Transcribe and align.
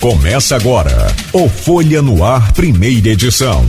Começa 0.00 0.54
agora 0.54 1.08
o 1.32 1.48
Folha 1.48 2.00
no 2.00 2.22
Ar, 2.22 2.52
primeira 2.52 3.08
edição. 3.08 3.66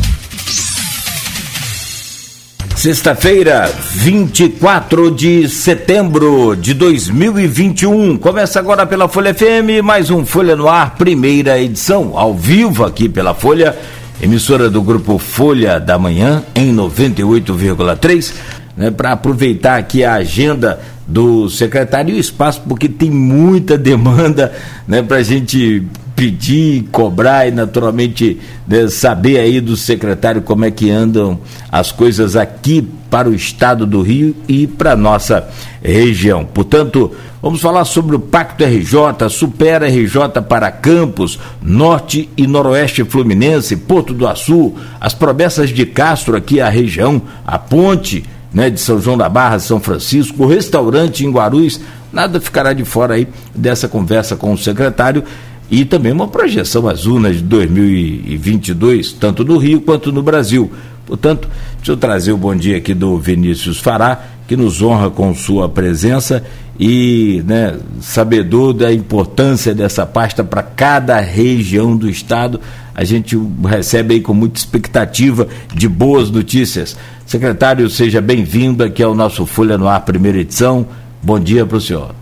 Sexta-feira, 2.75 3.67
24 3.93 5.09
de 5.09 5.49
setembro 5.49 6.55
de 6.55 6.75
2021. 6.75 8.15
Começa 8.19 8.59
agora 8.59 8.85
pela 8.85 9.07
Folha 9.09 9.33
FM, 9.33 9.83
mais 9.83 10.11
um 10.11 10.23
Folha 10.23 10.55
no 10.55 10.69
Ar, 10.69 10.97
primeira 10.97 11.59
edição, 11.59 12.15
ao 12.15 12.35
vivo 12.35 12.85
aqui 12.85 13.09
pela 13.09 13.33
Folha, 13.33 13.75
emissora 14.21 14.69
do 14.69 14.83
grupo 14.83 15.17
Folha 15.17 15.79
da 15.79 15.97
Manhã, 15.97 16.43
em 16.53 16.71
98,3, 16.75 18.33
né, 18.77 18.91
para 18.91 19.13
aproveitar 19.13 19.79
aqui 19.79 20.03
a 20.03 20.13
agenda 20.13 20.79
do 21.07 21.49
secretário 21.49 22.13
e 22.13 22.17
o 22.17 22.19
espaço, 22.19 22.61
porque 22.67 22.87
tem 22.87 23.09
muita 23.09 23.75
demanda 23.79 24.53
né, 24.87 25.01
para 25.01 25.17
a 25.17 25.23
gente 25.23 25.87
pedir, 26.19 26.83
cobrar 26.91 27.47
e 27.47 27.51
naturalmente 27.51 28.37
né, 28.67 28.89
saber 28.89 29.39
aí 29.39 29.61
do 29.61 29.77
secretário 29.77 30.41
como 30.41 30.65
é 30.65 30.71
que 30.71 30.91
andam 30.91 31.39
as 31.71 31.93
coisas 31.93 32.35
aqui 32.35 32.85
para 33.09 33.29
o 33.29 33.33
estado 33.33 33.85
do 33.85 34.01
Rio 34.01 34.35
e 34.45 34.67
para 34.67 34.97
nossa 34.97 35.47
região. 35.81 36.43
Portanto, 36.43 37.13
vamos 37.41 37.61
falar 37.61 37.85
sobre 37.85 38.17
o 38.17 38.19
Pacto 38.19 38.65
RJ, 38.65 39.29
Supera 39.29 39.87
RJ 39.87 40.41
para 40.49 40.69
Campos, 40.69 41.39
Norte 41.61 42.29
e 42.35 42.45
Noroeste 42.45 43.05
Fluminense, 43.05 43.77
Porto 43.77 44.13
do 44.13 44.27
Açu, 44.27 44.75
as 44.99 45.13
promessas 45.13 45.69
de 45.69 45.85
Castro 45.85 46.35
aqui 46.35 46.59
a 46.59 46.67
região, 46.67 47.21
a 47.47 47.57
ponte 47.57 48.25
né, 48.53 48.69
de 48.69 48.81
São 48.81 48.99
João 48.99 49.17
da 49.17 49.29
Barra, 49.29 49.57
São 49.59 49.79
Francisco, 49.79 50.43
o 50.43 50.47
restaurante 50.47 51.25
em 51.25 51.31
Guarulhos, 51.31 51.79
nada 52.11 52.41
ficará 52.41 52.73
de 52.73 52.83
fora 52.83 53.13
aí 53.13 53.25
dessa 53.55 53.87
conversa 53.87 54.35
com 54.35 54.51
o 54.51 54.57
secretário 54.57 55.23
e 55.71 55.85
também 55.85 56.11
uma 56.11 56.27
projeção 56.27 56.87
às 56.87 57.05
urnas 57.05 57.37
de 57.37 57.43
2022, 57.43 59.13
tanto 59.13 59.43
no 59.45 59.57
Rio 59.57 59.81
quanto 59.81 60.11
no 60.11 60.23
Brasil. 60.23 60.71
Portanto, 61.05 61.47
deixa 61.77 61.91
eu 61.91 61.97
trazer 61.97 62.31
o 62.31 62.37
bom 62.37 62.55
dia 62.55 62.77
aqui 62.77 62.93
do 62.93 63.17
Vinícius 63.17 63.79
Fará, 63.79 64.21
que 64.47 64.55
nos 64.55 64.81
honra 64.81 65.09
com 65.09 65.33
sua 65.33 65.69
presença 65.69 66.43
e 66.79 67.43
né, 67.45 67.77
sabedor 67.99 68.73
da 68.73 68.91
importância 68.93 69.75
dessa 69.75 70.05
pasta 70.05 70.43
para 70.43 70.63
cada 70.63 71.19
região 71.19 71.95
do 71.95 72.09
estado. 72.09 72.59
A 72.95 73.03
gente 73.03 73.37
recebe 73.67 74.15
aí 74.15 74.21
com 74.21 74.33
muita 74.33 74.59
expectativa 74.59 75.47
de 75.73 75.87
boas 75.87 76.31
notícias. 76.31 76.97
Secretário, 77.25 77.89
seja 77.89 78.21
bem-vindo 78.21 78.83
aqui 78.83 79.03
ao 79.03 79.13
nosso 79.13 79.45
Folha 79.45 79.77
no 79.77 79.87
Ar, 79.87 80.01
primeira 80.01 80.39
edição. 80.39 80.87
Bom 81.21 81.39
dia 81.39 81.65
para 81.65 81.77
o 81.77 81.81
senhor. 81.81 82.18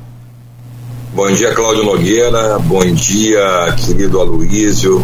Bom 1.17 1.31
dia, 1.31 1.51
Cláudio 1.51 1.83
Nogueira. 1.83 2.59
Bom 2.59 2.85
dia, 2.93 3.75
querido 3.83 4.21
Aloísio. 4.21 5.03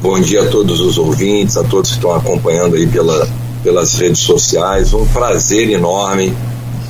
Bom 0.00 0.18
dia 0.18 0.44
a 0.44 0.48
todos 0.48 0.80
os 0.80 0.96
ouvintes, 0.96 1.54
a 1.58 1.62
todos 1.62 1.90
que 1.90 1.96
estão 1.96 2.14
acompanhando 2.14 2.76
aí 2.76 2.86
pela, 2.86 3.28
pelas 3.62 3.92
redes 3.96 4.20
sociais. 4.20 4.94
Um 4.94 5.06
prazer 5.08 5.68
enorme, 5.68 6.34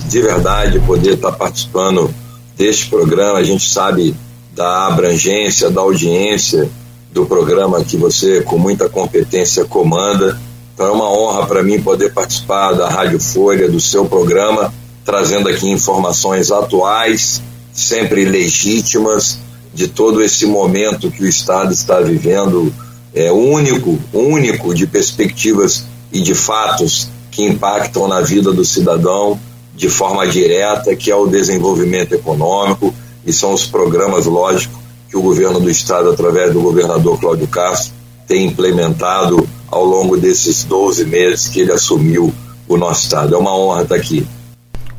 de 0.06 0.22
verdade, 0.22 0.78
poder 0.86 1.14
estar 1.14 1.32
participando 1.32 2.14
deste 2.56 2.86
programa. 2.86 3.40
A 3.40 3.42
gente 3.42 3.68
sabe 3.68 4.14
da 4.54 4.86
abrangência, 4.86 5.68
da 5.68 5.80
audiência 5.80 6.70
do 7.10 7.26
programa 7.26 7.82
que 7.82 7.96
você, 7.96 8.40
com 8.40 8.56
muita 8.56 8.88
competência, 8.88 9.64
comanda. 9.64 10.40
Então 10.74 10.86
é 10.86 10.92
uma 10.92 11.10
honra 11.10 11.44
para 11.44 11.60
mim 11.64 11.82
poder 11.82 12.12
participar 12.12 12.74
da 12.74 12.88
Rádio 12.88 13.18
Folha, 13.18 13.68
do 13.68 13.80
seu 13.80 14.04
programa, 14.04 14.72
trazendo 15.04 15.48
aqui 15.48 15.68
informações 15.68 16.52
atuais 16.52 17.42
sempre 17.80 18.24
legítimas 18.24 19.38
de 19.72 19.88
todo 19.88 20.22
esse 20.22 20.46
momento 20.46 21.10
que 21.10 21.22
o 21.22 21.28
Estado 21.28 21.72
está 21.72 22.00
vivendo, 22.00 22.72
é 23.14 23.30
único, 23.30 23.98
único 24.12 24.74
de 24.74 24.86
perspectivas 24.86 25.84
e 26.12 26.20
de 26.20 26.34
fatos 26.34 27.08
que 27.30 27.44
impactam 27.44 28.08
na 28.08 28.20
vida 28.20 28.52
do 28.52 28.64
cidadão 28.64 29.38
de 29.74 29.88
forma 29.88 30.26
direta, 30.26 30.94
que 30.94 31.10
é 31.10 31.16
o 31.16 31.26
desenvolvimento 31.26 32.14
econômico 32.14 32.94
e 33.24 33.32
são 33.32 33.52
os 33.52 33.66
programas, 33.66 34.26
lógico, 34.26 34.80
que 35.08 35.16
o 35.16 35.22
governo 35.22 35.60
do 35.60 35.70
Estado, 35.70 36.10
através 36.10 36.52
do 36.52 36.60
governador 36.60 37.18
Cláudio 37.18 37.48
Castro, 37.48 37.92
tem 38.26 38.46
implementado 38.46 39.48
ao 39.68 39.84
longo 39.84 40.16
desses 40.16 40.64
12 40.64 41.04
meses 41.04 41.48
que 41.48 41.60
ele 41.60 41.72
assumiu 41.72 42.32
o 42.68 42.76
nosso 42.76 43.02
Estado. 43.02 43.34
É 43.34 43.38
uma 43.38 43.56
honra 43.56 43.82
estar 43.82 43.96
aqui. 43.96 44.26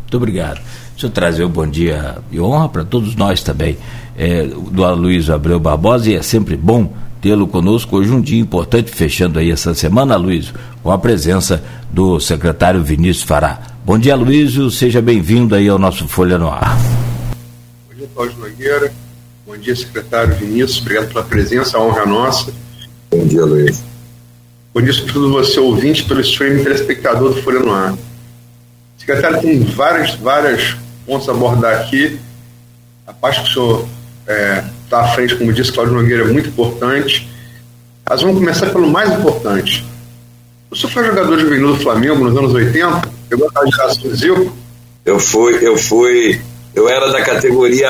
Muito 0.02 0.18
obrigado. 0.18 0.60
Deixa 1.02 1.08
eu 1.08 1.16
trazer 1.16 1.44
o 1.44 1.48
um 1.48 1.50
bom 1.50 1.66
dia 1.66 2.20
e 2.32 2.40
honra 2.40 2.70
para 2.70 2.84
todos 2.84 3.16
nós 3.16 3.42
também, 3.42 3.76
é, 4.16 4.44
do 4.44 4.86
Aloysio 4.86 5.34
Abreu 5.34 5.60
Barbosa, 5.60 6.12
e 6.12 6.14
é 6.14 6.22
sempre 6.22 6.56
bom 6.56 6.94
tê-lo 7.20 7.48
conosco. 7.48 7.98
Hoje 7.98 8.12
um 8.12 8.22
dia 8.22 8.40
importante, 8.40 8.92
fechando 8.92 9.40
aí 9.40 9.50
essa 9.50 9.74
semana, 9.74 10.16
Luísio, 10.16 10.54
com 10.84 10.92
a 10.92 11.00
presença 11.00 11.64
do 11.92 12.20
secretário 12.20 12.84
Vinícius 12.84 13.24
Fará. 13.24 13.62
Bom 13.84 13.98
dia, 13.98 14.16
Luísio, 14.16 14.70
seja 14.70 15.02
bem-vindo 15.02 15.56
aí 15.56 15.68
ao 15.68 15.80
nosso 15.80 16.08
Folha 16.08 16.38
no 16.38 16.50
Ar. 16.50 16.78
Bom 17.90 17.96
dia, 17.98 18.08
Cláudio 18.14 18.38
Nogueira. 18.38 18.94
Bom 19.48 19.58
dia, 19.58 19.76
secretário 19.76 20.36
Vinícius. 20.36 20.82
Obrigado 20.82 21.08
pela 21.08 21.24
presença, 21.24 21.80
a 21.80 21.82
honra 21.82 22.02
é 22.02 22.06
nossa. 22.06 22.54
Bom 23.10 23.26
dia, 23.26 23.44
Luiz. 23.44 23.84
Bom 24.72 24.84
dia, 24.84 24.94
sobretudo 24.94 25.32
você, 25.32 25.60
ouvinte, 25.60 26.04
pelo 26.04 26.22
streaming 26.22 26.64
telespectador 26.64 27.34
do 27.34 27.42
Folha 27.42 27.60
no 27.60 27.72
Ar. 27.72 27.98
Secretário, 29.00 29.42
tem 29.42 29.64
várias, 29.64 30.14
várias 30.14 30.76
pontos 31.12 31.28
a 31.28 31.34
abordar 31.34 31.82
aqui. 31.82 32.18
A 33.06 33.12
parte 33.12 33.42
que 33.42 33.50
o 33.50 33.54
senhor 33.54 33.88
está 34.22 34.34
é, 34.34 34.64
tá 34.90 35.02
à 35.02 35.08
frente, 35.10 35.36
como 35.36 35.52
disse 35.52 35.74
Cláudio 35.74 35.94
Nogueira, 35.94 36.24
é 36.24 36.32
muito 36.32 36.48
importante. 36.48 37.30
Mas 38.10 38.22
vamos 38.22 38.38
começar 38.38 38.70
pelo 38.70 38.90
mais 38.90 39.12
importante. 39.12 39.86
O 40.70 40.76
senhor 40.76 40.90
foi 40.90 41.06
jogador 41.06 41.38
juvenil 41.38 41.76
do 41.76 41.80
Flamengo 41.82 42.24
nos 42.24 42.38
anos 42.38 42.54
80? 42.54 43.02
Pegou 43.28 43.50
a 43.54 43.66
geração 43.66 44.04
do 44.04 44.16
Zico? 44.16 44.58
Eu 45.04 45.20
fui, 45.20 45.60
eu 45.62 45.78
fui, 45.78 46.40
eu 46.74 46.88
era 46.88 47.12
da 47.12 47.22
categoria 47.22 47.90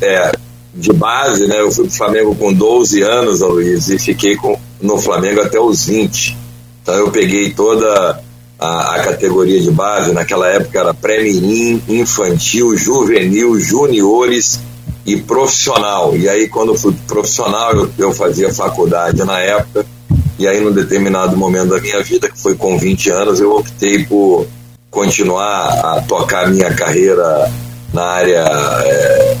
é, 0.00 0.32
de 0.74 0.92
base, 0.92 1.46
né? 1.46 1.60
Eu 1.60 1.70
fui 1.70 1.84
pro 1.84 1.96
Flamengo 1.96 2.34
com 2.34 2.52
12 2.52 3.00
anos, 3.02 3.40
Luiz, 3.40 3.88
e 3.90 3.98
fiquei 3.98 4.34
com, 4.34 4.58
no 4.82 4.98
Flamengo 4.98 5.40
até 5.40 5.60
os 5.60 5.86
20. 5.86 6.36
Então 6.82 6.94
eu 6.96 7.10
peguei 7.12 7.52
toda 7.52 8.20
a, 8.58 8.96
a, 8.96 9.00
categoria 9.00 9.60
de 9.60 9.70
base, 9.70 10.12
naquela 10.12 10.48
época 10.48 10.78
era 10.78 10.94
pré-mirim, 10.94 11.82
infantil, 11.88 12.76
juvenil, 12.76 13.58
juniores 13.60 14.60
e 15.04 15.16
profissional. 15.16 16.16
E 16.16 16.28
aí, 16.28 16.48
quando 16.48 16.76
fui 16.76 16.94
profissional, 17.06 17.74
eu, 17.74 17.90
eu 17.98 18.12
fazia 18.12 18.52
faculdade 18.52 19.22
na 19.24 19.38
época, 19.40 19.84
e 20.38 20.46
aí, 20.46 20.60
num 20.60 20.72
determinado 20.72 21.36
momento 21.36 21.70
da 21.70 21.80
minha 21.80 22.02
vida, 22.02 22.28
que 22.28 22.38
foi 22.38 22.54
com 22.54 22.78
20 22.78 23.10
anos, 23.10 23.40
eu 23.40 23.52
optei 23.56 24.04
por 24.04 24.46
continuar 24.90 25.68
a 25.68 26.02
tocar 26.02 26.50
minha 26.50 26.72
carreira 26.74 27.50
na 27.92 28.04
área 28.04 28.44
é, 28.84 29.36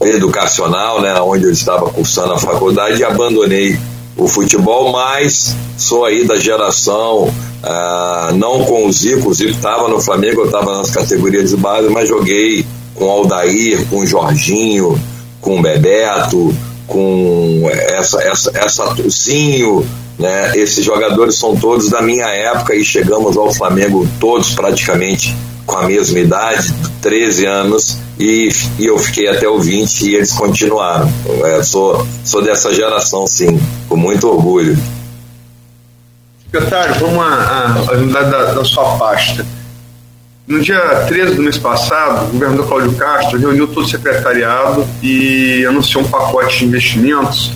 educacional, 0.00 1.00
né, 1.00 1.14
onde 1.20 1.44
eu 1.44 1.52
estava 1.52 1.90
cursando 1.90 2.34
a 2.34 2.38
faculdade, 2.38 3.00
e 3.00 3.04
abandonei 3.04 3.76
o 4.16 4.26
futebol, 4.26 4.90
mas 4.90 5.54
sou 5.76 6.04
aí 6.04 6.24
da 6.24 6.36
geração, 6.36 7.32
ah, 7.62 8.32
não 8.34 8.64
com 8.64 8.86
o 8.86 8.92
Zico, 8.92 9.30
o 9.30 9.34
Zico 9.34 9.50
estava 9.50 9.88
no 9.88 10.00
Flamengo, 10.00 10.42
eu 10.42 10.46
estava 10.46 10.78
nas 10.78 10.90
categorias 10.90 11.50
de 11.50 11.56
base, 11.56 11.88
mas 11.88 12.08
joguei 12.08 12.64
com 12.94 13.04
o 13.04 13.10
Aldair, 13.10 13.86
com 13.88 13.98
o 13.98 14.06
Jorginho, 14.06 14.98
com 15.40 15.58
o 15.58 15.62
Bebeto, 15.62 16.54
com 16.86 17.68
essa, 17.70 18.22
essa, 18.22 18.50
essa 18.54 18.94
Tuzinho, 18.94 19.86
né? 20.18 20.56
Esses 20.56 20.84
jogadores 20.84 21.36
são 21.36 21.54
todos 21.56 21.90
da 21.90 22.00
minha 22.00 22.26
época 22.26 22.74
e 22.74 22.84
chegamos 22.84 23.36
ao 23.36 23.52
Flamengo 23.52 24.08
todos 24.18 24.54
praticamente 24.54 25.34
com 25.66 25.76
a 25.76 25.86
mesma 25.86 26.18
idade, 26.20 26.72
13 27.02 27.44
anos, 27.44 27.98
e, 28.18 28.48
e 28.78 28.86
eu 28.86 28.98
fiquei 28.98 29.28
até 29.28 29.48
o 29.48 29.58
20 29.58 30.02
e 30.02 30.14
eles 30.14 30.32
continuaram. 30.32 31.12
É, 31.44 31.62
sou, 31.62 32.06
sou 32.24 32.40
dessa 32.40 32.72
geração, 32.72 33.26
sim, 33.26 33.60
com 33.88 33.96
muito 33.96 34.28
orgulho. 34.28 34.78
Secretário, 36.44 36.94
vamos 37.00 37.18
a, 37.18 37.74
a, 37.90 38.22
da, 38.22 38.54
da 38.54 38.64
sua 38.64 38.96
pasta. 38.96 39.44
No 40.46 40.60
dia 40.60 40.80
13 41.08 41.34
do 41.34 41.42
mês 41.42 41.58
passado, 41.58 42.28
o 42.28 42.32
governador 42.32 42.68
Cláudio 42.68 42.92
Castro 42.92 43.36
reuniu 43.36 43.66
todo 43.66 43.84
o 43.84 43.88
secretariado 43.88 44.86
e 45.02 45.66
anunciou 45.66 46.04
um 46.04 46.08
pacote 46.08 46.60
de 46.60 46.66
investimentos 46.66 47.50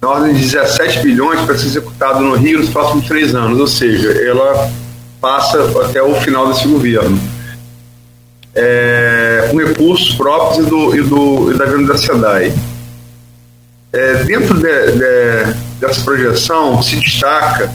na 0.00 0.08
ordem 0.08 0.32
de 0.32 0.40
17 0.40 1.00
bilhões 1.00 1.40
para 1.42 1.56
ser 1.58 1.66
executado 1.66 2.20
no 2.20 2.34
Rio 2.34 2.60
nos 2.60 2.70
próximos 2.70 3.06
três 3.06 3.34
anos, 3.34 3.60
ou 3.60 3.66
seja, 3.66 4.10
ela 4.10 4.70
passa 5.26 5.58
até 5.84 6.00
o 6.00 6.14
final 6.14 6.46
desse 6.46 6.68
governo. 6.68 7.18
É, 8.54 9.48
com 9.50 9.58
recursos 9.58 10.14
próprios 10.14 10.64
e, 10.64 10.70
do, 10.70 10.96
e, 10.96 11.02
do, 11.02 11.52
e 11.52 11.58
da 11.58 11.64
venda 11.64 11.92
da 11.92 11.98
SEDAI. 11.98 12.54
É, 13.92 14.24
dentro 14.24 14.54
de, 14.54 14.92
de, 14.92 15.54
dessa 15.80 16.00
projeção 16.02 16.80
se 16.80 16.96
destaca 16.96 17.72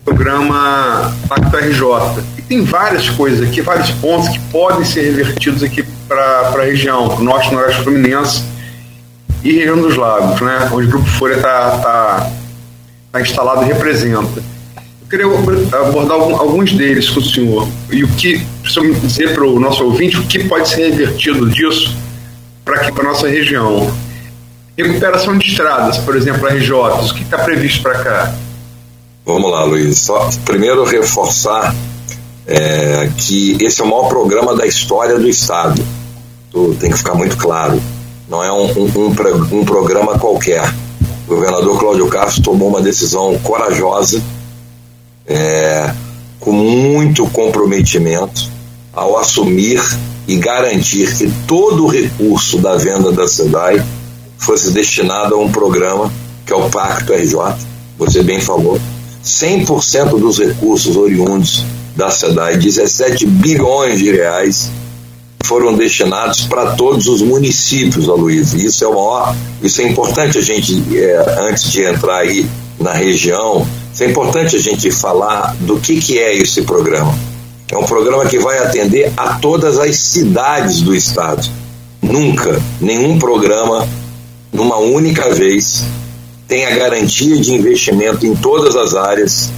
o 0.00 0.04
programa 0.04 1.12
Pacto 1.28 1.56
RJ. 1.56 2.22
E 2.38 2.42
tem 2.42 2.62
várias 2.64 3.10
coisas 3.10 3.46
aqui, 3.46 3.60
vários 3.60 3.90
pontos 3.90 4.28
que 4.28 4.38
podem 4.52 4.84
ser 4.84 5.02
revertidos 5.02 5.62
aqui 5.64 5.84
para 6.06 6.52
a 6.54 6.62
região, 6.62 7.08
para 7.08 7.20
o 7.20 7.24
norte 7.24 7.48
e 7.48 7.52
noroeste 7.52 7.82
fluminense, 7.82 8.44
e 9.42 9.52
região 9.56 9.76
dos 9.76 9.96
lagos, 9.96 10.40
né, 10.40 10.70
onde 10.72 10.86
o 10.86 10.90
Grupo 10.90 11.06
Folha 11.06 11.34
está 11.34 11.78
tá, 11.78 12.30
tá 13.10 13.20
instalado 13.20 13.64
e 13.64 13.66
representa. 13.66 14.54
Eu 15.04 15.10
queria 15.10 15.26
abordar 15.80 16.16
alguns 16.16 16.72
deles 16.72 17.10
com 17.10 17.20
o 17.20 17.24
senhor 17.24 17.68
e 17.90 18.02
o 18.02 18.08
que, 18.08 18.44
eu 18.76 18.94
dizer 18.94 19.34
para 19.34 19.46
o 19.46 19.60
nosso 19.60 19.84
ouvinte, 19.84 20.16
o 20.16 20.26
que 20.26 20.44
pode 20.44 20.68
ser 20.68 20.90
revertido 20.90 21.48
disso 21.50 21.94
para 22.64 22.80
aqui, 22.80 22.92
para 22.92 23.04
nossa 23.04 23.28
região. 23.28 23.92
Recuperação 24.76 25.36
de 25.36 25.46
estradas, 25.46 25.98
por 25.98 26.16
exemplo, 26.16 26.48
RJ, 26.48 26.72
o 26.72 27.14
que 27.14 27.22
está 27.22 27.38
previsto 27.38 27.82
para 27.82 27.98
cá? 28.02 28.34
Vamos 29.24 29.50
lá, 29.50 29.64
Luiz. 29.64 29.98
Só 29.98 30.30
primeiro 30.44 30.84
reforçar 30.84 31.74
é, 32.46 33.10
que 33.16 33.56
esse 33.60 33.80
é 33.80 33.84
o 33.84 33.86
maior 33.88 34.08
programa 34.08 34.56
da 34.56 34.66
história 34.66 35.18
do 35.18 35.28
Estado. 35.28 35.82
tem 36.80 36.90
que 36.90 36.98
ficar 36.98 37.14
muito 37.14 37.36
claro. 37.36 37.80
Não 38.28 38.42
é 38.42 38.50
um, 38.50 38.64
um, 38.72 38.90
um, 38.96 39.60
um 39.60 39.64
programa 39.64 40.18
qualquer. 40.18 40.62
O 41.26 41.34
governador 41.34 41.78
Cláudio 41.78 42.08
Castro 42.08 42.42
tomou 42.42 42.68
uma 42.68 42.80
decisão 42.80 43.38
corajosa, 43.38 44.20
é, 45.26 45.92
com 46.40 46.52
muito 46.52 47.26
comprometimento, 47.28 48.50
ao 48.92 49.18
assumir 49.18 49.82
e 50.26 50.36
garantir 50.36 51.16
que 51.16 51.30
todo 51.46 51.84
o 51.84 51.88
recurso 51.88 52.58
da 52.58 52.76
venda 52.76 53.10
da 53.10 53.26
SEDAI 53.26 53.84
fosse 54.38 54.70
destinado 54.70 55.34
a 55.34 55.38
um 55.38 55.50
programa 55.50 56.12
que 56.46 56.52
é 56.52 56.56
o 56.56 56.68
Pacto 56.68 57.12
RJ, 57.12 57.34
você 57.98 58.22
bem 58.22 58.40
falou, 58.40 58.78
100% 59.24 60.18
dos 60.18 60.38
recursos 60.38 60.96
oriundos 60.96 61.64
da 61.96 62.10
SEDAI, 62.10 62.58
17 62.58 63.26
bilhões 63.26 63.98
de 63.98 64.12
reais, 64.12 64.70
foram 65.44 65.74
destinados 65.74 66.42
para 66.42 66.72
todos 66.72 67.06
os 67.06 67.22
municípios, 67.22 68.06
Luiz. 68.06 68.54
Isso 68.54 68.84
é 68.84 68.88
maior, 68.88 69.34
isso 69.62 69.80
é 69.80 69.88
importante 69.88 70.38
a 70.38 70.40
gente, 70.40 70.82
é, 70.96 71.40
antes 71.48 71.70
de 71.70 71.82
entrar 71.82 72.18
aí 72.18 72.46
na 72.78 72.92
região, 72.92 73.66
é 74.00 74.06
importante 74.06 74.56
a 74.56 74.58
gente 74.58 74.90
falar 74.90 75.54
do 75.60 75.78
que, 75.78 76.00
que 76.00 76.18
é 76.18 76.34
esse 76.36 76.62
programa. 76.62 77.16
É 77.70 77.78
um 77.78 77.84
programa 77.84 78.26
que 78.26 78.38
vai 78.38 78.58
atender 78.58 79.12
a 79.16 79.34
todas 79.34 79.78
as 79.78 79.96
cidades 79.96 80.80
do 80.80 80.94
estado. 80.94 81.48
Nunca 82.02 82.60
nenhum 82.80 83.18
programa, 83.18 83.86
numa 84.52 84.76
única 84.78 85.30
vez, 85.30 85.84
tem 86.46 86.66
a 86.66 86.76
garantia 86.76 87.40
de 87.40 87.54
investimento 87.54 88.26
em 88.26 88.34
todas 88.34 88.76
as 88.76 88.94
áreas, 88.94 89.50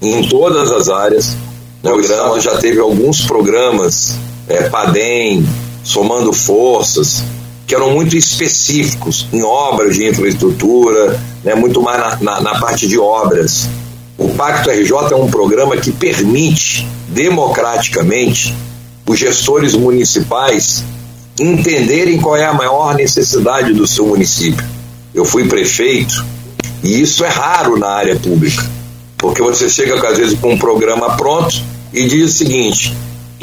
em 0.00 0.26
todas 0.28 0.72
as 0.72 0.88
áreas. 0.88 1.36
O 1.82 1.88
programa 1.88 2.40
já 2.40 2.56
teve 2.56 2.80
alguns 2.80 3.24
programas, 3.24 4.16
é, 4.48 4.68
PADEM, 4.68 5.46
Somando 5.84 6.32
Forças, 6.32 7.22
que 7.66 7.74
eram 7.74 7.92
muito 7.92 8.16
específicos 8.16 9.26
em 9.32 9.42
obras 9.42 9.96
de 9.96 10.08
infraestrutura, 10.08 11.20
né, 11.42 11.54
muito 11.54 11.80
mais 11.80 11.98
na, 11.98 12.16
na, 12.20 12.40
na 12.40 12.60
parte 12.60 12.86
de 12.86 12.98
obras. 12.98 13.68
O 14.18 14.28
Pacto 14.30 14.70
RJ 14.70 15.12
é 15.12 15.16
um 15.16 15.28
programa 15.28 15.76
que 15.76 15.90
permite 15.90 16.86
democraticamente 17.08 18.54
os 19.06 19.18
gestores 19.18 19.74
municipais 19.74 20.84
entenderem 21.38 22.20
qual 22.20 22.36
é 22.36 22.44
a 22.44 22.52
maior 22.52 22.94
necessidade 22.94 23.72
do 23.72 23.86
seu 23.86 24.06
município. 24.06 24.64
Eu 25.12 25.24
fui 25.24 25.46
prefeito 25.48 26.24
e 26.82 27.00
isso 27.00 27.24
é 27.24 27.28
raro 27.28 27.78
na 27.78 27.88
área 27.88 28.16
pública, 28.16 28.64
porque 29.16 29.42
você 29.42 29.68
chega 29.68 29.94
às 30.06 30.18
vezes 30.18 30.38
com 30.38 30.52
um 30.52 30.58
programa 30.58 31.16
pronto 31.16 31.60
e 31.92 32.06
diz 32.06 32.30
o 32.30 32.36
seguinte: 32.36 32.94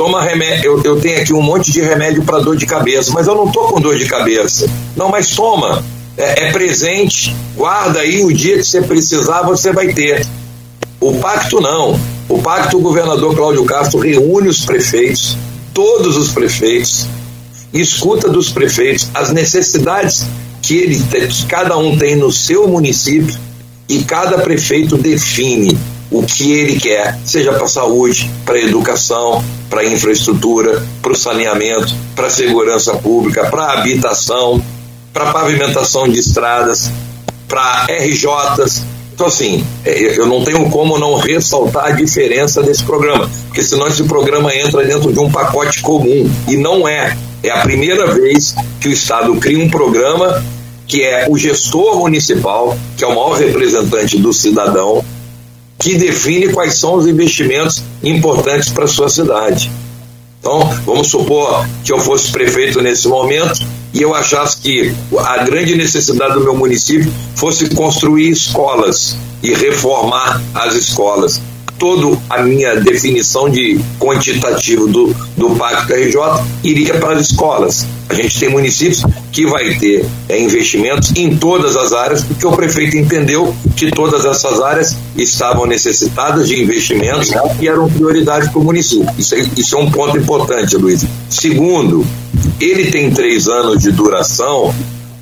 toma 0.02 0.24
remédio, 0.24 0.66
eu, 0.66 0.82
eu 0.84 1.00
tenho 1.00 1.22
aqui 1.22 1.32
um 1.32 1.44
monte 1.44 1.72
de 1.72 1.80
remédio 1.80 2.24
para 2.24 2.40
dor 2.40 2.58
de 2.58 2.66
cabeça, 2.66 3.12
mas 3.14 3.28
eu 3.28 3.36
não 3.36 3.52
tô 3.52 3.66
com 3.66 3.80
dor 3.80 3.96
de 3.96 4.08
cabeça. 4.08 4.68
Não, 4.98 5.10
mas 5.10 5.30
toma, 5.30 5.86
é, 6.18 6.48
é 6.48 6.52
presente, 6.52 7.36
guarda 7.56 8.00
aí 8.00 8.24
o 8.24 8.34
dia 8.34 8.58
que 8.58 8.64
você 8.64 8.82
precisar, 8.82 9.44
você 9.44 9.72
vai 9.72 9.94
ter. 9.94 10.26
O 11.00 11.20
pacto 11.20 11.62
não. 11.62 12.00
O 12.28 12.42
pacto, 12.42 12.80
o 12.80 12.82
governador 12.82 13.36
Cláudio 13.36 13.64
Castro 13.64 14.00
reúne 14.00 14.48
os 14.48 14.66
prefeitos, 14.66 15.38
todos 15.72 16.18
os 16.18 16.32
prefeitos, 16.32 17.06
escuta 17.72 18.28
dos 18.28 18.50
prefeitos 18.50 19.08
as 19.14 19.32
necessidades 19.32 20.26
que, 20.64 20.78
ele, 20.78 21.00
que 21.28 21.46
cada 21.46 21.78
um 21.78 21.96
tem 21.96 22.16
no 22.16 22.32
seu 22.32 22.68
município 22.68 23.38
e 23.88 24.00
cada 24.00 24.40
prefeito 24.40 24.98
define 24.98 25.78
o 26.12 26.24
que 26.24 26.52
ele 26.52 26.80
quer, 26.80 27.18
seja 27.26 27.54
para 27.54 27.68
saúde, 27.68 28.30
para 28.46 28.60
educação, 28.60 29.44
para 29.70 29.86
infraestrutura, 29.86 30.86
para 31.02 31.14
o 31.14 31.16
saneamento, 31.16 31.96
para 32.16 32.30
segurança 32.30 32.94
pública, 32.98 33.50
para 33.50 33.74
habitação, 33.74 34.62
para 35.14 35.32
pavimentação 35.32 36.08
de 36.10 36.20
estradas, 36.20 36.92
para 37.48 37.86
RJs, 37.86 38.84
então, 39.22 39.28
assim, 39.28 39.64
é, 39.86 40.18
eu 40.18 40.26
não 40.26 40.44
tenho 40.44 40.68
como 40.72 40.98
não 40.98 41.16
ressaltar 41.16 41.86
a 41.86 41.92
diferença 41.92 42.64
desse 42.64 42.84
programa, 42.84 43.30
porque 43.46 43.62
senão 43.62 43.86
esse 43.86 44.04
programa 44.06 44.52
entra 44.56 44.84
dentro 44.84 45.14
de 45.14 45.20
um 45.20 45.30
pacote 45.30 45.80
comum, 45.82 46.28
e 46.48 46.58
não 46.58 46.88
é. 46.88 47.16
É 47.44 47.52
a 47.52 47.60
primeira 47.60 48.08
vez 48.08 48.56
que 48.80 48.88
o 48.88 48.92
Estado 48.92 49.36
cria 49.36 49.64
um 49.64 49.70
programa 49.70 50.44
que 50.88 51.04
é 51.04 51.28
o 51.30 51.38
gestor 51.38 52.00
municipal, 52.00 52.76
que 52.98 53.04
é 53.04 53.08
o 53.08 53.12
maior 53.12 53.38
representante 53.38 54.18
do 54.18 54.34
cidadão, 54.34 55.06
que 55.82 55.96
define 55.98 56.50
quais 56.50 56.76
são 56.76 56.96
os 56.96 57.08
investimentos 57.08 57.82
importantes 58.04 58.70
para 58.70 58.86
a 58.86 58.88
sua 58.88 59.10
cidade. 59.10 59.72
Então, 60.40 60.60
vamos 60.86 61.08
supor 61.08 61.68
que 61.84 61.92
eu 61.92 62.00
fosse 62.00 62.32
prefeito 62.32 62.82
nesse 62.82 63.08
momento 63.08 63.60
e 63.94 64.02
eu 64.02 64.14
achasse 64.16 64.58
que 64.58 64.94
a 65.20 65.44
grande 65.44 65.76
necessidade 65.76 66.34
do 66.36 66.42
meu 66.42 66.56
município 66.56 67.12
fosse 67.36 67.70
construir 67.70 68.30
escolas 68.30 69.16
e 69.44 69.54
reformar 69.54 70.42
as 70.54 70.76
escolas. 70.76 71.42
Toda 71.82 72.16
a 72.30 72.44
minha 72.44 72.76
definição 72.76 73.50
de 73.50 73.80
quantitativo 74.00 74.88
do, 74.88 75.16
do 75.36 75.50
Pacto 75.56 75.92
RJ 75.92 76.16
iria 76.64 76.94
para 77.00 77.16
as 77.16 77.32
escolas. 77.32 77.88
A 78.08 78.14
gente 78.14 78.40
tem 78.40 78.50
municípios 78.50 79.04
que 79.32 79.48
vai 79.48 79.74
ter 79.80 80.06
é, 80.30 80.40
investimentos 80.40 81.12
em 81.16 81.36
todas 81.36 81.76
as 81.76 81.92
áreas, 81.92 82.24
porque 82.24 82.46
o 82.46 82.52
prefeito 82.52 82.96
entendeu 82.96 83.56
que 83.76 83.90
todas 83.90 84.26
essas 84.26 84.62
áreas 84.62 84.96
estavam 85.18 85.66
necessitadas 85.66 86.48
de 86.48 86.62
investimentos 86.62 87.32
e 87.60 87.68
eram 87.68 87.90
prioridade 87.90 88.52
para 88.52 88.60
o 88.60 88.64
município. 88.64 89.10
Isso 89.18 89.34
é, 89.34 89.40
isso 89.58 89.76
é 89.76 89.80
um 89.80 89.90
ponto 89.90 90.16
importante, 90.16 90.78
Luiz. 90.78 91.04
Segundo, 91.32 92.06
ele 92.60 92.92
tem 92.92 93.10
três 93.10 93.48
anos 93.48 93.82
de 93.82 93.92
duração, 93.92 94.72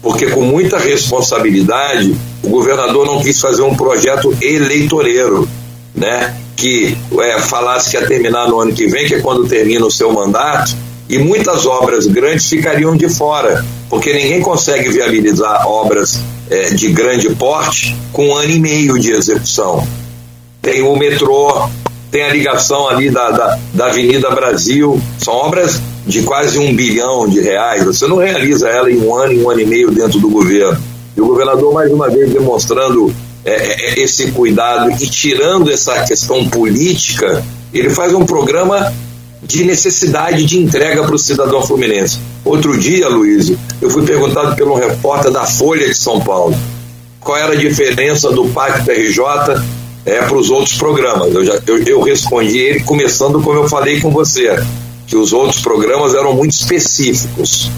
porque 0.02 0.26
com 0.26 0.42
muita 0.42 0.78
responsabilidade 0.78 2.14
o 2.44 2.50
governador 2.50 3.06
não 3.08 3.22
quis 3.22 3.40
fazer 3.40 3.62
um 3.62 3.78
projeto 3.78 4.36
eleitoreiro, 4.42 5.48
né? 5.96 6.36
Que 6.60 6.98
é, 7.22 7.40
falasse 7.40 7.90
que 7.90 7.98
ia 7.98 8.06
terminar 8.06 8.50
no 8.50 8.60
ano 8.60 8.74
que 8.74 8.86
vem, 8.88 9.08
que 9.08 9.16
é 9.16 9.22
quando 9.22 9.48
termina 9.48 9.86
o 9.86 9.92
seu 9.92 10.12
mandato, 10.12 10.76
e 11.08 11.18
muitas 11.18 11.66
obras 11.66 12.06
grandes 12.06 12.50
ficariam 12.50 12.96
de 12.96 13.08
fora, 13.08 13.66
porque 13.90 14.12
ninguém 14.14 14.42
consegue 14.42 14.90
viabilizar 14.90 15.66
obras 15.66 16.20
é, 16.50 16.70
de 16.72 16.90
grande 16.90 17.30
porte 17.36 17.96
com 18.12 18.28
um 18.28 18.36
ano 18.36 18.52
e 18.52 18.60
meio 18.60 19.00
de 19.00 19.12
execução. 19.12 19.88
Tem 20.62 20.82
o 20.82 20.96
metrô, 20.98 21.70
tem 22.12 22.24
a 22.24 22.30
ligação 22.30 22.90
ali 22.90 23.10
da, 23.10 23.32
da, 23.32 23.60
da 23.74 23.86
Avenida 23.88 24.30
Brasil, 24.30 25.02
são 25.18 25.34
obras 25.34 25.82
de 26.06 26.24
quase 26.24 26.60
um 26.60 26.76
bilhão 26.76 27.28
de 27.28 27.40
reais. 27.40 27.86
Você 27.86 28.06
não 28.06 28.18
realiza 28.18 28.68
ela 28.68 28.92
em 28.92 29.00
um 29.00 29.16
ano, 29.16 29.32
em 29.32 29.44
um 29.44 29.50
ano 29.50 29.62
e 29.62 29.66
meio 29.66 29.92
dentro 29.92 30.20
do 30.20 30.30
governo. 30.30 30.78
E 31.16 31.22
o 31.22 31.26
governador, 31.26 31.74
mais 31.74 31.92
uma 31.92 32.10
vez, 32.10 32.32
demonstrando 32.32 33.14
é, 33.46 33.52
é 33.52 34.00
esse 34.02 34.32
cuidado 34.32 34.92
e 34.92 35.08
tirando 35.08 35.72
essa 35.72 36.04
questão 36.04 36.48
política, 36.50 37.44
ele 37.74 37.90
faz 37.90 38.14
um 38.14 38.26
programa 38.26 38.94
de 39.42 39.64
necessidade 39.64 40.44
de 40.46 40.60
entrega 40.60 41.04
para 41.04 41.16
o 41.16 41.20
cidadão 41.20 41.62
fluminense. 41.66 42.20
Outro 42.44 42.78
dia, 42.78 43.08
Luiz, 43.08 43.52
eu 43.82 43.90
fui 43.90 44.06
perguntado 44.06 44.56
pelo 44.56 44.76
repórter 44.76 45.32
da 45.32 45.46
Folha 45.46 45.88
de 45.88 45.96
São 45.96 46.20
Paulo 46.20 46.56
qual 47.20 47.38
era 47.38 47.54
a 47.54 47.56
diferença 47.56 48.32
do 48.32 48.46
Pacto 48.46 48.92
RJ 48.92 49.20
é, 50.06 50.22
para 50.22 50.38
os 50.38 50.50
outros 50.50 50.78
programas. 50.78 51.34
Eu, 51.34 51.46
já, 51.46 51.60
eu, 51.68 51.84
eu 51.84 52.02
respondi 52.02 52.58
ele 52.58 52.82
começando 52.82 53.42
como 53.42 53.60
eu 53.60 53.70
falei 53.70 54.00
com 54.00 54.10
você, 54.10 54.58
que 55.06 55.16
os 55.16 55.34
outros 55.34 55.62
programas 55.62 56.14
eram 56.14 56.34
muito 56.34 56.52
específicos. 56.52 57.70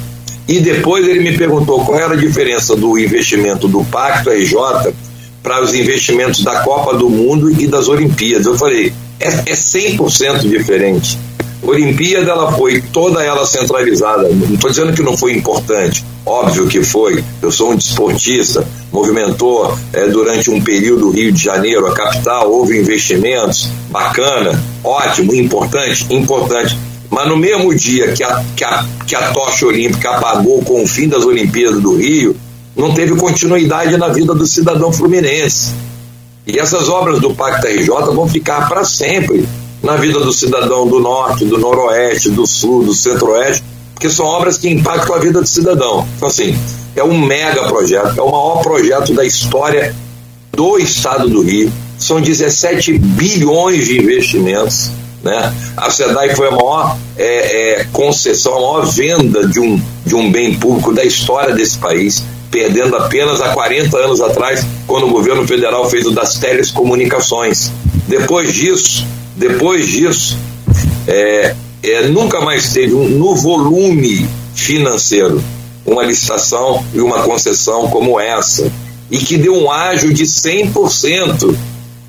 E 0.47 0.59
depois 0.59 1.07
ele 1.07 1.19
me 1.19 1.37
perguntou 1.37 1.85
qual 1.85 1.97
era 1.97 2.13
a 2.13 2.17
diferença 2.17 2.75
do 2.75 2.97
investimento 2.97 3.67
do 3.67 3.83
Pacto 3.85 4.29
RJ 4.29 4.93
para 5.41 5.63
os 5.63 5.73
investimentos 5.73 6.43
da 6.43 6.61
Copa 6.61 6.95
do 6.95 7.09
Mundo 7.09 7.49
e 7.49 7.67
das 7.67 7.87
Olimpíadas. 7.87 8.45
Eu 8.45 8.57
falei, 8.57 8.93
é, 9.19 9.27
é 9.27 9.55
100% 9.55 10.47
diferente. 10.47 11.17
Olimpíada 11.63 12.31
ela 12.31 12.51
foi 12.53 12.81
toda 12.81 13.23
ela 13.23 13.45
centralizada. 13.45 14.27
Não 14.29 14.55
estou 14.55 14.69
dizendo 14.69 14.93
que 14.93 15.03
não 15.03 15.15
foi 15.15 15.33
importante, 15.33 16.03
óbvio 16.25 16.67
que 16.67 16.83
foi. 16.83 17.23
Eu 17.41 17.51
sou 17.51 17.71
um 17.71 17.75
desportista, 17.75 18.67
movimentou 18.91 19.77
é, 19.93 20.07
durante 20.07 20.49
um 20.49 20.59
período 20.61 21.11
Rio 21.11 21.31
de 21.31 21.43
Janeiro, 21.43 21.85
a 21.85 21.93
capital, 21.93 22.51
houve 22.51 22.79
investimentos, 22.79 23.69
bacana, 23.89 24.61
ótimo, 24.83 25.35
importante, 25.35 26.05
importante. 26.09 26.77
Mas 27.09 27.27
no 27.27 27.37
mesmo 27.37 27.75
dia 27.75 28.11
que 28.13 28.23
a, 28.23 28.43
que 28.55 28.63
a, 28.63 28.85
que 29.05 29.15
a 29.15 29.31
tocha 29.31 29.67
olímpica 29.67 30.11
apagou 30.11 30.63
com 30.63 30.81
o 30.81 30.87
fim 30.87 31.07
das 31.07 31.25
Olimpíadas 31.25 31.79
do 31.81 31.95
Rio, 31.95 32.35
não 32.75 32.93
teve 32.93 33.15
continuidade 33.15 33.97
na 33.97 34.07
vida 34.07 34.33
do 34.33 34.45
cidadão 34.45 34.91
fluminense. 34.91 35.73
E 36.45 36.59
essas 36.59 36.89
obras 36.89 37.19
do 37.19 37.33
Pacto 37.33 37.67
RJ 37.67 37.87
vão 38.13 38.27
ficar 38.27 38.67
para 38.67 38.83
sempre 38.83 39.47
na 39.83 39.95
vida 39.95 40.19
do 40.19 40.31
cidadão 40.31 40.87
do 40.87 40.99
norte, 40.99 41.45
do 41.45 41.57
noroeste, 41.57 42.29
do 42.29 42.45
sul, 42.45 42.83
do 42.83 42.93
centro-oeste, 42.93 43.63
porque 43.93 44.09
são 44.09 44.25
obras 44.25 44.57
que 44.57 44.69
impactam 44.69 45.15
a 45.15 45.19
vida 45.19 45.41
do 45.41 45.47
cidadão. 45.47 46.07
Então, 46.15 46.27
assim, 46.27 46.57
é 46.95 47.03
um 47.03 47.19
mega 47.19 47.63
projeto, 47.67 48.17
é 48.17 48.21
o 48.21 48.31
maior 48.31 48.61
projeto 48.61 49.13
da 49.13 49.23
história 49.23 49.95
do 50.51 50.77
estado 50.77 51.29
do 51.29 51.41
Rio. 51.41 51.71
São 51.97 52.19
17 52.19 52.97
bilhões 52.97 53.85
de 53.85 53.99
investimentos. 53.99 54.91
Né? 55.23 55.53
A 55.77 55.89
SEDAI 55.89 56.35
foi 56.35 56.47
a 56.47 56.51
maior 56.51 56.97
é, 57.15 57.81
é, 57.81 57.83
concessão, 57.91 58.53
a 58.53 58.55
maior 58.55 58.85
venda 58.87 59.47
de 59.47 59.59
um, 59.59 59.79
de 60.05 60.15
um 60.15 60.31
bem 60.31 60.55
público 60.57 60.91
da 60.93 61.03
história 61.03 61.53
desse 61.53 61.77
país, 61.77 62.23
perdendo 62.51 62.97
apenas 62.97 63.41
há 63.41 63.49
40 63.49 63.97
anos 63.97 64.21
atrás, 64.21 64.67
quando 64.85 65.07
o 65.07 65.09
governo 65.09 65.47
federal 65.47 65.89
fez 65.89 66.05
o 66.05 66.11
das 66.11 66.37
telecomunicações. 66.37 67.71
Depois 68.07 68.53
disso, 68.53 69.07
depois 69.37 69.87
disso, 69.87 70.37
é, 71.07 71.55
é, 71.81 72.07
nunca 72.07 72.41
mais 72.41 72.73
teve 72.73 72.93
um, 72.93 73.07
no 73.07 73.35
volume 73.35 74.27
financeiro 74.53 75.41
uma 75.85 76.03
licitação 76.03 76.85
e 76.93 76.99
uma 76.99 77.23
concessão 77.23 77.87
como 77.87 78.19
essa, 78.19 78.71
e 79.09 79.17
que 79.17 79.37
deu 79.37 79.55
um 79.55 79.71
ágio 79.71 80.13
de 80.13 80.23
100%, 80.23 81.55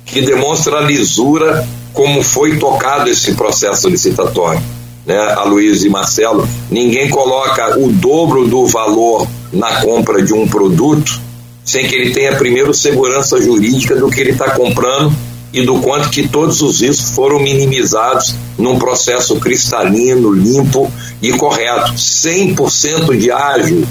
que 0.05 0.21
demonstra 0.21 0.77
a 0.77 0.81
lisura 0.81 1.67
como 1.91 2.21
foi 2.21 2.57
tocado 2.57 3.09
esse 3.09 3.33
processo 3.33 3.87
licitatório. 3.89 4.61
Né, 5.05 5.17
a 5.17 5.43
Luiz 5.43 5.83
e 5.83 5.89
Marcelo, 5.89 6.47
ninguém 6.71 7.09
coloca 7.09 7.77
o 7.77 7.91
dobro 7.91 8.47
do 8.47 8.65
valor 8.67 9.27
na 9.51 9.81
compra 9.81 10.21
de 10.21 10.33
um 10.33 10.47
produto 10.47 11.19
sem 11.63 11.87
que 11.87 11.95
ele 11.95 12.11
tenha 12.11 12.35
primeiro 12.35 12.73
segurança 12.73 13.41
jurídica 13.41 13.95
do 13.95 14.09
que 14.09 14.19
ele 14.19 14.31
está 14.31 14.51
comprando 14.51 15.13
e 15.53 15.63
do 15.63 15.79
quanto 15.79 16.09
que 16.09 16.27
todos 16.27 16.61
os 16.61 16.81
riscos 16.81 17.11
foram 17.11 17.39
minimizados 17.39 18.35
num 18.57 18.79
processo 18.79 19.39
cristalino, 19.39 20.31
limpo 20.31 20.91
e 21.21 21.31
correto. 21.31 21.93
100% 21.93 23.15
de 23.17 23.31
ágil, 23.31 23.87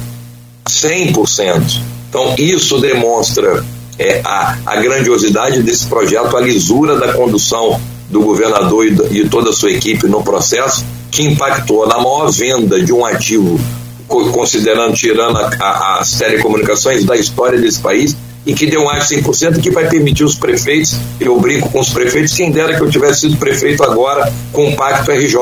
100%. 0.69 1.81
Então, 2.09 2.35
isso 2.37 2.81
demonstra 2.81 3.65
é, 3.99 4.21
a, 4.25 4.59
a 4.67 4.77
grandiosidade 4.77 5.63
desse 5.63 5.87
projeto, 5.87 6.37
a 6.37 6.41
lisura 6.41 6.99
da 6.99 7.13
condução 7.13 7.81
do 8.11 8.21
governador 8.21 8.87
e, 8.87 8.91
do, 8.91 9.17
e 9.17 9.29
toda 9.29 9.51
a 9.51 9.53
sua 9.53 9.71
equipe 9.71 10.07
no 10.09 10.23
processo, 10.23 10.85
que 11.13 11.23
impactou 11.23 11.87
na 11.87 11.99
maior 11.99 12.33
venda 12.33 12.83
de 12.83 12.91
um 12.93 13.05
ativo, 13.05 13.61
considerando, 14.09 14.95
tirando 14.95 15.37
a, 15.37 15.99
as 16.01 16.13
telecomunicações 16.13 17.05
da 17.05 17.15
história 17.15 17.61
desse 17.61 17.81
país, 17.81 18.17
e 18.47 18.55
que 18.55 18.67
deu 18.67 18.85
mais 18.85 19.07
de 19.07 19.17
100% 19.17 19.61
que 19.61 19.71
vai 19.71 19.89
permitir 19.89 20.25
os 20.25 20.35
prefeitos, 20.35 20.97
eu 21.21 21.39
brinco 21.39 21.69
com 21.69 21.81
os 21.81 21.91
prefeitos, 21.91 22.33
quem 22.35 22.51
dera 22.51 22.75
que 22.75 22.83
eu 22.83 22.91
tivesse 22.91 23.21
sido 23.21 23.37
prefeito 23.37 23.85
agora 23.85 24.33
com 24.53 24.69
o 24.69 24.75
Pacto 24.75 25.13
RJ. 25.13 25.37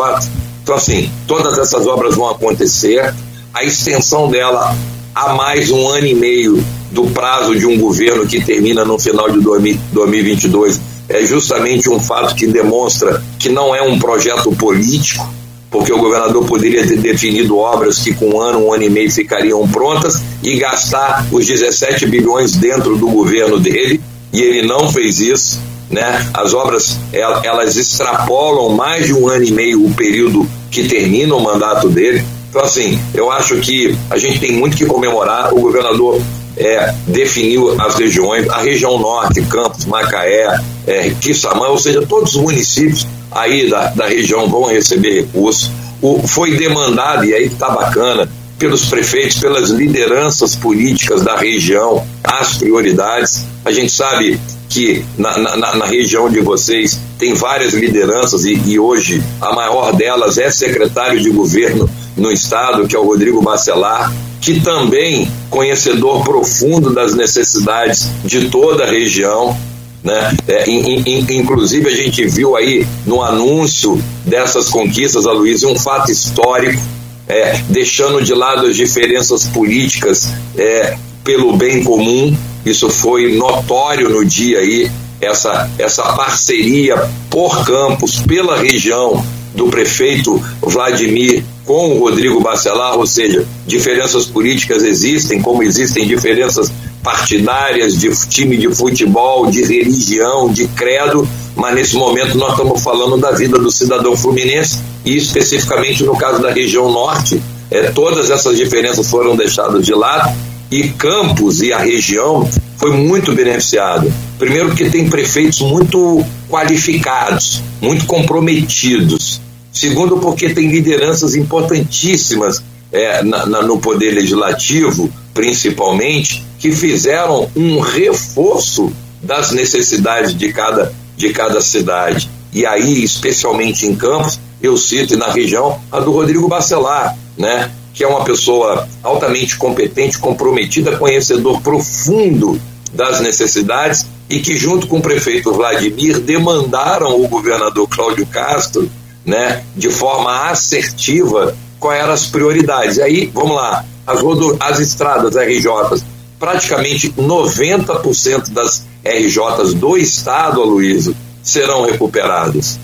Então, 0.62 0.74
assim, 0.74 1.10
todas 1.26 1.56
essas 1.56 1.86
obras 1.86 2.16
vão 2.16 2.28
acontecer, 2.28 3.14
a 3.54 3.64
extensão 3.64 4.28
dela 4.28 4.76
a 5.14 5.32
mais 5.34 5.70
um 5.70 5.88
ano 5.88 6.06
e 6.06 6.14
meio 6.14 6.62
do 6.90 7.04
prazo 7.06 7.56
de 7.56 7.66
um 7.66 7.78
governo 7.78 8.26
que 8.26 8.44
termina 8.44 8.84
no 8.84 8.98
final 8.98 9.30
de 9.30 9.40
2022 9.40 10.80
é 11.08 11.24
justamente 11.24 11.88
um 11.88 11.98
fato 11.98 12.34
que 12.34 12.46
demonstra 12.46 13.22
que 13.38 13.48
não 13.48 13.74
é 13.74 13.82
um 13.82 13.98
projeto 13.98 14.52
político, 14.52 15.28
porque 15.70 15.92
o 15.92 15.98
governador 15.98 16.44
poderia 16.44 16.86
ter 16.86 16.98
definido 16.98 17.56
obras 17.56 18.00
que 18.00 18.12
com 18.12 18.30
um 18.30 18.40
ano, 18.40 18.66
um 18.66 18.72
ano 18.72 18.82
e 18.82 18.90
meio 18.90 19.10
ficariam 19.10 19.66
prontas 19.68 20.20
e 20.42 20.56
gastar 20.56 21.26
os 21.30 21.46
17 21.46 22.06
bilhões 22.06 22.56
dentro 22.56 22.96
do 22.96 23.08
governo 23.08 23.58
dele, 23.58 24.00
e 24.32 24.42
ele 24.42 24.66
não 24.66 24.90
fez 24.92 25.20
isso. 25.20 25.60
Né? 25.88 26.30
As 26.34 26.54
obras 26.54 26.98
elas 27.12 27.76
extrapolam 27.76 28.70
mais 28.70 29.06
de 29.06 29.12
um 29.12 29.28
ano 29.28 29.44
e 29.44 29.50
meio 29.50 29.84
o 29.84 29.94
período 29.94 30.48
que 30.70 30.86
termina 30.86 31.34
o 31.34 31.42
mandato 31.42 31.88
dele. 31.88 32.24
Então, 32.48 32.62
assim, 32.62 33.00
eu 33.14 33.30
acho 33.30 33.56
que 33.56 33.96
a 34.08 34.18
gente 34.18 34.40
tem 34.40 34.52
muito 34.52 34.76
que 34.76 34.86
comemorar. 34.86 35.52
O 35.52 35.60
governador 35.60 36.20
é, 36.56 36.92
definiu 37.06 37.80
as 37.80 37.94
regiões, 37.94 38.48
a 38.48 38.58
região 38.58 38.98
norte, 38.98 39.40
Campos, 39.42 39.84
Macaé, 39.86 40.60
é, 40.86 41.10
Quissamã, 41.20 41.68
ou 41.68 41.78
seja, 41.78 42.04
todos 42.06 42.34
os 42.34 42.42
municípios 42.42 43.06
aí 43.30 43.68
da, 43.68 43.88
da 43.88 44.06
região 44.06 44.49
vão 44.49 44.64
receber 44.64 45.22
recursos. 45.22 45.70
O, 46.02 46.26
foi 46.26 46.56
demandado, 46.56 47.25
e 47.25 47.34
aí 47.34 47.46
está 47.46 47.70
bacana, 47.70 48.28
pelos 48.58 48.84
prefeitos, 48.84 49.38
pelas 49.38 49.70
lideranças 49.70 50.54
políticas 50.54 51.22
da 51.22 51.37
região, 51.37 52.06
as 52.22 52.58
prioridades. 52.58 53.46
A 53.64 53.72
gente 53.72 53.90
sabe 53.90 54.38
que 54.68 55.04
na, 55.18 55.37
na, 55.38 55.76
na 55.76 55.87
região 55.87 56.30
de 56.30 56.40
vocês 56.40 57.00
tem 57.18 57.34
várias 57.34 57.75
lideranças 57.75 58.44
e, 58.44 58.52
e, 58.66 58.78
hoje 58.78 59.22
a 59.40 59.52
maior 59.52 59.92
delas 59.94 60.38
é 60.38 60.50
secretário 60.50 61.20
de 61.20 61.30
governo 61.30 61.90
no 62.16 62.30
estado, 62.30 62.87
que 62.87 62.94
é 62.94 62.99
o 62.99 63.04
Rodrigo 63.04 63.42
Bacelar, 63.42 64.12
que 64.40 64.60
também 64.60 65.30
conhecedor 65.49 66.22
profundo 66.22 66.94
das 66.94 67.14
necessidades 67.14 68.08
de 68.25 68.49
toda 68.49 68.84
a 68.84 68.90
região, 68.90 69.56
né? 70.02 70.37
É, 70.49 70.71
in, 70.71 71.02
in, 71.07 71.26
inclusive 71.30 71.88
a 71.88 71.95
gente 71.95 72.25
viu 72.26 72.57
aí 72.57 72.87
no 73.07 73.23
anúncio 73.23 74.02
dessas 74.25 74.69
conquistas, 74.69 75.26
a 75.26 75.33
Luiz, 75.33 75.62
um 75.62 75.76
fato 75.76 76.11
histórico, 76.11 76.80
é, 77.28 77.59
deixando 77.69 78.23
de 78.23 78.35
lado 78.35 78.66
as 78.66 78.76
diferenças 78.76 79.45
políticas 79.45 80.28
é, 80.57 80.97
pelo 81.23 81.57
bem 81.57 81.85
comum. 81.85 82.37
Isso 82.64 82.88
foi 82.90 83.37
notório 83.37 84.11
no 84.11 84.25
dia 84.25 84.59
aí, 84.59 84.90
essa, 85.21 85.71
essa 85.78 86.02
parceria 86.14 87.09
por 87.28 87.64
campos, 87.64 88.19
pela 88.21 88.59
região 88.59 89.25
do 89.54 89.69
prefeito 89.69 90.42
Vladimir 90.61 91.45
com 91.64 91.90
o 91.90 92.00
Rodrigo 92.00 92.40
Bacelar, 92.40 92.97
ou 92.97 93.07
seja, 93.07 93.47
diferenças 93.66 94.26
políticas 94.26 94.83
existem, 94.83 95.40
como 95.40 95.62
existem 95.62 96.07
diferenças 96.07 96.73
partidárias, 97.02 97.99
de 97.99 98.11
time 98.28 98.57
de 98.57 98.75
futebol, 98.75 99.47
de 99.47 99.62
religião, 99.62 100.52
de 100.52 100.66
credo, 100.69 101.26
mas 101.57 101.75
nesse 101.75 101.97
momento 101.97 102.37
nós 102.37 102.52
estamos 102.52 102.83
falando 102.83 103.16
da 103.16 103.33
vida 103.33 103.59
do 103.59 103.71
cidadão 103.71 104.16
fluminense 104.16 104.78
e 105.04 105.16
especificamente 105.16 106.04
no 106.04 106.16
caso 106.16 106.40
da 106.42 106.50
região 106.50 106.90
norte, 106.90 107.40
é, 107.71 107.90
todas 107.90 108.30
essas 108.30 108.57
diferenças 108.57 109.09
foram 109.09 109.37
deixadas 109.37 109.85
de 109.85 109.95
lado 109.95 110.30
e 110.71 110.88
Campos 110.90 111.61
e 111.61 111.73
a 111.73 111.78
região 111.78 112.49
foi 112.76 112.92
muito 112.92 113.33
beneficiado. 113.33 114.12
Primeiro 114.38 114.69
porque 114.69 114.88
tem 114.88 115.09
prefeitos 115.09 115.61
muito 115.61 116.25
qualificados, 116.49 117.62
muito 117.80 118.07
comprometidos. 118.07 119.40
Segundo 119.73 120.19
porque 120.19 120.50
tem 120.50 120.69
lideranças 120.69 121.35
importantíssimas 121.35 122.62
é, 122.92 123.23
na, 123.23 123.47
na, 123.47 123.62
no 123.62 123.78
poder 123.78 124.12
legislativo, 124.12 125.11
principalmente, 125.35 126.45
que 126.61 126.71
fizeram 126.71 127.50
um 127.57 127.81
reforço 127.81 128.93
das 129.21 129.50
necessidades 129.50 130.35
de 130.35 130.52
cada, 130.52 130.93
de 131.17 131.31
cada 131.31 131.61
cidade. 131.61 132.31
E 132.52 132.67
aí, 132.67 133.02
especialmente 133.02 133.87
em 133.87 133.97
Campos, 133.97 134.38
eu 134.62 134.76
cito 134.76 135.14
e 135.14 135.17
na 135.17 135.29
região 135.29 135.81
a 135.90 135.99
do 135.99 136.12
Rodrigo 136.12 136.47
Bacelar, 136.47 137.17
né? 137.37 137.71
que 137.95 138.05
é 138.05 138.09
uma 138.09 138.25
pessoa 138.25 138.87
altamente 139.02 139.57
competente, 139.57 140.19
comprometida, 140.19 140.97
conhecedor 140.97 141.61
profundo 141.61 142.61
das 142.93 143.21
necessidades 143.21 144.07
e 144.29 144.40
que, 144.40 144.57
junto 144.57 144.87
com 144.87 144.99
o 144.99 145.02
prefeito 145.02 145.52
Vladimir, 145.52 146.21
demandaram 146.21 147.21
o 147.21 147.26
governador 147.26 147.88
Cláudio 147.88 148.26
Castro, 148.26 148.90
né, 149.25 149.64
de 149.76 149.90
forma 149.90 150.49
assertiva, 150.49 151.55
quais 151.79 152.00
eram 152.00 152.12
as 152.12 152.26
prioridades. 152.26 152.99
Aí, 152.99 153.31
vamos 153.35 153.57
lá, 153.57 153.85
as, 154.07 154.21
rodo, 154.21 154.57
as 154.61 154.79
estradas 154.79 155.35
RJs 155.35 156.05
praticamente 156.40 157.12
90% 157.12 158.49
das 158.50 158.87
RJs 159.04 159.75
do 159.75 159.97
estado, 159.97 160.62
Aloysio, 160.62 161.14
serão 161.42 161.85
recuperadas. 161.85 162.80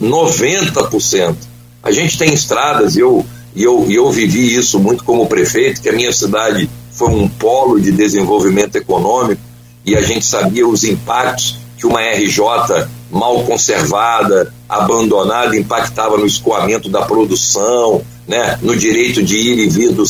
90%. 0.00 1.34
A 1.82 1.90
gente 1.90 2.18
tem 2.18 2.34
estradas, 2.34 2.96
e 2.96 3.00
eu, 3.00 3.24
eu, 3.56 3.86
eu 3.90 4.12
vivi 4.12 4.54
isso 4.54 4.78
muito 4.78 5.02
como 5.02 5.26
prefeito, 5.26 5.80
que 5.80 5.88
a 5.88 5.92
minha 5.92 6.12
cidade 6.12 6.68
foi 6.92 7.08
um 7.08 7.28
polo 7.28 7.80
de 7.80 7.90
desenvolvimento 7.90 8.76
econômico 8.76 9.40
e 9.84 9.96
a 9.96 10.02
gente 10.02 10.26
sabia 10.26 10.66
os 10.66 10.84
impactos 10.84 11.56
que 11.78 11.86
uma 11.86 12.02
RJ 12.02 12.88
mal 13.10 13.42
conservada, 13.44 14.52
abandonada, 14.68 15.56
impactava 15.56 16.18
no 16.18 16.26
escoamento 16.26 16.90
da 16.90 17.02
produção, 17.02 18.02
né, 18.26 18.58
no 18.60 18.76
direito 18.76 19.22
de 19.22 19.36
ir 19.36 19.58
e 19.60 19.68
vir 19.68 19.92
do, 19.92 20.02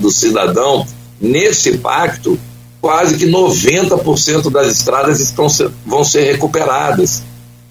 do 0.00 0.10
cidadão. 0.10 0.86
Nesse 1.20 1.78
pacto, 1.78 2.38
quase 2.86 3.16
que 3.16 3.26
90% 3.26 4.48
das 4.48 4.68
estradas 4.68 5.18
estão, 5.18 5.48
vão 5.84 6.04
ser 6.04 6.22
recuperadas. 6.22 7.20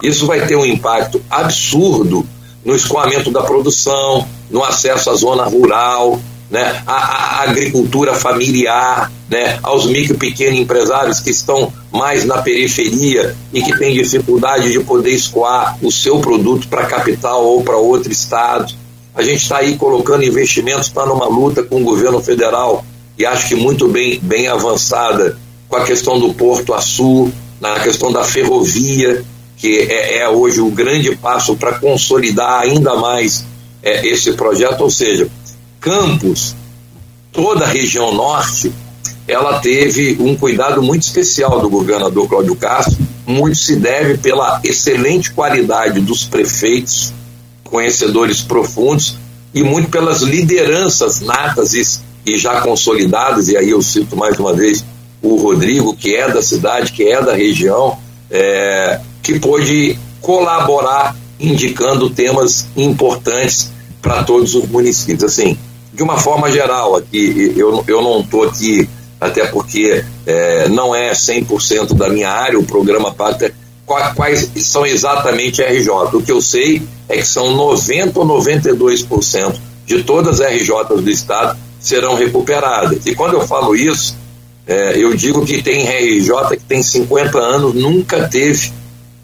Isso 0.02 0.26
vai 0.26 0.46
ter 0.46 0.56
um 0.56 0.66
impacto 0.66 1.22
absurdo 1.30 2.28
no 2.62 2.76
escoamento 2.76 3.30
da 3.30 3.40
produção, 3.40 4.28
no 4.50 4.62
acesso 4.62 5.08
à 5.08 5.14
zona 5.14 5.44
rural. 5.44 6.20
né, 6.50 6.82
a, 6.86 6.92
a, 6.92 7.42
agricultura 7.44 8.14
familiar, 8.14 9.10
né, 9.28 9.58
aos 9.62 9.86
micro 9.86 10.14
e 10.14 10.18
pequenos 10.18 10.60
empresários 10.60 11.18
que 11.18 11.30
estão 11.30 11.72
mais 11.90 12.26
na 12.26 12.42
periferia 12.42 13.34
e 13.54 13.62
que 13.62 13.76
têm 13.78 13.94
dificuldade 13.94 14.70
de 14.70 14.80
poder 14.80 15.12
escoar 15.12 15.78
o 15.82 15.90
seu 15.90 16.20
produto 16.20 16.68
para 16.68 16.82
a 16.82 16.86
capital 16.86 17.42
ou 17.42 17.62
para 17.62 17.78
outro 17.78 18.12
estado. 18.12 18.74
A 19.14 19.22
gente 19.22 19.42
está 19.42 19.56
aí 19.56 19.76
colocando 19.78 20.24
investimentos, 20.24 20.88
está 20.88 21.06
numa 21.06 21.26
luta 21.26 21.62
com 21.62 21.80
o 21.80 21.84
governo 21.84 22.20
federal 22.20 22.84
e 23.18 23.24
acho 23.24 23.48
que 23.48 23.54
muito 23.54 23.88
bem, 23.88 24.18
bem 24.20 24.48
avançada 24.48 25.38
com 25.68 25.76
a 25.76 25.84
questão 25.84 26.18
do 26.18 26.34
Porto 26.34 26.74
Açu, 26.74 27.32
na 27.60 27.80
questão 27.80 28.12
da 28.12 28.22
ferrovia, 28.22 29.24
que 29.56 29.78
é, 29.78 30.18
é 30.18 30.28
hoje 30.28 30.60
o 30.60 30.70
grande 30.70 31.16
passo 31.16 31.56
para 31.56 31.78
consolidar 31.78 32.60
ainda 32.60 32.94
mais 32.96 33.44
é, 33.82 34.06
esse 34.06 34.32
projeto, 34.32 34.82
ou 34.82 34.90
seja, 34.90 35.28
Campos, 35.80 36.54
toda 37.32 37.64
a 37.64 37.68
região 37.68 38.12
norte, 38.12 38.72
ela 39.28 39.60
teve 39.60 40.16
um 40.20 40.34
cuidado 40.36 40.82
muito 40.82 41.02
especial 41.02 41.60
do 41.60 41.70
governador 41.70 42.28
Cláudio 42.28 42.56
Castro, 42.56 42.96
muito 43.26 43.56
se 43.56 43.76
deve 43.76 44.18
pela 44.18 44.60
excelente 44.64 45.32
qualidade 45.32 46.00
dos 46.00 46.24
prefeitos, 46.24 47.12
conhecedores 47.64 48.40
profundos, 48.40 49.16
e 49.54 49.62
muito 49.62 49.88
pelas 49.88 50.22
lideranças 50.22 51.20
natas 51.20 51.72
e, 51.72 51.82
e 52.26 52.36
já 52.36 52.60
consolidadas, 52.60 53.48
e 53.48 53.56
aí 53.56 53.70
eu 53.70 53.80
cito 53.80 54.16
mais 54.16 54.38
uma 54.38 54.52
vez 54.52 54.84
o 55.22 55.36
Rodrigo, 55.36 55.94
que 55.94 56.14
é 56.14 56.28
da 56.28 56.42
cidade, 56.42 56.92
que 56.92 57.04
é 57.04 57.22
da 57.22 57.34
região, 57.34 57.96
é, 58.30 59.00
que 59.22 59.38
pôde 59.38 59.96
colaborar 60.20 61.14
indicando 61.38 62.10
temas 62.10 62.66
importantes 62.76 63.70
para 64.02 64.24
todos 64.24 64.54
os 64.54 64.68
municípios. 64.68 65.24
Assim, 65.24 65.56
de 65.94 66.02
uma 66.02 66.18
forma 66.18 66.50
geral, 66.50 66.96
aqui, 66.96 67.54
eu, 67.56 67.84
eu 67.86 68.02
não 68.02 68.20
estou 68.20 68.42
aqui, 68.42 68.88
até 69.20 69.46
porque 69.46 70.04
é, 70.26 70.68
não 70.68 70.94
é 70.94 71.12
100% 71.12 71.94
da 71.94 72.08
minha 72.08 72.30
área, 72.30 72.58
o 72.58 72.64
programa 72.64 73.14
Pátria, 73.14 73.54
quais 73.86 74.50
são 74.56 74.84
exatamente 74.84 75.62
RJ. 75.62 75.88
O 76.12 76.22
que 76.22 76.32
eu 76.32 76.40
sei 76.40 76.82
é 77.08 77.16
que 77.16 77.26
são 77.26 77.54
90 77.54 78.18
ou 78.18 78.26
92% 78.42 79.54
de 79.86 80.02
todas 80.02 80.40
as 80.40 80.50
RJs 80.50 81.02
do 81.02 81.10
Estado 81.10 81.56
serão 81.86 82.16
recuperadas. 82.16 83.06
E 83.06 83.14
quando 83.14 83.34
eu 83.34 83.46
falo 83.46 83.76
isso, 83.76 84.16
é, 84.66 84.98
eu 84.98 85.14
digo 85.14 85.46
que 85.46 85.62
tem 85.62 85.86
RJ 85.86 86.56
que 86.56 86.64
tem 86.64 86.82
50 86.82 87.38
anos, 87.38 87.74
nunca 87.74 88.26
teve 88.26 88.72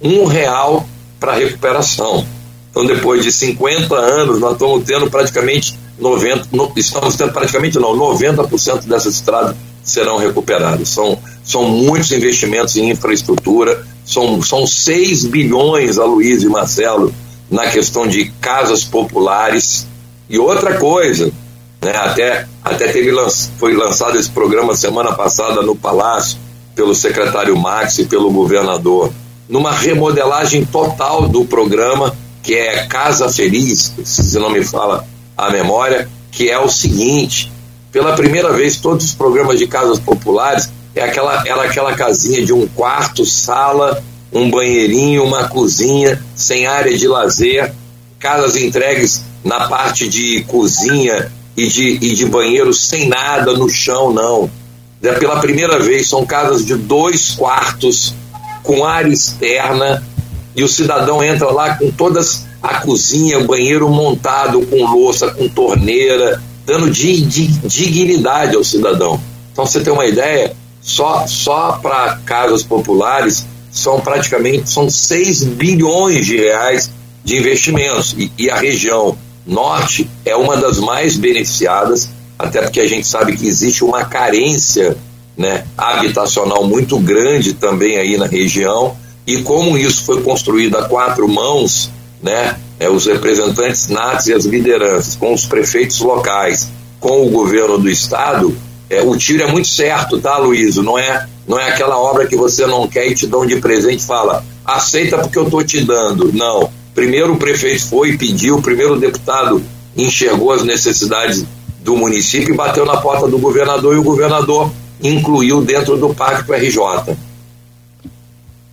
um 0.01 0.27
real 0.27 0.87
para 1.19 1.35
recuperação. 1.35 2.25
Então, 2.71 2.87
depois 2.87 3.25
de 3.25 3.33
50 3.33 3.97
anos, 3.97 4.39
nós 4.39 4.53
estamos 4.53 4.85
tendo 4.85 5.11
praticamente 5.11 5.77
90, 5.99 6.49
estamos 6.77 7.17
tendo 7.17 7.33
praticamente 7.33 7.81
não, 7.81 7.97
90% 7.97 8.85
dessas 8.85 9.17
estradas 9.17 9.57
serão 9.83 10.17
recuperadas. 10.19 10.89
São, 10.89 11.19
são 11.43 11.65
muitos 11.69 12.13
investimentos 12.13 12.77
em 12.77 12.91
infraestrutura, 12.91 13.85
são, 14.05 14.41
são 14.41 14.65
6 14.65 15.25
bilhões, 15.25 15.99
a 15.99 16.05
Luiz 16.05 16.45
e 16.45 16.49
Marcelo, 16.49 17.13
na 17.51 17.67
questão 17.67 18.07
de 18.07 18.27
casas 18.41 18.85
populares. 18.85 19.85
E 20.31 20.39
outra 20.39 20.79
coisa, 20.79 21.33
né, 21.83 21.97
até, 21.97 22.47
até 22.63 22.89
teve, 22.89 23.11
foi 23.59 23.75
lançado 23.75 24.17
esse 24.17 24.31
programa 24.31 24.75
semana 24.75 25.13
passada 25.13 25.63
no 25.63 25.75
Palácio, 25.75 26.39
pelo 26.77 26.95
secretário 26.95 27.57
Max 27.57 27.99
e 27.99 28.05
pelo 28.05 28.31
governador. 28.31 29.13
Numa 29.49 29.73
remodelagem 29.73 30.65
total 30.65 31.29
do 31.29 31.45
programa, 31.45 32.15
que 32.43 32.55
é 32.55 32.87
Casa 32.87 33.29
Feliz, 33.29 33.93
se 34.05 34.39
não 34.39 34.49
me 34.49 34.65
fala 34.65 35.05
a 35.37 35.51
memória, 35.51 36.09
que 36.31 36.49
é 36.49 36.59
o 36.59 36.69
seguinte: 36.69 37.53
pela 37.91 38.15
primeira 38.15 38.53
vez, 38.53 38.77
todos 38.77 39.05
os 39.05 39.15
programas 39.15 39.59
de 39.59 39.67
casas 39.67 39.99
populares 39.99 40.71
é 40.95 41.03
aquela, 41.03 41.43
era 41.47 41.65
aquela 41.65 41.95
casinha 41.95 42.45
de 42.45 42.53
um 42.53 42.67
quarto, 42.67 43.27
sala, 43.27 44.03
um 44.33 44.49
banheirinho, 44.49 45.25
uma 45.25 45.49
cozinha, 45.49 46.23
sem 46.35 46.67
área 46.67 46.97
de 46.97 47.09
lazer, 47.09 47.75
casas 48.19 48.57
entregues 48.57 49.23
na 49.45 49.69
parte 49.69 50.09
de 50.09 50.45
cozinha 50.45 51.31
e 51.57 51.67
de, 51.67 51.99
e 52.01 52.15
de 52.15 52.27
banheiro 52.27 52.73
sem 52.73 53.09
nada 53.09 53.53
no 53.53 53.69
chão, 53.69 54.13
não. 54.13 54.51
É 55.03 55.13
pela 55.13 55.41
primeira 55.41 55.79
vez, 55.79 56.09
são 56.09 56.25
casas 56.25 56.65
de 56.65 56.75
dois 56.75 57.33
quartos, 57.33 58.15
com 58.63 58.85
área 58.85 59.13
externa 59.13 60.03
e 60.55 60.63
o 60.63 60.69
cidadão 60.69 61.23
entra 61.23 61.51
lá 61.51 61.77
com 61.77 61.91
todas 61.91 62.45
a 62.63 62.81
cozinha, 62.81 63.41
banheiro 63.41 63.89
montado 63.89 64.65
com 64.67 64.85
louça, 64.85 65.31
com 65.31 65.49
torneira, 65.49 66.41
dando 66.65 66.91
de, 66.91 67.21
de, 67.23 67.47
dignidade 67.47 68.55
ao 68.55 68.63
cidadão. 68.63 69.21
Então 69.53 69.67
você 69.67 69.81
tem 69.81 69.93
uma 69.93 70.07
ideia, 70.07 70.55
só 70.81 71.27
só 71.27 71.79
para 71.83 72.19
casas 72.25 72.63
populares 72.63 73.47
são 73.71 74.01
praticamente 74.01 74.69
são 74.69 74.91
6 74.91 75.45
bilhões 75.45 76.27
de 76.27 76.37
reais 76.37 76.91
de 77.25 77.39
investimentos 77.39 78.15
e, 78.19 78.31
e 78.37 78.51
a 78.51 78.57
região 78.57 79.17
norte 79.47 80.09
é 80.25 80.37
uma 80.37 80.57
das 80.57 80.79
mais 80.79 81.17
beneficiadas, 81.17 82.09
até 82.39 82.63
porque 82.63 82.81
a 82.81 82.87
gente 82.87 83.07
sabe 83.07 83.37
que 83.37 83.47
existe 83.47 83.85
uma 83.85 84.05
carência 84.05 84.97
né, 85.37 85.65
habitacional 85.77 86.65
muito 86.67 86.99
grande 86.99 87.55
também 87.55 87.97
aí 87.97 88.17
na 88.17 88.27
região 88.27 88.97
e 89.27 89.43
como 89.43 89.79
isso 89.79 90.05
foi 90.05 90.23
construído 90.23 90.77
a 90.77 90.89
quatro 90.89 91.29
mãos, 91.29 91.91
né, 92.23 92.57
é, 92.79 92.89
os 92.89 93.07
representantes 93.07 93.89
natos 93.89 94.27
e 94.27 94.35
as 94.35 94.45
lideranças, 94.45 95.17
com 95.17 95.33
os 95.33 95.47
prefeitos 95.47 96.01
locais, 96.01 96.69
com 96.99 97.27
o 97.27 97.31
governo 97.31 97.79
do 97.79 97.89
estado, 97.89 98.57
é, 98.91 99.01
o 99.01 99.17
tiro 99.17 99.43
é 99.43 99.47
muito 99.47 99.69
certo, 99.69 100.21
tá, 100.21 100.37
Luísio? 100.37 100.83
Não 100.83 100.99
é, 100.99 101.27
não 101.49 101.59
é 101.59 101.71
aquela 101.71 101.99
obra 101.99 102.27
que 102.27 102.37
você 102.37 102.67
não 102.67 102.87
quer 102.87 103.07
e 103.07 103.15
te 103.15 103.27
dão 103.27 103.47
de 103.47 103.57
presente 103.57 104.01
e 104.01 104.07
fala, 104.07 104.45
aceita 104.65 105.19
porque 105.19 105.39
eu 105.39 105.45
estou 105.45 105.65
te 105.65 105.83
dando. 105.83 106.31
Não. 106.33 106.71
Primeiro 106.95 107.33
o 107.33 107.39
prefeito 107.39 107.87
foi 107.87 108.11
e 108.11 108.19
pediu, 108.19 108.61
primeiro 108.61 108.95
o 108.95 109.01
deputado 109.01 109.63
enxergou 109.97 110.53
as 110.53 110.63
necessidades 110.63 111.45
do 111.81 111.97
município 111.97 112.55
e 112.55 112.57
bateu 112.57 112.85
na 112.85 112.99
porta 112.99 113.27
do 113.27 113.39
governador 113.39 113.95
e 113.95 113.99
o 113.99 114.03
governador 114.03 114.71
incluiu 115.03 115.63
dentro 115.63 115.97
do 115.97 116.15
Pacto 116.15 116.53
RJ. 116.53 117.17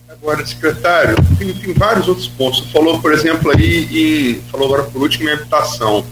Agora, 0.08 0.46
secretário, 0.46 1.16
tem, 1.38 1.52
tem 1.52 1.72
vários 1.72 2.06
outros 2.06 2.28
pontos. 2.28 2.70
Falou, 2.70 3.00
por 3.00 3.12
exemplo, 3.12 3.50
aí, 3.50 3.88
e 3.90 4.40
falou 4.50 4.66
agora 4.66 4.82
por 4.84 5.00
último 5.00 5.28
em 5.28 5.32
habitação. 5.32 6.04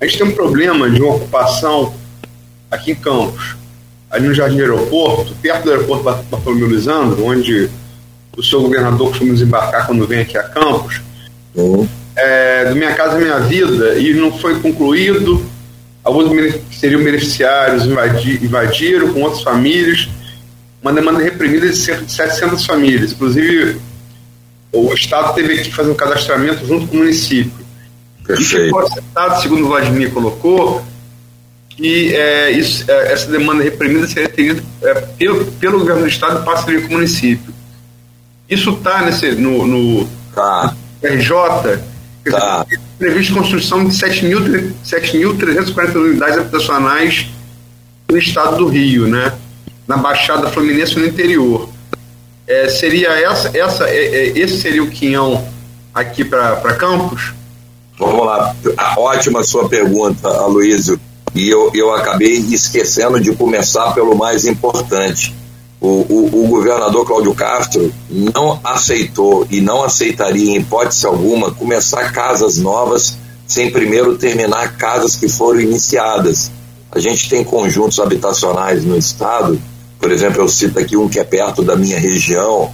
A 0.00 0.06
gente 0.06 0.18
tem 0.18 0.26
um 0.26 0.32
problema 0.32 0.88
de 0.88 1.02
uma 1.02 1.16
ocupação 1.16 1.94
aqui 2.70 2.92
em 2.92 2.94
Campos, 2.94 3.56
ali 4.10 4.26
no 4.26 4.34
Jardim 4.34 4.60
Aeroporto, 4.60 5.34
perto 5.34 5.64
do 5.64 5.70
aeroporto 5.70 6.02
Bartolomeu 6.02 6.68
Lisandro, 6.68 7.26
onde 7.26 7.68
o 8.36 8.42
seu 8.42 8.62
governador 8.62 9.10
costuma 9.10 9.34
desembarcar 9.34 9.86
quando 9.86 10.06
vem 10.06 10.20
aqui 10.20 10.38
a 10.38 10.42
Campos. 10.44 11.02
É, 12.16 12.64
do 12.66 12.76
Minha 12.76 12.94
Casa 12.94 13.18
Minha 13.18 13.40
Vida, 13.40 13.98
e 13.98 14.14
não 14.14 14.36
foi 14.38 14.60
concluído, 14.60 15.44
Alguns 16.02 16.30
seriam 16.72 17.04
beneficiários 17.04 17.84
invadiram 17.84 19.12
com 19.12 19.20
outras 19.20 19.42
famílias, 19.42 20.08
uma 20.82 20.92
demanda 20.92 21.22
reprimida 21.22 21.68
de 21.68 21.76
cerca 21.76 22.04
de 22.04 22.12
700 22.12 22.64
famílias. 22.64 23.12
Inclusive, 23.12 23.78
o 24.72 24.92
Estado 24.94 25.34
teve 25.34 25.58
que 25.62 25.74
fazer 25.74 25.90
um 25.90 25.94
cadastramento 25.94 26.66
junto 26.66 26.86
com 26.86 26.96
o 26.96 26.98
município. 27.00 27.52
Perfeito. 28.26 28.62
E 28.62 28.64
ficou 28.66 28.80
acertado, 28.80 29.42
segundo 29.42 29.64
o 29.64 29.68
Vladimir 29.68 30.10
colocou, 30.10 30.82
que 31.68 32.14
é, 32.14 32.50
isso, 32.50 32.90
é, 32.90 33.12
essa 33.12 33.30
demanda 33.30 33.62
reprimida 33.62 34.06
seria 34.08 34.28
atendida 34.28 34.62
é, 34.82 34.94
pelo, 34.94 35.44
pelo 35.52 35.80
governo 35.80 36.02
do 36.02 36.08
Estado 36.08 36.40
e 36.40 36.44
passaria 36.46 36.80
com 36.80 36.88
o 36.88 36.92
município. 36.92 37.52
Isso 38.48 38.70
está 38.70 39.02
no, 39.36 39.66
no 39.66 40.08
tá. 40.34 40.74
RJ, 41.02 41.80
Tá. 42.28 42.66
Previsto 42.98 43.34
construção 43.34 43.86
de 43.86 43.94
7.340 43.96 45.94
unidades 45.96 46.38
habitacionais 46.38 47.26
no 48.10 48.18
estado 48.18 48.56
do 48.56 48.66
Rio, 48.68 49.06
né? 49.06 49.32
Na 49.86 49.96
Baixada 49.96 50.50
Fluminense 50.50 50.98
no 50.98 51.06
interior. 51.06 51.68
É, 52.46 52.68
seria 52.68 53.08
essa, 53.10 53.56
essa, 53.56 53.88
é, 53.88 53.96
é, 53.96 54.38
esse 54.38 54.60
seria 54.60 54.82
o 54.82 54.90
quinhão 54.90 55.48
aqui 55.94 56.24
para 56.24 56.74
Campos? 56.74 57.32
Vamos 57.98 58.26
lá. 58.26 58.54
Ótima 58.96 59.42
sua 59.42 59.68
pergunta, 59.68 60.28
Aloysio. 60.28 61.00
E 61.34 61.48
eu, 61.48 61.70
eu 61.74 61.94
acabei 61.94 62.32
esquecendo 62.32 63.20
de 63.20 63.32
começar 63.34 63.92
pelo 63.92 64.16
mais 64.16 64.46
importante 64.46 65.34
o, 65.80 65.88
o, 65.88 66.44
o, 66.44 66.48
governador 66.48 67.06
Cláudio 67.06 67.34
Castro 67.34 67.92
não 68.10 68.60
aceitou 68.62 69.46
e 69.50 69.60
não 69.60 69.82
aceitaria, 69.82 70.50
em 70.50 70.56
hipótese 70.56 71.06
alguma, 71.06 71.52
começar 71.52 72.12
casas 72.12 72.58
novas 72.58 73.16
sem 73.46 73.70
primeiro 73.70 74.16
terminar 74.16 74.76
casas 74.76 75.16
que 75.16 75.28
foram 75.28 75.60
iniciadas. 75.60 76.50
A 76.92 77.00
gente 77.00 77.28
tem 77.30 77.42
conjuntos 77.42 77.98
habitacionais 77.98 78.84
no 78.84 78.96
estado, 78.96 79.60
por 79.98 80.10
exemplo, 80.10 80.40
eu 80.40 80.48
cito 80.48 80.78
aqui 80.78 80.96
um 80.96 81.08
que 81.08 81.18
é 81.18 81.24
perto 81.24 81.62
da 81.62 81.76
minha 81.76 81.98
região, 81.98 82.70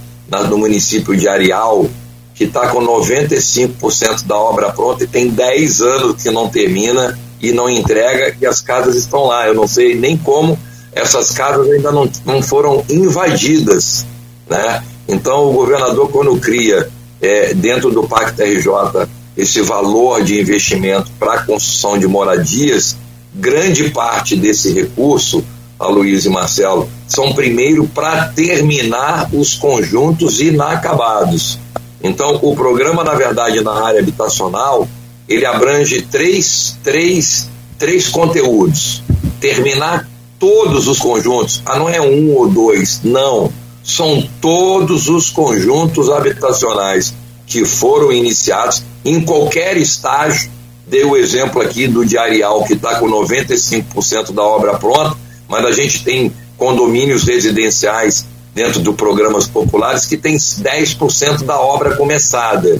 no 0.49 0.57
município 0.57 1.15
de 1.15 1.27
Areal, 1.27 1.89
que 2.33 2.43
está 2.43 2.67
com 2.69 2.79
95% 2.79 4.25
da 4.25 4.37
obra 4.37 4.71
pronta 4.71 5.03
e 5.03 5.07
tem 5.07 5.29
10 5.29 5.81
anos 5.81 6.21
que 6.21 6.29
não 6.29 6.49
termina 6.49 7.17
e 7.41 7.51
não 7.51 7.69
entrega 7.69 8.35
e 8.39 8.45
as 8.45 8.61
casas 8.61 8.95
estão 8.95 9.25
lá. 9.25 9.47
Eu 9.47 9.55
não 9.55 9.67
sei 9.67 9.95
nem 9.95 10.17
como 10.17 10.57
essas 10.97 11.31
casas 11.31 11.69
ainda 11.69 11.91
não, 11.91 12.09
não 12.25 12.41
foram 12.41 12.83
invadidas. 12.89 14.05
Né? 14.49 14.83
Então, 15.07 15.49
o 15.49 15.53
governador, 15.53 16.09
quando 16.09 16.37
cria 16.39 16.89
é, 17.21 17.53
dentro 17.53 17.91
do 17.91 18.07
Pacto 18.07 18.41
RJ 18.43 19.07
esse 19.35 19.61
valor 19.61 20.23
de 20.23 20.39
investimento 20.39 21.11
para 21.19 21.33
a 21.33 21.43
construção 21.43 21.97
de 21.97 22.07
moradias, 22.07 22.97
grande 23.33 23.91
parte 23.91 24.35
desse 24.35 24.73
recurso, 24.73 25.43
a 25.79 25.87
Luiz 25.87 26.25
e 26.25 26.29
Marcelo, 26.29 26.89
são 27.07 27.33
primeiro 27.33 27.87
para 27.87 28.29
terminar 28.29 29.29
os 29.31 29.53
conjuntos 29.53 30.41
inacabados. 30.41 31.59
Então, 32.03 32.39
o 32.41 32.55
programa, 32.55 33.03
na 33.03 33.13
verdade, 33.13 33.61
na 33.61 33.85
área 33.85 33.99
habitacional, 33.99 34.87
ele 35.29 35.45
abrange 35.45 36.01
três, 36.01 36.77
três, 36.83 37.47
três 37.77 38.07
conteúdos. 38.07 39.03
Terminar 39.39 40.07
todos 40.39 40.87
os 40.87 40.99
conjuntos, 40.99 41.61
ah, 41.65 41.77
não 41.77 41.89
é 41.89 41.99
um 42.01 42.33
ou 42.33 42.47
dois, 42.47 43.01
não. 43.03 43.51
São 43.83 44.27
todos 44.41 45.07
os 45.07 45.29
conjuntos 45.29 46.09
habitacionais 46.09 47.13
que 47.45 47.63
foram 47.63 48.11
iniciados 48.11 48.83
em 49.03 49.21
qualquer 49.21 49.77
estágio. 49.77 50.51
Dei 50.85 51.03
o 51.03 51.15
exemplo 51.15 51.61
aqui 51.61 51.87
do 51.87 52.05
Diarial, 52.05 52.63
que 52.63 52.73
está 52.73 52.99
com 52.99 53.07
95% 53.07 54.33
da 54.33 54.43
obra 54.43 54.77
pronta, 54.77 55.15
mas 55.47 55.65
a 55.65 55.71
gente 55.71 56.03
tem 56.03 56.31
condomínios 56.57 57.23
residenciais 57.23 58.25
dentro 58.53 58.81
do 58.81 58.93
programas 58.93 59.47
populares 59.47 60.05
que 60.05 60.17
tem 60.17 60.35
10% 60.35 61.43
da 61.43 61.59
obra 61.59 61.95
começada. 61.95 62.79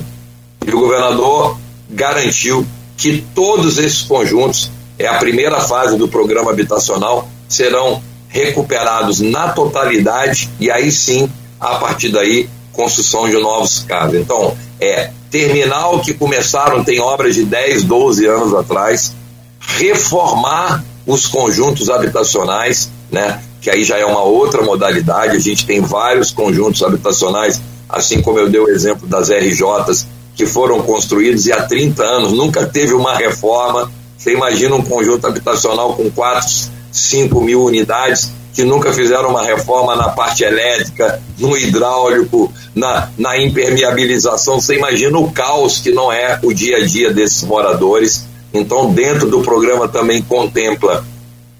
E 0.65 0.69
o 0.69 0.79
governador 0.79 1.57
garantiu 1.89 2.65
que 2.97 3.23
todos 3.33 3.77
esses 3.77 4.01
conjuntos, 4.01 4.71
é 4.99 5.07
a 5.07 5.19
primeira 5.19 5.61
fase 5.61 5.95
do 5.95 6.07
programa 6.07 6.49
habitacional, 6.49 7.29
serão 7.47 8.01
recuperados 8.27 9.19
na 9.19 9.49
totalidade 9.49 10.49
e 10.59 10.69
aí 10.69 10.91
sim, 10.91 11.29
a 11.59 11.75
partir 11.75 12.09
daí, 12.09 12.49
construção 12.71 13.27
de 13.27 13.37
novos 13.37 13.79
casos. 13.79 14.15
Então, 14.15 14.55
é 14.79 15.09
terminar 15.31 15.89
o 15.89 15.99
que 15.99 16.13
começaram, 16.13 16.83
tem 16.83 16.99
obras 16.99 17.35
de 17.35 17.43
10, 17.43 17.83
12 17.83 18.25
anos 18.25 18.53
atrás, 18.53 19.13
reformar 19.59 20.83
os 21.05 21.25
conjuntos 21.25 21.89
habitacionais, 21.89 22.89
né? 23.11 23.41
Que 23.61 23.69
aí 23.69 23.83
já 23.83 23.97
é 23.97 24.05
uma 24.05 24.21
outra 24.21 24.61
modalidade. 24.61 25.35
A 25.35 25.39
gente 25.39 25.65
tem 25.65 25.81
vários 25.81 26.31
conjuntos 26.31 26.83
habitacionais, 26.83 27.59
assim 27.89 28.21
como 28.21 28.39
eu 28.39 28.49
dei 28.49 28.61
o 28.61 28.69
exemplo 28.69 29.07
das 29.07 29.29
RJs, 29.29 30.05
que 30.35 30.45
foram 30.45 30.81
construídos 30.83 31.47
e 31.47 31.51
há 31.51 31.63
30 31.63 32.03
anos 32.03 32.31
nunca 32.31 32.65
teve 32.65 32.93
uma 32.93 33.15
reforma. 33.15 33.91
Você 34.17 34.33
imagina 34.33 34.75
um 34.75 34.83
conjunto 34.83 35.25
habitacional 35.25 35.95
com 35.95 36.09
4, 36.11 36.69
5 36.91 37.41
mil 37.41 37.63
unidades 37.63 38.31
que 38.53 38.63
nunca 38.63 38.91
fizeram 38.91 39.29
uma 39.29 39.43
reforma 39.43 39.95
na 39.95 40.09
parte 40.09 40.43
elétrica, 40.43 41.21
no 41.37 41.55
hidráulico, 41.55 42.51
na, 42.73 43.07
na 43.15 43.37
impermeabilização. 43.37 44.59
Você 44.59 44.75
imagina 44.75 45.15
o 45.19 45.31
caos 45.31 45.79
que 45.79 45.91
não 45.91 46.11
é 46.11 46.39
o 46.41 46.51
dia 46.51 46.77
a 46.77 46.85
dia 46.85 47.13
desses 47.13 47.43
moradores. 47.43 48.25
Então, 48.51 48.91
dentro 48.91 49.29
do 49.29 49.41
programa 49.41 49.87
também 49.87 50.23
contempla 50.23 51.05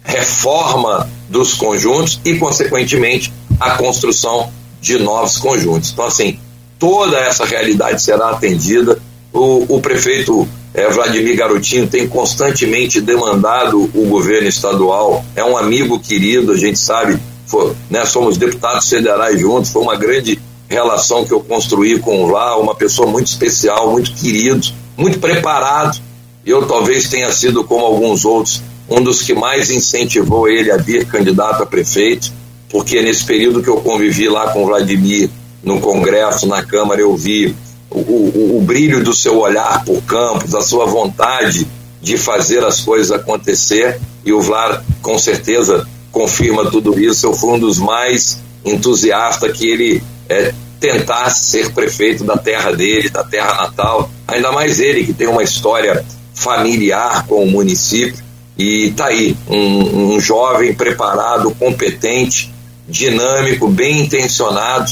reforma 0.04 1.08
dos 1.30 1.54
conjuntos 1.54 2.20
e, 2.26 2.36
consequentemente, 2.38 3.32
a 3.60 3.72
construção 3.72 4.52
de 4.82 4.98
novos 4.98 5.38
conjuntos. 5.38 5.92
Então, 5.92 6.06
assim, 6.06 6.40
toda 6.80 7.18
essa 7.20 7.46
realidade 7.46 8.02
será 8.02 8.32
atendida. 8.32 8.98
O, 9.32 9.76
o 9.76 9.82
prefeito 9.82 10.48
é, 10.74 10.90
Vladimir 10.90 11.36
Garotinho 11.36 11.88
tem 11.88 12.08
constantemente 12.08 13.02
demandado 13.02 13.90
o 13.94 14.06
governo 14.08 14.48
estadual, 14.48 15.26
é 15.36 15.44
um 15.44 15.58
amigo 15.58 16.00
querido, 16.00 16.52
a 16.52 16.58
gente 16.58 16.78
sabe, 16.78 17.18
foi, 17.46 17.74
né, 17.90 18.06
somos 18.06 18.38
deputados 18.38 18.88
federais 18.88 19.40
juntos, 19.40 19.72
foi 19.72 19.82
uma 19.82 19.96
grande 19.96 20.40
relação 20.70 21.26
que 21.26 21.32
eu 21.32 21.40
construí 21.40 22.00
com 22.00 22.24
o 22.24 22.28
lá, 22.30 22.58
uma 22.58 22.76
pessoa 22.76 23.08
muito 23.08 23.28
especial, 23.28 23.92
muito 23.92 24.12
querido, 24.14 24.68
muito 24.98 25.20
preparado. 25.20 26.00
Eu 26.46 26.66
talvez 26.66 27.10
tenha 27.10 27.32
sido, 27.32 27.64
como 27.64 27.86
alguns 27.86 28.26
outros, 28.26 28.62
um 28.90 29.02
dos 29.02 29.22
que 29.22 29.34
mais 29.34 29.70
incentivou 29.70 30.48
ele 30.48 30.72
a 30.72 30.78
vir 30.78 31.06
candidato 31.06 31.64
a 31.64 31.66
prefeito, 31.66 32.32
porque 32.70 33.02
nesse 33.02 33.26
período 33.26 33.62
que 33.62 33.70
eu 33.70 33.78
convivi 33.78 34.28
lá 34.28 34.52
com 34.52 34.64
o 34.64 34.66
Vladimir 34.66 35.30
no 35.64 35.80
Congresso, 35.80 36.48
na 36.48 36.64
Câmara, 36.64 37.02
eu 37.02 37.16
vi 37.16 37.56
o, 37.89 38.00
o, 38.00 38.58
o 38.58 38.62
brilho 38.62 39.04
do 39.04 39.13
seu 39.13 39.38
olhar 39.38 39.84
por 39.86 40.02
campos, 40.04 40.54
a 40.54 40.62
sua 40.62 40.86
vontade 40.86 41.67
de 42.02 42.17
fazer 42.17 42.63
as 42.63 42.82
coisas 42.82 43.12
acontecer, 43.12 44.00
e 44.23 44.32
o 44.32 44.41
Vlar 44.41 44.84
com 45.02 45.17
certeza 45.17 45.88
confirma 46.12 46.69
tudo 46.69 47.00
isso. 47.00 47.26
Eu 47.26 47.34
fui 47.34 47.54
um 47.54 47.60
dos 47.60 47.80
mais 47.80 48.39
entusiastas 48.63 49.52
que 49.58 49.67
ele 49.67 50.04
é, 50.30 50.54
tentasse 50.80 51.45
ser 51.45 51.73
prefeito 51.73 52.23
da 52.23 52.38
terra 52.38 52.71
dele, 52.71 53.10
da 53.10 53.23
terra 53.23 53.54
natal, 53.56 54.10
ainda 54.28 54.52
mais 54.52 54.80
ele 54.80 55.06
que 55.06 55.13
tem 55.13 55.28
uma 55.28 55.43
história 55.43 56.06
familiar 56.34 57.26
com 57.26 57.43
o 57.43 57.50
município. 57.50 58.26
E 58.58 58.91
tá 58.91 59.08
aí, 59.08 59.36
um, 59.47 60.15
um 60.15 60.19
jovem 60.19 60.73
preparado, 60.73 61.54
competente, 61.56 62.52
dinâmico, 62.88 63.67
bem 63.67 64.02
intencionado, 64.02 64.91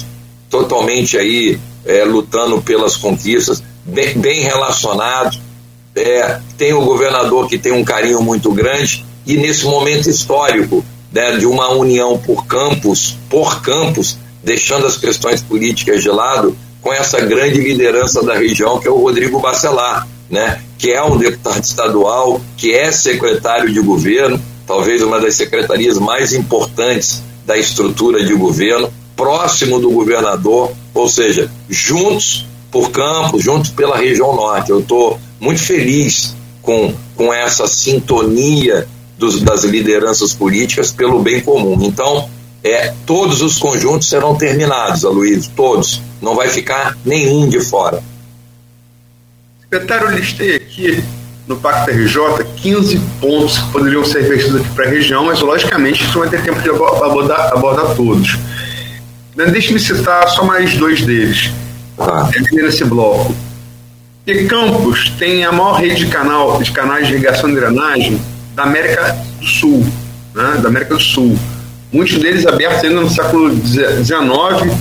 totalmente 0.49 1.17
aí 1.17 1.60
é, 1.86 2.04
lutando 2.04 2.62
pelas 2.62 2.98
conquistas, 2.98 3.62
bem, 3.86 4.17
bem 4.17 4.43
relacionado. 4.43 5.38
É, 5.95 6.39
tem 6.58 6.74
o 6.74 6.82
governador 6.82 7.48
que 7.48 7.58
tem 7.58 7.71
um 7.71 7.84
carinho 7.84 8.21
muito 8.21 8.52
grande 8.52 9.06
e 9.26 9.38
nesse 9.38 9.65
momento 9.65 10.10
histórico 10.10 10.84
né, 11.12 11.38
de 11.38 11.45
uma 11.45 11.69
união 11.69 12.17
por 12.17 12.45
campos, 12.45 13.17
por 13.30 13.62
campos, 13.62 14.17
deixando 14.43 14.86
as 14.86 14.98
questões 14.98 15.41
políticas 15.41 16.04
de 16.04 16.10
lado, 16.10 16.56
com 16.82 16.93
essa 16.93 17.19
grande 17.21 17.62
liderança 17.62 18.21
da 18.21 18.36
região 18.36 18.80
que 18.80 18.88
é 18.88 18.91
o 18.91 18.98
Rodrigo 18.98 19.39
Bacelar, 19.39 20.08
né, 20.30 20.62
que 20.78 20.91
é 20.91 21.02
um 21.02 21.17
deputado 21.17 21.63
estadual, 21.63 22.41
que 22.58 22.74
é 22.74 22.91
secretário 22.91 23.71
de 23.71 23.80
governo, 23.80 24.39
talvez 24.67 25.02
uma 25.02 25.19
das 25.19 25.36
secretarias 25.36 25.98
mais 25.98 26.34
importantes 26.34 27.24
da 27.45 27.58
estrutura 27.58 28.24
de 28.24 28.34
governo, 28.34 28.91
próximo 29.15 29.80
do 29.80 29.91
governador, 29.91 30.71
ou 30.93 31.08
seja, 31.08 31.49
juntos 31.69 32.45
por 32.71 32.91
campo, 32.91 33.39
juntos 33.39 33.71
pela 33.71 33.97
região 33.97 34.36
norte. 34.36 34.69
Eu 34.69 34.80
estou 34.80 35.19
muito 35.39 35.62
feliz 35.62 36.36
com, 36.62 36.93
com 37.15 37.34
essa 37.34 37.67
sintonia 37.67 38.88
dos, 39.17 39.41
das 39.41 39.63
lideranças 39.63 40.34
políticas 40.34 40.91
pelo 40.91 41.21
bem 41.21 41.41
comum. 41.41 41.78
Então, 41.84 42.30
é, 42.63 42.93
todos 43.06 43.41
os 43.41 43.58
conjuntos 43.58 44.10
serão 44.10 44.36
terminados, 44.36 45.06
Aloysio, 45.06 45.51
todos. 45.56 46.01
Não 46.21 46.36
vai 46.36 46.49
ficar 46.49 46.97
nenhum 47.06 47.47
de 47.47 47.60
fora. 47.60 48.04
Secretário, 49.62 50.08
eu 50.10 50.17
listei 50.17 50.56
aqui 50.56 51.04
no 51.47 51.58
Pacto 51.58 51.91
RJ 51.91 52.43
15 52.58 52.99
pontos 53.21 53.58
que 53.60 53.71
poderiam 53.71 54.04
ser 54.04 54.25
investidos 54.25 54.62
aqui 54.62 54.69
para 54.69 54.86
a 54.86 54.89
região, 54.89 55.25
mas 55.25 55.39
logicamente 55.41 56.04
isso 56.04 56.17
vai 56.17 56.30
ter 56.30 56.43
tempo 56.43 56.60
de 56.62 56.69
abordar, 56.69 57.54
abordar 57.54 57.95
todos. 57.95 58.38
Né, 59.36 59.48
deixe-me 59.48 59.80
citar 59.80 60.30
só 60.30 60.43
mais 60.45 60.78
dois 60.78 61.02
deles 61.02 61.52
ah. 62.00 62.30
nesse 62.54 62.86
bloco. 62.86 63.36
E 64.26 64.45
Campos 64.45 65.12
tem 65.19 65.45
a 65.45 65.52
maior 65.52 65.74
rede 65.74 66.06
de, 66.06 66.08
canal, 66.08 66.62
de 66.62 66.71
canais 66.71 67.08
de 67.08 67.13
irrigação 67.13 67.50
e 67.50 67.56
drenagem 67.56 68.19
da 68.56 68.63
América 68.63 69.15
do 69.39 69.45
Sul, 69.45 69.86
né, 70.34 70.60
da 70.62 70.69
América 70.69 70.95
do 70.95 71.02
Sul. 71.02 71.38
Muitos 71.91 72.17
deles 72.17 72.45
abertos 72.48 72.84
ainda 72.84 73.02
no 73.02 73.10
século 73.10 73.56
XIX. 73.56 74.74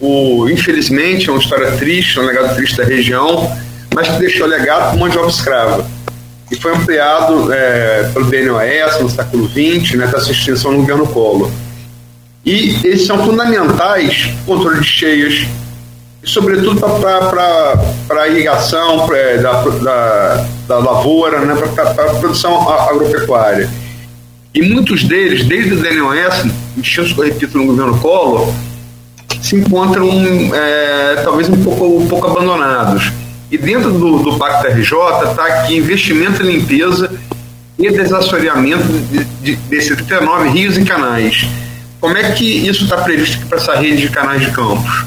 O, 0.00 0.48
infelizmente, 0.48 1.28
é 1.28 1.32
uma 1.32 1.40
história 1.40 1.72
triste, 1.72 2.18
é 2.18 2.22
um 2.22 2.26
legado 2.26 2.54
triste 2.56 2.76
da 2.76 2.84
região, 2.84 3.56
mas 3.94 4.08
que 4.08 4.18
deixou 4.18 4.46
legado 4.46 4.98
mão 4.98 5.08
de 5.08 5.16
obra 5.18 5.30
escrava. 5.30 5.86
E 6.50 6.56
foi 6.56 6.74
ampliado 6.74 7.52
é, 7.52 8.10
pelo 8.12 8.26
BNOS 8.26 9.00
no 9.00 9.10
século 9.10 9.48
XX, 9.48 9.94
né, 9.94 10.04
até 10.06 10.18
sua 10.20 10.32
extinção 10.32 10.72
no 10.72 10.78
governo 10.78 11.06
Collor. 11.06 11.50
E 12.44 12.78
eles 12.84 13.06
são 13.06 13.24
fundamentais 13.24 14.28
controle 14.44 14.80
de 14.80 14.86
cheias, 14.86 15.46
sobretudo 16.22 16.78
para 16.78 18.28
irrigação 18.28 19.06
pra, 19.06 19.36
da, 19.36 19.62
da, 19.62 20.46
da, 20.68 20.78
lavoura, 20.78 21.40
né, 21.40 21.54
para 21.74 21.90
a 21.90 22.14
produção 22.16 22.68
agropecuária. 22.70 23.70
E 24.52 24.62
muitos 24.62 25.04
deles, 25.04 25.44
desde 25.46 25.72
o 25.72 25.76
DNOS, 25.82 26.44
extintos, 26.76 27.12
repito, 27.12 27.56
no 27.56 27.66
governo 27.66 27.98
Collor, 27.98 28.52
se 29.40 29.56
encontram 29.56 30.06
é, 30.54 31.22
talvez 31.24 31.48
um 31.48 31.62
pouco, 31.64 31.98
um 31.98 32.06
pouco 32.06 32.26
abandonados. 32.26 33.10
E 33.50 33.56
dentro 33.56 33.90
do, 33.90 34.18
do 34.18 34.38
Pacto 34.38 34.68
RJ 34.68 35.30
está 35.30 35.46
aqui 35.46 35.76
investimento 35.76 36.42
em 36.42 36.58
limpeza 36.58 37.10
e 37.78 37.90
desassoreamento 37.90 38.84
de, 38.84 39.24
de, 39.24 39.56
desses 39.56 39.96
39 39.96 40.48
rios 40.50 40.76
e 40.76 40.84
canais 40.84 41.46
como 42.04 42.18
é 42.18 42.32
que 42.32 42.44
isso 42.44 42.84
está 42.84 42.98
previsto 42.98 43.46
para 43.46 43.56
essa 43.56 43.76
rede 43.76 44.02
de 44.02 44.10
canais 44.10 44.38
de 44.38 44.50
campos? 44.50 45.06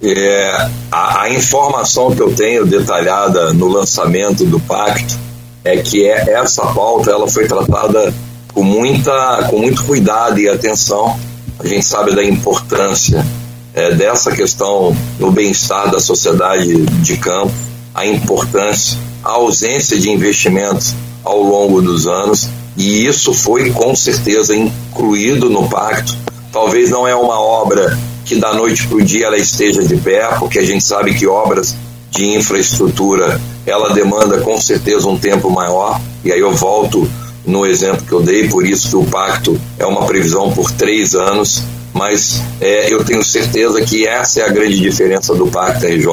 É, 0.00 0.68
a, 0.92 1.22
a, 1.22 1.30
informação 1.30 2.14
que 2.14 2.22
eu 2.22 2.32
tenho 2.32 2.64
detalhada 2.64 3.52
no 3.52 3.66
lançamento 3.66 4.44
do 4.44 4.60
pacto 4.60 5.18
é 5.64 5.78
que 5.78 6.06
é, 6.06 6.30
essa 6.30 6.64
pauta 6.66 7.10
ela 7.10 7.26
foi 7.26 7.48
tratada 7.48 8.14
com, 8.54 8.62
muita, 8.62 9.48
com 9.50 9.58
muito 9.58 9.82
cuidado 9.82 10.38
e 10.38 10.48
atenção. 10.48 11.18
A 11.58 11.66
gente 11.66 11.84
sabe 11.84 12.14
da 12.14 12.22
importância 12.22 13.26
é, 13.74 13.92
dessa 13.92 14.30
questão 14.30 14.96
no 15.18 15.32
bem-estar 15.32 15.90
da 15.90 15.98
sociedade 15.98 16.86
de 16.86 17.16
campo, 17.16 17.52
a 17.92 18.06
importância, 18.06 18.96
a 19.24 19.30
ausência 19.30 19.98
de 19.98 20.08
investimentos 20.08 20.94
ao 21.24 21.42
longo 21.42 21.82
dos 21.82 22.06
anos, 22.06 22.48
e 22.76 23.06
isso 23.06 23.32
foi 23.32 23.70
com 23.70 23.94
certeza 23.94 24.54
incluído 24.54 25.48
no 25.48 25.68
pacto. 25.68 26.16
Talvez 26.52 26.90
não 26.90 27.06
é 27.06 27.14
uma 27.14 27.40
obra 27.40 27.96
que 28.24 28.36
da 28.36 28.52
noite 28.52 28.86
para 28.86 28.96
o 28.96 29.02
dia 29.02 29.26
ela 29.26 29.38
esteja 29.38 29.82
de 29.82 29.96
pé, 29.96 30.26
porque 30.38 30.58
a 30.58 30.64
gente 30.64 30.84
sabe 30.84 31.14
que 31.14 31.26
obras 31.26 31.74
de 32.10 32.26
infraestrutura 32.36 33.40
ela 33.64 33.92
demanda 33.92 34.40
com 34.40 34.60
certeza 34.60 35.08
um 35.08 35.18
tempo 35.18 35.50
maior, 35.50 36.00
e 36.24 36.32
aí 36.32 36.40
eu 36.40 36.52
volto 36.52 37.08
no 37.44 37.64
exemplo 37.64 38.04
que 38.04 38.12
eu 38.12 38.22
dei, 38.22 38.48
por 38.48 38.66
isso 38.66 38.88
que 38.88 38.96
o 38.96 39.04
pacto 39.04 39.58
é 39.78 39.86
uma 39.86 40.04
previsão 40.06 40.50
por 40.50 40.70
três 40.72 41.14
anos, 41.14 41.62
mas 41.96 42.42
é, 42.60 42.92
eu 42.92 43.02
tenho 43.04 43.24
certeza 43.24 43.80
que 43.80 44.06
essa 44.06 44.40
é 44.40 44.44
a 44.44 44.48
grande 44.48 44.78
diferença 44.78 45.34
do 45.34 45.46
Pacto 45.46 45.86
RJ. 45.86 46.06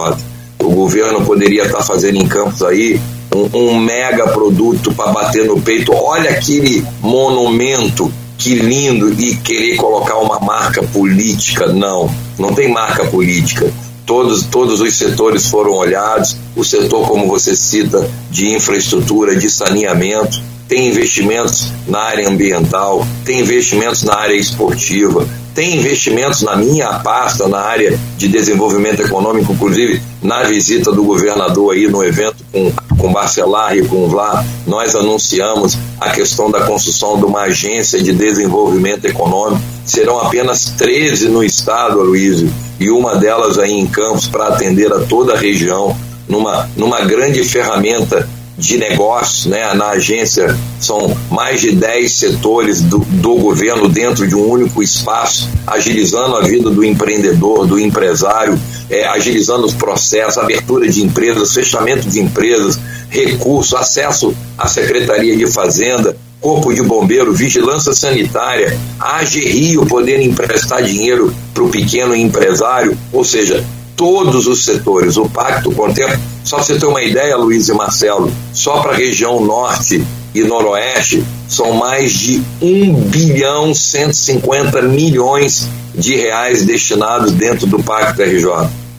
O 0.60 0.69
governo 0.69 1.26
poderia 1.26 1.65
estar 1.65 1.84
fazendo 1.84 2.17
em 2.17 2.26
Campos 2.26 2.63
aí 2.63 3.02
um, 3.33 3.49
um 3.53 3.79
mega 3.79 4.27
produto 4.27 4.93
para 4.93 5.11
bater 5.11 5.45
no 5.45 5.59
peito. 5.61 5.93
Olha 5.93 6.29
aquele 6.29 6.85
monumento, 7.01 8.11
que 8.37 8.55
lindo, 8.55 9.13
e 9.21 9.35
querer 9.37 9.75
colocar 9.75 10.17
uma 10.17 10.39
marca 10.39 10.83
política. 10.83 11.67
Não, 11.67 12.13
não 12.37 12.53
tem 12.53 12.71
marca 12.71 13.05
política. 13.05 13.71
Todos, 14.05 14.45
todos 14.45 14.81
os 14.81 14.95
setores 14.95 15.47
foram 15.47 15.71
olhados. 15.71 16.35
O 16.55 16.63
setor, 16.63 17.07
como 17.07 17.27
você 17.27 17.55
cita, 17.55 18.09
de 18.29 18.49
infraestrutura, 18.53 19.35
de 19.35 19.49
saneamento, 19.49 20.41
tem 20.67 20.87
investimentos 20.87 21.71
na 21.87 21.99
área 21.99 22.27
ambiental, 22.27 23.05
tem 23.23 23.41
investimentos 23.41 24.03
na 24.03 24.15
área 24.15 24.35
esportiva, 24.35 25.27
tem 25.53 25.75
investimentos 25.77 26.41
na 26.41 26.55
minha 26.55 26.99
pasta 26.99 27.47
na 27.47 27.59
área 27.59 27.99
de 28.17 28.27
desenvolvimento 28.27 29.01
econômico, 29.01 29.53
inclusive 29.53 30.01
na 30.21 30.43
visita 30.43 30.91
do 30.91 31.03
governador 31.03 31.73
aí 31.73 31.87
no 31.87 32.03
evento 32.03 32.37
com, 32.51 32.71
com 32.97 33.12
Barcelar 33.12 33.75
e 33.75 33.86
com 33.88 34.08
Vlá, 34.08 34.43
nós 34.65 34.95
anunciamos 34.95 35.77
a 35.99 36.10
questão 36.10 36.49
da 36.49 36.62
construção 36.62 37.17
de 37.17 37.25
uma 37.25 37.41
agência 37.41 38.01
de 38.01 38.12
desenvolvimento 38.13 39.06
econômico. 39.06 39.62
Serão 39.86 40.19
apenas 40.19 40.65
13 40.77 41.29
no 41.29 41.43
estado, 41.43 41.99
Aloysio, 41.99 42.51
e 42.79 42.89
uma 42.89 43.15
delas 43.15 43.58
aí 43.58 43.73
em 43.73 43.88
Campos 43.88 44.27
para 44.27 44.47
atender 44.47 44.91
a 44.93 44.99
toda 44.99 45.34
a 45.34 45.38
região, 45.38 45.95
numa, 46.27 46.69
numa 46.75 47.01
grande 47.01 47.43
ferramenta 47.43 48.27
de 48.57 48.77
negócios, 48.77 49.47
né? 49.47 49.73
na 49.73 49.89
agência 49.89 50.55
são 50.79 51.15
mais 51.31 51.61
de 51.61 51.71
10 51.71 52.11
setores 52.11 52.81
do, 52.81 52.99
do 52.99 53.35
governo 53.35 53.89
dentro 53.89 54.27
de 54.27 54.35
um 54.35 54.47
único 54.47 54.83
espaço, 54.83 55.49
agilizando 55.65 56.35
a 56.35 56.41
vida 56.41 56.69
do 56.69 56.83
empreendedor, 56.83 57.65
do 57.65 57.79
empresário, 57.79 58.59
é, 58.89 59.07
agilizando 59.07 59.65
os 59.65 59.73
processos, 59.73 60.37
abertura 60.37 60.87
de 60.87 61.01
empresas, 61.03 61.53
fechamento 61.53 62.07
de 62.07 62.19
empresas, 62.19 62.79
recurso, 63.09 63.75
acesso 63.75 64.35
à 64.57 64.67
Secretaria 64.67 65.35
de 65.35 65.47
Fazenda, 65.47 66.15
Corpo 66.39 66.73
de 66.73 66.83
Bombeiro, 66.83 67.31
Vigilância 67.31 67.93
Sanitária, 67.93 68.77
AGRIO 68.99 69.85
podendo 69.85 70.23
emprestar 70.23 70.83
dinheiro 70.83 71.33
para 71.53 71.63
o 71.63 71.69
pequeno 71.69 72.13
empresário, 72.13 72.97
ou 73.13 73.23
seja, 73.23 73.63
todos 73.95 74.47
os 74.47 74.63
setores. 74.63 75.17
O 75.17 75.29
pacto 75.29 75.71
contempla, 75.71 76.19
só 76.43 76.58
para 76.58 76.65
você 76.65 76.79
ter 76.79 76.86
uma 76.86 77.01
ideia, 77.01 77.38
Luiz 77.38 77.67
e 77.69 77.73
Marcelo, 77.73 78.32
só 78.53 78.79
para 78.79 78.91
a 78.91 78.95
região 78.95 79.43
norte 79.43 80.03
e 80.34 80.43
noroeste 80.43 81.23
são 81.47 81.73
mais 81.73 82.12
de 82.13 82.41
1 82.62 82.93
bilhão 83.10 83.73
150 83.73 84.82
milhões 84.82 85.67
de 85.93 86.15
reais 86.15 86.65
destinados 86.65 87.32
dentro 87.32 87.67
do 87.67 87.82
Pacto 87.84 88.21
RJ. 88.21 88.47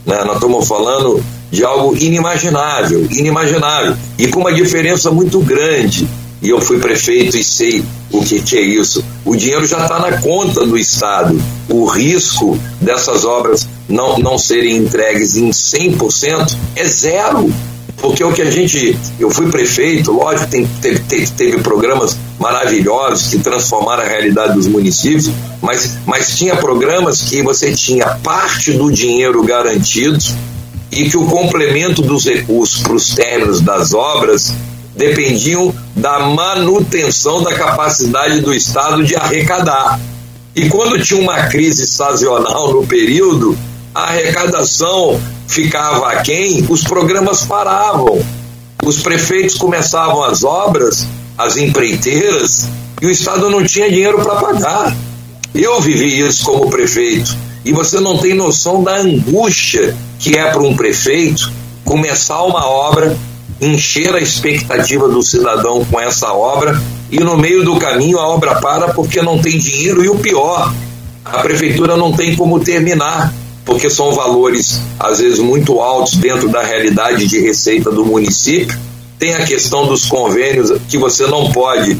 Né? 0.07 0.22
Nós 0.24 0.37
estamos 0.37 0.68
falando 0.68 1.22
de 1.50 1.64
algo 1.64 1.96
inimaginável, 1.96 3.07
inimaginável, 3.11 3.96
e 4.18 4.28
com 4.28 4.40
uma 4.40 4.52
diferença 4.52 5.11
muito 5.11 5.40
grande. 5.40 6.07
E 6.42 6.50
eu 6.50 6.61
fui 6.61 6.78
prefeito 6.78 7.37
e 7.37 7.42
sei 7.42 7.83
o 8.12 8.22
que, 8.22 8.40
que 8.40 8.57
é 8.57 8.61
isso. 8.61 9.02
O 9.24 9.35
dinheiro 9.35 9.66
já 9.66 9.83
está 9.83 9.98
na 9.98 10.20
conta 10.20 10.66
do 10.66 10.76
Estado. 10.76 11.40
O 11.70 11.87
risco 11.87 12.59
dessas 12.80 13.24
obras 13.24 13.66
não, 13.88 14.18
não 14.18 14.38
serem 14.38 14.76
entregues 14.76 15.36
em 15.36 15.50
100% 15.50 16.56
é 16.76 16.84
zero. 16.84 17.52
Porque 17.96 18.24
o 18.24 18.32
que 18.32 18.42
a 18.42 18.50
gente. 18.50 18.98
Eu 19.18 19.30
fui 19.30 19.50
prefeito, 19.50 20.12
lógico, 20.12 20.50
tem, 20.50 20.66
teve, 20.82 20.98
teve, 21.00 21.26
teve 21.28 21.58
programas 21.58 22.16
maravilhosos 22.38 23.28
que 23.28 23.38
transformaram 23.38 24.02
a 24.02 24.06
realidade 24.06 24.54
dos 24.54 24.66
municípios, 24.66 25.30
mas, 25.62 25.96
mas 26.04 26.36
tinha 26.36 26.56
programas 26.56 27.22
que 27.22 27.42
você 27.42 27.72
tinha 27.72 28.06
parte 28.22 28.72
do 28.72 28.90
dinheiro 28.90 29.42
garantido 29.44 30.18
e 30.90 31.08
que 31.08 31.16
o 31.16 31.26
complemento 31.26 32.02
dos 32.02 32.24
recursos 32.24 32.82
para 32.82 32.94
os 32.94 33.14
términos 33.14 33.60
das 33.60 33.94
obras 33.94 34.52
dependiam 34.96 35.74
da 35.96 36.20
manutenção 36.20 37.42
da 37.42 37.54
capacidade 37.54 38.40
do 38.40 38.52
Estado 38.52 39.02
de 39.02 39.16
arrecadar. 39.16 39.98
E 40.54 40.68
quando 40.68 41.02
tinha 41.02 41.20
uma 41.20 41.48
crise 41.48 41.86
sazonal 41.86 42.72
no 42.72 42.86
período, 42.86 43.58
a 43.94 44.09
arrecadação 44.09 45.20
ficava 45.46 46.11
aquém, 46.11 46.66
os 46.68 46.83
programas 46.83 47.44
paravam. 47.44 48.20
Os 48.85 49.00
prefeitos 49.00 49.54
começavam 49.54 50.24
as 50.24 50.42
obras, 50.42 51.07
as 51.38 51.57
empreiteiras, 51.57 52.68
e 53.00 53.07
o 53.07 53.11
Estado 53.11 53.48
não 53.48 53.64
tinha 53.64 53.88
dinheiro 53.88 54.20
para 54.20 54.35
pagar. 54.35 54.96
Eu 55.54 55.80
vivi 55.80 56.20
isso 56.20 56.44
como 56.44 56.68
prefeito. 56.68 57.37
E 57.64 57.72
você 57.72 58.00
não 58.00 58.18
tem 58.18 58.35
noção 58.35 58.83
da 58.83 58.96
angústia 58.96 59.96
que 60.18 60.37
é 60.37 60.50
para 60.50 60.62
um 60.62 60.76
prefeito 60.76 61.50
começar 61.85 62.42
uma 62.42 62.66
obra, 62.66 63.16
encher 63.61 64.14
a 64.14 64.20
expectativa 64.20 65.09
do 65.09 65.22
cidadão 65.22 65.85
com 65.85 66.00
essa 66.00 66.33
obra 66.33 66.80
e 67.11 67.20
no 67.20 67.38
meio 67.38 67.64
do 67.64 67.76
caminho 67.76 68.18
a 68.18 68.28
obra 68.28 68.57
para 68.57 68.92
porque 68.92 69.22
não 69.22 69.38
tem 69.38 69.57
dinheiro 69.57 70.04
e 70.04 70.09
o 70.09 70.16
pior, 70.16 70.74
a 71.24 71.38
prefeitura 71.38 71.96
não 71.96 72.12
tem 72.12 72.35
como 72.37 72.61
terminar 72.61 73.33
porque 73.64 73.88
são 73.88 74.12
valores 74.12 74.81
às 74.98 75.18
vezes 75.18 75.38
muito 75.38 75.81
altos 75.81 76.16
dentro 76.16 76.48
da 76.48 76.62
realidade 76.62 77.27
de 77.27 77.40
receita 77.40 77.90
do 77.90 78.05
município. 78.05 78.79
Tem 79.18 79.35
a 79.35 79.44
questão 79.44 79.87
dos 79.87 80.05
convênios 80.05 80.72
que 80.88 80.98
você 80.98 81.27
não 81.27 81.50
pode, 81.50 81.96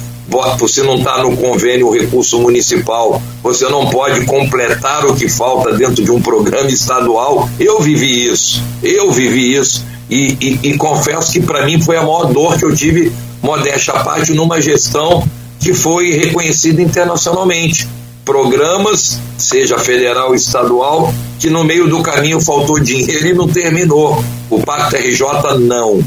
você 0.59 0.83
não 0.83 0.96
está 0.96 1.22
no 1.22 1.37
convênio 1.37 1.88
o 1.88 1.92
recurso 1.92 2.38
municipal, 2.38 3.22
você 3.42 3.66
não 3.68 3.88
pode 3.88 4.27
completar 4.27 5.07
o 5.07 5.14
que 5.14 5.29
falta 5.29 5.72
dentro 5.72 6.05
de 6.05 6.11
um 6.11 6.20
programa 6.20 6.68
estadual. 6.68 7.48
Eu 7.59 7.81
vivi 7.81 8.29
isso, 8.29 8.62
eu 8.83 9.11
vivi 9.11 9.55
isso 9.57 9.85
e, 10.11 10.37
e, 10.40 10.70
e 10.70 10.77
confesso 10.77 11.33
que 11.33 11.40
para 11.40 11.64
mim 11.64 11.81
foi 11.81 11.96
a 11.96 12.03
maior 12.03 12.33
dor 12.33 12.59
que 12.59 12.64
eu 12.64 12.74
tive, 12.74 13.12
modéstia 13.42 13.94
à 13.94 14.05
parte, 14.05 14.33
numa 14.33 14.61
gestão 14.61 15.27
que 15.61 15.72
foi 15.72 16.11
reconhecida 16.11 16.83
internacionalmente 16.83 17.88
programas, 18.24 19.20
seja 19.37 19.78
federal 19.78 20.34
estadual, 20.34 21.12
que 21.38 21.50
no 21.50 21.62
meio 21.62 21.88
do 21.88 22.02
caminho 22.02 22.40
faltou 22.40 22.80
dinheiro 22.80 23.28
e 23.28 23.34
não 23.34 23.46
terminou. 23.46 24.24
O 24.48 24.60
Pacto 24.60 24.96
RJ 24.96 25.58
não. 25.60 26.02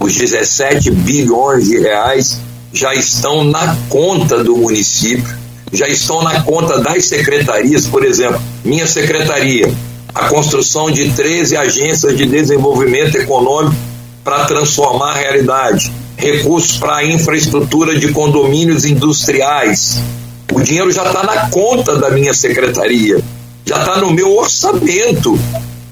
Os 0.00 0.14
17 0.14 0.90
bilhões 0.92 1.64
de 1.64 1.78
reais 1.78 2.40
já 2.72 2.94
estão 2.94 3.42
na 3.42 3.76
conta 3.88 4.44
do 4.44 4.56
município, 4.56 5.36
já 5.72 5.88
estão 5.88 6.22
na 6.22 6.42
conta 6.42 6.78
das 6.78 7.06
secretarias, 7.06 7.86
por 7.86 8.04
exemplo, 8.04 8.40
minha 8.64 8.86
secretaria, 8.86 9.72
a 10.14 10.28
construção 10.28 10.90
de 10.90 11.10
13 11.10 11.56
agências 11.56 12.16
de 12.16 12.26
desenvolvimento 12.26 13.16
econômico 13.16 13.74
para 14.22 14.44
transformar 14.44 15.12
a 15.12 15.16
realidade, 15.16 15.92
recursos 16.16 16.76
para 16.76 17.04
infraestrutura 17.04 17.98
de 17.98 18.12
condomínios 18.12 18.84
industriais, 18.84 20.00
o 20.58 20.62
dinheiro 20.62 20.90
já 20.90 21.04
está 21.04 21.22
na 21.22 21.48
conta 21.50 21.96
da 21.96 22.10
minha 22.10 22.34
secretaria, 22.34 23.22
já 23.64 23.78
está 23.78 23.98
no 23.98 24.10
meu 24.10 24.36
orçamento. 24.36 25.38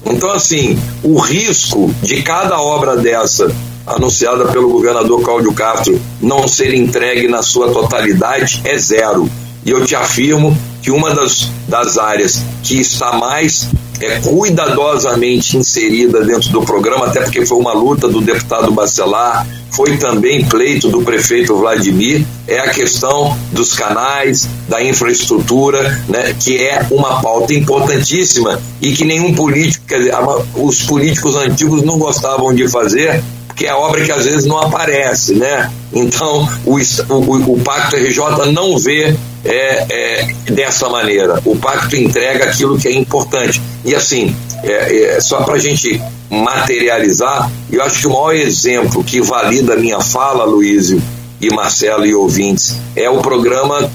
Então, 0.05 0.29
assim, 0.29 0.77
o 1.01 1.17
risco 1.19 1.89
de 2.03 2.21
cada 2.21 2.59
obra 2.59 2.97
dessa 2.97 3.49
anunciada 3.85 4.45
pelo 4.47 4.69
governador 4.69 5.21
Cláudio 5.21 5.53
Castro 5.53 5.97
não 6.21 6.45
ser 6.49 6.73
entregue 6.73 7.29
na 7.29 7.41
sua 7.41 7.71
totalidade 7.71 8.61
é 8.65 8.77
zero. 8.77 9.29
E 9.63 9.71
eu 9.71 9.85
te 9.85 9.95
afirmo 9.95 10.55
que 10.81 10.91
uma 10.91 11.15
das, 11.15 11.49
das 11.67 11.97
áreas 11.97 12.43
que 12.61 12.81
está 12.81 13.13
mais 13.13 13.69
é, 13.99 14.19
cuidadosamente 14.19 15.57
inserida 15.57 16.23
dentro 16.23 16.49
do 16.49 16.61
programa, 16.61 17.07
até 17.07 17.21
porque 17.21 17.45
foi 17.45 17.57
uma 17.57 17.73
luta 17.73 18.07
do 18.07 18.21
deputado 18.21 18.71
Bacelar, 18.71 19.47
foi 19.71 19.97
também 19.97 20.45
pleito 20.45 20.89
do 20.89 21.01
prefeito 21.01 21.55
Vladimir, 21.55 22.25
é 22.47 22.59
a 22.59 22.69
questão 22.69 23.37
dos 23.51 23.73
canais, 23.73 24.47
da 24.67 24.83
infraestrutura, 24.83 26.01
né, 26.07 26.35
que 26.39 26.57
é 26.57 26.85
uma 26.91 27.21
pauta 27.21 27.53
importantíssima 27.53 28.59
e 28.81 28.91
que 28.91 29.05
nenhum 29.05 29.33
político, 29.33 29.85
dizer, 29.87 30.13
os 30.55 30.83
políticos 30.83 31.35
antigos 31.35 31.83
não 31.83 31.97
gostavam 31.97 32.53
de 32.53 32.67
fazer, 32.67 33.23
porque 33.47 33.65
é 33.65 33.73
obra 33.73 34.03
que 34.03 34.11
às 34.11 34.25
vezes 34.25 34.45
não 34.45 34.59
aparece, 34.59 35.33
né? 35.33 35.71
Então 35.91 36.47
o, 36.63 36.75
o, 36.75 37.53
o 37.53 37.59
Pacto 37.61 37.95
RJ 37.95 38.51
não 38.53 38.77
vê 38.77 39.15
é, 39.43 39.85
é, 39.89 40.51
dessa 40.51 40.89
maneira. 40.89 41.41
O 41.45 41.55
Pacto 41.55 41.95
entrega 41.95 42.45
aquilo 42.45 42.77
que 42.77 42.87
é 42.87 42.91
importante. 42.91 43.61
E 43.83 43.95
assim, 43.95 44.35
é, 44.63 45.15
é 45.15 45.21
só 45.21 45.41
para 45.43 45.55
a 45.55 45.59
gente 45.59 46.01
materializar, 46.29 47.49
eu 47.71 47.81
acho 47.83 48.01
que 48.01 48.07
o 48.07 48.11
maior 48.11 48.35
exemplo 48.35 49.03
que 49.03 49.21
valida 49.21 49.73
a 49.73 49.77
minha 49.77 50.01
fala, 50.01 50.43
Luísio 50.43 51.01
e 51.39 51.49
Marcelo 51.49 52.05
e 52.05 52.13
ouvintes, 52.13 52.75
é 52.95 53.09
o 53.09 53.21
programa, 53.21 53.89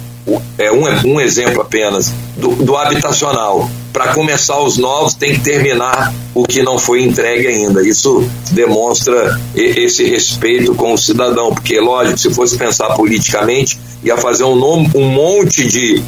é 0.57 0.73
um, 0.73 1.15
um 1.15 1.21
exemplo 1.21 1.61
apenas, 1.61 2.13
do, 2.37 2.51
do 2.57 2.77
habitacional 2.77 3.69
para 3.93 4.15
começar 4.15 4.59
os 4.61 4.79
novos 4.79 5.15
tem 5.15 5.35
que 5.35 5.41
terminar 5.41 6.13
o 6.35 6.45
que 6.45 6.63
não 6.63 6.79
foi 6.79 7.03
entregue 7.03 7.47
ainda. 7.47 7.87
Isso 7.87 8.27
demonstra 8.51 9.39
esse 9.55 10.05
respeito 10.05 10.75
com 10.75 10.95
o 10.95 10.99
cidadão, 10.99 11.53
porque, 11.53 11.79
lógico, 11.79 12.19
se 12.19 12.33
fosse 12.33 12.57
pensar 12.57 12.95
politicamente, 12.95 13.79
ia 14.03 14.17
fazer 14.17 14.45
um, 14.45 14.57
nome, 14.57 14.91
um 14.95 15.09
monte 15.09 15.67
de, 15.67 16.03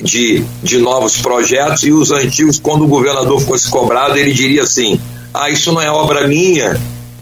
de, 0.00 0.44
de 0.62 0.78
novos 0.78 1.18
projetos 1.18 1.84
e 1.84 1.92
os 1.92 2.10
antigos, 2.10 2.58
quando 2.58 2.84
o 2.84 2.88
governador 2.88 3.40
fosse 3.40 3.70
cobrado, 3.70 4.18
ele 4.18 4.32
diria 4.32 4.62
assim: 4.62 5.00
ah, 5.32 5.48
isso 5.48 5.72
não 5.72 5.80
é 5.80 5.90
obra 5.90 6.26
minha, 6.26 6.78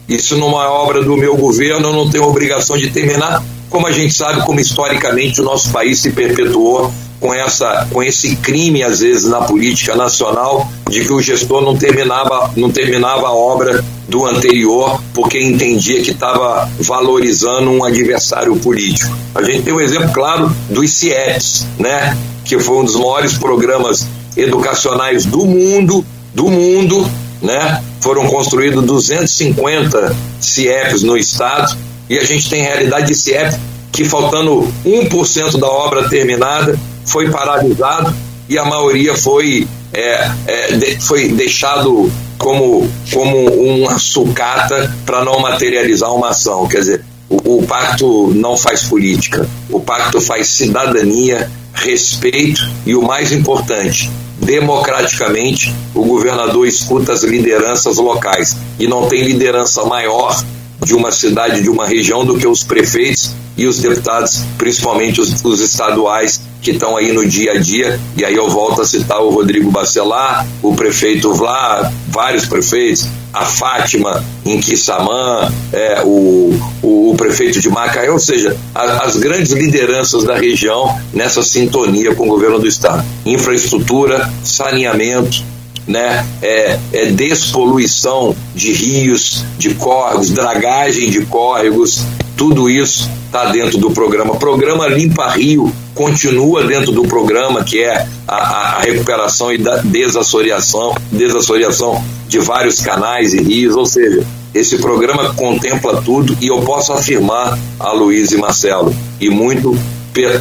isso 0.08 0.36
não 0.36 0.50
é 0.60 0.66
obra 0.66 1.02
do 1.02 1.16
meu 1.16 1.36
governo, 1.36 1.88
eu 1.88 1.92
não 1.92 2.08
tenho 2.08 2.24
obrigação 2.24 2.76
de 2.78 2.90
terminar. 2.90 3.44
Como 3.68 3.86
a 3.86 3.92
gente 3.92 4.14
sabe, 4.14 4.46
como 4.46 4.60
historicamente 4.60 5.40
o 5.40 5.44
nosso 5.44 5.70
país 5.70 5.98
se 5.98 6.10
perpetuou 6.10 6.90
com, 7.20 7.32
essa, 7.32 7.86
com 7.90 8.02
esse 8.02 8.36
crime, 8.36 8.82
às 8.82 9.00
vezes, 9.00 9.24
na 9.24 9.42
política 9.42 9.94
nacional, 9.94 10.68
de 10.88 11.04
que 11.04 11.12
o 11.12 11.20
gestor 11.20 11.62
não 11.62 11.76
terminava, 11.76 12.50
não 12.56 12.70
terminava 12.70 13.28
a 13.28 13.32
obra 13.32 13.84
do 14.08 14.24
anterior 14.24 15.00
porque 15.12 15.42
entendia 15.42 16.00
que 16.02 16.12
estava 16.12 16.68
valorizando 16.78 17.70
um 17.70 17.84
adversário 17.84 18.54
político. 18.56 19.16
A 19.34 19.42
gente 19.42 19.62
tem 19.62 19.74
um 19.74 19.80
exemplo 19.80 20.12
claro 20.12 20.54
dos 20.70 20.90
CIEPs, 20.92 21.66
né? 21.78 22.16
que 22.46 22.58
foi 22.60 22.76
um 22.76 22.84
dos 22.84 22.94
maiores 22.94 23.36
programas 23.36 24.06
educacionais 24.36 25.26
do 25.26 25.44
mundo, 25.44 26.04
do 26.32 26.48
mundo, 26.48 27.08
né? 27.42 27.82
Foram 28.00 28.26
construídos 28.28 28.84
250 28.84 30.14
CIEPs 30.40 31.02
no 31.02 31.16
estado 31.16 31.76
e 32.08 32.16
a 32.16 32.24
gente 32.24 32.48
tem 32.48 32.62
realidade 32.62 33.08
de 33.08 33.14
CIEP 33.14 33.56
que 33.90 34.04
faltando 34.04 34.68
1% 34.84 35.58
da 35.58 35.66
obra 35.66 36.08
terminada, 36.08 36.78
foi 37.06 37.30
paralisado 37.30 38.14
e 38.48 38.58
a 38.58 38.64
maioria 38.64 39.14
foi, 39.16 39.66
é, 39.92 40.30
é, 40.46 40.72
de, 40.76 41.00
foi 41.00 41.28
deixado 41.28 42.10
como, 42.38 42.88
como 43.12 43.48
uma 43.48 43.98
sucata 43.98 44.94
para 45.04 45.24
não 45.24 45.40
materializar 45.40 46.12
uma 46.12 46.30
ação. 46.30 46.66
Quer 46.68 46.80
dizer, 46.80 47.04
o, 47.28 47.58
o 47.58 47.66
pacto 47.66 48.32
não 48.34 48.56
faz 48.56 48.84
política, 48.84 49.48
o 49.70 49.80
pacto 49.80 50.20
faz 50.20 50.48
cidadania, 50.48 51.50
respeito 51.72 52.62
e 52.84 52.94
o 52.94 53.02
mais 53.02 53.32
importante, 53.32 54.10
democraticamente, 54.40 55.74
o 55.94 56.04
governador 56.04 56.66
escuta 56.66 57.12
as 57.12 57.22
lideranças 57.22 57.96
locais 57.96 58.56
e 58.78 58.86
não 58.86 59.08
tem 59.08 59.22
liderança 59.22 59.84
maior 59.84 60.42
de 60.84 60.94
uma 60.94 61.10
cidade, 61.10 61.62
de 61.62 61.68
uma 61.68 61.86
região, 61.86 62.24
do 62.24 62.38
que 62.38 62.46
os 62.46 62.62
prefeitos 62.62 63.32
e 63.56 63.66
os 63.66 63.78
deputados, 63.78 64.42
principalmente 64.58 65.20
os, 65.20 65.44
os 65.44 65.60
estaduais, 65.60 66.40
que 66.60 66.72
estão 66.72 66.96
aí 66.96 67.12
no 67.12 67.24
dia 67.24 67.52
a 67.52 67.58
dia. 67.58 67.98
E 68.16 68.24
aí 68.24 68.34
eu 68.34 68.50
volto 68.50 68.82
a 68.82 68.84
citar 68.84 69.22
o 69.22 69.30
Rodrigo 69.30 69.70
Bacelar, 69.70 70.46
o 70.62 70.74
prefeito 70.74 71.32
Vlá, 71.32 71.90
vários 72.08 72.44
prefeitos, 72.44 73.08
a 73.32 73.44
Fátima 73.44 74.24
em 74.44 74.60
Quissamã, 74.60 75.52
é, 75.72 76.02
o, 76.04 76.58
o, 76.82 77.10
o, 77.12 77.14
prefeito 77.16 77.60
de 77.60 77.68
Macaé, 77.68 78.10
ou 78.10 78.18
seja, 78.18 78.56
a, 78.74 79.04
as 79.04 79.16
grandes 79.16 79.52
lideranças 79.52 80.24
da 80.24 80.36
região 80.36 80.98
nessa 81.12 81.42
sintonia 81.42 82.14
com 82.14 82.24
o 82.24 82.28
governo 82.28 82.58
do 82.58 82.66
estado. 82.66 83.04
Infraestrutura, 83.24 84.30
saneamento, 84.42 85.44
né? 85.86 86.26
É, 86.42 86.78
é 86.92 87.06
despoluição 87.06 88.34
de 88.54 88.72
rios, 88.72 89.44
de 89.56 89.74
córregos, 89.74 90.30
dragagem 90.30 91.10
de 91.10 91.24
córregos, 91.26 92.00
tudo 92.36 92.68
isso 92.68 93.08
está 93.26 93.46
dentro 93.46 93.78
do 93.78 93.90
programa. 93.90 94.36
Programa 94.36 94.86
Limpa 94.86 95.30
Rio 95.30 95.72
continua 95.94 96.64
dentro 96.64 96.92
do 96.92 97.02
programa, 97.02 97.64
que 97.64 97.82
é 97.82 98.06
a, 98.28 98.36
a 98.36 98.80
recuperação 98.80 99.52
e 99.52 99.58
da 99.58 99.78
desassoreação, 99.78 100.94
desassoreação 101.10 102.04
de 102.28 102.38
vários 102.38 102.80
canais 102.80 103.32
e 103.32 103.42
rios, 103.42 103.74
ou 103.74 103.86
seja, 103.86 104.24
esse 104.54 104.78
programa 104.78 105.34
contempla 105.34 106.02
tudo 106.02 106.36
e 106.40 106.48
eu 106.48 106.60
posso 106.60 106.92
afirmar 106.92 107.58
a 107.80 107.92
Luiz 107.92 108.32
e 108.32 108.36
Marcelo, 108.36 108.94
e 109.20 109.30
muito 109.30 109.76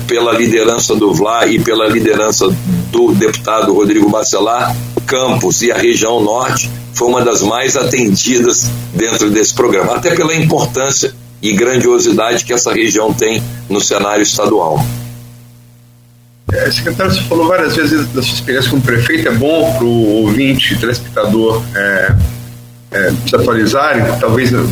pela 0.08 0.32
liderança 0.32 0.96
do 0.96 1.14
Vlá 1.14 1.48
e 1.48 1.60
pela 1.60 1.88
liderança 1.88 2.48
do 2.92 3.14
deputado 3.14 3.74
Rodrigo 3.74 4.10
Bacelar, 4.10 4.76
Campos 5.06 5.62
e 5.62 5.72
a 5.72 5.78
região 5.78 6.22
norte 6.22 6.70
foi 6.94 7.10
uma 7.10 7.22
das 7.22 7.42
mais 7.42 7.76
atendidas 7.76 8.70
dentro 8.94 9.30
desse 9.30 9.54
programa, 9.54 9.96
até 9.96 10.16
pela 10.16 10.34
importância 10.34 11.14
e 11.42 11.54
grandiosidade 11.54 12.44
que 12.46 12.54
essa 12.54 12.74
região 12.74 13.14
tem 13.14 13.42
no 13.70 13.80
cenário 13.80 14.24
estadual. 14.24 14.84
É, 16.52 16.72
secretário, 16.72 17.12
você 17.12 17.22
falou 17.24 17.48
várias 17.48 17.76
vezes 17.76 18.08
da 18.10 18.22
sua 18.22 18.34
experiência 18.34 18.70
como 18.70 18.82
prefeito, 18.82 19.28
é 19.28 19.32
bom 19.32 19.74
para 19.74 19.84
o 19.84 20.24
ouvinte, 20.24 20.78
telespectador, 20.80 21.62
é, 21.76 22.16
é, 22.92 23.14
se 23.28 23.36
atualizarem, 23.36 24.04
talvez 24.20 24.54
é, 24.54 24.58
não 24.58 24.68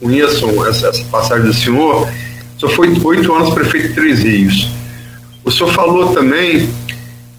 conheçam 0.00 0.66
essa, 0.66 0.88
essa 0.88 1.04
passagem 1.04 1.46
do 1.46 1.54
senhor. 1.54 2.08
O 2.56 2.60
senhor 2.60 2.74
foi 2.74 2.88
oito 3.02 3.34
anos 3.34 3.54
prefeito 3.54 3.88
de 3.88 3.94
Três 3.94 4.20
Rios. 4.20 4.68
O 5.44 5.50
senhor 5.50 5.72
falou 5.72 6.12
também 6.12 6.68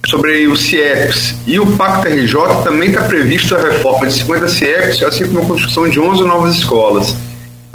sobre 0.08 0.48
os 0.48 0.62
CIEPs. 0.62 1.36
E 1.46 1.60
o 1.60 1.66
Pacto 1.76 2.08
RJ 2.08 2.64
também 2.64 2.90
está 2.90 3.04
previsto 3.04 3.56
a 3.56 3.60
reforma 3.60 4.08
de 4.08 4.14
50 4.14 4.48
CIEPs, 4.48 5.04
assim 5.04 5.28
como 5.28 5.42
a 5.42 5.46
construção 5.46 5.90
de 5.90 6.00
11 6.00 6.24
novas 6.24 6.56
escolas. 6.56 7.16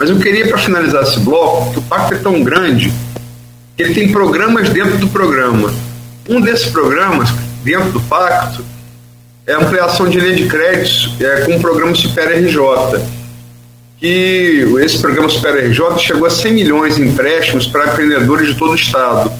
Mas 0.01 0.09
eu 0.09 0.17
queria, 0.17 0.47
para 0.47 0.57
finalizar 0.57 1.03
esse 1.03 1.19
bloco, 1.19 1.73
que 1.73 1.77
o 1.77 1.81
Pacto 1.83 2.15
é 2.15 2.17
tão 2.17 2.43
grande 2.43 2.91
que 3.77 3.83
ele 3.83 3.93
tem 3.93 4.11
programas 4.11 4.67
dentro 4.69 4.97
do 4.97 5.07
programa. 5.07 5.71
Um 6.27 6.41
desses 6.41 6.65
programas, 6.71 7.29
dentro 7.63 7.91
do 7.91 8.01
Pacto, 8.01 8.65
é 9.45 9.53
a 9.53 9.59
ampliação 9.59 10.09
de 10.09 10.19
linha 10.19 10.35
de 10.35 10.47
créditos 10.47 11.13
é, 11.21 11.41
com 11.41 11.55
o 11.55 11.59
programa 11.59 11.93
Super 11.93 12.29
RJ. 12.29 12.99
Que 13.99 14.65
esse 14.83 14.97
programa 14.97 15.29
Super 15.29 15.67
RJ 15.67 15.99
chegou 15.99 16.25
a 16.25 16.31
100 16.31 16.51
milhões 16.51 16.97
em 16.97 17.03
empréstimos 17.03 17.67
para 17.67 17.85
empreendedores 17.93 18.47
de 18.47 18.55
todo 18.55 18.71
o 18.71 18.75
estado. 18.75 19.31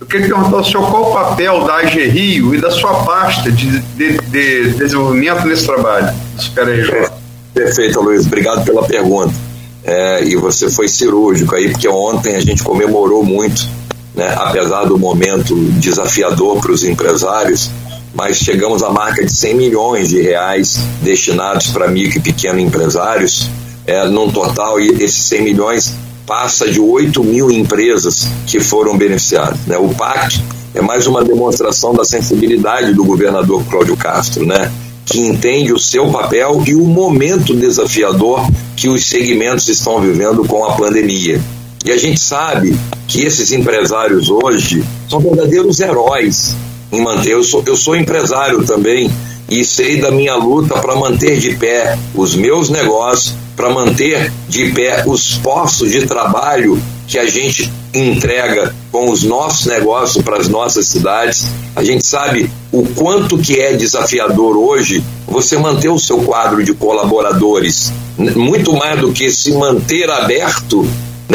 Eu 0.00 0.06
queria 0.06 0.28
perguntar 0.28 0.56
ao 0.56 0.64
senhor 0.64 0.90
qual 0.90 1.10
o 1.10 1.12
papel 1.12 1.62
da 1.66 1.74
AG 1.74 2.06
Rio 2.06 2.54
e 2.54 2.58
da 2.58 2.70
sua 2.70 3.04
pasta 3.04 3.52
de, 3.52 3.80
de, 3.80 4.16
de 4.16 4.70
desenvolvimento 4.78 5.46
nesse 5.46 5.66
trabalho 5.66 6.10
do 6.36 6.42
Super 6.42 6.68
RJ. 6.68 7.10
Perfeito, 7.52 8.00
Luiz. 8.00 8.24
Obrigado 8.24 8.64
pela 8.64 8.82
pergunta. 8.86 9.49
É, 9.84 10.24
e 10.24 10.36
você 10.36 10.70
foi 10.70 10.88
cirúrgico 10.88 11.54
aí, 11.54 11.70
porque 11.70 11.88
ontem 11.88 12.36
a 12.36 12.40
gente 12.40 12.62
comemorou 12.62 13.24
muito, 13.24 13.66
né, 14.14 14.34
apesar 14.36 14.84
do 14.84 14.98
momento 14.98 15.54
desafiador 15.78 16.60
para 16.60 16.72
os 16.72 16.84
empresários, 16.84 17.70
mas 18.14 18.36
chegamos 18.36 18.82
à 18.82 18.90
marca 18.90 19.24
de 19.24 19.32
100 19.32 19.54
milhões 19.54 20.08
de 20.08 20.20
reais 20.20 20.78
destinados 21.02 21.68
para 21.68 21.88
micro 21.88 22.18
e 22.18 22.20
pequeno 22.20 22.58
empresários, 22.58 23.48
é, 23.86 24.06
num 24.06 24.30
total, 24.30 24.80
e 24.80 24.88
esses 25.02 25.24
100 25.24 25.42
milhões 25.42 25.94
passa 26.26 26.70
de 26.70 26.78
8 26.78 27.24
mil 27.24 27.50
empresas 27.50 28.28
que 28.46 28.60
foram 28.60 28.96
beneficiadas. 28.96 29.58
Né? 29.66 29.76
O 29.78 29.88
pacto 29.88 30.40
é 30.74 30.80
mais 30.80 31.06
uma 31.06 31.24
demonstração 31.24 31.92
da 31.92 32.04
sensibilidade 32.04 32.92
do 32.94 33.04
governador 33.04 33.64
Cláudio 33.64 33.96
Castro, 33.96 34.46
né? 34.46 34.70
Que 35.10 35.18
entende 35.18 35.72
o 35.72 35.78
seu 35.78 36.08
papel 36.08 36.62
e 36.64 36.74
o 36.74 36.84
momento 36.84 37.52
desafiador 37.52 38.48
que 38.76 38.88
os 38.88 39.04
segmentos 39.04 39.66
estão 39.68 40.00
vivendo 40.00 40.44
com 40.44 40.64
a 40.64 40.76
pandemia. 40.76 41.40
E 41.84 41.90
a 41.90 41.96
gente 41.96 42.20
sabe 42.20 42.78
que 43.08 43.22
esses 43.22 43.50
empresários 43.50 44.30
hoje 44.30 44.84
são 45.08 45.18
verdadeiros 45.18 45.80
heróis 45.80 46.54
em 46.92 47.02
manter. 47.02 47.32
Eu 47.32 47.42
sou, 47.42 47.60
eu 47.66 47.76
sou 47.76 47.96
empresário 47.96 48.64
também 48.64 49.10
e 49.50 49.64
sei 49.64 50.00
da 50.00 50.10
minha 50.10 50.36
luta 50.36 50.78
para 50.78 50.94
manter 50.94 51.38
de 51.38 51.56
pé 51.56 51.98
os 52.14 52.34
meus 52.36 52.70
negócios 52.70 53.34
para 53.60 53.68
manter 53.68 54.32
de 54.48 54.72
pé 54.72 55.04
os 55.06 55.34
postos 55.34 55.90
de 55.90 56.06
trabalho 56.06 56.80
que 57.06 57.18
a 57.18 57.28
gente 57.28 57.70
entrega 57.92 58.74
com 58.90 59.10
os 59.10 59.22
nossos 59.22 59.66
negócios 59.66 60.24
para 60.24 60.38
as 60.38 60.48
nossas 60.48 60.86
cidades. 60.86 61.46
A 61.76 61.84
gente 61.84 62.06
sabe 62.06 62.50
o 62.72 62.86
quanto 62.94 63.36
que 63.36 63.60
é 63.60 63.74
desafiador 63.74 64.56
hoje 64.56 65.04
você 65.26 65.58
manter 65.58 65.90
o 65.90 65.98
seu 65.98 66.22
quadro 66.22 66.64
de 66.64 66.72
colaboradores. 66.72 67.92
Muito 68.16 68.72
mais 68.72 68.98
do 68.98 69.12
que 69.12 69.28
se 69.30 69.52
manter 69.52 70.08
aberto, 70.08 70.82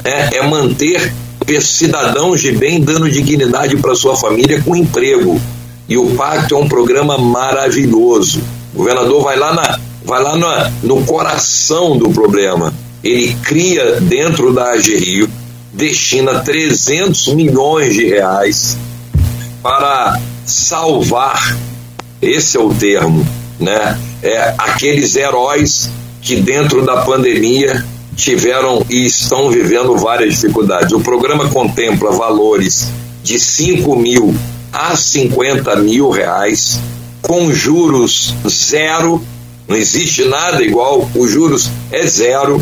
né, 0.04 0.30
é 0.34 0.42
manter 0.42 1.14
cidadãos 1.62 2.42
de 2.42 2.54
bem 2.54 2.82
dando 2.82 3.08
dignidade 3.08 3.78
para 3.78 3.94
sua 3.94 4.16
família 4.16 4.62
com 4.64 4.76
emprego. 4.76 5.40
E 5.88 5.98
o 5.98 6.16
Pacto 6.16 6.56
é 6.56 6.58
um 6.58 6.68
programa 6.68 7.18
maravilhoso. 7.18 8.42
O 8.74 8.80
governador 8.80 9.24
vai 9.24 9.38
lá 9.38 9.54
na 9.54 9.80
vai 10.04 10.22
lá 10.22 10.36
no, 10.38 10.98
no 10.98 11.06
coração 11.06 11.98
do 11.98 12.10
problema. 12.12 12.74
ele 13.04 13.36
cria 13.44 14.00
dentro 14.00 14.54
da 14.54 14.72
AG 14.74 14.96
Rio, 14.96 15.30
destina 15.74 16.42
300 16.42 17.34
milhões 17.34 17.94
de 17.94 18.06
reais 18.06 18.78
para 19.62 20.20
salvar, 20.46 21.58
esse 22.22 22.56
é 22.56 22.60
o 22.60 22.74
termo, 22.74 23.26
né? 23.60 24.00
É, 24.22 24.54
aqueles 24.58 25.16
heróis 25.16 25.90
que 26.22 26.36
dentro 26.36 26.86
da 26.86 26.98
pandemia 26.98 27.84
tiveram 28.16 28.86
e 28.90 29.06
estão 29.06 29.50
vivendo 29.50 29.98
várias 29.98 30.36
dificuldades. 30.36 30.92
O 30.94 31.00
programa 31.00 31.50
contempla 31.50 32.12
valores 32.12 32.90
de 33.24 33.40
5 33.40 33.96
mil 33.96 34.36
a 34.76 34.94
50 34.94 35.78
mil 35.78 36.10
reais, 36.10 36.78
com 37.22 37.52
juros 37.54 38.36
zero, 38.46 39.26
não 39.68 39.78
existe 39.78 40.26
nada 40.26 40.62
igual, 40.62 41.10
os 41.16 41.32
juros 41.32 41.70
é 41.92 42.06
zero. 42.06 42.62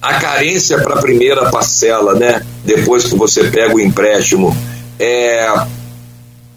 A 0.00 0.14
carência 0.14 0.78
para 0.78 0.94
a 0.94 1.00
primeira 1.00 1.50
parcela, 1.50 2.14
né? 2.14 2.42
Depois 2.64 3.04
que 3.04 3.14
você 3.14 3.44
pega 3.50 3.74
o 3.74 3.80
empréstimo, 3.80 4.56
é 4.98 5.66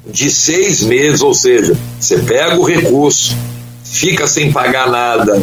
de 0.08 0.32
seis 0.32 0.82
meses, 0.82 1.22
ou 1.22 1.34
seja, 1.34 1.78
você 2.00 2.20
pega 2.20 2.58
o 2.58 2.64
recurso, 2.64 3.36
fica 3.84 4.28
sem 4.28 4.52
pagar 4.52 4.90
nada 4.90 5.42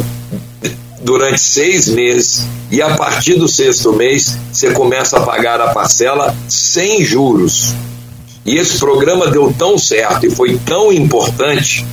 durante 1.01 1.39
seis 1.39 1.87
meses 1.87 2.43
e 2.71 2.81
a 2.81 2.95
partir 2.95 3.35
do 3.35 3.47
sexto 3.47 3.93
mês 3.93 4.35
você 4.51 4.71
começa 4.71 5.17
a 5.17 5.21
pagar 5.21 5.61
a 5.61 5.73
parcela 5.73 6.35
sem 6.49 7.05
juros. 7.05 7.73
E 8.47 8.55
esse 8.55 8.79
programa 8.79 9.27
deu 9.27 9.53
tão 9.57 9.77
certo 9.77 10.25
e 10.25 10.31
foi 10.31 10.57
tão 10.65 10.89
importante, 10.93 11.85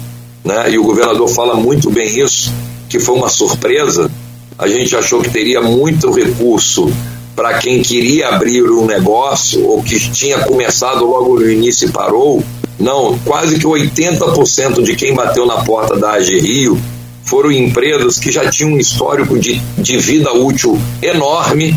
né? 0.44 0.70
E 0.70 0.78
o 0.78 0.84
governador 0.84 1.28
fala 1.28 1.56
muito 1.56 1.90
bem 1.90 2.20
isso, 2.20 2.52
que 2.88 3.00
foi 3.00 3.16
uma 3.16 3.28
surpresa. 3.28 4.08
A 4.56 4.68
gente 4.68 4.94
achou 4.94 5.20
que 5.20 5.28
teria 5.28 5.60
muito 5.60 6.12
recurso 6.12 6.88
para 7.34 7.58
quem 7.58 7.82
queria 7.82 8.28
abrir 8.28 8.62
um 8.62 8.86
negócio 8.86 9.66
ou 9.66 9.82
que 9.82 9.98
tinha 9.98 10.38
começado 10.44 11.04
logo 11.04 11.40
no 11.40 11.50
início 11.50 11.88
e 11.88 11.90
parou. 11.90 12.40
Não, 12.78 13.18
quase 13.24 13.58
que 13.58 13.66
80% 13.66 14.80
de 14.80 14.94
quem 14.94 15.12
bateu 15.12 15.44
na 15.46 15.64
porta 15.64 15.96
da 15.96 16.12
AG 16.12 16.38
Rio 16.38 16.80
foram 17.24 17.50
empresas 17.50 18.20
que 18.20 18.30
já 18.30 18.48
tinham 18.48 18.74
um 18.74 18.78
histórico 18.78 19.36
de, 19.40 19.60
de 19.76 19.98
vida 19.98 20.32
útil 20.32 20.80
enorme 21.02 21.76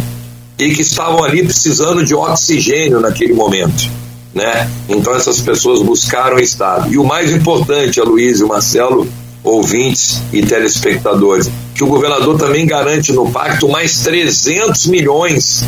e 0.60 0.70
que 0.70 0.84
estavam 0.84 1.24
ali 1.24 1.44
precisando 1.44 2.06
de 2.06 2.14
oxigênio 2.14 3.00
naquele 3.00 3.34
momento. 3.34 4.07
Né? 4.38 4.70
Então 4.88 5.16
essas 5.16 5.42
pessoas 5.42 5.82
buscaram 5.82 6.38
o 6.38 6.40
Estado. 6.40 6.94
E 6.94 6.98
o 7.00 7.04
mais 7.04 7.32
importante, 7.32 8.00
Aloysio, 8.00 8.48
Marcelo, 8.48 9.08
ouvintes 9.44 10.22
e 10.32 10.46
telespectadores, 10.46 11.50
que 11.74 11.84
o 11.84 11.88
governador 11.88 12.38
também 12.38 12.66
garante 12.68 13.12
no 13.12 13.32
pacto 13.32 13.68
mais 13.68 14.02
300 14.02 14.86
milhões 14.86 15.66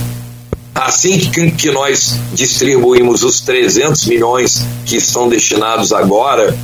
Assim 0.79 1.17
que, 1.17 1.51
que 1.51 1.71
nós 1.71 2.15
distribuímos 2.33 3.21
os 3.23 3.41
300 3.41 4.05
milhões 4.05 4.65
que 4.85 4.95
estão 4.95 5.27
destinados 5.27 5.91
agora, 5.91 6.57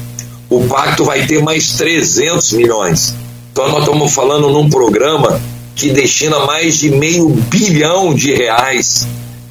o 0.50 0.62
pacto 0.68 1.04
vai 1.04 1.26
ter 1.26 1.44
mais 1.44 1.74
300 1.74 2.54
milhões. 2.54 3.14
Então 3.52 3.68
nós 3.68 3.80
estamos 3.80 4.14
falando 4.14 4.50
num 4.50 4.70
programa 4.70 5.42
que 5.76 5.90
destina 5.90 6.40
mais 6.46 6.78
de 6.78 6.92
meio 6.92 7.28
bilhão 7.28 8.14
de 8.14 8.34
reais 8.34 9.06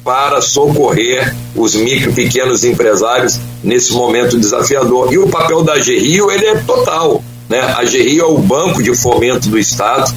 para 0.05 0.39
socorrer 0.39 1.35
os 1.55 1.73
micro 1.73 2.11
e 2.11 2.13
pequenos 2.13 2.63
empresários 2.63 3.39
nesse 3.63 3.91
momento 3.91 4.37
desafiador. 4.37 5.11
E 5.11 5.17
o 5.17 5.27
papel 5.27 5.63
da 5.63 5.79
GRIO 5.79 6.29
ele 6.29 6.45
é 6.45 6.55
total. 6.57 7.23
Né? 7.49 7.59
A 7.59 7.83
GRIO 7.83 8.21
é 8.21 8.27
o 8.27 8.37
banco 8.37 8.83
de 8.83 8.95
fomento 8.95 9.49
do 9.49 9.57
Estado, 9.57 10.13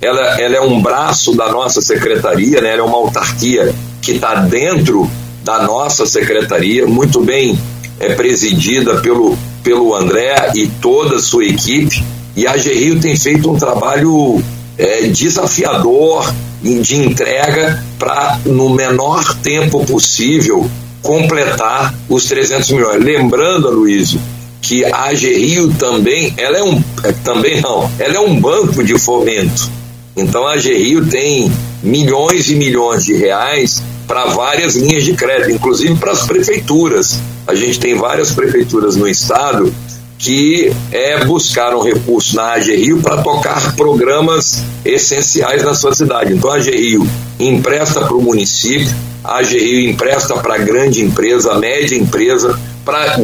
ela, 0.00 0.40
ela 0.40 0.56
é 0.56 0.60
um 0.60 0.80
braço 0.80 1.34
da 1.34 1.50
nossa 1.50 1.82
secretaria, 1.82 2.60
né? 2.60 2.70
ela 2.70 2.82
é 2.82 2.84
uma 2.84 2.96
autarquia 2.96 3.74
que 4.00 4.12
está 4.12 4.36
dentro 4.36 5.10
da 5.42 5.62
nossa 5.64 6.06
secretaria, 6.06 6.86
muito 6.86 7.20
bem 7.20 7.58
é, 7.98 8.14
presidida 8.14 9.00
pelo, 9.00 9.36
pelo 9.64 9.92
André 9.92 10.52
e 10.54 10.68
toda 10.68 11.16
a 11.16 11.20
sua 11.20 11.44
equipe. 11.44 12.04
E 12.36 12.46
a 12.46 12.56
GRIO 12.56 13.00
tem 13.00 13.16
feito 13.16 13.50
um 13.50 13.56
trabalho 13.56 14.40
é, 14.78 15.02
desafiador 15.08 16.32
de 16.62 16.96
entrega 16.96 17.82
para, 17.98 18.38
no 18.46 18.70
menor 18.70 19.34
tempo 19.38 19.84
possível, 19.84 20.70
completar 21.02 21.94
os 22.08 22.24
300 22.26 22.70
milhões. 22.70 23.02
Lembrando, 23.02 23.70
Luísio, 23.70 24.20
que 24.60 24.84
a 24.84 25.08
AGRIO 25.08 25.74
também, 25.74 26.32
ela 26.36 26.58
é 26.58 26.62
um, 26.62 26.82
é, 27.02 27.12
também 27.24 27.60
não, 27.60 27.90
ela 27.98 28.14
é 28.14 28.20
um 28.20 28.38
banco 28.38 28.82
de 28.84 28.96
fomento. 28.98 29.68
Então 30.16 30.46
a 30.46 30.54
AGRIO 30.54 31.06
tem 31.06 31.50
milhões 31.82 32.48
e 32.48 32.54
milhões 32.54 33.04
de 33.04 33.14
reais 33.14 33.82
para 34.06 34.26
várias 34.26 34.76
linhas 34.76 35.04
de 35.04 35.14
crédito, 35.14 35.50
inclusive 35.50 35.96
para 35.96 36.12
as 36.12 36.24
prefeituras. 36.26 37.18
A 37.46 37.54
gente 37.54 37.80
tem 37.80 37.96
várias 37.96 38.32
prefeituras 38.32 38.94
no 38.94 39.08
estado 39.08 39.74
que 40.22 40.72
é, 40.92 41.24
buscaram 41.24 41.82
recursos 41.82 42.32
na 42.32 42.52
AG 42.52 42.76
Rio 42.76 43.02
para 43.02 43.20
tocar 43.22 43.74
programas 43.74 44.62
essenciais 44.84 45.64
na 45.64 45.74
sua 45.74 45.92
cidade. 45.92 46.32
Então 46.32 46.48
a 46.48 46.54
AG 46.54 46.70
Rio 46.70 47.04
empresta 47.40 48.02
para 48.02 48.14
o 48.14 48.22
município, 48.22 48.88
a 49.24 49.38
AG 49.38 49.58
Rio 49.58 49.90
empresta 49.90 50.34
para 50.34 50.58
grande 50.58 51.02
empresa, 51.02 51.58
média 51.58 51.98
empresa, 51.98 52.56
para 52.84 53.20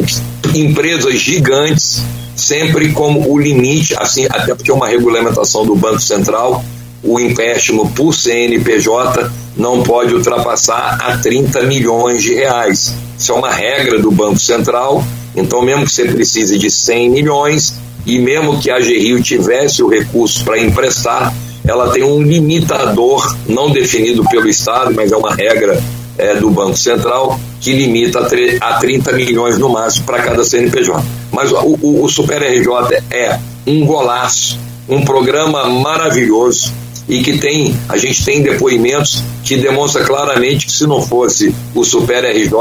empresas 0.53 1.17
gigantes, 1.17 2.03
sempre 2.35 2.91
como 2.91 3.31
o 3.31 3.39
limite, 3.39 3.95
assim, 3.97 4.25
até 4.29 4.53
porque 4.53 4.69
é 4.69 4.73
uma 4.73 4.87
regulamentação 4.87 5.65
do 5.65 5.77
Banco 5.77 6.01
Central, 6.01 6.65
o 7.01 7.17
empréstimo 7.17 7.89
por 7.91 8.13
CNPJ 8.13 9.31
não 9.55 9.83
pode 9.83 10.13
ultrapassar 10.13 10.97
a 11.01 11.17
30 11.17 11.63
milhões 11.63 12.21
de 12.21 12.33
reais. 12.33 12.93
Isso 13.17 13.31
é 13.31 13.35
uma 13.35 13.51
regra 13.53 13.99
do 13.99 14.11
Banco 14.11 14.39
Central. 14.39 15.01
Então, 15.35 15.61
mesmo 15.61 15.85
que 15.85 15.91
você 15.91 16.05
precise 16.05 16.57
de 16.57 16.69
100 16.69 17.09
milhões 17.09 17.73
e 18.05 18.19
mesmo 18.19 18.59
que 18.59 18.71
a 18.71 18.79
Rio 18.79 19.21
tivesse 19.21 19.83
o 19.83 19.87
recurso 19.87 20.43
para 20.43 20.59
emprestar, 20.59 21.33
ela 21.67 21.91
tem 21.91 22.03
um 22.03 22.21
limitador 22.21 23.35
não 23.47 23.69
definido 23.69 24.23
pelo 24.25 24.47
Estado, 24.47 24.93
mas 24.95 25.11
é 25.11 25.17
uma 25.17 25.35
regra 25.35 25.81
é, 26.17 26.35
do 26.35 26.49
Banco 26.49 26.77
Central 26.77 27.39
que 27.61 27.73
limita 27.73 28.19
a, 28.61 28.73
30 28.75 29.13
milhões 29.13 29.57
no 29.57 29.69
máximo 29.69 30.05
para 30.05 30.21
cada 30.21 30.43
CNPJ. 30.43 31.03
Mas 31.31 31.51
o, 31.51 31.77
o, 31.81 32.03
o 32.03 32.09
Super 32.09 32.41
RJ 32.41 33.03
é 33.11 33.39
um 33.67 33.85
golaço, 33.85 34.57
um 34.87 35.03
programa 35.03 35.65
maravilhoso 35.65 36.73
e 37.07 37.21
que 37.21 37.37
tem, 37.37 37.75
a 37.87 37.97
gente 37.97 38.23
tem 38.23 38.41
depoimentos 38.41 39.23
que 39.43 39.57
demonstra 39.57 40.03
claramente 40.03 40.65
que 40.65 40.71
se 40.71 40.85
não 40.85 41.01
fosse 41.01 41.53
o 41.73 41.83
Super 41.83 42.23
RJ, 42.23 42.51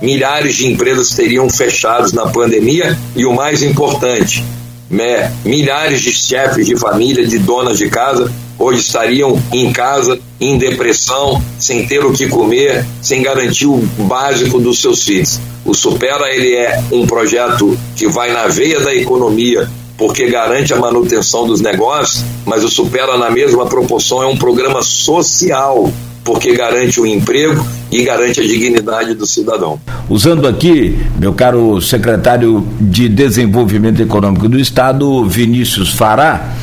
milhares 0.00 0.56
de 0.56 0.66
empresas 0.66 1.10
teriam 1.10 1.48
fechados 1.50 2.12
na 2.12 2.26
pandemia 2.26 2.96
e 3.16 3.24
o 3.24 3.34
mais 3.34 3.62
importante, 3.62 4.44
né, 4.90 5.32
milhares 5.44 6.00
de 6.00 6.12
chefes 6.12 6.66
de 6.66 6.76
família, 6.76 7.26
de 7.26 7.38
donas 7.38 7.78
de 7.78 7.88
casa, 7.88 8.32
hoje 8.58 8.80
estariam 8.80 9.40
em 9.52 9.72
casa, 9.72 10.18
em 10.40 10.56
depressão, 10.56 11.42
sem 11.58 11.86
ter 11.86 12.04
o 12.04 12.12
que 12.12 12.28
comer, 12.28 12.84
sem 13.02 13.22
garantir 13.22 13.66
o 13.66 13.78
básico 13.98 14.58
dos 14.58 14.80
seus 14.80 15.04
filhos. 15.04 15.38
O 15.64 15.74
Supera 15.74 16.34
ele 16.34 16.54
é 16.54 16.82
um 16.90 17.06
projeto 17.06 17.78
que 17.94 18.08
vai 18.08 18.32
na 18.32 18.46
veia 18.46 18.80
da 18.80 18.94
economia, 18.94 19.68
porque 19.96 20.28
garante 20.28 20.72
a 20.72 20.76
manutenção 20.76 21.46
dos 21.46 21.60
negócios, 21.60 22.24
mas 22.46 22.64
o 22.64 22.68
Supera 22.68 23.16
na 23.16 23.30
mesma 23.30 23.66
proporção 23.66 24.22
é 24.22 24.26
um 24.26 24.36
programa 24.36 24.80
social, 24.82 25.92
porque 26.24 26.54
garante 26.54 27.00
o 27.00 27.06
emprego 27.06 27.66
e 27.90 28.02
garante 28.02 28.40
a 28.40 28.42
dignidade 28.42 29.14
do 29.14 29.26
cidadão. 29.26 29.80
Usando 30.08 30.46
aqui, 30.46 30.98
meu 31.18 31.32
caro 31.32 31.80
secretário 31.80 32.66
de 32.80 33.08
Desenvolvimento 33.08 34.00
Econômico 34.02 34.48
do 34.48 34.58
Estado, 34.58 35.24
Vinícius 35.24 35.92
Fará, 35.92 36.54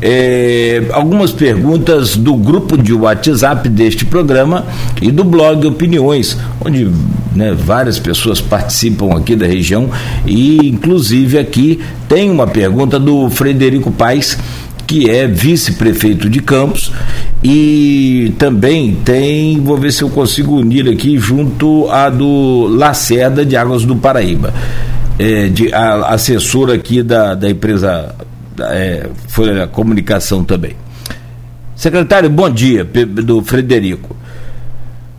é, 0.00 0.84
algumas 0.92 1.32
perguntas 1.32 2.16
do 2.16 2.34
grupo 2.34 2.76
de 2.78 2.92
WhatsApp 2.92 3.68
deste 3.68 4.04
programa 4.04 4.64
e 5.02 5.10
do 5.10 5.24
blog 5.24 5.66
Opiniões, 5.66 6.36
onde 6.64 6.88
né, 7.34 7.52
várias 7.52 7.98
pessoas 7.98 8.40
participam 8.40 9.16
aqui 9.16 9.34
da 9.34 9.46
região 9.46 9.90
e 10.24 10.68
inclusive 10.68 11.38
aqui 11.38 11.80
tem 12.08 12.30
uma 12.30 12.46
pergunta 12.46 12.98
do 12.98 13.28
Frederico 13.28 13.90
Paes, 13.90 14.38
que 14.88 15.10
é 15.10 15.26
vice-prefeito 15.26 16.30
de 16.30 16.40
Campos 16.40 16.90
e 17.44 18.32
também 18.38 18.94
tem, 19.04 19.60
vou 19.60 19.76
ver 19.76 19.92
se 19.92 20.02
eu 20.02 20.08
consigo 20.08 20.56
unir 20.56 20.88
aqui 20.88 21.18
junto 21.18 21.86
a 21.90 22.08
do 22.08 22.66
Lacerda 22.68 23.44
de 23.44 23.54
Águas 23.54 23.84
do 23.84 23.94
Paraíba. 23.96 24.52
É, 25.18 25.48
de, 25.48 25.70
a, 25.74 26.14
assessor 26.14 26.70
aqui 26.70 27.02
da, 27.02 27.34
da 27.34 27.50
empresa 27.50 28.14
é, 28.60 29.10
foi 29.28 29.60
a 29.60 29.66
comunicação 29.66 30.42
também. 30.42 30.72
Secretário, 31.76 32.30
bom 32.30 32.48
dia, 32.48 32.82
do 32.82 33.42
Frederico. 33.42 34.16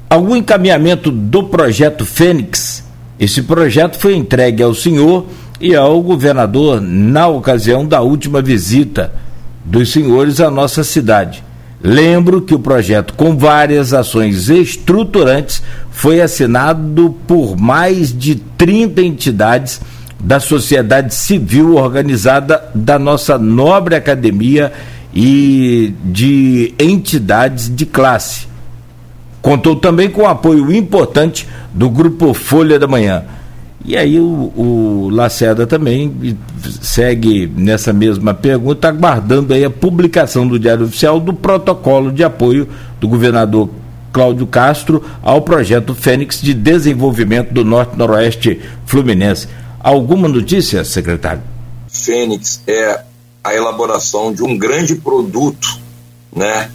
Algum 0.09 0.36
encaminhamento 0.36 1.11
do 1.11 1.43
projeto 1.43 2.07
Fênix? 2.07 2.84
Esse 3.20 3.43
projeto 3.43 3.99
foi 3.99 4.15
entregue 4.15 4.63
ao 4.63 4.74
senhor 4.74 5.28
e 5.61 5.76
ao 5.76 6.01
governador 6.01 6.82
na 6.82 7.28
ocasião 7.28 7.86
da 7.86 8.01
última 8.01 8.41
visita 8.41 9.28
dos 9.70 9.91
senhores 9.91 10.41
à 10.41 10.49
nossa 10.49 10.84
cidade. 10.84 11.43
Lembro 11.82 12.41
que 12.41 12.53
o 12.53 12.59
projeto, 12.59 13.13
com 13.13 13.38
várias 13.38 13.93
ações 13.93 14.49
estruturantes, 14.49 15.61
foi 15.91 16.20
assinado 16.20 17.15
por 17.28 17.55
mais 17.55 18.17
de 18.17 18.36
30 18.36 19.01
entidades 19.01 19.80
da 20.20 20.39
sociedade 20.39 21.13
civil 21.13 21.76
organizada 21.76 22.70
da 22.76 22.99
nossa 22.99 23.38
nobre 23.38 23.95
academia 23.95 24.74
e 25.13 25.93
de 26.03 26.74
entidades 26.78 27.74
de 27.74 27.86
classe. 27.86 28.47
Contou 29.41 29.76
também 29.76 30.09
com 30.09 30.24
o 30.24 30.28
apoio 30.28 30.74
importante 30.74 31.47
do 31.74 31.89
Grupo 31.89 32.34
Folha 32.34 32.78
da 32.78 32.88
Manhã. 32.88 33.24
E 33.86 33.95
aí 33.95 34.19
o, 34.19 34.51
o 34.55 35.09
Lacerda 35.09 35.65
também 35.65 36.38
segue 36.82 37.47
nessa 37.55 37.93
mesma 37.93 38.34
pergunta, 38.34 38.89
aguardando 38.89 39.53
aí 39.53 39.63
a 39.63 39.69
publicação 39.69 40.47
do 40.47 40.59
Diário 40.59 40.86
Oficial 40.86 41.19
do 41.19 41.34
protocolo 41.34 42.11
de 42.11 42.23
apoio 42.23 42.67
do 42.99 43.07
governador 43.07 43.69
Cláudio 44.11 44.45
Castro 44.47 45.03
ao 45.23 45.41
projeto 45.41 45.95
Fênix 45.95 46.41
de 46.41 46.53
desenvolvimento 46.53 47.53
do 47.53 47.63
Norte-Noroeste 47.63 48.59
Fluminense. 48.86 49.47
Alguma 49.80 50.27
notícia, 50.27 50.84
secretário? 50.84 51.41
Fênix 51.88 52.61
é 52.67 53.01
a 53.43 53.55
elaboração 53.55 54.34
de 54.34 54.43
um 54.43 54.57
grande 54.57 54.95
produto, 54.95 55.80
né, 56.36 56.69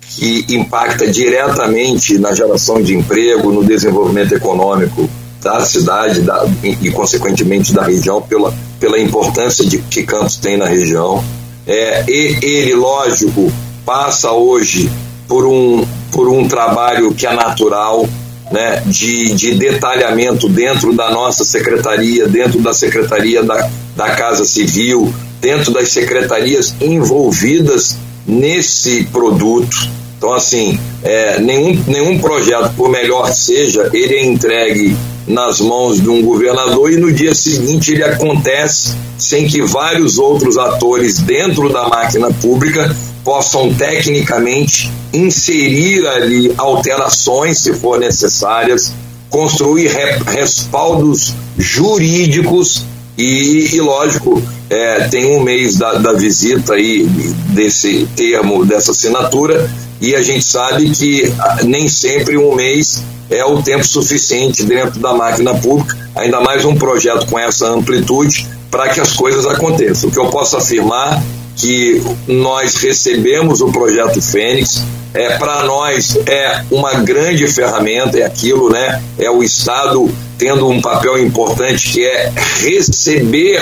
que 0.00 0.44
impacta 0.48 1.06
diretamente 1.06 2.18
na 2.18 2.34
geração 2.34 2.82
de 2.82 2.96
emprego, 2.96 3.52
no 3.52 3.64
desenvolvimento 3.64 4.34
econômico 4.34 5.08
da 5.40 5.60
cidade 5.60 6.22
da, 6.22 6.46
e, 6.62 6.90
consequentemente, 6.90 7.72
da 7.72 7.82
região, 7.82 8.20
pela, 8.20 8.52
pela 8.80 8.98
importância 8.98 9.64
de 9.64 9.78
que 9.78 10.02
Campos 10.02 10.36
tem 10.36 10.56
na 10.56 10.66
região. 10.66 11.22
É, 11.66 12.04
ele, 12.08 12.74
lógico, 12.74 13.52
passa 13.84 14.32
hoje 14.32 14.90
por 15.26 15.46
um, 15.46 15.86
por 16.10 16.28
um 16.28 16.48
trabalho 16.48 17.14
que 17.14 17.26
é 17.26 17.32
natural, 17.32 18.08
né, 18.50 18.82
de, 18.86 19.34
de 19.34 19.54
detalhamento 19.54 20.48
dentro 20.48 20.94
da 20.94 21.10
nossa 21.10 21.44
secretaria, 21.44 22.26
dentro 22.26 22.60
da 22.60 22.72
secretaria 22.72 23.42
da, 23.42 23.68
da 23.94 24.10
Casa 24.10 24.44
Civil, 24.44 25.12
dentro 25.40 25.70
das 25.70 25.90
secretarias 25.90 26.74
envolvidas 26.80 27.96
nesse 28.26 29.04
produto. 29.04 29.76
Então, 30.16 30.32
assim, 30.32 30.78
é, 31.02 31.38
nenhum, 31.38 31.80
nenhum 31.86 32.18
projeto, 32.18 32.72
por 32.76 32.88
melhor 32.88 33.30
que 33.30 33.36
seja, 33.36 33.88
ele 33.92 34.14
é 34.14 34.24
entregue 34.24 34.96
nas 35.28 35.60
mãos 35.60 36.00
de 36.00 36.08
um 36.08 36.22
governador 36.22 36.90
e 36.92 36.96
no 36.96 37.12
dia 37.12 37.34
seguinte 37.34 37.92
ele 37.92 38.02
acontece 38.02 38.96
sem 39.18 39.46
que 39.46 39.62
vários 39.62 40.18
outros 40.18 40.56
atores 40.56 41.18
dentro 41.18 41.72
da 41.72 41.88
máquina 41.88 42.32
pública 42.32 42.94
possam 43.22 43.72
tecnicamente 43.74 44.90
inserir 45.12 46.06
ali 46.06 46.52
alterações, 46.56 47.58
se 47.58 47.74
for 47.74 47.98
necessárias, 47.98 48.92
construir 49.28 49.90
respaldos 50.26 51.34
jurídicos 51.58 52.84
e, 53.18 53.74
e 53.74 53.80
lógico, 53.80 54.40
é, 54.70 55.08
tem 55.08 55.36
um 55.36 55.40
mês 55.40 55.76
da, 55.76 55.94
da 55.94 56.12
visita 56.12 56.74
aí 56.74 57.04
desse 57.48 58.08
termo, 58.14 58.64
dessa 58.64 58.92
assinatura, 58.92 59.68
e 60.00 60.14
a 60.14 60.22
gente 60.22 60.44
sabe 60.44 60.88
que 60.90 61.32
ah, 61.38 61.58
nem 61.64 61.88
sempre 61.88 62.38
um 62.38 62.54
mês 62.54 63.02
é 63.30 63.44
o 63.44 63.62
tempo 63.62 63.86
suficiente 63.86 64.64
dentro 64.64 64.98
da 65.00 65.12
máquina 65.12 65.54
pública, 65.54 65.96
ainda 66.14 66.40
mais 66.40 66.64
um 66.64 66.74
projeto 66.74 67.26
com 67.26 67.38
essa 67.38 67.68
amplitude, 67.68 68.46
para 68.70 68.88
que 68.88 69.00
as 69.00 69.12
coisas 69.12 69.46
aconteçam. 69.46 70.08
O 70.08 70.12
que 70.12 70.18
eu 70.18 70.26
posso 70.26 70.56
afirmar 70.56 71.22
que 71.56 72.02
nós 72.26 72.76
recebemos 72.76 73.60
o 73.60 73.72
projeto 73.72 74.22
Fênix, 74.22 74.82
é 75.12 75.36
para 75.38 75.64
nós 75.64 76.16
é 76.26 76.62
uma 76.70 76.94
grande 76.94 77.46
ferramenta, 77.48 78.18
é 78.18 78.24
aquilo, 78.24 78.70
né? 78.70 79.02
É 79.18 79.30
o 79.30 79.42
Estado 79.42 80.08
tendo 80.36 80.68
um 80.68 80.80
papel 80.80 81.18
importante 81.18 81.90
que 81.90 82.04
é 82.04 82.32
receber 82.60 83.60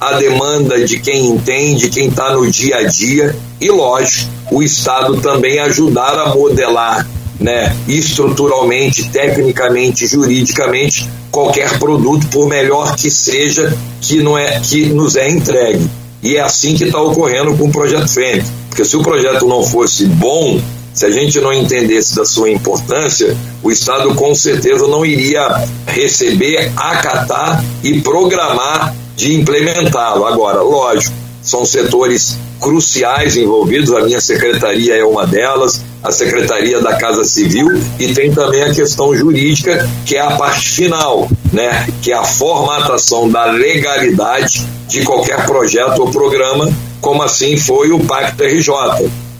a 0.00 0.14
demanda 0.14 0.84
de 0.84 0.98
quem 0.98 1.26
entende, 1.26 1.90
quem 1.90 2.08
está 2.08 2.32
no 2.32 2.50
dia 2.50 2.76
a 2.76 2.82
dia 2.84 3.36
e, 3.60 3.70
lógico, 3.70 4.30
o 4.50 4.62
Estado 4.62 5.20
também 5.20 5.58
ajudar 5.60 6.18
a 6.18 6.34
modelar 6.34 7.06
né, 7.40 7.74
estruturalmente, 7.88 9.08
tecnicamente, 9.08 10.06
juridicamente, 10.06 11.08
qualquer 11.30 11.78
produto, 11.78 12.26
por 12.28 12.48
melhor 12.48 12.94
que 12.96 13.10
seja, 13.10 13.76
que, 14.00 14.22
não 14.22 14.38
é, 14.38 14.60
que 14.60 14.86
nos 14.86 15.16
é 15.16 15.28
entregue. 15.28 15.88
E 16.22 16.36
é 16.36 16.40
assim 16.40 16.74
que 16.74 16.84
está 16.84 17.00
ocorrendo 17.00 17.56
com 17.56 17.68
o 17.68 17.72
projeto 17.72 18.08
Fênix. 18.08 18.50
Porque 18.68 18.84
se 18.84 18.96
o 18.96 19.02
projeto 19.02 19.46
não 19.46 19.62
fosse 19.62 20.06
bom, 20.06 20.60
se 20.94 21.04
a 21.04 21.10
gente 21.10 21.40
não 21.40 21.52
entendesse 21.52 22.14
da 22.16 22.24
sua 22.24 22.50
importância, 22.50 23.36
o 23.62 23.70
Estado 23.70 24.14
com 24.14 24.34
certeza 24.34 24.86
não 24.86 25.04
iria 25.04 25.64
receber, 25.86 26.72
acatar 26.76 27.62
e 27.82 28.00
programar 28.00 28.94
de 29.16 29.34
implementá-lo. 29.34 30.24
Agora, 30.24 30.62
lógico, 30.62 31.14
são 31.42 31.64
setores 31.64 32.38
cruciais 32.60 33.36
envolvidos, 33.36 33.92
a 33.92 34.00
minha 34.00 34.20
secretaria 34.20 34.96
é 34.96 35.04
uma 35.04 35.26
delas, 35.26 35.82
a 36.04 36.12
Secretaria 36.12 36.82
da 36.82 36.96
Casa 36.96 37.24
Civil 37.24 37.80
e 37.98 38.12
tem 38.12 38.30
também 38.30 38.62
a 38.62 38.74
questão 38.74 39.14
jurídica, 39.14 39.88
que 40.04 40.16
é 40.16 40.20
a 40.20 40.32
parte 40.32 40.68
final, 40.68 41.26
né? 41.50 41.88
que 42.02 42.12
é 42.12 42.14
a 42.14 42.22
formatação 42.22 43.30
da 43.30 43.46
legalidade 43.46 44.66
de 44.86 45.02
qualquer 45.02 45.46
projeto 45.46 46.00
ou 46.00 46.10
programa, 46.10 46.70
como 47.00 47.22
assim 47.22 47.56
foi 47.56 47.90
o 47.90 48.00
Pacto 48.00 48.44
RJ. 48.44 48.70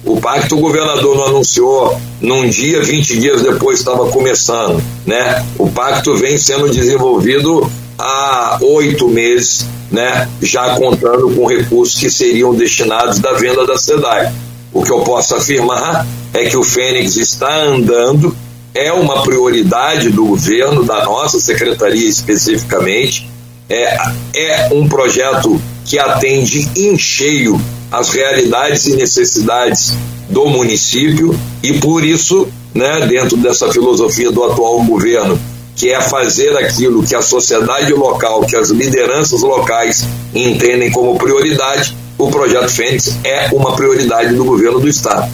O 0.06 0.20
pacto 0.20 0.56
o 0.56 0.60
governador 0.60 1.16
não 1.16 1.26
anunciou 1.26 1.98
num 2.20 2.48
dia, 2.48 2.82
20 2.82 3.18
dias 3.18 3.42
depois 3.42 3.78
estava 3.78 4.10
começando, 4.10 4.82
né? 5.06 5.42
O 5.58 5.70
pacto 5.70 6.14
vem 6.14 6.36
sendo 6.36 6.68
desenvolvido 6.68 7.70
há 7.98 8.58
oito 8.60 9.08
meses, 9.08 9.66
né? 9.90 10.28
Já 10.42 10.76
contando 10.76 11.30
com 11.34 11.46
recursos 11.46 11.98
que 11.98 12.10
seriam 12.10 12.54
destinados 12.54 13.18
da 13.18 13.32
venda 13.32 13.66
da 13.66 13.78
SEDAI. 13.78 14.30
O 14.74 14.82
que 14.82 14.90
eu 14.90 15.00
posso 15.00 15.36
afirmar 15.36 16.04
é 16.32 16.46
que 16.46 16.56
o 16.56 16.64
Fênix 16.64 17.16
está 17.16 17.62
andando, 17.62 18.36
é 18.74 18.92
uma 18.92 19.22
prioridade 19.22 20.10
do 20.10 20.26
governo, 20.26 20.82
da 20.82 21.04
nossa 21.04 21.38
secretaria 21.38 22.08
especificamente, 22.08 23.30
é, 23.70 23.96
é 24.34 24.68
um 24.74 24.88
projeto 24.88 25.62
que 25.84 25.96
atende 25.96 26.68
em 26.76 26.98
cheio 26.98 27.60
as 27.92 28.10
realidades 28.10 28.86
e 28.86 28.96
necessidades 28.96 29.94
do 30.28 30.46
município 30.46 31.38
e 31.62 31.74
por 31.74 32.04
isso, 32.04 32.48
né, 32.74 33.06
dentro 33.06 33.36
dessa 33.36 33.70
filosofia 33.70 34.32
do 34.32 34.42
atual 34.42 34.82
governo, 34.82 35.38
que 35.76 35.90
é 35.90 36.00
fazer 36.00 36.56
aquilo 36.56 37.04
que 37.04 37.14
a 37.14 37.22
sociedade 37.22 37.92
local, 37.92 38.40
que 38.44 38.56
as 38.56 38.70
lideranças 38.70 39.40
locais 39.42 40.04
entendem 40.34 40.90
como 40.90 41.16
prioridade, 41.16 41.96
o 42.18 42.30
projeto 42.30 42.68
Fênix 42.68 43.18
é 43.24 43.48
uma 43.52 43.74
prioridade 43.74 44.34
do 44.34 44.44
governo 44.44 44.80
do 44.80 44.88
Estado. 44.88 45.30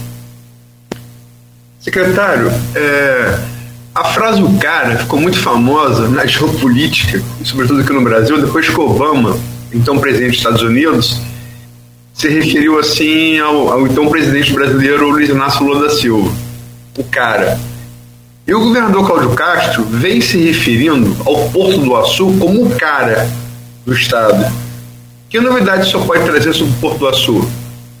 Secretário, 1.79 2.51
é, 2.75 3.39
a 3.93 4.05
frase 4.05 4.41
o 4.41 4.57
cara 4.57 4.97
ficou 4.97 5.19
muito 5.19 5.39
famosa 5.39 6.07
na 6.07 6.25
geopolítica, 6.25 7.21
sobretudo 7.43 7.81
aqui 7.81 7.91
no 7.91 8.01
Brasil, 8.01 8.39
depois 8.39 8.69
que 8.69 8.79
Obama, 8.79 9.37
então 9.73 9.99
presidente 9.99 10.29
dos 10.29 10.37
Estados 10.37 10.61
Unidos, 10.61 11.21
se 12.13 12.29
referiu 12.29 12.77
assim 12.79 13.39
ao, 13.39 13.71
ao 13.71 13.87
então 13.87 14.09
presidente 14.09 14.53
brasileiro 14.53 15.09
Luiz 15.09 15.29
Inácio 15.29 15.65
Lula 15.65 15.87
da 15.87 15.89
Silva, 15.89 16.31
o 16.97 17.03
cara. 17.05 17.59
E 18.45 18.53
o 18.53 18.59
governador 18.59 19.05
Cláudio 19.05 19.31
Castro 19.31 19.83
vem 19.85 20.19
se 20.19 20.37
referindo 20.37 21.15
ao 21.25 21.49
Porto 21.49 21.79
do 21.79 21.95
Açu 21.95 22.35
como 22.39 22.65
o 22.65 22.75
cara 22.75 23.29
do 23.85 23.93
Estado. 23.93 24.70
Que 25.31 25.39
novidade 25.39 25.89
senhor 25.89 26.05
pode 26.05 26.25
trazer 26.25 26.53
sobre 26.53 26.73
Porto 26.81 26.97
do 26.97 27.07
Açu? 27.07 27.47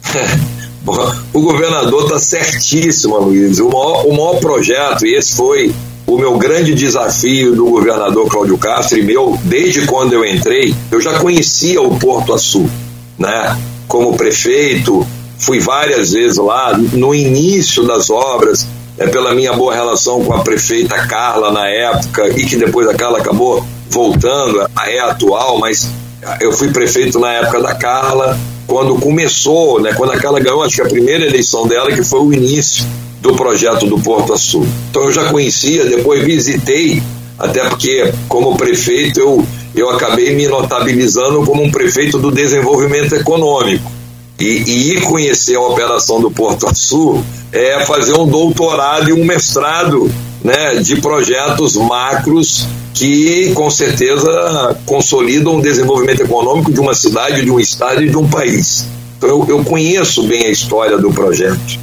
o 1.33 1.41
governador 1.41 2.03
está 2.03 2.19
certíssimo, 2.19 3.17
Luiz. 3.19 3.57
O 3.59 3.69
maior, 3.69 4.05
o 4.05 4.11
maior 4.11 4.37
projeto, 4.41 5.05
e 5.05 5.15
esse 5.15 5.37
foi 5.37 5.73
o 6.05 6.17
meu 6.17 6.37
grande 6.37 6.75
desafio 6.75 7.55
do 7.55 7.67
governador 7.67 8.27
Cláudio 8.27 8.57
Castro 8.57 8.99
e 8.99 9.03
meu, 9.03 9.39
desde 9.45 9.85
quando 9.85 10.11
eu 10.11 10.25
entrei, 10.25 10.75
eu 10.91 10.99
já 10.99 11.19
conhecia 11.19 11.81
o 11.81 11.97
Porto 11.97 12.33
Açu, 12.33 12.69
né? 13.17 13.57
Como 13.87 14.17
prefeito, 14.17 15.07
fui 15.39 15.57
várias 15.61 16.11
vezes 16.11 16.35
lá, 16.35 16.77
no 16.77 17.15
início 17.15 17.85
das 17.85 18.09
obras, 18.09 18.67
é 18.97 19.07
pela 19.07 19.33
minha 19.33 19.53
boa 19.53 19.73
relação 19.73 20.21
com 20.25 20.33
a 20.33 20.39
prefeita 20.39 21.07
Carla 21.07 21.49
na 21.49 21.65
época, 21.65 22.27
e 22.37 22.45
que 22.45 22.57
depois 22.57 22.89
a 22.89 22.93
Carla 22.93 23.19
acabou 23.19 23.65
voltando, 23.89 24.69
é 24.85 24.99
atual, 24.99 25.57
mas 25.57 25.89
eu 26.39 26.51
fui 26.53 26.71
prefeito 26.71 27.19
na 27.19 27.31
época 27.33 27.61
da 27.61 27.75
Carla, 27.75 28.39
quando 28.67 28.95
começou, 28.95 29.81
né, 29.81 29.93
quando 29.93 30.11
a 30.11 30.17
Carla 30.17 30.39
ganhou, 30.39 30.63
acho 30.63 30.75
que 30.75 30.81
a 30.81 30.85
primeira 30.85 31.25
eleição 31.25 31.67
dela, 31.67 31.91
que 31.91 32.03
foi 32.03 32.19
o 32.19 32.33
início 32.33 32.85
do 33.19 33.35
projeto 33.35 33.85
do 33.85 33.99
Porto 33.99 34.33
Açul. 34.33 34.65
Então 34.89 35.03
eu 35.03 35.11
já 35.11 35.29
conhecia, 35.29 35.85
depois 35.85 36.23
visitei, 36.23 37.01
até 37.37 37.67
porque 37.67 38.13
como 38.27 38.55
prefeito 38.55 39.19
eu, 39.19 39.45
eu 39.75 39.89
acabei 39.89 40.35
me 40.35 40.47
notabilizando 40.47 41.43
como 41.43 41.63
um 41.63 41.71
prefeito 41.71 42.17
do 42.17 42.31
desenvolvimento 42.31 43.15
econômico. 43.15 43.91
e, 44.39 44.63
e 44.65 44.93
ir 44.93 45.01
conhecer 45.01 45.55
a 45.55 45.61
operação 45.61 46.19
do 46.19 46.31
Porto 46.31 46.67
Açul 46.67 47.23
é 47.51 47.85
fazer 47.85 48.13
um 48.15 48.25
doutorado 48.25 49.09
e 49.09 49.13
um 49.13 49.23
mestrado 49.23 50.09
né, 50.43 50.75
de 50.75 50.99
projetos 50.99 51.75
macros 51.75 52.67
que 52.93 53.51
com 53.53 53.69
certeza 53.69 54.77
consolidam 54.85 55.57
o 55.57 55.61
desenvolvimento 55.61 56.21
econômico 56.21 56.71
de 56.71 56.79
uma 56.79 56.93
cidade, 56.93 57.43
de 57.43 57.51
um 57.51 57.59
estado 57.59 58.03
e 58.03 58.09
de 58.09 58.17
um 58.17 58.27
país. 58.27 58.85
Então 59.17 59.29
eu, 59.29 59.45
eu 59.47 59.63
conheço 59.63 60.23
bem 60.23 60.45
a 60.45 60.49
história 60.49 60.97
do 60.97 61.11
projeto. 61.11 61.79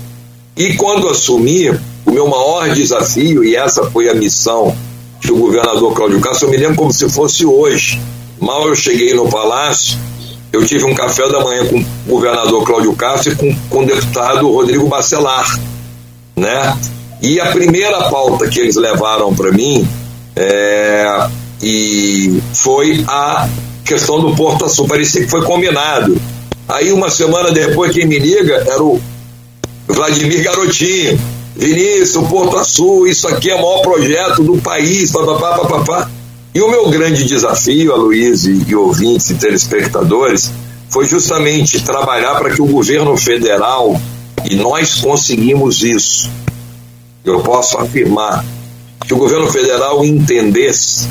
E 0.56 0.74
quando 0.74 1.08
assumi, 1.08 1.70
o 2.04 2.10
meu 2.10 2.28
maior 2.28 2.70
desafio, 2.70 3.44
e 3.44 3.54
essa 3.54 3.84
foi 3.90 4.08
a 4.08 4.14
missão 4.14 4.76
que 5.20 5.32
o 5.32 5.36
governador 5.36 5.94
Cláudio 5.94 6.20
Castro, 6.20 6.46
eu 6.46 6.50
me 6.50 6.56
lembro 6.56 6.76
como 6.76 6.92
se 6.92 7.08
fosse 7.08 7.46
hoje. 7.46 8.00
Mal 8.40 8.68
eu 8.68 8.74
cheguei 8.74 9.14
no 9.14 9.28
palácio, 9.28 9.98
eu 10.52 10.64
tive 10.64 10.84
um 10.84 10.94
café 10.94 11.28
da 11.28 11.40
manhã 11.40 11.66
com 11.66 11.78
o 11.78 11.84
governador 12.06 12.64
Cláudio 12.64 12.92
Castro 12.94 13.32
e 13.32 13.36
com, 13.36 13.54
com 13.68 13.82
o 13.82 13.86
deputado 13.86 14.50
Rodrigo 14.50 14.86
Bacelar, 14.88 15.58
né? 16.36 16.76
E 17.20 17.40
a 17.40 17.46
primeira 17.46 18.10
pauta 18.10 18.48
que 18.48 18.60
eles 18.60 18.76
levaram 18.76 19.34
para 19.34 19.50
mim 19.50 19.86
é, 20.36 21.28
e 21.60 22.40
foi 22.54 23.04
a 23.08 23.48
questão 23.84 24.20
do 24.20 24.34
Porto 24.36 24.64
Açul. 24.64 24.86
Parecia 24.86 25.22
que 25.22 25.30
foi 25.30 25.42
combinado. 25.42 26.16
Aí 26.68 26.92
uma 26.92 27.10
semana 27.10 27.50
depois 27.50 27.92
quem 27.92 28.06
me 28.06 28.18
liga 28.18 28.64
era 28.68 28.82
o 28.82 29.00
Vladimir 29.86 30.42
Garotinho. 30.44 31.18
Vinícius, 31.56 32.14
o 32.14 32.22
Porto 32.28 32.56
Açul, 32.56 33.08
isso 33.08 33.26
aqui 33.26 33.50
é 33.50 33.54
o 33.56 33.60
maior 33.60 33.82
projeto 33.82 34.44
do 34.44 34.58
país, 34.58 35.10
papapá, 35.10 35.58
papapá. 35.58 36.10
E 36.54 36.60
o 36.60 36.68
meu 36.68 36.88
grande 36.88 37.24
desafio, 37.24 37.92
Aloysio 37.92 38.64
e 38.66 38.76
ouvintes 38.76 39.30
e 39.30 39.34
telespectadores, 39.34 40.52
foi 40.88 41.06
justamente 41.06 41.82
trabalhar 41.82 42.36
para 42.36 42.50
que 42.50 42.62
o 42.62 42.66
governo 42.66 43.16
federal, 43.16 44.00
e 44.48 44.54
nós 44.54 45.00
conseguimos 45.00 45.82
isso, 45.82 46.30
eu 47.30 47.40
posso 47.40 47.78
afirmar, 47.78 48.44
que 49.06 49.14
o 49.14 49.16
governo 49.16 49.50
federal 49.50 50.04
entendesse 50.04 51.08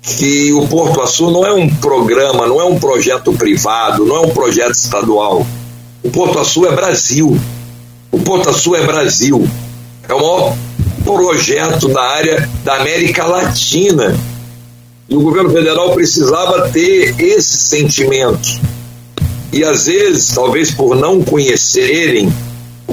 que 0.00 0.52
o 0.52 0.66
Porto 0.68 1.00
Açul 1.02 1.30
não 1.30 1.44
é 1.44 1.52
um 1.52 1.68
programa, 1.68 2.46
não 2.46 2.60
é 2.60 2.64
um 2.64 2.78
projeto 2.78 3.32
privado, 3.32 4.06
não 4.06 4.16
é 4.16 4.20
um 4.20 4.30
projeto 4.30 4.74
estadual. 4.74 5.46
O 6.02 6.10
Porto 6.10 6.38
Açul 6.38 6.66
é 6.66 6.74
Brasil. 6.74 7.38
O 8.10 8.18
Porto 8.20 8.48
Açul 8.50 8.76
é 8.76 8.86
Brasil. 8.86 9.46
É 10.08 10.14
o 10.14 10.18
maior 10.18 10.56
projeto 11.04 11.88
da 11.88 12.02
área 12.02 12.48
da 12.64 12.76
América 12.76 13.26
Latina. 13.26 14.16
E 15.08 15.16
o 15.16 15.20
governo 15.20 15.50
federal 15.50 15.92
precisava 15.92 16.68
ter 16.68 17.14
esse 17.18 17.56
sentimento. 17.56 18.60
E 19.52 19.64
às 19.64 19.86
vezes, 19.86 20.34
talvez 20.34 20.70
por 20.70 20.94
não 20.94 21.22
conhecerem, 21.22 22.32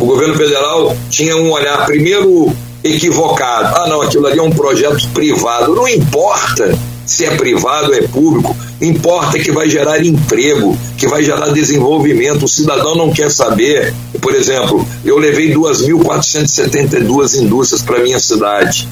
o 0.05 0.07
governo 0.07 0.35
federal 0.35 0.95
tinha 1.09 1.35
um 1.35 1.49
olhar 1.51 1.83
primeiro 1.87 2.55
equivocado. 2.83 3.75
Ah, 3.75 3.89
não, 3.89 4.03
aquilo 4.03 4.27
ali 4.27 4.37
é 4.37 4.43
um 4.43 4.51
projeto 4.51 5.09
privado. 5.09 5.73
Não 5.73 5.87
importa 5.87 6.77
se 7.07 7.25
é 7.25 7.35
privado 7.35 7.87
ou 7.87 7.95
é 7.95 8.03
público, 8.03 8.55
importa 8.79 9.39
que 9.39 9.51
vai 9.51 9.67
gerar 9.67 10.05
emprego, 10.05 10.77
que 10.95 11.07
vai 11.07 11.23
gerar 11.23 11.49
desenvolvimento. 11.49 12.45
O 12.45 12.47
cidadão 12.47 12.93
não 12.93 13.11
quer 13.11 13.31
saber. 13.31 13.95
Por 14.21 14.35
exemplo, 14.35 14.87
eu 15.03 15.17
levei 15.17 15.51
2.472 15.51 17.41
indústrias 17.41 17.81
para 17.81 18.03
minha 18.03 18.19
cidade. 18.19 18.87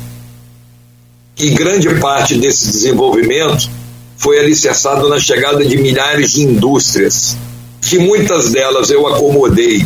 E 1.37 1.51
grande 1.51 1.93
parte 1.99 2.33
desse 2.33 2.71
desenvolvimento 2.71 3.69
foi 4.17 4.39
alicerçado 4.39 5.07
na 5.07 5.19
chegada 5.19 5.63
de 5.63 5.77
milhares 5.77 6.31
de 6.31 6.41
indústrias, 6.41 7.37
que 7.81 7.99
muitas 7.99 8.51
delas 8.51 8.89
eu 8.89 9.05
acomodei 9.05 9.85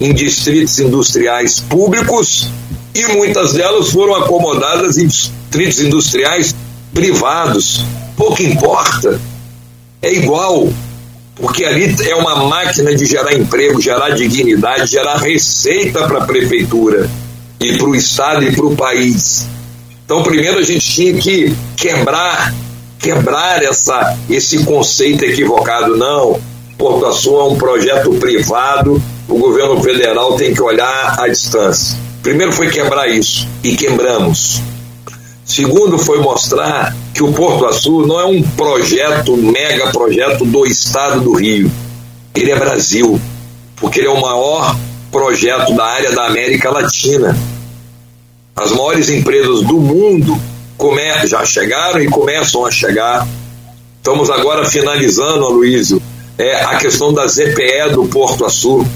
em 0.00 0.12
distritos 0.12 0.78
industriais 0.78 1.60
públicos 1.60 2.50
e 2.94 3.06
muitas 3.08 3.52
delas 3.52 3.90
foram 3.90 4.14
acomodadas 4.14 4.96
em 4.96 5.06
distritos 5.06 5.80
industriais 5.80 6.54
privados. 6.92 7.84
Pouco 8.16 8.42
importa, 8.42 9.20
é 10.00 10.12
igual, 10.12 10.68
porque 11.34 11.64
ali 11.64 11.94
é 12.08 12.14
uma 12.14 12.48
máquina 12.48 12.94
de 12.94 13.04
gerar 13.04 13.34
emprego, 13.34 13.80
gerar 13.80 14.10
dignidade, 14.10 14.90
gerar 14.90 15.16
receita 15.16 16.06
para 16.06 16.18
a 16.18 16.26
prefeitura 16.26 17.10
e 17.60 17.76
para 17.76 17.86
o 17.86 17.94
estado 17.94 18.44
e 18.44 18.52
para 18.52 18.66
o 18.66 18.76
país. 18.76 19.46
Então, 20.04 20.22
primeiro 20.22 20.58
a 20.58 20.62
gente 20.62 20.88
tinha 20.88 21.14
que 21.14 21.54
quebrar, 21.76 22.54
quebrar 22.98 23.62
essa, 23.62 24.16
esse 24.30 24.64
conceito 24.64 25.24
equivocado. 25.24 25.96
Não, 25.96 26.40
Porto 26.78 27.06
Açul 27.06 27.40
é 27.40 27.44
um 27.44 27.56
projeto 27.56 28.10
privado, 28.14 29.02
o 29.28 29.38
governo 29.38 29.82
federal 29.82 30.36
tem 30.36 30.54
que 30.54 30.62
olhar 30.62 31.16
à 31.18 31.28
distância. 31.28 31.98
Primeiro 32.22 32.52
foi 32.52 32.68
quebrar 32.68 33.08
isso, 33.08 33.46
e 33.62 33.76
quebramos. 33.76 34.60
Segundo, 35.44 35.98
foi 35.98 36.18
mostrar 36.20 36.94
que 37.14 37.22
o 37.22 37.32
Porto 37.32 37.66
Açul 37.66 38.06
não 38.06 38.18
é 38.18 38.24
um 38.24 38.42
projeto, 38.42 39.36
mega 39.36 39.90
projeto 39.92 40.44
do 40.44 40.66
estado 40.66 41.20
do 41.20 41.34
Rio. 41.34 41.70
Ele 42.34 42.50
é 42.50 42.58
Brasil, 42.58 43.20
porque 43.76 44.00
ele 44.00 44.08
é 44.08 44.10
o 44.10 44.20
maior 44.20 44.76
projeto 45.10 45.74
da 45.74 45.84
área 45.84 46.12
da 46.12 46.26
América 46.26 46.70
Latina. 46.70 47.36
As 48.56 48.70
maiores 48.72 49.08
empresas 49.08 49.62
do 49.62 49.78
mundo 49.78 50.38
já 51.26 51.44
chegaram 51.44 52.00
e 52.00 52.08
começam 52.08 52.64
a 52.64 52.70
chegar. 52.70 53.26
Estamos 53.96 54.30
agora 54.30 54.64
finalizando, 54.64 55.44
Aloysio, 55.44 56.00
é 56.38 56.62
a 56.64 56.76
questão 56.76 57.12
da 57.12 57.26
ZPE 57.26 57.90
do 57.92 58.04
Porto 58.06 58.44
Açul, 58.44 58.86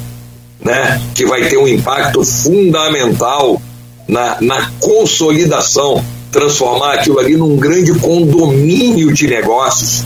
né, 0.64 1.00
que 1.14 1.24
vai 1.24 1.48
ter 1.48 1.56
um 1.56 1.66
impacto 1.66 2.22
fundamental 2.24 3.60
na, 4.06 4.36
na 4.40 4.70
consolidação 4.80 6.04
transformar 6.30 6.94
aquilo 6.94 7.18
ali 7.18 7.36
num 7.36 7.56
grande 7.56 7.92
condomínio 7.98 9.12
de 9.12 9.26
negócios. 9.26 10.04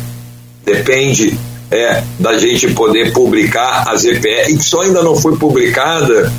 Depende 0.65 1.39
é, 1.71 2.03
da 2.19 2.39
gente 2.39 2.73
poder 2.73 3.13
publicar 3.13 3.85
a 3.89 3.97
ZPE, 3.97 4.51
e 4.53 4.57
que 4.57 4.65
só 4.65 4.83
ainda 4.83 5.03
não 5.03 5.17
foi 5.17 5.37
publicada, 5.37 6.33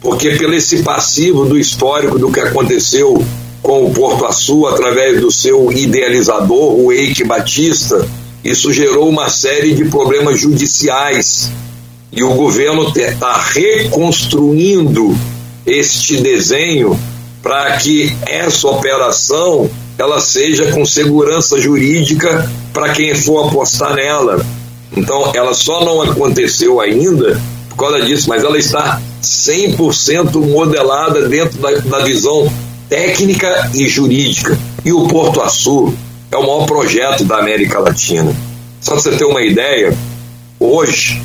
porque 0.00 0.30
pelo 0.32 0.54
esse 0.54 0.82
passivo 0.82 1.44
do 1.44 1.58
histórico 1.58 2.18
do 2.18 2.30
que 2.30 2.40
aconteceu 2.40 3.24
com 3.62 3.86
o 3.86 3.90
Porto 3.90 4.26
Açul, 4.26 4.68
através 4.68 5.20
do 5.20 5.30
seu 5.30 5.72
idealizador, 5.72 6.78
o 6.78 6.92
Eike 6.92 7.24
Batista, 7.24 8.06
isso 8.44 8.70
gerou 8.70 9.08
uma 9.08 9.30
série 9.30 9.72
de 9.72 9.86
problemas 9.86 10.38
judiciais. 10.38 11.50
E 12.16 12.22
o 12.22 12.34
governo 12.34 12.92
está 12.94 13.36
reconstruindo 13.36 15.16
este 15.66 16.18
desenho 16.18 16.98
para 17.42 17.76
que 17.76 18.16
essa 18.26 18.68
operação 18.68 19.68
ela 19.98 20.20
seja 20.20 20.72
com 20.72 20.84
segurança 20.84 21.60
jurídica 21.60 22.50
para 22.72 22.92
quem 22.92 23.14
for 23.14 23.48
apostar 23.48 23.94
nela. 23.94 24.44
Então, 24.96 25.32
ela 25.34 25.52
só 25.54 25.84
não 25.84 26.02
aconteceu 26.02 26.80
ainda 26.80 27.40
por 27.68 27.76
causa 27.76 28.00
disso, 28.02 28.28
mas 28.28 28.44
ela 28.44 28.58
está 28.58 29.00
100% 29.20 30.36
modelada 30.46 31.28
dentro 31.28 31.58
da, 31.58 31.70
da 31.70 31.98
visão 32.04 32.50
técnica 32.88 33.70
e 33.74 33.88
jurídica. 33.88 34.56
E 34.84 34.92
o 34.92 35.08
Porto 35.08 35.40
Açul 35.40 35.92
é 36.30 36.36
o 36.36 36.42
maior 36.42 36.66
projeto 36.66 37.24
da 37.24 37.38
América 37.38 37.80
Latina. 37.80 38.34
Só 38.80 38.92
para 38.92 39.00
você 39.00 39.10
ter 39.12 39.24
uma 39.24 39.42
ideia, 39.42 39.96
hoje 40.60 41.20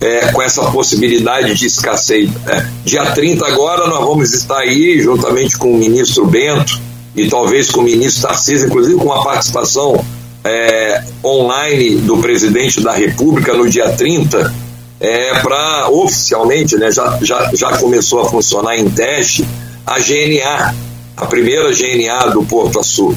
é, 0.00 0.32
com 0.32 0.40
essa 0.40 0.70
possibilidade 0.70 1.54
de 1.54 1.66
escassez. 1.66 2.30
É, 2.46 2.66
dia 2.84 3.04
30 3.12 3.46
agora 3.46 3.86
nós 3.86 4.00
vamos 4.00 4.32
estar 4.32 4.58
aí, 4.58 5.00
juntamente 5.00 5.58
com 5.58 5.72
o 5.72 5.76
ministro 5.76 6.26
Bento 6.26 6.80
e 7.14 7.28
talvez 7.28 7.70
com 7.70 7.80
o 7.80 7.84
ministro 7.84 8.28
Tarcísio, 8.28 8.68
inclusive 8.68 8.96
com 8.96 9.12
a 9.12 9.22
participação 9.22 10.02
é, 10.42 11.04
online 11.22 11.96
do 11.96 12.16
presidente 12.18 12.80
da 12.80 12.92
República 12.92 13.52
no 13.52 13.68
dia 13.68 13.90
30, 13.90 14.54
é, 14.98 15.38
para 15.40 15.88
oficialmente, 15.90 16.76
né, 16.76 16.90
já, 16.90 17.18
já, 17.22 17.50
já 17.54 17.76
começou 17.78 18.20
a 18.20 18.30
funcionar 18.30 18.76
em 18.76 18.88
teste, 18.88 19.46
a 19.86 19.98
GNA, 19.98 20.74
a 21.16 21.26
primeira 21.26 21.70
GNA 21.72 22.30
do 22.30 22.42
Porto 22.44 22.80
Açul. 22.80 23.14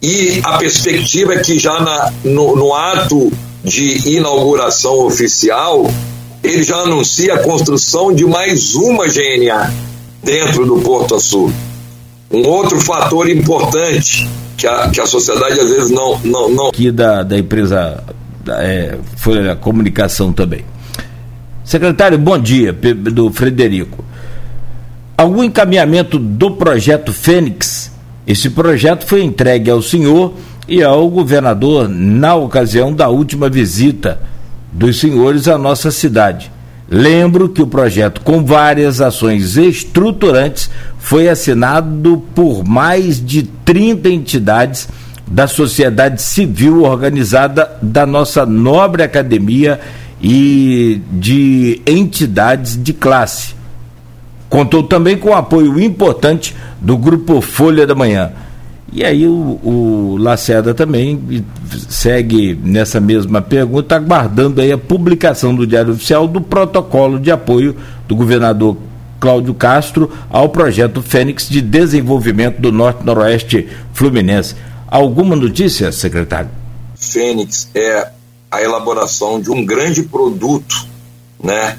E 0.00 0.40
a 0.44 0.58
perspectiva 0.58 1.34
é 1.34 1.38
que 1.38 1.58
já 1.58 1.80
na, 1.80 2.12
no, 2.24 2.54
no 2.54 2.74
ato 2.74 3.32
de 3.64 4.16
inauguração 4.16 5.06
oficial, 5.06 5.90
ele 6.42 6.62
já 6.62 6.76
anuncia 6.76 7.34
a 7.34 7.38
construção 7.38 8.14
de 8.14 8.26
mais 8.26 8.74
uma 8.74 9.06
GNA 9.06 9.72
dentro 10.22 10.66
do 10.66 10.76
Porto 10.80 11.14
Açul. 11.14 11.50
Um 12.30 12.46
outro 12.46 12.78
fator 12.78 13.28
importante 13.30 14.28
que 14.56 14.66
a, 14.66 14.90
que 14.90 15.00
a 15.00 15.06
sociedade 15.06 15.58
às 15.58 15.70
vezes 15.70 15.90
não. 15.90 16.18
não, 16.22 16.48
não... 16.50 16.68
Aqui 16.68 16.90
da, 16.90 17.22
da 17.22 17.38
empresa 17.38 18.04
é, 18.48 18.98
foi 19.16 19.48
a 19.48 19.56
comunicação 19.56 20.32
também. 20.32 20.64
Secretário, 21.64 22.18
bom 22.18 22.38
dia, 22.38 22.72
do 22.72 23.32
Frederico. 23.32 24.04
Algum 25.16 25.42
encaminhamento 25.42 26.18
do 26.18 26.50
projeto 26.50 27.12
Fênix? 27.12 27.90
Esse 28.26 28.50
projeto 28.50 29.06
foi 29.06 29.22
entregue 29.22 29.70
ao 29.70 29.80
senhor 29.80 30.34
e 30.66 30.82
ao 30.82 31.08
governador 31.08 31.88
na 31.88 32.34
ocasião 32.34 32.92
da 32.92 33.08
última 33.08 33.48
visita 33.48 34.20
dos 34.72 34.98
senhores 34.98 35.46
à 35.46 35.56
nossa 35.56 35.90
cidade. 35.90 36.50
Lembro 36.88 37.48
que 37.48 37.62
o 37.62 37.66
projeto, 37.66 38.20
com 38.20 38.44
várias 38.44 39.00
ações 39.00 39.56
estruturantes, 39.56 40.70
foi 40.98 41.28
assinado 41.28 42.22
por 42.34 42.62
mais 42.64 43.24
de 43.24 43.42
30 43.42 44.08
entidades 44.10 44.88
da 45.26 45.46
sociedade 45.46 46.20
civil 46.20 46.82
organizada 46.82 47.70
da 47.80 48.04
nossa 48.04 48.44
nobre 48.44 49.02
academia 49.02 49.80
e 50.22 51.00
de 51.10 51.80
entidades 51.86 52.82
de 52.82 52.92
classe. 52.92 53.54
Contou 54.48 54.82
também 54.82 55.16
com 55.16 55.30
o 55.30 55.34
apoio 55.34 55.80
importante 55.80 56.54
do 56.80 56.96
Grupo 56.96 57.40
Folha 57.40 57.86
da 57.86 57.94
Manhã. 57.94 58.32
E 58.92 59.04
aí 59.04 59.26
o, 59.26 59.58
o 59.62 60.16
Lacerda 60.18 60.72
também 60.72 61.44
segue 61.88 62.58
nessa 62.62 63.00
mesma 63.00 63.42
pergunta, 63.42 63.96
aguardando 63.96 64.60
aí 64.60 64.70
a 64.70 64.78
publicação 64.78 65.54
do 65.54 65.66
Diário 65.66 65.94
Oficial 65.94 66.28
do 66.28 66.40
protocolo 66.40 67.18
de 67.18 67.30
apoio 67.30 67.74
do 68.06 68.14
governador 68.14 68.76
Cláudio 69.18 69.54
Castro 69.54 70.10
ao 70.30 70.48
projeto 70.48 71.02
Fênix 71.02 71.48
de 71.48 71.60
desenvolvimento 71.60 72.60
do 72.60 72.70
Norte-Noroeste 72.70 73.68
Fluminense. 73.92 74.54
Alguma 74.86 75.34
notícia, 75.34 75.90
secretário? 75.90 76.50
Fênix 76.94 77.68
é 77.74 78.08
a 78.50 78.62
elaboração 78.62 79.40
de 79.40 79.50
um 79.50 79.64
grande 79.64 80.04
produto, 80.04 80.86
né, 81.42 81.76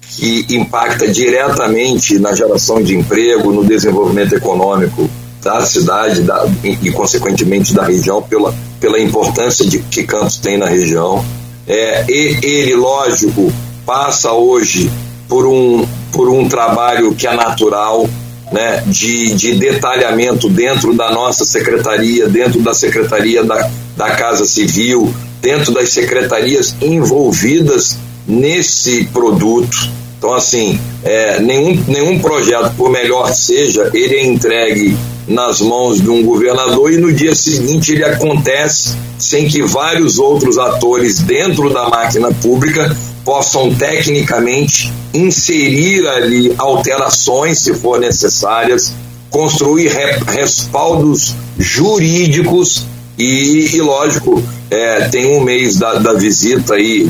que 0.00 0.46
impacta 0.50 1.06
diretamente 1.06 2.18
na 2.18 2.34
geração 2.34 2.82
de 2.82 2.96
emprego, 2.96 3.52
no 3.52 3.64
desenvolvimento 3.64 4.34
econômico 4.34 5.08
da 5.42 5.60
cidade 5.64 6.22
da, 6.22 6.46
e, 6.64 6.78
e, 6.82 6.90
consequentemente, 6.90 7.74
da 7.74 7.84
região, 7.84 8.22
pela, 8.22 8.54
pela 8.80 8.98
importância 8.98 9.64
de 9.64 9.78
que 9.78 10.04
Campos 10.04 10.38
tem 10.38 10.56
na 10.56 10.66
região. 10.66 11.24
É, 11.66 12.04
e, 12.08 12.38
ele, 12.42 12.74
lógico, 12.74 13.52
passa 13.84 14.32
hoje 14.32 14.90
por 15.28 15.46
um, 15.46 15.86
por 16.12 16.28
um 16.28 16.48
trabalho 16.48 17.14
que 17.14 17.26
é 17.26 17.34
natural, 17.34 18.08
né, 18.52 18.82
de, 18.86 19.34
de 19.34 19.54
detalhamento 19.54 20.48
dentro 20.48 20.94
da 20.94 21.10
nossa 21.10 21.44
secretaria, 21.44 22.28
dentro 22.28 22.60
da 22.60 22.72
secretaria 22.72 23.42
da, 23.42 23.70
da 23.96 24.10
Casa 24.10 24.44
Civil, 24.44 25.12
dentro 25.40 25.72
das 25.72 25.90
secretarias 25.90 26.74
envolvidas 26.80 27.96
nesse 28.26 29.04
produto. 29.06 29.76
Então, 30.18 30.34
assim, 30.34 30.80
é, 31.04 31.40
nenhum, 31.40 31.84
nenhum 31.86 32.18
projeto, 32.18 32.72
por 32.76 32.90
melhor 32.90 33.32
seja, 33.32 33.90
ele 33.92 34.16
é 34.16 34.24
entregue 34.24 34.96
nas 35.26 35.60
mãos 35.60 36.00
de 36.00 36.08
um 36.08 36.24
governador 36.24 36.92
e 36.92 36.98
no 36.98 37.12
dia 37.12 37.34
seguinte 37.34 37.92
ele 37.92 38.04
acontece 38.04 38.96
sem 39.18 39.48
que 39.48 39.62
vários 39.62 40.18
outros 40.18 40.58
atores 40.58 41.20
dentro 41.20 41.72
da 41.72 41.88
máquina 41.88 42.30
pública 42.32 42.96
possam 43.24 43.74
tecnicamente 43.74 44.92
inserir 45.12 46.06
ali 46.06 46.54
alterações, 46.56 47.58
se 47.58 47.74
for 47.74 47.98
necessárias, 47.98 48.92
construir 49.30 49.90
respaldos 50.26 51.34
jurídicos 51.58 52.86
e, 53.18 53.74
e 53.74 53.80
lógico, 53.80 54.42
é, 54.70 55.08
tem 55.08 55.36
um 55.36 55.40
mês 55.40 55.76
da, 55.76 55.94
da 55.94 56.12
visita 56.12 56.74
aí 56.74 57.04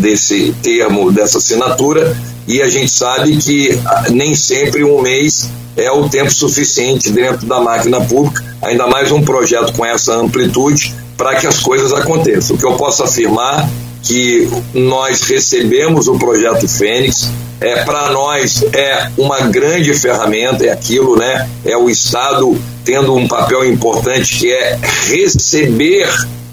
desse 0.00 0.52
termo, 0.62 1.12
dessa 1.12 1.38
assinatura, 1.38 2.16
e 2.48 2.60
a 2.60 2.68
gente 2.68 2.90
sabe 2.90 3.36
que 3.36 3.78
ah, 3.86 4.06
nem 4.10 4.34
sempre 4.34 4.82
um 4.82 5.00
mês 5.00 5.48
é 5.76 5.90
o 5.90 6.08
tempo 6.08 6.32
suficiente 6.32 7.10
dentro 7.10 7.46
da 7.46 7.60
máquina 7.60 8.00
pública, 8.00 8.44
ainda 8.60 8.86
mais 8.86 9.10
um 9.10 9.22
projeto 9.22 9.72
com 9.72 9.84
essa 9.84 10.14
amplitude, 10.14 10.94
para 11.16 11.36
que 11.36 11.46
as 11.46 11.60
coisas 11.60 11.92
aconteçam. 11.92 12.56
O 12.56 12.58
que 12.58 12.66
eu 12.66 12.74
posso 12.74 13.02
afirmar 13.02 13.68
que 14.02 14.48
nós 14.74 15.22
recebemos 15.22 16.08
o 16.08 16.18
projeto 16.18 16.68
Fênix, 16.68 17.28
é 17.60 17.84
para 17.84 18.10
nós 18.10 18.64
é 18.72 19.08
uma 19.16 19.40
grande 19.42 19.94
ferramenta, 19.94 20.66
é 20.66 20.70
aquilo, 20.70 21.16
né? 21.16 21.48
É 21.64 21.76
o 21.76 21.88
Estado 21.88 22.60
tendo 22.84 23.14
um 23.14 23.28
papel 23.28 23.64
importante 23.64 24.38
que 24.38 24.52
é 24.52 24.78
receber 25.08 26.08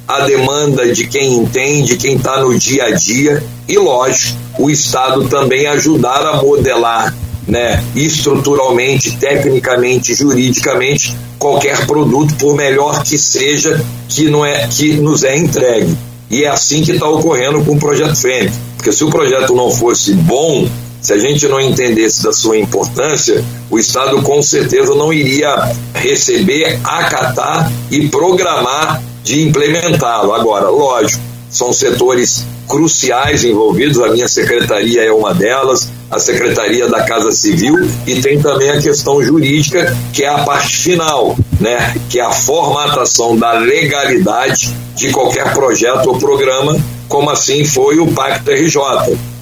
a 0.08 0.22
demanda 0.22 0.92
de 0.92 1.08
quem 1.08 1.34
entende, 1.34 1.98
quem 1.98 2.16
está 2.16 2.40
no 2.40 2.58
dia 2.58 2.86
a 2.86 2.92
dia 2.92 3.44
e, 3.68 3.78
lógico, 3.78 4.38
o 4.60 4.70
Estado 4.70 5.28
também 5.28 5.66
ajudar 5.68 6.26
a 6.26 6.42
modelar 6.42 7.14
né, 7.50 7.84
estruturalmente, 7.96 9.18
tecnicamente, 9.18 10.14
juridicamente, 10.14 11.16
qualquer 11.38 11.86
produto, 11.86 12.36
por 12.36 12.56
melhor 12.56 13.04
que 13.04 13.18
seja, 13.18 13.84
que, 14.08 14.30
não 14.30 14.46
é, 14.46 14.68
que 14.68 14.94
nos 14.94 15.24
é 15.24 15.36
entregue. 15.36 15.98
E 16.30 16.44
é 16.44 16.48
assim 16.48 16.84
que 16.84 16.92
está 16.92 17.08
ocorrendo 17.08 17.64
com 17.66 17.74
o 17.74 17.80
projeto 17.80 18.16
Fênix. 18.16 18.54
Porque 18.78 18.92
se 18.92 19.04
o 19.04 19.10
projeto 19.10 19.56
não 19.56 19.72
fosse 19.72 20.14
bom, 20.14 20.70
se 21.02 21.14
a 21.14 21.18
gente 21.18 21.48
não 21.48 21.60
entendesse 21.60 22.24
da 22.24 22.32
sua 22.32 22.58
importância, 22.58 23.44
o 23.70 23.80
Estado 23.80 24.22
com 24.22 24.42
certeza 24.42 24.94
não 24.94 25.12
iria 25.12 25.72
receber, 25.94 26.80
acatar 26.84 27.72
e 27.90 28.08
programar 28.10 29.02
de 29.24 29.48
implementá-lo. 29.48 30.34
Agora, 30.34 30.70
lógico, 30.70 31.22
são 31.50 31.74
setores 31.74 32.46
cruciais 32.70 33.44
envolvidos, 33.44 34.00
a 34.00 34.10
minha 34.10 34.28
secretaria 34.28 35.04
é 35.04 35.12
uma 35.12 35.34
delas, 35.34 35.92
a 36.10 36.20
Secretaria 36.20 36.88
da 36.88 37.04
Casa 37.04 37.32
Civil 37.32 37.76
e 38.06 38.22
tem 38.22 38.40
também 38.40 38.70
a 38.70 38.80
questão 38.80 39.22
jurídica, 39.24 39.98
que 40.14 40.24
é 40.24 40.28
a 40.28 40.44
parte 40.44 40.78
final, 40.78 41.36
né? 41.60 41.96
que 42.10 42.20
é 42.20 42.24
a 42.24 42.32
formatação 42.32 43.36
da 43.36 43.54
legalidade 43.54 44.72
de 44.96 45.12
qualquer 45.12 45.52
projeto 45.54 46.08
ou 46.08 46.20
programa, 46.20 46.78
como 47.08 47.32
assim 47.32 47.66
foi 47.66 48.00
o 48.00 48.08
Pacto 48.14 48.52
RJ. 48.52 48.78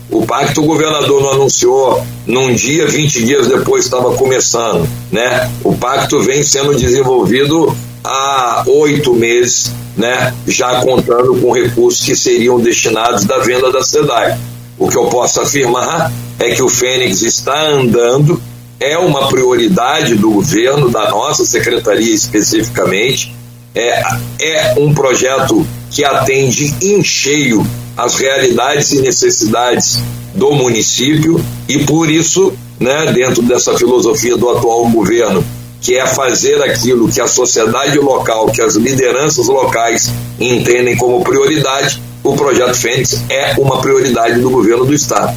O 0.10 0.26
pacto 0.26 0.62
o 0.62 0.66
governador 0.66 1.22
não 1.22 1.32
anunciou 1.32 2.02
num 2.26 2.54
dia, 2.54 2.88
20 2.88 3.26
dias 3.26 3.48
depois 3.48 3.84
estava 3.84 4.16
começando, 4.16 4.88
né? 5.12 5.52
O 5.66 5.76
pacto 5.76 6.22
vem 6.22 6.44
sendo 6.44 6.74
desenvolvido 6.74 7.76
há 8.04 8.64
oito 8.68 9.14
meses, 9.14 9.72
né? 9.96 10.34
Já 10.48 10.82
contando 10.82 11.36
com 11.42 11.52
recursos 11.52 12.06
que 12.06 12.16
seriam 12.16 12.60
destinados 12.60 13.26
da 13.26 13.40
venda 13.40 13.72
da 13.72 13.84
SEDAI. 13.84 14.38
O 14.78 14.88
que 14.88 14.98
eu 14.98 15.06
posso 15.06 15.42
afirmar 15.42 16.12
é 16.40 16.52
que 16.52 16.62
o 16.62 16.70
Fênix 16.70 17.22
está 17.22 17.70
andando, 17.70 18.42
é 18.80 18.98
uma 18.98 19.28
prioridade 19.28 20.16
do 20.16 20.32
governo, 20.32 20.90
da 20.90 21.10
nossa 21.10 21.44
secretaria 21.46 22.14
especificamente, 22.14 23.34
é, 23.74 24.04
é 24.42 24.76
um 24.78 24.94
projeto 24.94 25.66
que 25.90 26.04
atende 26.04 26.74
em 26.82 27.04
cheio 27.04 27.66
as 27.96 28.16
realidades 28.16 28.92
e 28.92 29.02
necessidades 29.02 30.00
do 30.36 30.52
município 30.52 31.44
e 31.68 31.80
por 31.86 32.10
isso, 32.10 32.54
né, 32.80 33.12
dentro 33.12 33.42
dessa 33.42 33.76
filosofia 33.76 34.38
do 34.38 34.50
atual 34.50 34.88
governo, 34.90 35.44
que 35.88 35.96
é 35.96 36.06
fazer 36.06 36.62
aquilo 36.62 37.08
que 37.08 37.22
a 37.22 37.28
sociedade 37.28 37.98
local, 37.98 38.52
que 38.52 38.62
as 38.62 38.76
lideranças 38.76 39.48
locais 39.48 40.12
entendem 40.38 40.98
como 40.98 41.24
prioridade, 41.24 42.04
o 42.22 42.36
projeto 42.36 42.74
Fênix 42.74 43.24
é 43.30 43.54
uma 43.58 43.80
prioridade 43.80 44.38
do 44.42 44.50
governo 44.50 44.84
do 44.84 44.94
estado. 44.94 45.34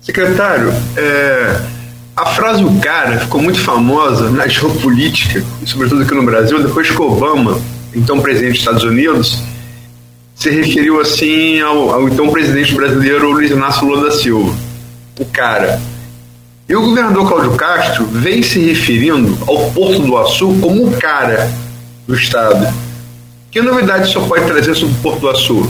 Secretário, 0.00 0.72
é, 0.96 1.60
a 2.14 2.26
frase 2.26 2.62
o 2.62 2.78
cara 2.78 3.18
ficou 3.18 3.42
muito 3.42 3.58
famosa 3.58 4.30
na 4.30 4.46
geopolítica, 4.46 5.44
sobretudo 5.66 6.04
aqui 6.04 6.14
no 6.14 6.22
Brasil, 6.22 6.62
depois 6.62 6.88
que 6.88 7.02
Obama, 7.02 7.60
então 7.92 8.20
presidente 8.20 8.52
dos 8.52 8.60
Estados 8.60 8.84
Unidos, 8.84 9.42
se 10.32 10.48
referiu 10.48 11.00
assim 11.00 11.60
ao, 11.60 11.92
ao 11.92 12.08
então 12.08 12.30
presidente 12.30 12.72
brasileiro 12.72 13.32
Luiz 13.32 13.50
Inácio 13.50 13.84
Lula 13.84 14.04
da 14.04 14.12
Silva, 14.12 14.56
o 15.18 15.24
cara. 15.24 15.80
E 16.70 16.76
o 16.76 16.82
governador 16.82 17.26
Cláudio 17.26 17.56
Castro 17.56 18.06
vem 18.06 18.44
se 18.44 18.60
referindo 18.60 19.36
ao 19.44 19.72
Porto 19.72 20.02
do 20.02 20.16
Açu 20.16 20.56
como 20.60 20.86
o 20.86 20.96
cara 20.98 21.50
do 22.06 22.14
Estado. 22.14 22.72
Que 23.50 23.60
novidade 23.60 24.08
o 24.08 24.12
senhor 24.12 24.28
pode 24.28 24.46
trazer 24.46 24.76
sobre 24.76 24.94
o 24.94 24.98
Porto 24.98 25.18
do 25.18 25.30
Açu? 25.30 25.68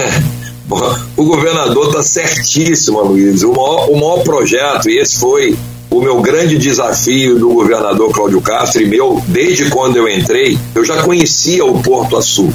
o 1.18 1.24
governador 1.26 1.88
está 1.88 2.02
certíssimo, 2.02 3.02
Luiz. 3.02 3.42
O 3.42 3.52
maior, 3.52 3.90
o 3.90 3.94
maior 3.94 4.22
projeto, 4.22 4.88
e 4.88 4.96
esse 4.96 5.20
foi 5.20 5.54
o 5.90 6.00
meu 6.00 6.22
grande 6.22 6.56
desafio 6.56 7.38
do 7.38 7.50
governador 7.50 8.10
Cláudio 8.10 8.40
Castro 8.40 8.80
e 8.80 8.86
meu, 8.86 9.22
desde 9.28 9.68
quando 9.68 9.98
eu 9.98 10.08
entrei, 10.08 10.58
eu 10.74 10.82
já 10.82 11.02
conhecia 11.02 11.62
o 11.62 11.82
Porto 11.82 12.16
Açu, 12.16 12.50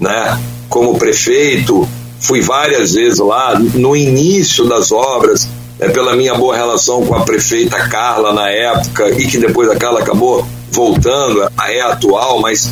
né? 0.00 0.36
Como 0.68 0.98
prefeito, 0.98 1.88
fui 2.18 2.40
várias 2.40 2.94
vezes 2.94 3.20
lá, 3.20 3.56
no 3.56 3.94
início 3.94 4.64
das 4.64 4.90
obras, 4.90 5.48
é, 5.80 5.88
pela 5.88 6.14
minha 6.14 6.34
boa 6.34 6.54
relação 6.54 7.04
com 7.06 7.14
a 7.14 7.20
prefeita 7.22 7.88
Carla 7.88 8.32
na 8.32 8.50
época, 8.50 9.10
e 9.10 9.26
que 9.26 9.38
depois 9.38 9.68
a 9.68 9.76
Carla 9.76 10.00
acabou 10.00 10.46
voltando, 10.70 11.42
é 11.66 11.80
atual, 11.80 12.40
mas 12.40 12.70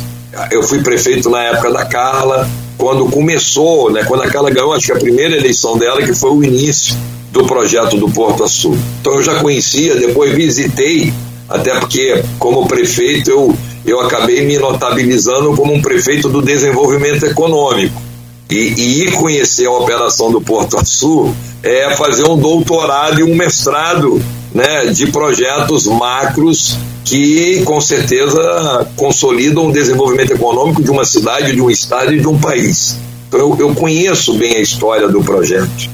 eu 0.51 0.63
fui 0.63 0.81
prefeito 0.81 1.29
na 1.29 1.43
época 1.43 1.71
da 1.71 1.85
Carla, 1.85 2.47
quando 2.77 3.05
começou, 3.07 3.91
né, 3.91 4.03
quando 4.05 4.23
a 4.23 4.29
Carla 4.29 4.49
ganhou, 4.49 4.73
acho 4.73 4.85
que 4.85 4.91
a 4.93 4.99
primeira 4.99 5.35
eleição 5.35 5.77
dela, 5.77 6.01
que 6.01 6.13
foi 6.13 6.31
o 6.31 6.43
início 6.43 6.95
do 7.31 7.45
projeto 7.45 7.97
do 7.97 8.09
Porto 8.09 8.43
Açul. 8.43 8.77
Então 9.01 9.15
eu 9.15 9.23
já 9.23 9.35
conhecia, 9.39 9.95
depois 9.95 10.33
visitei, 10.33 11.13
até 11.47 11.77
porque 11.79 12.23
como 12.37 12.67
prefeito 12.67 13.29
eu, 13.29 13.55
eu 13.85 13.99
acabei 13.99 14.45
me 14.45 14.57
notabilizando 14.57 15.55
como 15.55 15.73
um 15.73 15.81
prefeito 15.81 16.29
do 16.29 16.41
desenvolvimento 16.41 17.25
econômico. 17.25 18.08
E, 18.49 18.55
e 18.55 19.03
ir 19.03 19.11
conhecer 19.13 19.67
a 19.67 19.71
operação 19.71 20.31
do 20.31 20.41
Porto 20.41 20.77
Açul 20.77 21.35
é 21.61 21.95
fazer 21.95 22.27
um 22.27 22.37
doutorado 22.37 23.19
e 23.19 23.23
um 23.23 23.35
mestrado 23.35 24.21
né, 24.53 24.87
de 24.87 25.07
projetos 25.11 25.85
macros 25.85 26.75
que 27.05 27.61
com 27.63 27.79
certeza 27.79 28.87
consolidam 28.95 29.67
o 29.67 29.71
desenvolvimento 29.71 30.31
econômico 30.31 30.81
de 30.81 30.89
uma 30.89 31.05
cidade, 31.05 31.53
de 31.53 31.61
um 31.61 31.69
estado 31.69 32.13
e 32.13 32.19
de 32.19 32.27
um 32.27 32.37
país. 32.37 32.95
Então 33.27 33.39
eu, 33.39 33.55
eu 33.59 33.75
conheço 33.75 34.33
bem 34.33 34.55
a 34.55 34.61
história 34.61 35.07
do 35.07 35.23
projeto. 35.23 35.89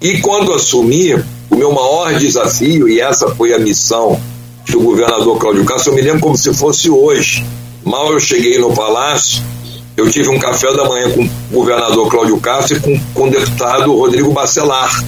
E 0.00 0.18
quando 0.20 0.54
assumi, 0.54 1.14
o 1.50 1.56
meu 1.56 1.72
maior 1.72 2.14
desafio, 2.18 2.88
e 2.88 3.00
essa 3.00 3.34
foi 3.34 3.52
a 3.52 3.58
missão 3.58 4.18
que 4.64 4.76
o 4.76 4.80
governador 4.80 5.38
Cláudio 5.38 5.64
Castro, 5.64 5.92
eu 5.92 5.96
me 5.96 6.02
lembro 6.02 6.20
como 6.20 6.36
se 6.36 6.54
fosse 6.54 6.88
hoje. 6.88 7.44
Mal 7.84 8.12
eu 8.12 8.20
cheguei 8.20 8.58
no 8.58 8.72
palácio, 8.72 9.42
eu 9.96 10.10
tive 10.10 10.28
um 10.28 10.38
café 10.38 10.72
da 10.74 10.84
manhã 10.84 11.10
com 11.10 11.22
o 11.22 11.28
governador 11.52 12.08
Cláudio 12.08 12.38
Castro 12.38 12.76
e 12.76 12.80
com, 12.80 13.00
com 13.14 13.28
o 13.28 13.30
deputado 13.30 13.94
Rodrigo 13.94 14.32
Bacelar, 14.32 15.04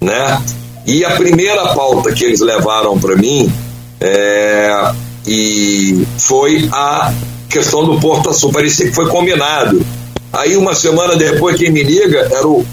né? 0.00 0.42
E 0.86 1.04
a 1.04 1.10
primeira 1.10 1.74
pauta 1.74 2.12
que 2.12 2.24
eles 2.24 2.40
levaram 2.40 2.98
para 2.98 3.16
mim 3.16 3.52
é, 4.00 4.92
e 5.26 6.06
foi 6.18 6.68
a 6.72 7.12
questão 7.48 7.84
do 7.84 8.00
Porto 8.00 8.30
Açul. 8.30 8.52
Parecia 8.52 8.86
que 8.86 8.94
foi 8.94 9.08
combinado. 9.08 9.84
Aí 10.32 10.56
uma 10.56 10.74
semana 10.74 11.16
depois 11.16 11.56
quem 11.56 11.70
me 11.70 11.82
liga 11.82 12.28
era 12.32 12.46
o 12.46 12.64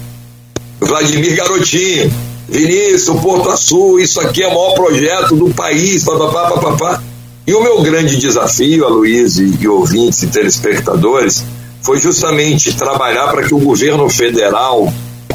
Vladimir 0.80 1.36
Garotinho. 1.36 2.12
Vinícius, 2.48 3.20
Porto 3.20 3.50
Açul, 3.50 4.00
isso 4.00 4.18
aqui 4.20 4.42
é 4.42 4.48
o 4.48 4.54
maior 4.54 4.72
projeto 4.72 5.36
do 5.36 5.52
país, 5.52 6.02
papapá, 6.02 6.50
papapá. 6.50 7.02
E 7.48 7.54
o 7.54 7.62
meu 7.62 7.80
grande 7.80 8.18
desafio, 8.18 8.84
a 8.84 8.90
Luiz 8.90 9.38
e, 9.38 9.56
e 9.58 9.66
ouvintes 9.66 10.22
e 10.22 10.26
telespectadores, 10.26 11.42
foi 11.80 11.98
justamente 11.98 12.76
trabalhar 12.76 13.28
para 13.28 13.42
que 13.42 13.54
o 13.54 13.58
governo 13.58 14.06
federal, 14.10 14.92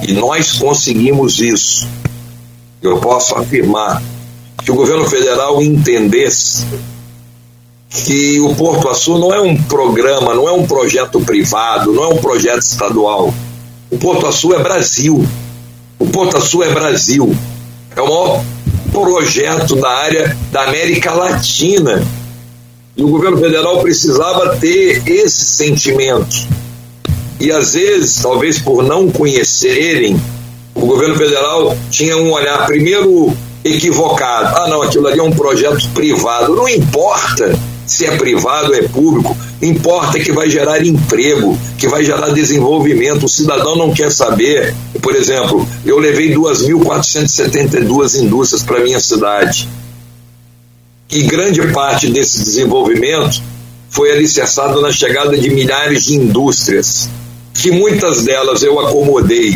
e 0.07 0.13
nós 0.13 0.53
conseguimos 0.53 1.39
isso, 1.39 1.87
eu 2.83 2.99
posso 2.99 3.35
afirmar, 3.35 3.99
que 4.63 4.69
o 4.69 4.75
governo 4.75 5.09
federal 5.09 5.59
entendesse 5.59 6.67
que 7.89 8.39
o 8.41 8.53
Porto 8.53 8.89
Açul 8.89 9.17
não 9.17 9.33
é 9.33 9.41
um 9.41 9.59
programa, 9.63 10.35
não 10.35 10.47
é 10.47 10.51
um 10.51 10.67
projeto 10.67 11.19
privado, 11.19 11.91
não 11.91 12.03
é 12.03 12.07
um 12.09 12.17
projeto 12.17 12.61
estadual. 12.61 13.33
O 13.89 13.97
Porto 13.97 14.27
Açul 14.27 14.53
é 14.53 14.61
Brasil. 14.61 15.27
O 15.97 16.05
Porto 16.05 16.37
Açul 16.37 16.63
é 16.63 16.71
Brasil. 16.71 17.35
É 17.95 18.01
o 18.01 18.05
maior 18.05 18.43
projeto 18.93 19.75
da 19.75 19.89
área 19.89 20.37
da 20.51 20.65
América 20.65 21.11
Latina. 21.11 22.05
E 22.95 23.03
o 23.03 23.07
governo 23.07 23.37
federal 23.37 23.81
precisava 23.81 24.55
ter 24.57 25.01
esse 25.07 25.43
sentimento. 25.45 26.47
E 27.39 27.51
às 27.51 27.73
vezes, 27.73 28.21
talvez 28.21 28.59
por 28.59 28.83
não 28.83 29.09
conhecerem, 29.09 30.21
o 30.75 30.85
governo 30.85 31.15
federal 31.15 31.75
tinha 31.89 32.15
um 32.15 32.31
olhar 32.31 32.67
primeiro 32.67 33.35
equivocado. 33.65 34.55
Ah, 34.59 34.67
não, 34.69 34.83
aquilo 34.83 35.07
ali 35.07 35.19
é 35.19 35.23
um 35.23 35.31
projeto 35.31 35.89
privado. 35.89 36.55
Não 36.55 36.69
importa 36.69 37.57
se 37.85 38.05
é 38.05 38.15
privado 38.17 38.73
é 38.73 38.87
público, 38.87 39.35
importa 39.61 40.19
que 40.19 40.31
vai 40.31 40.49
gerar 40.49 40.85
emprego, 40.85 41.57
que 41.77 41.87
vai 41.87 42.03
gerar 42.03 42.29
desenvolvimento. 42.29 43.25
O 43.25 43.29
cidadão 43.29 43.75
não 43.75 43.93
quer 43.93 44.11
saber. 44.11 44.73
Por 45.01 45.15
exemplo, 45.15 45.67
eu 45.85 45.99
levei 45.99 46.33
2.472 46.33 48.21
indústrias 48.21 48.63
para 48.63 48.79
minha 48.79 48.99
cidade. 48.99 49.67
E 51.11 51.23
grande 51.23 51.61
parte 51.73 52.09
desse 52.09 52.39
desenvolvimento 52.39 53.41
foi 53.89 54.11
alicerçado 54.11 54.81
na 54.81 54.91
chegada 54.91 55.37
de 55.37 55.49
milhares 55.49 56.05
de 56.05 56.15
indústrias, 56.15 57.07
que 57.53 57.69
muitas 57.69 58.23
delas 58.23 58.63
eu 58.63 58.79
acomodei 58.79 59.55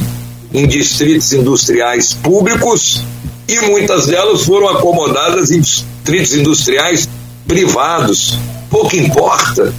em 0.54 0.68
distritos 0.68 1.34
industriais 1.34 2.14
públicos 2.14 3.02
e 3.48 3.60
muitas 3.62 4.08
delas 4.08 4.44
foram 4.44 4.70
acomodadas 4.70 5.50
em 5.50 5.62
distritos 5.62 6.36
industriais 6.36 7.10
privados. 7.48 8.38
Pouco 8.70 8.96
importa, 8.96 9.74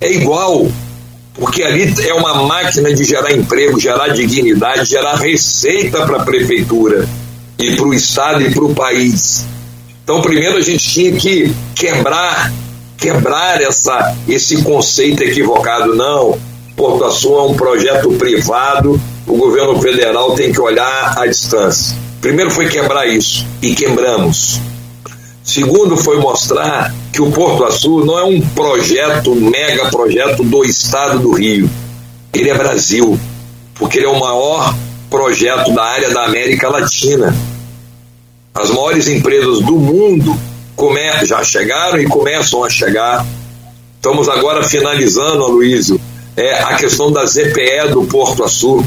é 0.00 0.12
igual, 0.12 0.66
porque 1.34 1.62
ali 1.62 1.92
é 2.06 2.12
uma 2.12 2.42
máquina 2.46 2.92
de 2.92 3.04
gerar 3.04 3.32
emprego, 3.32 3.80
gerar 3.80 4.08
dignidade, 4.08 4.84
gerar 4.84 5.16
receita 5.16 6.04
para 6.04 6.18
a 6.18 6.24
prefeitura 6.24 7.08
e 7.58 7.74
para 7.74 7.86
o 7.86 7.94
estado 7.94 8.42
e 8.42 8.52
para 8.52 8.64
o 8.64 8.74
país. 8.74 9.46
Então, 10.04 10.20
primeiro 10.20 10.56
a 10.56 10.60
gente 10.60 10.86
tinha 10.86 11.12
que 11.12 11.54
quebrar, 11.74 12.52
quebrar 12.98 13.62
essa, 13.62 14.14
esse 14.28 14.62
conceito 14.62 15.22
equivocado. 15.22 15.94
Não, 15.94 16.38
Porto 16.76 17.04
Açul 17.04 17.38
é 17.38 17.42
um 17.42 17.54
projeto 17.54 18.10
privado, 18.12 19.00
o 19.26 19.36
governo 19.36 19.80
federal 19.80 20.34
tem 20.34 20.52
que 20.52 20.60
olhar 20.60 21.14
à 21.18 21.26
distância. 21.26 21.96
Primeiro 22.20 22.50
foi 22.50 22.68
quebrar 22.68 23.06
isso, 23.06 23.46
e 23.62 23.74
quebramos. 23.74 24.60
Segundo, 25.44 25.96
foi 25.96 26.18
mostrar 26.18 26.94
que 27.12 27.20
o 27.20 27.30
Porto 27.32 27.64
Açul 27.64 28.04
não 28.04 28.18
é 28.18 28.24
um 28.24 28.40
projeto, 28.40 29.34
mega 29.34 29.90
projeto 29.90 30.44
do 30.44 30.64
estado 30.64 31.18
do 31.18 31.32
Rio. 31.32 31.68
Ele 32.32 32.48
é 32.48 32.54
Brasil, 32.54 33.18
porque 33.74 33.98
ele 33.98 34.06
é 34.06 34.10
o 34.10 34.20
maior 34.20 34.74
projeto 35.10 35.74
da 35.74 35.84
área 35.84 36.10
da 36.10 36.24
América 36.24 36.68
Latina. 36.68 37.34
As 38.54 38.70
maiores 38.70 39.08
empresas 39.08 39.60
do 39.60 39.76
mundo 39.76 40.38
já 41.24 41.42
chegaram 41.42 42.00
e 42.00 42.06
começam 42.06 42.64
a 42.64 42.70
chegar. 42.70 43.24
Estamos 43.96 44.28
agora 44.28 44.64
finalizando, 44.64 45.44
Aloysio, 45.44 46.00
é 46.36 46.54
a 46.54 46.74
questão 46.74 47.12
da 47.12 47.24
ZPE 47.24 47.92
do 47.92 48.04
Porto 48.04 48.42
Açul, 48.42 48.84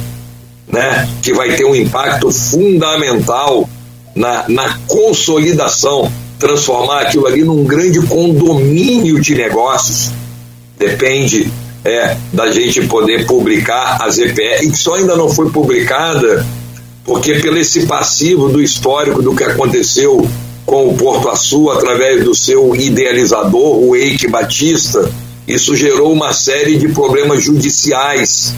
né, 0.68 1.08
que 1.22 1.34
vai 1.34 1.56
ter 1.56 1.66
um 1.66 1.76
impacto 1.76 2.32
fundamental 2.32 3.70
na, 4.14 4.46
na 4.50 4.78
consolidação 4.88 6.12
transformar 6.40 7.02
aquilo 7.02 7.28
ali 7.28 7.44
num 7.44 7.64
grande 7.64 8.02
condomínio 8.02 9.20
de 9.20 9.36
negócios. 9.36 10.12
Depende 10.78 11.52
é, 11.84 12.18
da 12.34 12.52
gente 12.52 12.86
poder 12.88 13.26
publicar 13.26 14.00
a 14.02 14.10
ZPE, 14.10 14.64
e 14.66 14.72
que 14.72 14.78
só 14.78 14.96
ainda 14.96 15.16
não 15.16 15.30
foi 15.30 15.50
publicada, 15.50 16.46
porque 17.04 17.36
pelo 17.36 17.58
esse 17.58 17.86
passivo 17.86 18.50
do 18.50 18.62
histórico 18.62 19.22
do 19.22 19.36
que 19.36 19.44
aconteceu 19.44 20.28
com 20.66 20.90
o 20.90 20.96
Porto 20.96 21.30
Açul, 21.30 21.72
através 21.72 22.24
do 22.24 22.34
seu 22.34 22.76
idealizador, 22.76 23.78
o 23.78 23.96
Eike 23.96 24.28
Batista, 24.28 25.10
isso 25.48 25.76
gerou 25.76 26.12
uma 26.12 26.34
série 26.34 26.76
de 26.78 26.88
problemas 26.90 27.44
judiciais. 27.44 28.56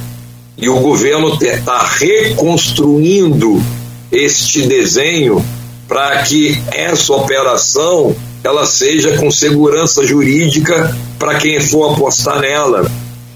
E 0.57 0.69
o 0.69 0.79
governo 0.79 1.37
está 1.39 1.85
reconstruindo 1.85 3.61
este 4.09 4.65
desenho 4.65 5.45
para 5.87 6.21
que 6.23 6.61
essa 6.71 7.13
operação 7.13 8.15
ela 8.43 8.65
seja 8.65 9.17
com 9.17 9.31
segurança 9.31 10.05
jurídica 10.05 10.95
para 11.17 11.35
quem 11.35 11.59
for 11.59 11.93
apostar 11.93 12.39
nela. 12.39 12.89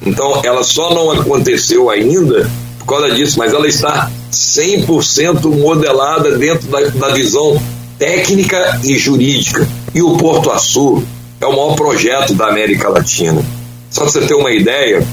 Então, 0.05 0.41
ela 0.43 0.63
só 0.63 0.93
não 0.93 1.11
aconteceu 1.11 1.89
ainda 1.89 2.49
por 2.79 2.85
causa 2.85 3.11
disso, 3.11 3.37
mas 3.37 3.53
ela 3.53 3.67
está 3.67 4.09
100% 4.31 5.45
modelada 5.57 6.37
dentro 6.37 6.67
da, 6.67 6.79
da 6.89 7.09
visão 7.13 7.61
técnica 7.97 8.79
e 8.83 8.97
jurídica. 8.97 9.67
E 9.93 10.01
o 10.01 10.17
Porto 10.17 10.51
Açul 10.51 11.03
é 11.39 11.45
o 11.45 11.51
maior 11.51 11.75
projeto 11.75 12.33
da 12.33 12.47
América 12.47 12.89
Latina. 12.89 13.43
Só 13.89 14.01
para 14.01 14.11
você 14.11 14.21
ter 14.21 14.33
uma 14.33 14.51
ideia, 14.51 15.05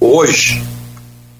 hoje 0.00 0.62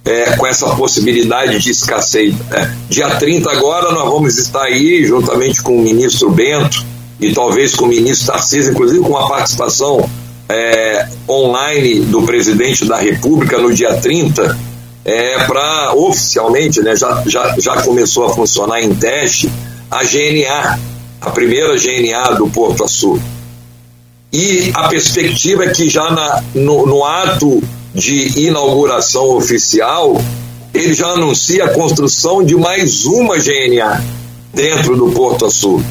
é, 0.04 0.36
com 0.36 0.46
essa 0.46 0.74
possibilidade 0.74 1.58
de 1.58 1.70
escassez. 1.70 2.34
É, 2.50 2.70
dia 2.88 3.16
30 3.16 3.50
agora 3.50 3.92
nós 3.92 4.10
vamos 4.10 4.38
estar 4.38 4.62
aí, 4.62 5.04
juntamente 5.04 5.62
com 5.62 5.76
o 5.76 5.82
ministro 5.82 6.30
Bento 6.30 6.84
e 7.20 7.32
talvez 7.32 7.74
com 7.74 7.84
o 7.84 7.88
ministro 7.88 8.32
Tarcísio, 8.32 8.72
inclusive 8.72 9.00
com 9.00 9.16
a 9.16 9.28
participação 9.28 10.08
é, 10.48 11.08
online 11.28 12.00
do 12.00 12.22
presidente 12.22 12.84
da 12.84 12.96
República 12.96 13.58
no 13.58 13.72
dia 13.72 13.94
30, 13.94 14.58
é, 15.04 15.44
para 15.44 15.94
oficialmente, 15.94 16.80
né, 16.80 16.96
já, 16.96 17.22
já, 17.26 17.54
já 17.58 17.82
começou 17.82 18.26
a 18.26 18.34
funcionar 18.34 18.80
em 18.80 18.94
teste, 18.94 19.50
a 19.90 20.02
GNA, 20.04 20.78
a 21.20 21.30
primeira 21.30 21.76
GNA 21.76 22.34
do 22.34 22.48
Porto 22.48 22.84
Açul. 22.84 23.20
E 24.32 24.72
a 24.74 24.88
perspectiva 24.88 25.64
é 25.64 25.70
que 25.70 25.88
já 25.88 26.10
na, 26.10 26.42
no, 26.54 26.86
no 26.86 27.04
ato 27.04 27.62
de 27.94 28.46
inauguração 28.46 29.36
oficial, 29.36 30.16
ele 30.72 30.94
já 30.94 31.08
anuncia 31.08 31.64
a 31.64 31.74
construção 31.74 32.42
de 32.42 32.56
mais 32.56 33.04
uma 33.04 33.36
GNA 33.36 34.02
dentro 34.52 34.96
do 34.96 35.10
Porto 35.12 35.46
Açul. 35.46 35.82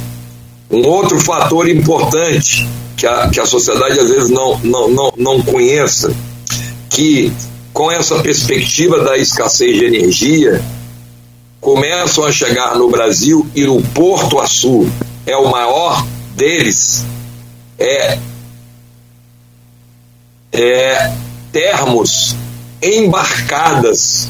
Um 0.70 0.88
outro 0.88 1.20
fator 1.20 1.70
importante 1.70 2.68
que 2.98 3.06
a, 3.06 3.30
que 3.30 3.40
a 3.40 3.46
sociedade 3.46 4.00
às 4.00 4.10
vezes 4.10 4.30
não, 4.30 4.58
não, 4.60 4.88
não, 4.90 5.14
não 5.18 5.42
conheça, 5.42 6.14
que 6.90 7.32
com 7.74 7.92
essa 7.92 8.20
perspectiva 8.20 9.04
da 9.04 9.18
escassez 9.18 9.78
de 9.78 9.86
energia, 9.86 10.62
começam 11.60 12.26
a 12.26 12.32
chegar 12.32 12.76
no 12.76 12.90
Brasil 12.90 13.48
e 13.56 13.66
no 13.66 13.82
Porto 13.82 14.40
Açul 14.40 14.90
é 15.26 15.38
o 15.38 15.50
maior 15.50 16.06
deles, 16.36 17.06
é, 17.78 18.18
é 20.52 21.12
termos 21.52 22.36
embarcadas. 22.82 24.30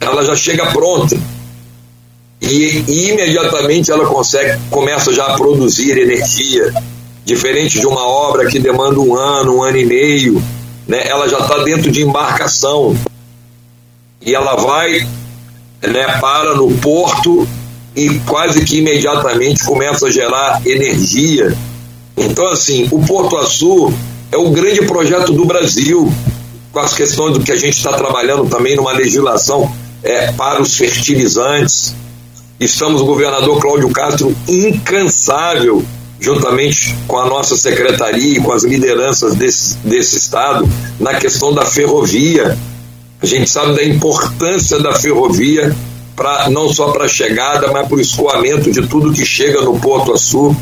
Ela 0.00 0.24
já 0.24 0.36
chega 0.36 0.66
pronta. 0.66 1.18
E, 2.40 2.84
e 2.86 3.10
imediatamente 3.10 3.90
ela 3.90 4.06
consegue, 4.06 4.60
começa 4.70 5.12
já 5.12 5.24
a 5.24 5.36
produzir 5.36 5.98
energia, 5.98 6.72
diferente 7.24 7.80
de 7.80 7.86
uma 7.86 8.06
obra 8.06 8.46
que 8.46 8.58
demanda 8.58 9.00
um 9.00 9.16
ano, 9.16 9.56
um 9.56 9.62
ano 9.62 9.78
e 9.78 9.84
meio, 9.84 10.42
né? 10.86 11.02
ela 11.08 11.28
já 11.28 11.38
está 11.38 11.58
dentro 11.64 11.90
de 11.90 12.02
embarcação 12.02 12.94
e 14.20 14.34
ela 14.34 14.54
vai 14.54 15.08
né, 15.82 16.18
para 16.20 16.54
no 16.54 16.70
porto 16.78 17.48
e 17.94 18.18
quase 18.20 18.64
que 18.64 18.78
imediatamente 18.78 19.64
começa 19.64 20.06
a 20.06 20.10
gerar 20.10 20.60
energia. 20.66 21.56
Então, 22.16 22.46
assim, 22.48 22.88
o 22.90 23.00
Porto 23.04 23.36
Açu 23.38 23.92
é 24.36 24.38
o 24.38 24.50
grande 24.50 24.82
projeto 24.82 25.32
do 25.32 25.46
Brasil, 25.46 26.12
com 26.70 26.78
as 26.78 26.92
questões 26.92 27.32
do 27.32 27.40
que 27.42 27.50
a 27.50 27.56
gente 27.56 27.78
está 27.78 27.94
trabalhando 27.94 28.46
também 28.46 28.76
numa 28.76 28.92
legislação 28.92 29.72
é, 30.02 30.30
para 30.32 30.60
os 30.60 30.76
fertilizantes. 30.76 31.94
Estamos, 32.60 33.00
o 33.00 33.06
governador 33.06 33.58
Cláudio 33.58 33.88
Castro, 33.90 34.36
incansável, 34.46 35.82
juntamente 36.20 36.94
com 37.08 37.18
a 37.18 37.24
nossa 37.24 37.56
secretaria 37.56 38.36
e 38.36 38.40
com 38.40 38.52
as 38.52 38.62
lideranças 38.62 39.34
desse, 39.34 39.78
desse 39.78 40.18
estado, 40.18 40.68
na 41.00 41.14
questão 41.14 41.54
da 41.54 41.64
ferrovia. 41.64 42.58
A 43.22 43.26
gente 43.26 43.48
sabe 43.48 43.74
da 43.74 43.84
importância 43.84 44.78
da 44.78 44.92
ferrovia 44.92 45.74
para 46.14 46.50
não 46.50 46.68
só 46.68 46.90
para 46.92 47.06
a 47.06 47.08
chegada, 47.08 47.68
mas 47.72 47.88
para 47.88 47.96
o 47.96 48.00
escoamento 48.00 48.70
de 48.70 48.86
tudo 48.86 49.14
que 49.14 49.24
chega 49.24 49.62
no 49.62 49.80
Porto 49.80 50.12
Açu. 50.12 50.54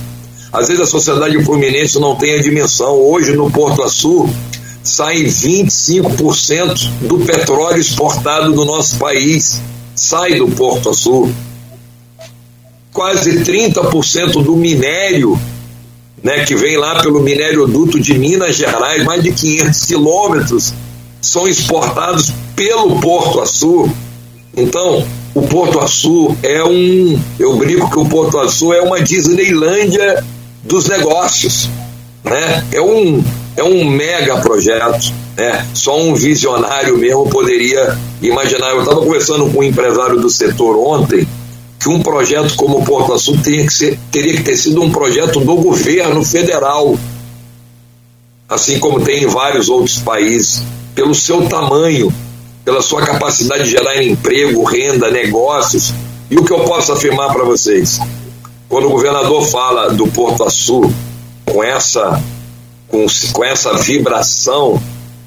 Às 0.54 0.68
vezes 0.68 0.82
a 0.82 0.86
sociedade 0.86 1.42
fluminense 1.44 1.98
não 1.98 2.14
tem 2.14 2.34
a 2.34 2.40
dimensão. 2.40 2.94
Hoje 2.94 3.34
no 3.34 3.50
Porto 3.50 3.82
Açu 3.82 4.30
sai 4.84 5.24
25% 5.24 6.88
do 7.00 7.18
petróleo 7.18 7.80
exportado 7.80 8.52
do 8.52 8.64
nosso 8.64 8.96
país 8.96 9.60
sai 9.94 10.34
do 10.36 10.48
Porto 10.48 10.90
Açu. 10.90 11.28
Quase 12.92 13.40
30% 13.40 14.44
do 14.44 14.56
minério 14.56 15.36
né, 16.22 16.44
que 16.44 16.54
vem 16.54 16.76
lá 16.76 17.00
pelo 17.02 17.20
minérioduto 17.20 17.98
de 17.98 18.16
Minas 18.16 18.54
Gerais, 18.56 19.04
mais 19.04 19.22
de 19.22 19.32
500 19.32 19.84
quilômetros, 19.84 20.72
são 21.20 21.48
exportados 21.48 22.32
pelo 22.54 23.00
Porto 23.00 23.40
Açu. 23.40 23.90
Então, 24.56 25.04
o 25.34 25.42
Porto 25.42 25.80
Açu 25.80 26.36
é 26.42 26.62
um. 26.62 27.20
Eu 27.40 27.56
brinco 27.56 27.90
que 27.90 27.98
o 27.98 28.06
Porto 28.06 28.38
Açu 28.38 28.72
é 28.72 28.80
uma 28.80 29.00
Disneylândia 29.00 30.24
dos 30.64 30.88
negócios. 30.88 31.68
Né? 32.24 32.64
É, 32.72 32.80
um, 32.80 33.22
é 33.56 33.62
um 33.62 33.84
mega 33.84 34.38
projeto. 34.40 35.12
Né? 35.36 35.66
Só 35.74 36.00
um 36.00 36.14
visionário 36.14 36.96
mesmo 36.96 37.28
poderia 37.28 37.96
imaginar. 38.22 38.70
Eu 38.70 38.80
estava 38.80 39.00
conversando 39.00 39.50
com 39.50 39.60
um 39.60 39.62
empresário 39.62 40.18
do 40.18 40.30
setor 40.30 40.76
ontem 40.76 41.26
que 41.78 41.90
um 41.90 42.00
projeto 42.00 42.56
como 42.56 42.78
o 42.78 42.84
Porto 42.84 43.12
Açu 43.12 43.36
teria 43.42 43.66
que, 43.66 43.72
ser, 43.72 43.98
teria 44.10 44.32
que 44.34 44.42
ter 44.42 44.56
sido 44.56 44.80
um 44.80 44.90
projeto 44.90 45.38
do 45.38 45.54
governo 45.56 46.24
federal, 46.24 46.98
assim 48.48 48.78
como 48.78 49.02
tem 49.02 49.24
em 49.24 49.26
vários 49.26 49.68
outros 49.68 49.98
países, 49.98 50.62
pelo 50.94 51.14
seu 51.14 51.46
tamanho, 51.46 52.10
pela 52.64 52.80
sua 52.80 53.02
capacidade 53.02 53.64
de 53.64 53.70
gerar 53.72 54.02
emprego, 54.02 54.64
renda, 54.64 55.10
negócios. 55.10 55.92
E 56.30 56.38
o 56.38 56.44
que 56.44 56.52
eu 56.54 56.60
posso 56.60 56.90
afirmar 56.90 57.30
para 57.34 57.44
vocês? 57.44 58.00
Quando 58.68 58.86
o 58.86 58.90
governador 58.90 59.46
fala 59.46 59.92
do 59.92 60.06
Porto 60.08 60.44
Açu 60.44 60.92
com 61.44 61.62
essa, 61.62 62.22
com, 62.88 63.06
com 63.32 63.44
essa 63.44 63.74
vibração, 63.74 64.80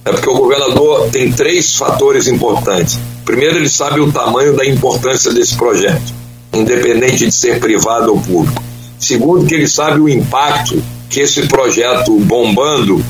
é 0.04 0.12
porque 0.12 0.30
o 0.30 0.38
governador 0.38 1.10
tem 1.12 1.32
três 1.32 1.76
fatores 1.76 2.28
importantes. 2.28 2.98
Primeiro, 3.26 3.58
ele 3.58 3.70
sabe 3.70 4.00
o 4.00 4.12
tamanho 4.12 4.56
da 4.56 4.66
importância 4.66 5.34
desse 5.34 5.56
projeto, 5.56 6.14
independente 6.54 7.26
de 7.26 7.32
ser 7.32 7.60
privado 7.60 8.12
ou 8.12 8.22
público. 8.22 8.64
Segundo, 8.98 9.46
que 9.46 9.54
ele 9.54 9.68
sabe 9.68 10.00
o 10.00 10.10
impacto 10.10 10.82
que 11.10 11.22
esse 11.22 11.48
projeto 11.48 12.18
bombando 12.20 13.04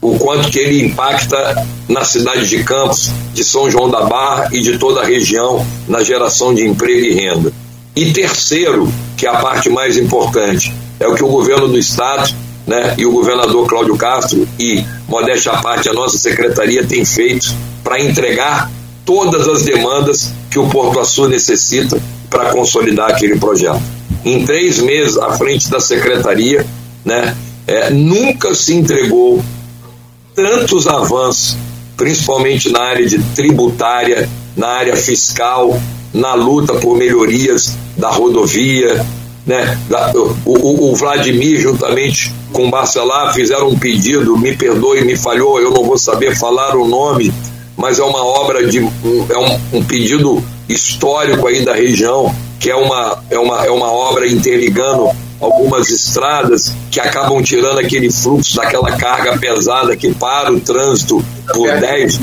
o 0.00 0.18
quanto 0.18 0.50
que 0.50 0.58
ele 0.58 0.84
impacta 0.84 1.66
na 1.88 2.04
cidade 2.04 2.48
de 2.48 2.62
Campos, 2.62 3.10
de 3.32 3.42
São 3.42 3.70
João 3.70 3.90
da 3.90 4.02
Barra 4.02 4.48
e 4.52 4.60
de 4.60 4.78
toda 4.78 5.00
a 5.00 5.04
região 5.04 5.66
na 5.88 6.02
geração 6.02 6.54
de 6.54 6.64
emprego 6.64 7.04
e 7.06 7.14
renda. 7.14 7.52
E 7.96 8.12
terceiro, 8.12 8.92
que 9.16 9.26
é 9.26 9.30
a 9.30 9.36
parte 9.36 9.70
mais 9.70 9.96
importante, 9.96 10.70
é 11.00 11.08
o 11.08 11.14
que 11.14 11.24
o 11.24 11.28
governo 11.28 11.66
do 11.66 11.78
estado, 11.78 12.30
né, 12.66 12.94
e 12.98 13.06
o 13.06 13.10
governador 13.10 13.66
Cláudio 13.66 13.96
Castro 13.96 14.46
e 14.58 14.84
modéstia 15.08 15.52
à 15.52 15.62
parte 15.62 15.88
a 15.88 15.94
nossa 15.94 16.18
secretaria 16.18 16.84
tem 16.84 17.06
feito 17.06 17.54
para 17.82 17.98
entregar 17.98 18.70
todas 19.02 19.48
as 19.48 19.62
demandas 19.64 20.30
que 20.50 20.58
o 20.58 20.68
Porto 20.68 21.00
Açu 21.00 21.26
necessita 21.26 21.98
para 22.28 22.50
consolidar 22.50 23.12
aquele 23.12 23.38
projeto. 23.38 23.80
Em 24.22 24.44
três 24.44 24.78
meses 24.78 25.16
à 25.16 25.32
frente 25.38 25.70
da 25.70 25.80
secretaria, 25.80 26.66
né, 27.02 27.34
é, 27.66 27.88
nunca 27.88 28.52
se 28.52 28.74
entregou 28.74 29.42
tantos 30.34 30.86
avanços, 30.86 31.56
principalmente 31.96 32.68
na 32.68 32.80
área 32.80 33.06
de 33.06 33.18
tributária, 33.34 34.28
na 34.54 34.68
área 34.68 34.96
fiscal, 34.96 35.80
na 36.16 36.34
luta 36.34 36.74
por 36.74 36.96
melhorias 36.96 37.76
da 37.96 38.10
rodovia, 38.10 39.04
né? 39.46 39.78
O, 40.44 40.90
o, 40.90 40.96
Vladimir, 40.96 41.60
juntamente 41.60 42.32
com 42.52 42.66
o 42.66 42.70
Barcelar, 42.70 43.32
fizeram 43.34 43.68
um 43.68 43.78
pedido, 43.78 44.36
me 44.36 44.56
perdoe, 44.56 45.04
me 45.04 45.14
falhou, 45.14 45.60
eu 45.60 45.70
não 45.70 45.84
vou 45.84 45.98
saber 45.98 46.34
falar 46.34 46.74
o 46.74 46.88
nome, 46.88 47.32
mas 47.76 47.98
é 47.98 48.02
uma 48.02 48.24
obra 48.24 48.66
de. 48.66 48.78
é 48.78 49.38
um, 49.38 49.78
um 49.78 49.84
pedido 49.84 50.42
histórico 50.68 51.46
aí 51.46 51.64
da 51.64 51.74
região, 51.74 52.34
que 52.58 52.70
é 52.70 52.74
uma, 52.74 53.22
é 53.30 53.38
uma, 53.38 53.66
é 53.66 53.70
uma 53.70 53.92
obra 53.92 54.26
interligando 54.26 55.10
algumas 55.38 55.90
estradas 55.90 56.72
que 56.90 56.98
acabam 56.98 57.42
tirando 57.42 57.78
aquele 57.78 58.10
fluxo 58.10 58.56
daquela 58.56 58.96
carga 58.96 59.36
pesada 59.38 59.94
que 59.94 60.12
para 60.14 60.50
o 60.50 60.58
trânsito 60.58 61.22
por 61.52 61.70
10. 61.78 62.20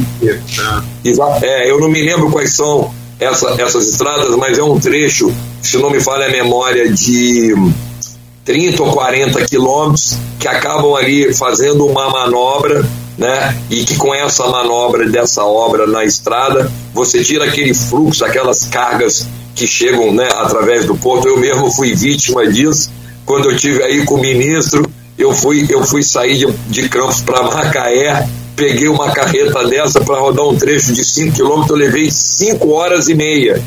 É, 1.44 1.70
eu 1.70 1.80
não 1.80 1.90
me 1.90 2.02
lembro 2.02 2.32
quais 2.32 2.56
são 2.56 2.92
essa, 3.20 3.56
essas 3.62 3.88
estradas, 3.88 4.36
mas 4.36 4.58
é 4.58 4.64
um 4.64 4.80
trecho, 4.80 5.34
se 5.62 5.78
não 5.78 5.90
me 5.90 6.00
falha 6.02 6.28
a 6.28 6.32
memória, 6.32 6.92
de 6.92 7.54
30 8.46 8.84
ou 8.84 8.92
40 8.92 9.46
quilômetros 9.46 10.18
que 10.40 10.48
acabam 10.48 10.96
ali 10.96 11.34
fazendo 11.34 11.86
uma 11.86 12.10
manobra, 12.10 12.86
né? 13.18 13.58
E 13.70 13.84
que 13.84 13.96
com 13.96 14.14
essa 14.14 14.48
manobra 14.48 15.08
dessa 15.08 15.44
obra 15.44 15.88
na 15.88 16.04
estrada, 16.04 16.72
você 16.94 17.24
tira 17.24 17.46
aquele 17.46 17.74
fluxo, 17.74 18.26
aquelas 18.26 18.66
cargas 18.66 19.28
que 19.56 19.68
chegam, 19.68 20.12
né, 20.12 20.28
através 20.36 20.86
do 20.86 20.96
porto. 20.96 21.28
Eu 21.28 21.38
mesmo 21.38 21.72
fui 21.72 21.94
vítima 21.94 22.46
disso 22.48 22.92
quando 23.26 23.50
eu 23.50 23.56
tive 23.56 23.84
aí 23.84 24.04
com 24.04 24.16
o 24.16 24.22
ministro, 24.22 24.90
eu 25.18 25.32
fui, 25.34 25.66
eu 25.70 25.86
fui 25.86 26.04
sair 26.04 26.38
de, 26.38 26.52
de 26.68 26.90
Campos 26.90 27.22
para 27.22 27.44
Macaé, 27.44 28.28
peguei 28.56 28.88
uma 28.88 29.12
carreta 29.12 29.68
dessa 29.68 30.02
para 30.02 30.20
rodar 30.20 30.46
um 30.48 30.56
trecho 30.56 30.94
de 30.94 31.04
5 31.04 31.36
quilômetros, 31.36 31.70
eu 31.70 31.76
levei 31.76 32.10
5 32.10 32.70
horas 32.70 33.08
e 33.08 33.16
meia, 33.16 33.62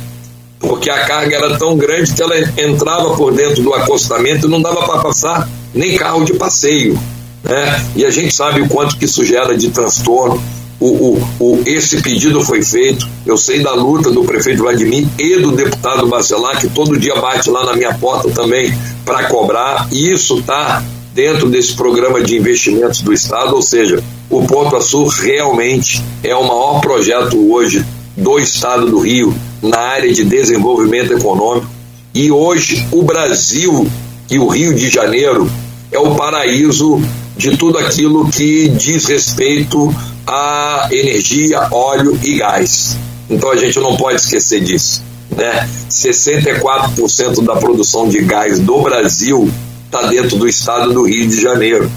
porque 0.59 0.91
a 0.91 1.05
carga 1.05 1.37
era 1.37 1.59
tão 1.59 1.77
grande 1.77 2.13
que 2.13 2.23
ela 2.23 2.39
entrava 2.59 3.17
por 3.17 3.33
dentro 3.33 3.63
do 3.63 3.75
acostamento 3.75 4.47
e 4.47 4.51
não 4.51 4.61
dava 4.61 4.87
para 4.87 5.01
passar 5.01 5.49
nem 5.75 5.97
carro 5.97 6.25
de 6.25 6.35
passeio. 6.35 6.99
Né? 7.43 7.87
E 7.95 8.05
a 8.05 8.11
gente 8.11 8.35
sabe 8.35 8.61
o 8.61 8.69
quanto 8.69 8.97
que 8.97 9.05
isso 9.05 9.25
gera 9.25 9.57
de 9.57 9.71
transtorno. 9.71 10.43
O, 10.79 10.87
o, 10.89 11.29
o, 11.41 11.63
esse 11.65 12.03
pedido 12.03 12.43
foi 12.43 12.63
feito. 12.63 13.09
Eu 13.25 13.37
sei 13.37 13.61
da 13.63 13.73
luta 13.73 14.11
do 14.11 14.25
prefeito 14.25 14.63
Vladimir 14.63 15.07
e 15.19 15.37
do 15.37 15.53
deputado 15.53 16.07
Bacelar, 16.07 16.61
que 16.61 16.69
todo 16.69 16.99
dia 16.99 17.15
bate 17.17 17.49
lá 17.49 17.65
na 17.65 17.75
minha 17.75 17.95
porta 17.95 18.31
também 18.31 18.77
para 19.05 19.25
cobrar. 19.25 19.89
E 19.91 20.13
isso 20.13 20.39
está 20.39 20.83
dentro 21.17 21.49
desse 21.49 21.73
programa 21.73 22.23
de 22.23 22.37
investimentos 22.37 23.01
do 23.01 23.11
Estado, 23.11 23.55
ou 23.55 23.63
seja, 23.63 24.05
o 24.29 24.47
Porto 24.47 24.77
Açul 24.77 25.07
realmente 25.07 26.05
é 26.23 26.37
o 26.37 26.47
maior 26.47 26.79
projeto 26.83 27.51
hoje 27.51 27.83
do 28.15 28.39
Estado 28.39 28.87
do 28.87 28.99
Rio 28.99 29.35
na 29.63 29.79
área 29.79 30.13
de 30.13 30.23
desenvolvimento 30.23 31.15
econômico. 31.15 31.67
E 32.13 32.31
hoje 32.31 32.87
o 32.93 33.03
Brasil 33.03 33.89
e 34.31 34.39
o 34.39 34.47
Rio 34.47 34.75
de 34.75 34.91
Janeiro 34.91 35.51
é 35.91 35.99
o 35.99 36.15
paraíso 36.17 37.01
de 37.35 37.57
tudo 37.57 37.79
aquilo 37.79 38.29
que 38.29 38.69
diz 38.69 39.07
respeito 39.07 39.95
a 40.27 40.87
energia, 40.93 41.67
óleo 41.71 42.19
e 42.23 42.35
gás. 42.35 42.95
Então 43.31 43.51
a 43.51 43.57
gente 43.57 43.79
não 43.81 43.97
pode 43.97 44.21
esquecer 44.21 44.61
disso. 44.61 45.03
Né? 45.31 45.67
64% 45.91 47.43
da 47.43 47.57
produção 47.57 48.07
de 48.07 48.21
gás 48.21 48.61
do 48.61 48.83
Brasil 48.83 49.51
está 49.97 50.09
dentro 50.09 50.37
do 50.37 50.47
estado 50.47 50.93
do 50.93 51.03
Rio 51.03 51.27
de 51.27 51.41
Janeiro. 51.41 51.91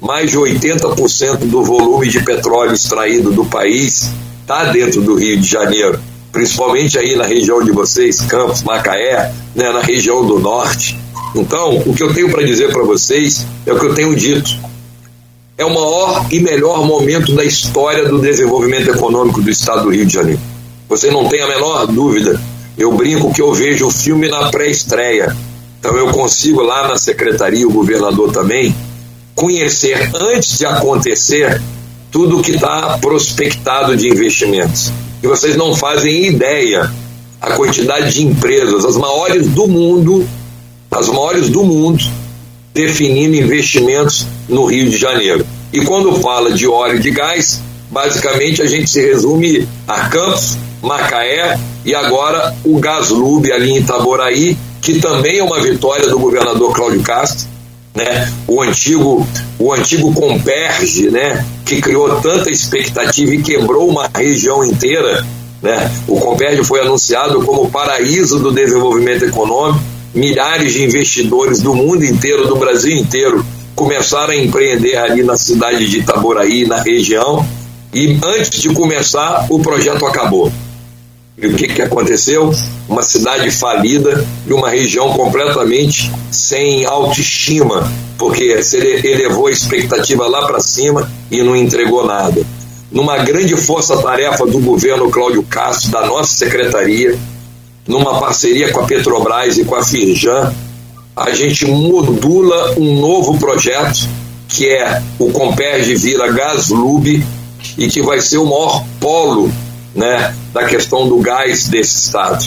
Mais 0.00 0.30
de 0.30 0.38
80% 0.38 1.38
do 1.38 1.64
volume 1.64 2.08
de 2.08 2.22
petróleo 2.22 2.72
extraído 2.72 3.32
do 3.32 3.44
país 3.44 4.10
está 4.40 4.64
dentro 4.66 5.02
do 5.02 5.14
Rio 5.14 5.38
de 5.38 5.46
Janeiro, 5.46 5.98
principalmente 6.32 6.96
aí 6.96 7.16
na 7.16 7.24
região 7.24 7.62
de 7.62 7.72
vocês, 7.72 8.20
Campos, 8.22 8.62
Macaé, 8.62 9.32
né, 9.54 9.70
na 9.70 9.80
região 9.80 10.24
do 10.24 10.38
norte. 10.38 10.96
Então, 11.34 11.82
o 11.86 11.94
que 11.94 12.02
eu 12.02 12.14
tenho 12.14 12.30
para 12.30 12.44
dizer 12.44 12.72
para 12.72 12.84
vocês 12.84 13.46
é 13.66 13.72
o 13.72 13.78
que 13.78 13.86
eu 13.86 13.94
tenho 13.94 14.14
dito 14.14 14.70
é 15.58 15.64
o 15.64 15.74
maior 15.74 16.26
e 16.30 16.40
melhor 16.40 16.86
momento 16.86 17.34
da 17.34 17.44
história 17.44 18.08
do 18.08 18.18
desenvolvimento 18.18 18.88
econômico 18.88 19.42
do 19.42 19.50
estado 19.50 19.82
do 19.82 19.90
Rio 19.90 20.06
de 20.06 20.14
Janeiro. 20.14 20.40
Você 20.88 21.10
não 21.10 21.28
tem 21.28 21.42
a 21.42 21.46
menor 21.46 21.86
dúvida. 21.86 22.40
Eu 22.78 22.92
brinco 22.92 23.30
que 23.30 23.42
eu 23.42 23.52
vejo 23.52 23.86
o 23.86 23.90
filme 23.90 24.26
na 24.26 24.48
pré-estreia. 24.48 25.36
Então 25.80 25.96
eu 25.96 26.08
consigo 26.08 26.60
lá 26.60 26.86
na 26.86 26.96
secretaria, 26.96 27.66
o 27.66 27.72
governador 27.72 28.30
também, 28.30 28.74
conhecer 29.34 30.10
antes 30.14 30.58
de 30.58 30.66
acontecer 30.66 31.60
tudo 32.10 32.42
que 32.42 32.52
está 32.52 32.98
prospectado 32.98 33.96
de 33.96 34.06
investimentos. 34.06 34.92
E 35.22 35.26
vocês 35.26 35.56
não 35.56 35.74
fazem 35.74 36.26
ideia 36.26 36.90
a 37.40 37.52
quantidade 37.52 38.12
de 38.12 38.26
empresas, 38.26 38.84
as 38.84 38.96
maiores 38.96 39.46
do 39.48 39.66
mundo, 39.66 40.28
as 40.90 41.08
maiores 41.08 41.48
do 41.48 41.64
mundo, 41.64 42.04
definindo 42.74 43.36
investimentos 43.36 44.26
no 44.46 44.66
Rio 44.66 44.90
de 44.90 44.98
Janeiro. 44.98 45.46
E 45.72 45.80
quando 45.80 46.20
fala 46.20 46.52
de 46.52 46.66
óleo 46.66 46.96
e 46.96 47.00
de 47.00 47.10
gás, 47.10 47.62
basicamente 47.90 48.60
a 48.60 48.66
gente 48.66 48.90
se 48.90 49.00
resume 49.00 49.66
a 49.88 50.08
Campos, 50.08 50.58
Macaé 50.82 51.58
e 51.84 51.94
agora 51.94 52.54
o 52.64 52.78
Gaslub 52.78 53.50
ali 53.50 53.70
em 53.70 53.78
Itaboraí, 53.78 54.56
que 54.80 55.00
também 55.00 55.38
é 55.38 55.44
uma 55.44 55.60
vitória 55.60 56.08
do 56.08 56.18
governador 56.18 56.72
Cláudio 56.74 57.02
Castro, 57.02 57.48
né? 57.94 58.32
O 58.46 58.62
antigo, 58.62 59.26
o 59.58 59.72
antigo 59.72 60.12
Comperge, 60.14 61.10
né? 61.10 61.44
Que 61.64 61.80
criou 61.80 62.20
tanta 62.20 62.50
expectativa 62.50 63.34
e 63.34 63.42
quebrou 63.42 63.88
uma 63.88 64.08
região 64.14 64.64
inteira, 64.64 65.24
né? 65.62 65.90
O 66.06 66.18
Comperge 66.18 66.64
foi 66.64 66.80
anunciado 66.80 67.42
como 67.42 67.70
paraíso 67.70 68.38
do 68.38 68.52
desenvolvimento 68.52 69.24
econômico. 69.24 69.80
Milhares 70.12 70.72
de 70.72 70.82
investidores 70.82 71.62
do 71.62 71.72
mundo 71.72 72.04
inteiro, 72.04 72.48
do 72.48 72.56
Brasil 72.56 72.96
inteiro, 72.96 73.44
começaram 73.76 74.32
a 74.32 74.36
empreender 74.36 74.96
ali 74.96 75.22
na 75.22 75.36
cidade 75.36 75.88
de 75.88 75.98
Itaboraí, 75.98 76.66
na 76.66 76.82
região. 76.82 77.46
E 77.94 78.18
antes 78.24 78.60
de 78.60 78.70
começar, 78.70 79.46
o 79.48 79.60
projeto 79.60 80.04
acabou. 80.06 80.50
E 81.42 81.46
o 81.46 81.56
que, 81.56 81.68
que 81.68 81.80
aconteceu? 81.80 82.52
Uma 82.86 83.02
cidade 83.02 83.50
falida 83.50 84.26
e 84.46 84.52
uma 84.52 84.68
região 84.68 85.14
completamente 85.14 86.12
sem 86.30 86.84
autoestima, 86.84 87.90
porque 88.18 88.44
ele 88.44 89.08
elevou 89.08 89.46
a 89.46 89.50
expectativa 89.50 90.26
lá 90.26 90.46
para 90.46 90.60
cima 90.60 91.10
e 91.30 91.42
não 91.42 91.56
entregou 91.56 92.06
nada. 92.06 92.42
Numa 92.92 93.18
grande 93.18 93.56
força-tarefa 93.56 94.44
do 94.46 94.58
governo 94.58 95.10
Cláudio 95.10 95.42
Castro, 95.44 95.92
da 95.92 96.06
nossa 96.06 96.36
secretaria, 96.36 97.18
numa 97.86 98.20
parceria 98.20 98.70
com 98.70 98.80
a 98.80 98.86
Petrobras 98.86 99.56
e 99.56 99.64
com 99.64 99.76
a 99.76 99.82
Firjan, 99.82 100.52
a 101.16 101.30
gente 101.30 101.64
modula 101.66 102.78
um 102.78 103.00
novo 103.00 103.38
projeto 103.38 104.06
que 104.48 104.68
é 104.68 105.00
o 105.18 105.30
Comperge 105.30 105.94
Vira 105.94 106.30
Gaslub 106.30 107.24
e 107.78 107.88
que 107.88 108.02
vai 108.02 108.20
ser 108.20 108.38
o 108.38 108.44
maior 108.44 108.84
polo 108.98 109.50
né, 109.94 110.34
da 110.52 110.64
questão 110.64 111.08
do 111.08 111.18
gás 111.18 111.68
desse 111.68 112.06
estado. 112.06 112.44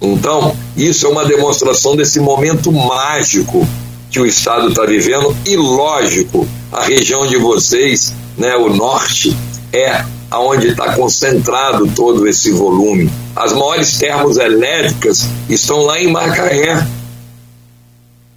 Então, 0.00 0.54
isso 0.76 1.06
é 1.06 1.10
uma 1.10 1.24
demonstração 1.24 1.96
desse 1.96 2.20
momento 2.20 2.70
mágico 2.70 3.66
que 4.10 4.20
o 4.20 4.26
estado 4.26 4.68
está 4.68 4.84
vivendo 4.84 5.34
e, 5.46 5.56
lógico, 5.56 6.46
a 6.70 6.82
região 6.84 7.26
de 7.26 7.36
vocês, 7.36 8.14
né, 8.36 8.54
o 8.56 8.68
norte, 8.68 9.36
é 9.72 10.04
aonde 10.30 10.68
está 10.68 10.94
concentrado 10.94 11.90
todo 11.94 12.26
esse 12.26 12.50
volume. 12.50 13.10
As 13.34 13.52
maiores 13.52 13.96
termoelétricas 13.96 15.28
estão 15.48 15.82
lá 15.82 15.98
em 15.98 16.10
Macaé. 16.10 16.86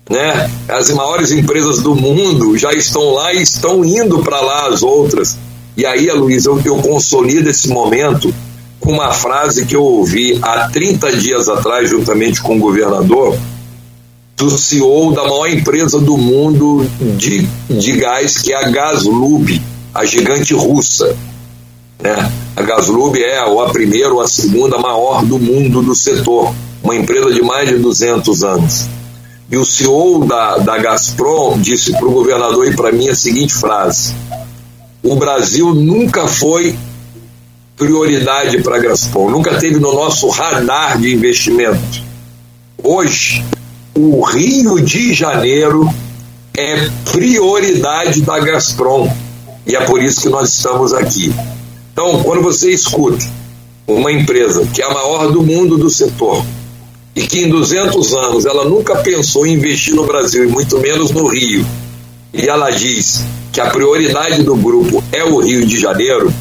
Né? 0.10 0.50
As 0.68 0.90
maiores 0.92 1.32
empresas 1.32 1.82
do 1.82 1.96
mundo 1.96 2.58
já 2.58 2.72
estão 2.72 3.14
lá 3.14 3.34
e 3.34 3.42
estão 3.42 3.84
indo 3.84 4.20
para 4.20 4.40
lá 4.40 4.68
as 4.68 4.84
outras. 4.84 5.38
E 5.76 5.86
aí, 5.86 6.10
Luísa, 6.12 6.50
eu, 6.50 6.62
eu 6.64 6.78
consolido 6.78 7.50
esse 7.50 7.68
momento 7.68 8.34
com 8.80 8.92
uma 8.94 9.12
frase 9.12 9.66
que 9.66 9.76
eu 9.76 9.84
ouvi 9.84 10.40
há 10.42 10.70
30 10.70 11.18
dias 11.18 11.50
atrás, 11.50 11.90
juntamente 11.90 12.42
com 12.42 12.58
o 12.58 12.60
governador, 12.60 13.38
do 14.36 14.52
CEO 14.52 15.12
da 15.14 15.24
maior 15.24 15.48
empresa 15.48 16.00
do 16.00 16.16
mundo 16.16 16.88
de, 17.18 17.42
de 17.70 17.92
gás, 17.94 18.38
que 18.38 18.54
é 18.54 18.66
a 18.66 18.70
Gaslub, 18.70 19.62
a 19.94 20.06
gigante 20.06 20.54
russa. 20.54 21.18
Né? 22.00 22.32
A 22.56 22.62
Gaslub 22.62 23.20
é 23.20 23.44
ou 23.46 23.64
a 23.64 23.70
primeira 23.70 24.14
ou 24.14 24.22
a 24.22 24.28
segunda 24.28 24.78
maior 24.78 25.26
do 25.26 25.40
mundo 25.40 25.82
do 25.82 25.96
setor, 25.96 26.54
uma 26.84 26.96
empresa 26.96 27.34
de 27.34 27.42
mais 27.42 27.68
de 27.68 27.78
200 27.78 28.44
anos. 28.44 28.88
E 29.50 29.58
o 29.58 29.66
CEO 29.66 30.26
da, 30.26 30.58
da 30.58 30.78
Gazprom 30.78 31.58
disse 31.58 31.94
para 31.94 32.06
o 32.06 32.12
governador 32.12 32.68
e 32.68 32.76
para 32.76 32.92
mim 32.92 33.08
a 33.08 33.16
seguinte 33.16 33.54
frase: 33.54 34.14
O 35.02 35.16
Brasil 35.16 35.74
nunca 35.74 36.28
foi 36.28 36.76
prioridade 37.78 38.62
para 38.64 38.78
a 38.78 38.80
Gazprom, 38.80 39.30
nunca 39.30 39.56
teve 39.60 39.80
no 39.80 39.94
nosso 39.94 40.28
radar 40.30 40.98
de 41.00 41.14
investimento. 41.14 42.02
Hoje, 42.84 43.46
o 43.96 44.24
Rio 44.24 44.82
de 44.82 45.14
Janeiro 45.14 45.88
é 46.58 46.90
prioridade 47.12 48.22
da 48.22 48.40
Gazprom 48.40 49.08
e 49.66 49.76
é 49.76 49.82
por 49.82 50.04
isso 50.04 50.22
que 50.22 50.30
nós 50.30 50.52
estamos 50.52 50.92
aqui. 50.92 51.32
Então, 51.94 52.24
quando 52.24 52.42
você 52.42 52.72
escuta 52.72 53.24
uma 53.86 54.12
empresa 54.12 54.66
que 54.74 54.82
é 54.82 54.86
a 54.86 54.94
maior 54.94 55.32
do 55.32 55.44
mundo 55.44 55.78
do 55.78 55.90
setor 55.90 56.44
e 57.16 57.22
que 57.28 57.44
em 57.44 57.50
200 57.50 58.14
anos 58.14 58.46
ela 58.46 58.66
nunca 58.66 58.96
pensou 58.98 59.46
em 59.46 59.54
investir 59.54 59.94
no 59.94 60.06
Brasil 60.06 60.44
e 60.46 60.48
muito 60.48 60.80
menos 60.80 61.12
no 61.12 61.28
Rio, 61.28 61.66
e 62.34 62.48
ela 62.48 62.72
diz 62.72 63.24
que 63.52 63.62
a 63.62 63.70
prioridade 63.70 64.44
do 64.44 64.56
grupo 64.56 65.04
é 65.12 65.24
o 65.24 65.40
Rio 65.40 65.66
de 65.66 65.80
Janeiro, 65.80 66.32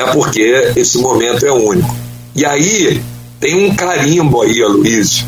é 0.00 0.12
porque 0.12 0.72
esse 0.76 0.98
momento 0.98 1.44
é 1.44 1.52
único. 1.52 1.94
E 2.34 2.44
aí 2.44 3.02
tem 3.38 3.66
um 3.66 3.74
carimbo 3.74 4.40
aí, 4.40 4.62
Aloysio, 4.62 5.26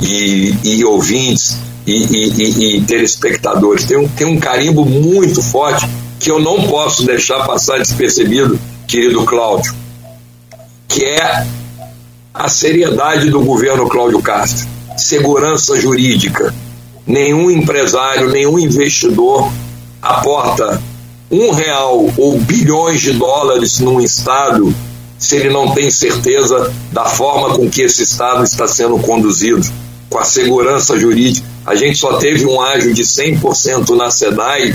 e, 0.00 0.54
e 0.62 0.84
ouvintes 0.84 1.56
e, 1.86 1.92
e, 1.92 2.76
e, 2.76 2.80
telespectadores, 2.82 3.84
tem 3.84 3.96
um, 3.96 4.08
tem 4.08 4.26
um 4.26 4.38
carimbo 4.38 4.84
muito 4.84 5.42
forte 5.42 5.88
que 6.18 6.30
eu 6.30 6.38
não 6.38 6.62
posso 6.64 7.04
deixar 7.04 7.46
passar 7.46 7.78
despercebido, 7.78 8.58
querido 8.86 9.24
Cláudio, 9.24 9.74
que 10.88 11.04
é 11.04 11.46
a 12.32 12.48
seriedade 12.48 13.30
do 13.30 13.40
governo 13.40 13.88
Cláudio 13.88 14.20
Castro, 14.20 14.68
segurança 14.96 15.80
jurídica. 15.80 16.54
Nenhum 17.06 17.50
empresário, 17.50 18.30
nenhum 18.30 18.58
investidor 18.58 19.50
aporta 20.02 20.82
um 21.30 21.50
real 21.50 22.08
ou 22.16 22.38
bilhões 22.38 23.00
de 23.00 23.12
dólares 23.12 23.80
num 23.80 24.00
Estado 24.00 24.74
se 25.18 25.36
ele 25.36 25.50
não 25.50 25.72
tem 25.72 25.90
certeza 25.90 26.72
da 26.92 27.06
forma 27.06 27.54
com 27.54 27.68
que 27.70 27.82
esse 27.82 28.02
Estado 28.02 28.44
está 28.44 28.68
sendo 28.68 28.98
conduzido, 28.98 29.66
com 30.10 30.18
a 30.18 30.24
segurança 30.24 30.98
jurídica. 30.98 31.46
A 31.64 31.74
gente 31.74 31.98
só 31.98 32.18
teve 32.18 32.46
um 32.46 32.60
ágio 32.60 32.92
de 32.92 33.02
100% 33.02 33.96
na 33.96 34.10
SEDAI 34.10 34.74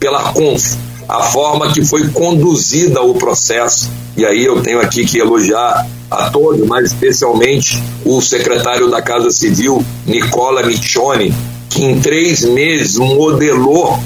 pela 0.00 0.32
CONF, 0.32 0.76
a 1.08 1.22
forma 1.22 1.72
que 1.72 1.84
foi 1.84 2.08
conduzida 2.08 3.02
o 3.02 3.14
processo. 3.14 3.90
E 4.16 4.24
aí 4.24 4.44
eu 4.44 4.62
tenho 4.62 4.80
aqui 4.80 5.04
que 5.04 5.18
elogiar 5.18 5.86
a 6.10 6.30
todos, 6.30 6.66
mas 6.66 6.86
especialmente 6.86 7.80
o 8.04 8.20
secretário 8.20 8.90
da 8.90 9.02
Casa 9.02 9.30
Civil, 9.30 9.84
Nicola 10.06 10.62
Michoni, 10.62 11.32
que 11.68 11.84
em 11.84 12.00
três 12.00 12.44
meses 12.44 12.96
modelou 12.96 13.98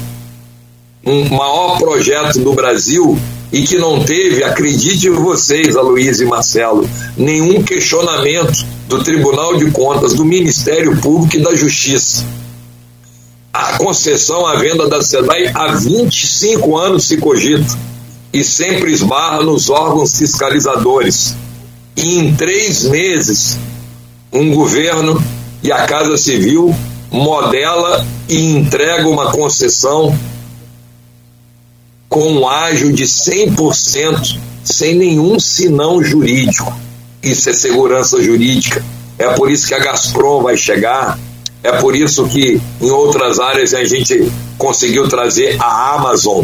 um 1.05 1.29
maior 1.29 1.77
projeto 1.77 2.39
do 2.39 2.53
Brasil 2.53 3.17
e 3.51 3.63
que 3.63 3.77
não 3.77 4.03
teve, 4.03 4.43
acreditem 4.43 5.11
vocês, 5.11 5.75
Aloysio 5.75 6.27
e 6.27 6.29
Marcelo, 6.29 6.87
nenhum 7.17 7.63
questionamento 7.63 8.65
do 8.87 9.03
Tribunal 9.03 9.57
de 9.57 9.71
Contas, 9.71 10.13
do 10.13 10.23
Ministério 10.23 10.99
Público 11.01 11.37
e 11.37 11.43
da 11.43 11.55
Justiça. 11.55 12.23
A 13.51 13.77
concessão 13.77 14.45
à 14.45 14.55
venda 14.57 14.87
da 14.87 15.01
SEDAI 15.01 15.51
há 15.53 15.73
25 15.73 16.77
anos 16.77 17.05
se 17.05 17.17
cogita 17.17 17.77
e 18.31 18.43
sempre 18.43 18.91
esbarra 18.91 19.41
nos 19.41 19.69
órgãos 19.69 20.15
fiscalizadores. 20.15 21.35
E 21.95 22.19
em 22.19 22.35
três 22.35 22.83
meses, 22.83 23.57
um 24.31 24.53
governo 24.53 25.21
e 25.63 25.71
a 25.71 25.85
Casa 25.85 26.15
Civil 26.17 26.73
modela 27.11 28.05
e 28.27 28.39
entrega 28.55 29.07
uma 29.09 29.31
concessão 29.31 30.15
com 32.09 32.27
um 32.27 32.49
ágio 32.49 32.91
de 32.91 33.05
100%, 33.05 34.39
sem 34.63 34.95
nenhum 34.95 35.39
sinão 35.39 36.03
jurídico. 36.03 36.75
Isso 37.21 37.49
é 37.49 37.53
segurança 37.53 38.21
jurídica. 38.21 38.83
É 39.17 39.27
por 39.33 39.51
isso 39.51 39.67
que 39.67 39.75
a 39.75 39.79
Gazprom 39.79 40.41
vai 40.41 40.57
chegar, 40.57 41.19
é 41.61 41.73
por 41.73 41.95
isso 41.95 42.25
que 42.27 42.59
em 42.81 42.89
outras 42.89 43.39
áreas 43.39 43.73
a 43.73 43.83
gente 43.83 44.31
conseguiu 44.57 45.07
trazer 45.07 45.57
a 45.59 45.95
Amazon, 45.95 46.43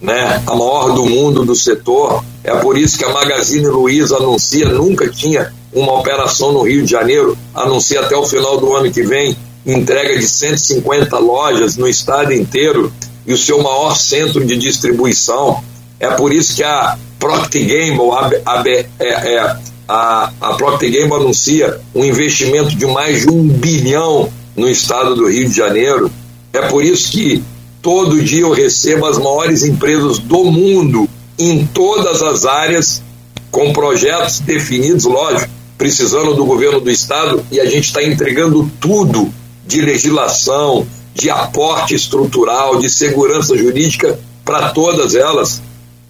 né, 0.00 0.42
a 0.46 0.54
maior 0.54 0.92
do 0.92 1.06
mundo 1.06 1.44
do 1.44 1.54
setor. 1.54 2.22
É 2.44 2.54
por 2.56 2.76
isso 2.76 2.98
que 2.98 3.04
a 3.04 3.12
Magazine 3.12 3.66
Luiza 3.66 4.16
anuncia, 4.16 4.68
nunca 4.68 5.08
tinha 5.08 5.52
uma 5.72 5.94
operação 5.98 6.52
no 6.52 6.62
Rio 6.62 6.84
de 6.84 6.90
Janeiro, 6.90 7.38
anuncia 7.54 8.00
até 8.00 8.16
o 8.16 8.26
final 8.26 8.58
do 8.58 8.74
ano 8.74 8.90
que 8.90 9.02
vem 9.02 9.36
entrega 9.64 10.18
de 10.18 10.26
150 10.26 11.16
lojas 11.18 11.76
no 11.76 11.86
estado 11.86 12.32
inteiro 12.32 12.92
e 13.28 13.32
o 13.34 13.36
seu 13.36 13.62
maior 13.62 13.94
centro 13.94 14.42
de 14.44 14.56
distribuição. 14.56 15.62
É 16.00 16.08
por 16.08 16.32
isso 16.32 16.56
que 16.56 16.62
a 16.62 16.96
Procter 17.18 17.66
Gamble, 17.66 18.10
a, 18.10 18.52
a, 18.54 18.64
é, 18.66 18.86
é, 18.98 19.56
a, 19.86 20.32
a 20.40 20.54
Procter 20.54 20.90
Gamble 20.90 21.16
anuncia 21.16 21.78
um 21.94 22.02
investimento 22.02 22.74
de 22.74 22.86
mais 22.86 23.20
de 23.20 23.30
um 23.30 23.46
bilhão 23.46 24.32
no 24.56 24.66
estado 24.66 25.14
do 25.14 25.28
Rio 25.28 25.46
de 25.46 25.54
Janeiro. 25.54 26.10
É 26.54 26.62
por 26.68 26.82
isso 26.82 27.12
que 27.12 27.44
todo 27.82 28.22
dia 28.22 28.42
eu 28.42 28.52
recebo 28.52 29.04
as 29.04 29.18
maiores 29.18 29.62
empresas 29.62 30.18
do 30.18 30.44
mundo 30.44 31.06
em 31.38 31.66
todas 31.66 32.22
as 32.22 32.46
áreas, 32.46 33.02
com 33.50 33.74
projetos 33.74 34.40
definidos, 34.40 35.04
lógico, 35.04 35.50
precisando 35.76 36.34
do 36.34 36.46
governo 36.46 36.80
do 36.80 36.90
estado, 36.90 37.44
e 37.52 37.60
a 37.60 37.66
gente 37.66 37.84
está 37.84 38.02
entregando 38.02 38.70
tudo 38.80 39.32
de 39.66 39.82
legislação, 39.82 40.86
de 41.14 41.30
aporte 41.30 41.94
estrutural, 41.94 42.78
de 42.78 42.88
segurança 42.88 43.56
jurídica 43.56 44.18
para 44.44 44.70
todas 44.70 45.14
elas. 45.14 45.60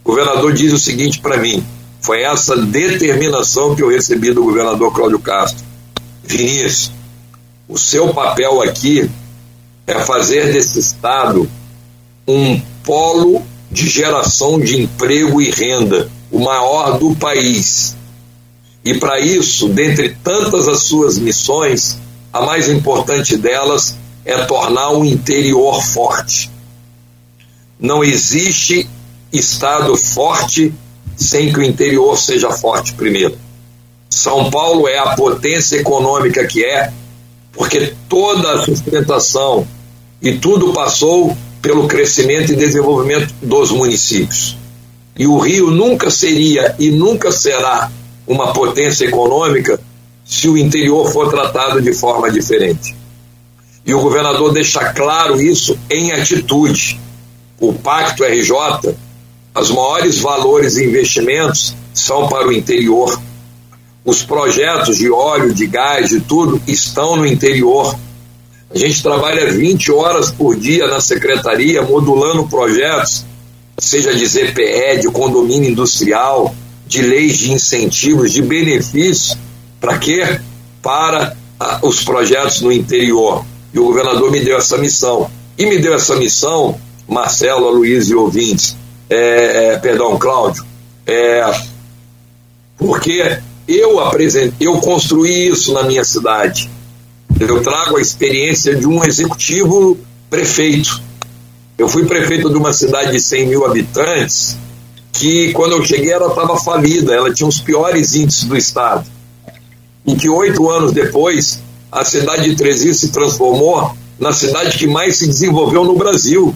O 0.05 0.11
governador 0.11 0.53
diz 0.53 0.73
o 0.73 0.79
seguinte 0.79 1.21
para 1.21 1.37
mim: 1.37 1.65
foi 2.01 2.23
essa 2.23 2.57
determinação 2.57 3.75
que 3.75 3.83
eu 3.83 3.89
recebi 3.89 4.33
do 4.33 4.43
governador 4.43 4.93
Cláudio 4.93 5.19
Castro. 5.19 5.65
Vinícius, 6.25 6.93
o 7.69 7.77
seu 7.77 8.13
papel 8.15 8.63
aqui 8.63 9.11
é 9.87 9.99
fazer 10.01 10.53
desse 10.53 10.79
Estado 10.79 11.49
um 12.27 12.61
polo 12.85 13.43
de 13.71 13.89
geração 13.89 14.61
de 14.61 14.83
emprego 14.83 15.41
e 15.41 15.51
renda, 15.51 16.11
o 16.31 16.39
maior 16.39 16.99
do 16.99 17.15
país. 17.15 17.97
E 18.85 18.95
para 18.95 19.21
isso, 19.21 19.69
dentre 19.69 20.17
tantas 20.23 20.69
as 20.69 20.85
suas 20.85 21.19
missões, 21.19 21.99
a 22.33 22.43
mais 22.43 22.69
importante 22.69 23.37
delas 23.37 23.97
é 24.29 24.45
tornar 24.45 24.91
o 24.91 25.07
interior 25.07 25.83
forte. 25.83 26.51
Não 27.81 28.05
existe 28.05 28.87
Estado 29.33 29.97
forte 29.97 30.73
sem 31.17 31.51
que 31.51 31.59
o 31.59 31.63
interior 31.63 32.17
seja 32.19 32.51
forte 32.51 32.93
primeiro. 32.93 33.39
São 34.11 34.51
Paulo 34.51 34.87
é 34.87 34.99
a 34.99 35.15
potência 35.15 35.77
econômica 35.77 36.47
que 36.47 36.63
é, 36.63 36.93
porque 37.53 37.95
toda 38.07 38.53
a 38.53 38.65
sustentação 38.65 39.67
e 40.21 40.35
tudo 40.35 40.75
passou 40.75 41.35
pelo 41.63 41.89
crescimento 41.89 42.53
e 42.53 42.57
desenvolvimento 42.57 43.35
dos 43.41 43.71
municípios. 43.71 44.59
E 45.19 45.27
o 45.27 45.39
Rio 45.39 45.71
nunca 45.71 46.11
seria 46.11 46.75
e 46.79 46.91
nunca 46.91 47.33
será 47.33 47.91
uma 48.27 48.53
potência 48.53 49.07
econômica 49.07 49.81
se 50.23 50.49
o 50.51 50.59
interior 50.59 51.11
for 51.11 51.31
tratado 51.31 51.81
de 51.81 51.95
forma 51.95 52.31
diferente. 52.31 52.98
E 53.89 53.95
o 53.95 54.01
governador 54.01 54.53
deixa 54.53 54.93
claro 54.93 55.41
isso 55.41 55.77
em 55.91 56.13
atitude. 56.13 57.01
O 57.59 57.73
Pacto 57.73 58.23
RJ 58.23 58.95
os 59.61 59.71
maiores 59.71 60.19
valores 60.21 60.77
e 60.77 60.85
investimentos 60.85 61.75
são 61.93 62.29
para 62.29 62.47
o 62.47 62.53
interior. 62.53 63.21
Os 64.05 64.23
projetos 64.23 64.97
de 64.97 65.11
óleo, 65.11 65.53
de 65.53 65.67
gás, 65.67 66.11
de 66.11 66.21
tudo 66.21 66.61
estão 66.67 67.17
no 67.17 67.27
interior. 67.27 67.99
A 68.73 68.79
gente 68.79 69.03
trabalha 69.03 69.51
20 69.51 69.91
horas 69.91 70.31
por 70.31 70.55
dia 70.55 70.87
na 70.87 71.01
secretaria 71.01 71.83
modulando 71.83 72.47
projetos, 72.47 73.25
seja 73.79 74.15
de 74.15 74.27
ZPE, 74.27 75.01
de 75.01 75.11
condomínio 75.11 75.71
industrial, 75.71 76.55
de 76.87 77.03
leis 77.03 77.39
de 77.39 77.53
incentivos, 77.53 78.33
de 78.33 78.43
benefícios. 78.43 79.37
Para 79.81 79.99
quê? 79.99 80.39
Para 80.81 81.37
ah, 81.59 81.81
os 81.83 82.05
projetos 82.05 82.61
no 82.61 82.71
interior. 82.71 83.45
E 83.73 83.79
o 83.79 83.85
governador 83.85 84.31
me 84.31 84.41
deu 84.41 84.57
essa 84.57 84.79
missão. 84.79 85.31
E 85.57 85.67
me 85.67 85.79
deu 85.79 85.95
essa 85.95 86.17
missão, 86.17 86.79
Marcelo, 87.07 87.71
Luiz 87.71 88.09
e 88.09 88.15
ouvintes, 88.15 88.77
é, 89.11 89.73
é, 89.73 89.79
perdão, 89.79 90.19
Cláudio, 90.19 90.65
é, 91.07 91.43
porque 92.77 93.41
eu 93.67 93.99
apresentei, 93.99 94.67
eu 94.67 94.79
construí 94.79 95.49
isso 95.49 95.73
na 95.73 95.83
minha 95.83 96.05
cidade. 96.05 96.71
Eu 97.41 97.63
trago 97.63 97.97
a 97.97 98.01
experiência 98.01 98.75
de 98.75 98.87
um 98.87 99.05
executivo 99.05 99.99
prefeito. 100.31 101.01
Eu 101.77 101.89
fui 101.89 102.05
prefeito 102.07 102.51
de 102.51 102.57
uma 102.57 102.73
cidade 102.73 103.13
de 103.13 103.21
100 103.21 103.47
mil 103.47 103.65
habitantes 103.65 104.57
que, 105.13 105.53
quando 105.53 105.73
eu 105.73 105.85
cheguei, 105.85 106.13
ela 106.13 106.29
estava 106.29 106.57
falida, 106.57 107.15
ela 107.15 107.33
tinha 107.33 107.49
os 107.49 107.61
piores 107.61 108.15
índices 108.15 108.45
do 108.45 108.57
estado. 108.57 109.05
E 110.07 110.15
que 110.15 110.29
oito 110.29 110.71
anos 110.71 110.93
depois, 110.93 111.61
a 111.91 112.05
cidade 112.05 112.51
de 112.51 112.57
Trezir 112.57 112.95
se 112.95 113.09
transformou 113.09 113.95
na 114.19 114.33
cidade 114.33 114.77
que 114.77 114.87
mais 114.87 115.17
se 115.17 115.27
desenvolveu 115.27 115.85
no 115.85 115.97
Brasil 115.97 116.55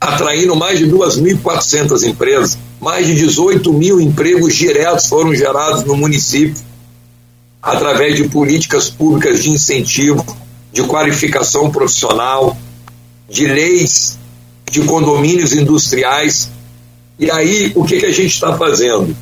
atraindo 0.00 0.54
mais 0.54 0.78
de 0.78 0.86
2.400 0.86 2.04
empresas, 2.04 2.58
mais 2.80 3.06
de 3.06 3.14
18 3.14 3.72
mil 3.72 4.00
empregos 4.00 4.54
diretos 4.54 5.06
foram 5.06 5.34
gerados 5.34 5.84
no 5.84 5.96
município 5.96 6.62
através 7.60 8.16
de 8.16 8.28
políticas 8.28 8.88
públicas 8.88 9.42
de 9.42 9.50
incentivo, 9.50 10.24
de 10.72 10.84
qualificação 10.84 11.70
profissional, 11.70 12.56
de 13.28 13.46
leis 13.46 14.18
de 14.70 14.82
condomínios 14.82 15.52
industriais. 15.52 16.50
E 17.18 17.30
aí, 17.30 17.72
o 17.74 17.84
que, 17.84 17.98
que 17.98 18.06
a 18.06 18.12
gente 18.12 18.32
está 18.32 18.56
fazendo? 18.56 19.16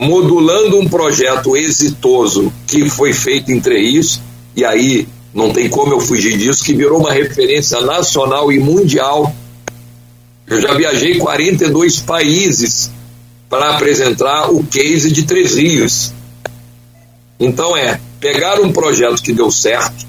Modulando 0.00 0.78
um 0.78 0.88
projeto 0.88 1.56
exitoso 1.56 2.52
que 2.66 2.88
foi 2.88 3.12
feito 3.12 3.52
entre 3.52 3.78
isso, 3.78 4.22
e 4.56 4.64
aí 4.64 5.06
não 5.32 5.52
tem 5.52 5.68
como 5.68 5.92
eu 5.92 6.00
fugir 6.00 6.36
disso, 6.38 6.64
que 6.64 6.74
virou 6.74 7.00
uma 7.00 7.12
referência 7.12 7.80
nacional 7.82 8.50
e 8.50 8.58
mundial 8.58 9.32
eu 10.50 10.60
já 10.60 10.74
viajei 10.74 11.16
42 11.16 12.00
países 12.00 12.90
para 13.48 13.76
apresentar 13.76 14.50
o 14.50 14.64
case 14.64 15.12
de 15.12 15.22
Três 15.22 15.54
Rios. 15.54 16.12
Então 17.38 17.76
é 17.76 18.00
pegar 18.18 18.60
um 18.60 18.72
projeto 18.72 19.22
que 19.22 19.32
deu 19.32 19.48
certo 19.48 20.04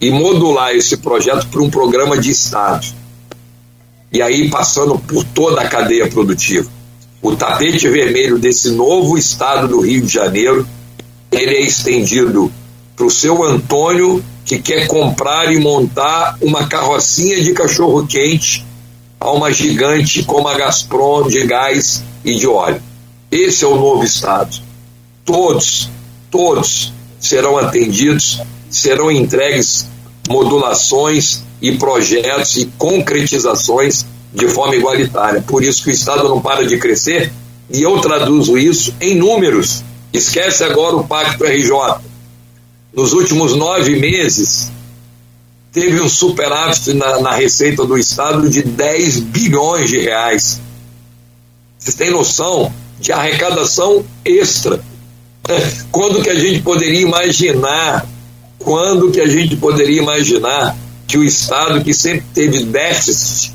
e 0.00 0.10
modular 0.10 0.74
esse 0.74 0.96
projeto 0.96 1.46
para 1.46 1.62
um 1.62 1.70
programa 1.70 2.18
de 2.18 2.32
Estado. 2.32 2.84
E 4.12 4.20
aí 4.20 4.50
passando 4.50 4.98
por 4.98 5.22
toda 5.22 5.60
a 5.60 5.68
cadeia 5.68 6.08
produtiva. 6.08 6.68
O 7.22 7.36
tapete 7.36 7.86
vermelho 7.86 8.38
desse 8.38 8.70
novo 8.70 9.18
Estado 9.18 9.68
do 9.68 9.80
Rio 9.80 10.00
de 10.00 10.12
Janeiro, 10.12 10.66
ele 11.30 11.54
é 11.54 11.60
estendido 11.60 12.50
para 12.96 13.04
o 13.04 13.10
seu 13.10 13.42
Antônio, 13.42 14.24
que 14.44 14.58
quer 14.58 14.86
comprar 14.86 15.52
e 15.52 15.58
montar 15.58 16.38
uma 16.40 16.66
carrocinha 16.66 17.42
de 17.42 17.52
cachorro 17.52 18.06
quente 18.06 18.64
a 19.18 19.30
uma 19.32 19.52
gigante 19.52 20.22
como 20.22 20.48
a 20.48 20.54
Gazprom 20.56 21.28
de 21.28 21.46
gás 21.46 22.02
e 22.24 22.34
de 22.34 22.46
óleo. 22.46 22.82
Esse 23.30 23.64
é 23.64 23.68
o 23.68 23.76
novo 23.76 24.02
Estado. 24.02 24.56
Todos, 25.22 25.90
todos 26.30 26.90
serão 27.18 27.58
atendidos, 27.58 28.40
serão 28.70 29.10
entregues 29.10 29.86
modulações 30.26 31.42
e 31.60 31.72
projetos 31.76 32.56
e 32.56 32.66
concretizações 32.78 34.06
de 34.32 34.48
forma 34.48 34.76
igualitária. 34.76 35.42
Por 35.42 35.62
isso 35.62 35.82
que 35.82 35.90
o 35.90 35.92
Estado 35.92 36.28
não 36.28 36.40
para 36.40 36.66
de 36.66 36.78
crescer 36.78 37.32
e 37.72 37.82
eu 37.82 37.98
traduzo 38.00 38.58
isso 38.58 38.94
em 39.00 39.14
números. 39.14 39.82
Esquece 40.12 40.64
agora 40.64 40.96
o 40.96 41.06
Pacto 41.06 41.44
RJ. 41.44 42.00
Nos 42.92 43.12
últimos 43.12 43.54
nove 43.54 43.96
meses, 43.96 44.70
teve 45.72 46.00
um 46.00 46.08
superávit 46.08 46.92
na, 46.94 47.20
na 47.20 47.34
receita 47.34 47.84
do 47.84 47.96
Estado 47.96 48.48
de 48.48 48.62
10 48.62 49.20
bilhões 49.20 49.88
de 49.88 49.98
reais. 49.98 50.60
Vocês 51.78 51.94
têm 51.94 52.10
noção 52.10 52.72
de 52.98 53.12
arrecadação 53.12 54.04
extra? 54.24 54.80
Quando 55.92 56.22
que 56.22 56.30
a 56.30 56.38
gente 56.38 56.60
poderia 56.62 57.00
imaginar? 57.00 58.06
Quando 58.58 59.10
que 59.10 59.20
a 59.20 59.26
gente 59.26 59.56
poderia 59.56 60.02
imaginar 60.02 60.76
que 61.06 61.16
o 61.16 61.24
Estado, 61.24 61.82
que 61.82 61.94
sempre 61.94 62.26
teve 62.34 62.64
déficit, 62.64 63.52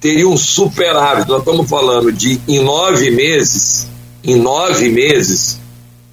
teria 0.00 0.28
um 0.28 0.36
superávit? 0.36 1.28
Nós 1.28 1.40
estamos 1.40 1.68
falando 1.68 2.12
de 2.12 2.40
em 2.46 2.60
nove 2.60 3.10
meses, 3.10 3.86
em 4.22 4.36
nove 4.36 4.88
meses, 4.88 5.58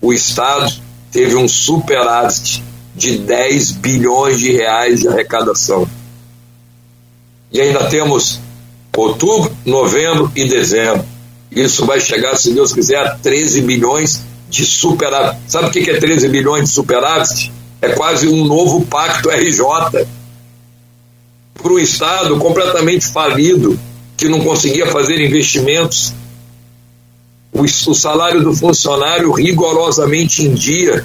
o 0.01 0.13
Estado 0.13 0.71
teve 1.11 1.35
um 1.35 1.47
superávit 1.47 2.63
de 2.95 3.17
10 3.17 3.71
bilhões 3.71 4.39
de 4.39 4.51
reais 4.51 5.01
de 5.01 5.07
arrecadação. 5.07 5.87
E 7.51 7.59
ainda 7.59 7.85
temos 7.85 8.39
outubro, 8.95 9.51
novembro 9.65 10.31
e 10.35 10.47
dezembro. 10.47 11.05
Isso 11.51 11.85
vai 11.85 11.99
chegar, 11.99 12.35
se 12.35 12.53
Deus 12.53 12.73
quiser, 12.73 12.97
a 12.97 13.15
13 13.15 13.61
bilhões 13.61 14.21
de 14.49 14.65
superávit. 14.65 15.39
Sabe 15.47 15.67
o 15.67 15.71
que 15.71 15.89
é 15.89 15.97
13 15.97 16.27
bilhões 16.29 16.65
de 16.65 16.75
superávit? 16.75 17.51
É 17.81 17.89
quase 17.89 18.27
um 18.27 18.45
novo 18.45 18.85
pacto 18.85 19.29
RJ. 19.29 20.05
Para 21.65 21.73
um 21.73 21.79
Estado 21.79 22.37
completamente 22.37 23.07
falido, 23.07 23.79
que 24.15 24.29
não 24.29 24.39
conseguia 24.41 24.85
fazer 24.85 25.19
investimentos, 25.19 26.13
o, 27.51 27.63
o 27.63 27.95
salário 27.95 28.43
do 28.43 28.53
funcionário 28.55 29.31
rigorosamente 29.31 30.43
em 30.43 30.53
dia, 30.53 31.03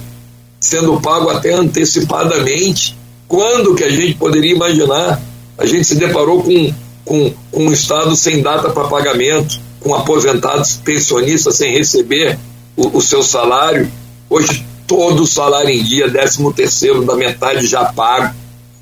sendo 0.60 1.00
pago 1.00 1.30
até 1.30 1.54
antecipadamente. 1.54 2.94
Quando 3.26 3.74
que 3.74 3.84
a 3.84 3.88
gente 3.88 4.12
poderia 4.16 4.52
imaginar? 4.52 5.22
A 5.56 5.64
gente 5.64 5.86
se 5.86 5.94
deparou 5.94 6.42
com, 6.42 6.74
com, 7.06 7.32
com 7.50 7.64
um 7.64 7.72
Estado 7.72 8.14
sem 8.14 8.42
data 8.42 8.68
para 8.68 8.86
pagamento, 8.86 9.58
com 9.80 9.94
aposentados 9.94 10.76
pensionistas 10.84 11.56
sem 11.56 11.72
receber 11.72 12.38
o, 12.76 12.98
o 12.98 13.00
seu 13.00 13.22
salário. 13.22 13.90
Hoje, 14.28 14.62
todo 14.86 15.22
o 15.22 15.26
salário 15.26 15.70
em 15.70 15.82
dia, 15.82 16.10
13 16.10 16.52
terceiro 16.52 17.02
da 17.06 17.16
metade 17.16 17.66
já 17.66 17.86
pago. 17.86 18.34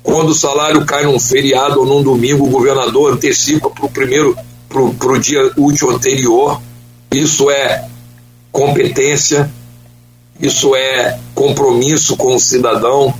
Quando 0.09 0.29
o 0.29 0.35
salário 0.35 0.83
cai 0.85 1.03
num 1.03 1.19
feriado 1.19 1.81
ou 1.81 1.85
num 1.85 2.01
domingo, 2.01 2.47
o 2.47 2.49
governador 2.49 3.13
antecipa 3.13 3.69
para 3.69 3.85
o 3.85 3.89
primeiro, 3.89 4.35
para 4.67 5.11
o 5.13 5.19
dia 5.19 5.51
útil 5.55 5.91
anterior. 5.91 6.59
Isso 7.11 7.51
é 7.51 7.87
competência, 8.51 9.47
isso 10.41 10.75
é 10.75 11.19
compromisso 11.35 12.17
com 12.17 12.33
o 12.33 12.39
cidadão. 12.39 13.13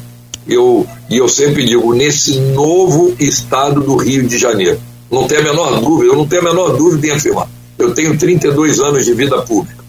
Eu, 0.47 0.87
e 1.07 1.17
eu 1.17 1.29
sempre 1.29 1.63
digo, 1.63 1.93
nesse 1.93 2.39
novo 2.39 3.13
estado 3.19 3.81
do 3.81 3.95
Rio 3.95 4.27
de 4.27 4.39
Janeiro, 4.39 4.81
não 5.11 5.27
tem 5.27 5.37
a 5.37 5.43
menor 5.43 5.79
dúvida, 5.79 6.11
eu 6.11 6.17
não 6.17 6.27
tenho 6.27 6.41
a 6.41 6.45
menor 6.45 6.75
dúvida 6.75 7.05
em 7.05 7.11
afirmar. 7.11 7.47
Eu 7.77 7.93
tenho 7.93 8.17
32 8.17 8.79
anos 8.79 9.05
de 9.05 9.13
vida 9.13 9.39
pública, 9.43 9.83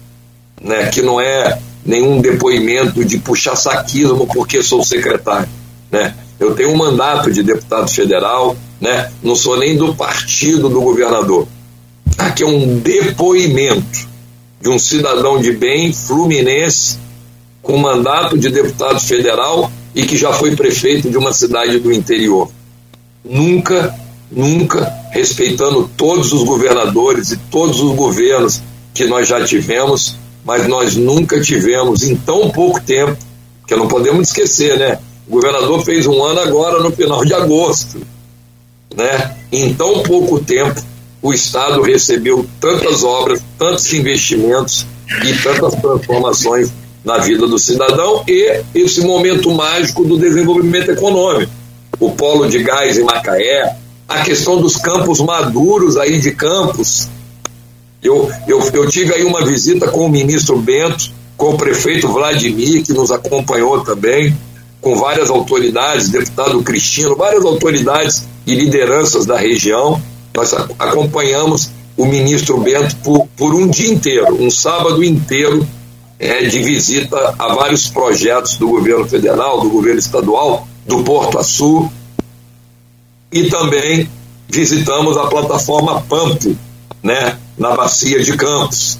né, 0.61 0.85
que 0.91 1.01
não 1.01 1.19
é 1.19 1.57
nenhum 1.83 2.21
depoimento 2.21 3.03
de 3.03 3.17
puxar 3.17 3.55
saquismo 3.55 4.27
porque 4.27 4.61
sou 4.61 4.85
secretário. 4.85 5.49
Né? 5.89 6.13
Eu 6.41 6.55
tenho 6.55 6.71
um 6.71 6.75
mandato 6.75 7.31
de 7.31 7.43
deputado 7.43 7.87
federal, 7.87 8.57
né? 8.81 9.11
não 9.21 9.35
sou 9.35 9.59
nem 9.59 9.77
do 9.77 9.93
partido 9.93 10.69
do 10.69 10.81
governador. 10.81 11.47
Aqui 12.17 12.41
é 12.41 12.47
um 12.47 12.79
depoimento 12.79 14.09
de 14.59 14.67
um 14.67 14.79
cidadão 14.79 15.39
de 15.39 15.51
bem 15.51 15.93
fluminense 15.93 16.97
com 17.61 17.77
mandato 17.77 18.39
de 18.39 18.49
deputado 18.49 18.99
federal 18.99 19.71
e 19.93 20.03
que 20.03 20.17
já 20.17 20.33
foi 20.33 20.55
prefeito 20.55 21.11
de 21.11 21.15
uma 21.15 21.31
cidade 21.31 21.77
do 21.77 21.93
interior. 21.93 22.49
Nunca, 23.23 23.93
nunca 24.31 24.91
respeitando 25.11 25.91
todos 25.95 26.33
os 26.33 26.43
governadores 26.43 27.33
e 27.33 27.37
todos 27.37 27.79
os 27.79 27.95
governos 27.95 28.63
que 28.95 29.05
nós 29.05 29.27
já 29.27 29.45
tivemos, 29.45 30.15
mas 30.43 30.67
nós 30.67 30.95
nunca 30.95 31.39
tivemos 31.39 32.01
em 32.01 32.15
tão 32.15 32.49
pouco 32.49 32.81
tempo, 32.81 33.15
que 33.67 33.75
não 33.75 33.87
podemos 33.87 34.29
esquecer, 34.29 34.79
né? 34.79 34.97
O 35.31 35.35
governador 35.35 35.81
fez 35.85 36.05
um 36.05 36.21
ano 36.21 36.41
agora 36.41 36.83
no 36.83 36.91
final 36.91 37.23
de 37.23 37.33
agosto, 37.33 38.01
né? 38.93 39.33
Em 39.49 39.73
tão 39.73 40.03
pouco 40.03 40.41
tempo, 40.41 40.81
o 41.21 41.31
Estado 41.33 41.81
recebeu 41.81 42.45
tantas 42.59 43.01
obras, 43.01 43.41
tantos 43.57 43.93
investimentos 43.93 44.85
e 45.23 45.33
tantas 45.35 45.73
transformações 45.75 46.69
na 47.01 47.17
vida 47.19 47.47
do 47.47 47.57
cidadão 47.57 48.25
e 48.27 48.61
esse 48.75 48.99
momento 48.99 49.49
mágico 49.51 50.03
do 50.03 50.17
desenvolvimento 50.17 50.91
econômico. 50.91 51.49
O 51.97 52.11
polo 52.11 52.49
de 52.49 52.61
gás 52.61 52.97
em 52.97 53.03
Macaé, 53.03 53.77
a 54.09 54.23
questão 54.23 54.59
dos 54.59 54.75
campos 54.75 55.21
maduros 55.21 55.95
aí 55.95 56.19
de 56.19 56.31
campos. 56.31 57.07
Eu, 58.03 58.29
eu, 58.45 58.59
eu 58.73 58.89
tive 58.89 59.13
aí 59.13 59.23
uma 59.23 59.45
visita 59.45 59.87
com 59.87 60.07
o 60.07 60.09
ministro 60.09 60.57
Bento, 60.57 61.09
com 61.37 61.51
o 61.51 61.57
prefeito 61.57 62.09
Vladimir, 62.09 62.83
que 62.83 62.91
nos 62.91 63.11
acompanhou 63.11 63.81
também, 63.85 64.35
com 64.81 64.95
várias 64.95 65.29
autoridades, 65.29 66.09
deputado 66.09 66.61
Cristino, 66.63 67.15
várias 67.15 67.45
autoridades 67.45 68.27
e 68.45 68.55
lideranças 68.55 69.25
da 69.25 69.37
região. 69.37 70.01
Nós 70.33 70.53
acompanhamos 70.79 71.69
o 71.95 72.05
ministro 72.05 72.59
Bento 72.59 72.95
por, 72.97 73.27
por 73.37 73.53
um 73.53 73.67
dia 73.67 73.93
inteiro, 73.93 74.41
um 74.41 74.49
sábado 74.49 75.03
inteiro, 75.03 75.65
é, 76.17 76.45
de 76.45 76.61
visita 76.63 77.35
a 77.37 77.53
vários 77.53 77.87
projetos 77.87 78.57
do 78.57 78.67
governo 78.67 79.07
federal, 79.07 79.61
do 79.61 79.69
governo 79.69 79.99
estadual, 79.99 80.67
do 80.85 81.03
Porto 81.03 81.37
Açu, 81.37 81.89
e 83.31 83.49
também 83.49 84.09
visitamos 84.49 85.17
a 85.17 85.27
plataforma 85.27 86.01
Pampo, 86.01 86.55
né, 87.01 87.37
na 87.57 87.75
Bacia 87.75 88.21
de 88.21 88.35
Campos. 88.35 88.99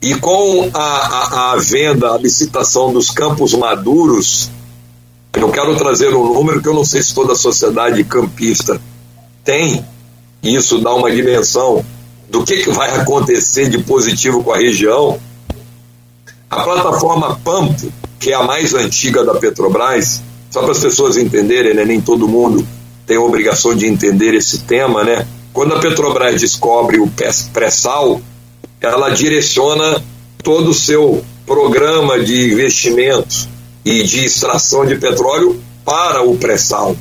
E 0.00 0.14
com 0.14 0.70
a, 0.72 0.78
a, 0.78 1.52
a 1.52 1.56
venda, 1.56 2.12
a 2.12 2.18
licitação 2.18 2.92
dos 2.92 3.10
campos 3.10 3.54
maduros, 3.54 4.50
eu 5.36 5.50
quero 5.50 5.76
trazer 5.76 6.14
um 6.14 6.32
número 6.32 6.62
que 6.62 6.68
eu 6.68 6.74
não 6.74 6.84
sei 6.84 7.02
se 7.02 7.14
toda 7.14 7.32
a 7.32 7.36
sociedade 7.36 8.02
campista 8.04 8.80
tem, 9.44 9.84
e 10.42 10.54
isso 10.54 10.78
dá 10.78 10.94
uma 10.94 11.10
dimensão 11.10 11.84
do 12.28 12.44
que, 12.44 12.62
que 12.62 12.70
vai 12.70 12.90
acontecer 12.98 13.68
de 13.68 13.78
positivo 13.78 14.42
com 14.42 14.52
a 14.52 14.56
região 14.56 15.18
a 16.48 16.62
plataforma 16.62 17.38
Pampo, 17.42 17.92
que 18.18 18.30
é 18.30 18.34
a 18.34 18.42
mais 18.42 18.72
antiga 18.72 19.24
da 19.24 19.34
Petrobras, 19.34 20.22
só 20.50 20.62
para 20.62 20.72
as 20.72 20.78
pessoas 20.78 21.16
entenderem, 21.16 21.74
né, 21.74 21.84
nem 21.84 22.00
todo 22.00 22.28
mundo 22.28 22.66
tem 23.06 23.16
a 23.16 23.20
obrigação 23.20 23.74
de 23.74 23.86
entender 23.86 24.34
esse 24.34 24.60
tema, 24.60 25.04
né? 25.04 25.26
Quando 25.52 25.74
a 25.74 25.78
Petrobras 25.78 26.40
descobre 26.40 26.98
o 26.98 27.08
pré-sal, 27.52 28.20
ela 28.80 29.10
direciona 29.10 30.02
todo 30.42 30.70
o 30.70 30.74
seu 30.74 31.24
programa 31.46 32.18
de 32.18 32.52
investimentos 32.52 33.48
e 33.86 34.02
de 34.02 34.24
extração 34.24 34.84
de 34.84 34.96
petróleo 34.96 35.62
para 35.84 36.20
o 36.20 36.36
pré-sal. 36.36 36.96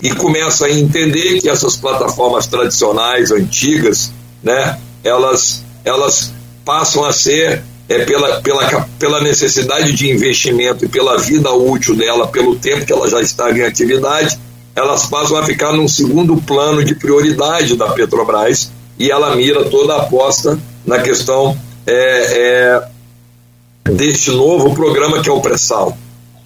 E 0.00 0.10
começa 0.10 0.66
a 0.66 0.70
entender 0.70 1.40
que 1.40 1.48
essas 1.48 1.74
plataformas 1.74 2.46
tradicionais, 2.46 3.32
antigas, 3.32 4.12
né, 4.42 4.78
elas, 5.02 5.64
elas 5.82 6.30
passam 6.66 7.02
a 7.02 7.12
ser 7.12 7.62
é, 7.88 8.04
pela, 8.04 8.42
pela, 8.42 8.88
pela 8.98 9.22
necessidade 9.22 9.94
de 9.94 10.10
investimento 10.10 10.84
e 10.84 10.88
pela 10.88 11.16
vida 11.16 11.50
útil 11.50 11.96
dela, 11.96 12.28
pelo 12.28 12.56
tempo 12.56 12.84
que 12.84 12.92
ela 12.92 13.08
já 13.08 13.22
está 13.22 13.50
em 13.50 13.62
atividade, 13.62 14.38
elas 14.76 15.06
passam 15.06 15.38
a 15.38 15.46
ficar 15.46 15.72
num 15.72 15.88
segundo 15.88 16.36
plano 16.36 16.84
de 16.84 16.94
prioridade 16.94 17.74
da 17.74 17.88
Petrobras 17.92 18.70
e 18.98 19.10
ela 19.10 19.34
mira 19.34 19.64
toda 19.64 19.94
a 19.94 20.02
aposta 20.02 20.58
na 20.84 21.00
questão 21.00 21.58
é, 21.86 22.82
é, 23.86 23.92
deste 23.92 24.30
novo 24.30 24.74
programa 24.74 25.22
que 25.22 25.30
é 25.30 25.32
o 25.32 25.40
pré-sal. 25.40 25.96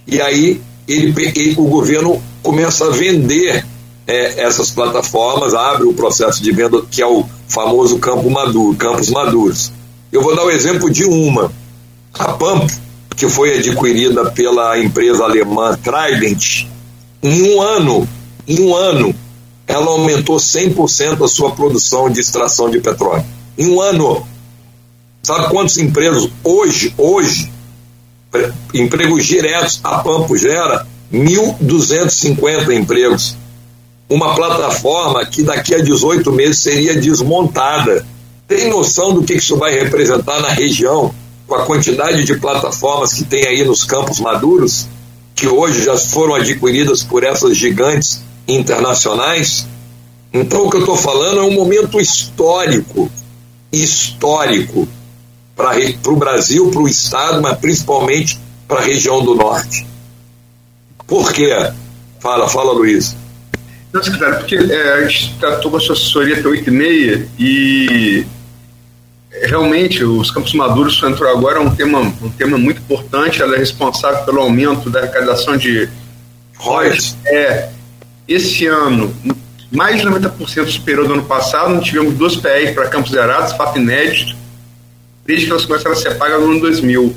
E 0.07 0.20
aí 0.20 0.61
ele, 0.87 1.15
ele, 1.37 1.55
o 1.59 1.65
governo 1.65 2.23
começa 2.43 2.87
a 2.87 2.91
vender 2.91 3.65
é, 4.07 4.43
essas 4.43 4.70
plataformas, 4.70 5.55
abre 5.55 5.87
o 5.87 5.95
processo 5.95 6.43
de 6.43 6.53
venda 6.53 6.83
que 6.91 7.01
é 7.01 7.07
o 7.07 7.24
famoso 7.49 7.99
campo 7.99 8.29
maduro, 8.31 8.77
campos 8.77 9.11
maduros. 9.11 9.73
Eu 10.11 10.23
vou 10.23 10.35
dar 10.35 10.45
o 10.45 10.51
exemplo 10.51 10.91
de 10.91 11.05
uma. 11.05 11.53
A 12.15 12.33
Pamp, 12.33 12.70
que 13.16 13.29
foi 13.29 13.57
adquirida 13.59 14.31
pela 14.31 14.79
empresa 14.79 15.24
alemã 15.24 15.79
Trident, 15.79 16.66
em 17.23 17.55
um 17.55 17.62
ano, 17.62 18.07
em 18.47 18.61
um 18.61 18.74
ano, 18.74 19.15
ela 19.66 19.87
aumentou 19.87 20.37
100% 20.37 21.24
a 21.24 21.29
sua 21.29 21.53
produção 21.53 22.11
de 22.11 22.20
extração 22.20 22.69
de 22.69 22.81
petróleo. 22.81 23.24
Em 23.57 23.69
um 23.69 23.81
ano. 23.81 24.27
Sabe 25.23 25.49
quantos 25.51 25.79
empregos 25.79 26.29
hoje, 26.43 26.93
hoje, 26.99 27.51
empregos 28.73 29.25
diretos 29.25 29.81
a 29.83 29.99
Pampo 29.99 30.37
gera? 30.37 30.87
1.250 31.13 32.75
empregos. 32.75 33.37
Uma 34.09 34.35
plataforma 34.35 35.25
que 35.27 35.43
daqui 35.43 35.75
a 35.75 35.79
18 35.79 36.33
meses 36.33 36.59
seria 36.59 36.95
desmontada 36.95 38.07
tem 38.47 38.69
noção 38.69 39.15
do 39.15 39.23
que 39.23 39.35
isso 39.35 39.57
vai 39.57 39.73
representar 39.73 40.41
na 40.41 40.51
região, 40.51 41.15
com 41.47 41.55
a 41.55 41.65
quantidade 41.65 42.25
de 42.25 42.39
plataformas 42.39 43.15
que 43.15 43.25
tem 43.25 43.47
aí 43.47 43.65
nos 43.65 43.85
campos 43.85 44.21
maduros, 44.21 44.87
que 45.35 45.49
hoje 45.49 45.85
já 45.85 45.97
foram 45.97 46.35
adquiridas 46.35 47.03
por 47.03 47.25
essas 47.25 47.57
gigantes 47.57 48.23
internacionais? 48.47 49.67
Então, 50.33 50.67
o 50.67 50.71
que 50.71 50.77
eu 50.77 50.81
estou 50.81 50.97
falando 50.97 51.41
é 51.41 51.43
um 51.43 51.53
momento 51.53 51.99
histórico 51.99 53.11
histórico 53.73 54.87
para 56.03 56.13
o 56.13 56.17
Brasil, 56.17 56.71
para 56.71 56.81
o 56.81 56.89
Estado, 56.89 57.41
mas 57.41 57.59
principalmente 57.59 58.39
para 58.67 58.81
a 58.81 58.83
região 58.83 59.23
do 59.25 59.35
Norte. 59.35 59.87
Por 61.07 61.33
quê? 61.33 61.51
Fala, 62.21 62.49
fala, 62.49 62.73
Luiz. 62.73 63.17
Não, 63.93 64.03
secretário, 64.03 64.39
porque 64.39 64.57
é, 64.57 64.93
a 64.95 65.07
gente 65.07 65.35
tratou 65.39 65.71
com 65.71 65.77
a 65.77 65.81
sua 65.81 65.95
assessoria 65.95 66.39
até 66.39 66.49
8 66.49 66.69
e 66.69 66.73
meia 66.73 67.29
e 67.39 68.27
realmente 69.43 70.03
os 70.05 70.31
campos 70.31 70.55
maduros 70.55 70.99
que 70.99 71.07
entrou 71.07 71.31
agora 71.31 71.59
é 71.59 71.61
um 71.61 71.75
tema, 71.75 72.01
um 72.01 72.31
tema 72.31 72.57
muito 72.57 72.81
importante, 72.81 73.43
ela 73.43 73.55
é 73.55 73.59
responsável 73.59 74.25
pelo 74.25 74.41
aumento 74.41 74.89
da 74.89 75.01
arrecadação 75.01 75.57
de 75.57 75.89
royalties. 76.57 77.17
É, 77.27 77.69
esse 78.27 78.67
ano, 78.67 79.15
mais 79.71 80.01
de 80.01 80.07
90% 80.07 80.69
superior 80.69 81.07
do 81.07 81.15
ano 81.15 81.25
passado, 81.25 81.75
nós 81.75 81.85
tivemos 81.85 82.15
duas 82.15 82.37
PRs 82.37 82.71
para 82.75 82.89
campos 82.89 83.11
zerados, 83.11 83.53
fato 83.53 83.79
inédito, 83.79 84.37
desde 85.24 85.47
que 85.47 85.53
elas 85.53 85.65
começaram 85.65 85.93
a 85.93 85.99
ser 85.99 86.16
pagas 86.16 86.40
no 86.40 86.51
ano 86.51 86.61
2000. 86.61 87.15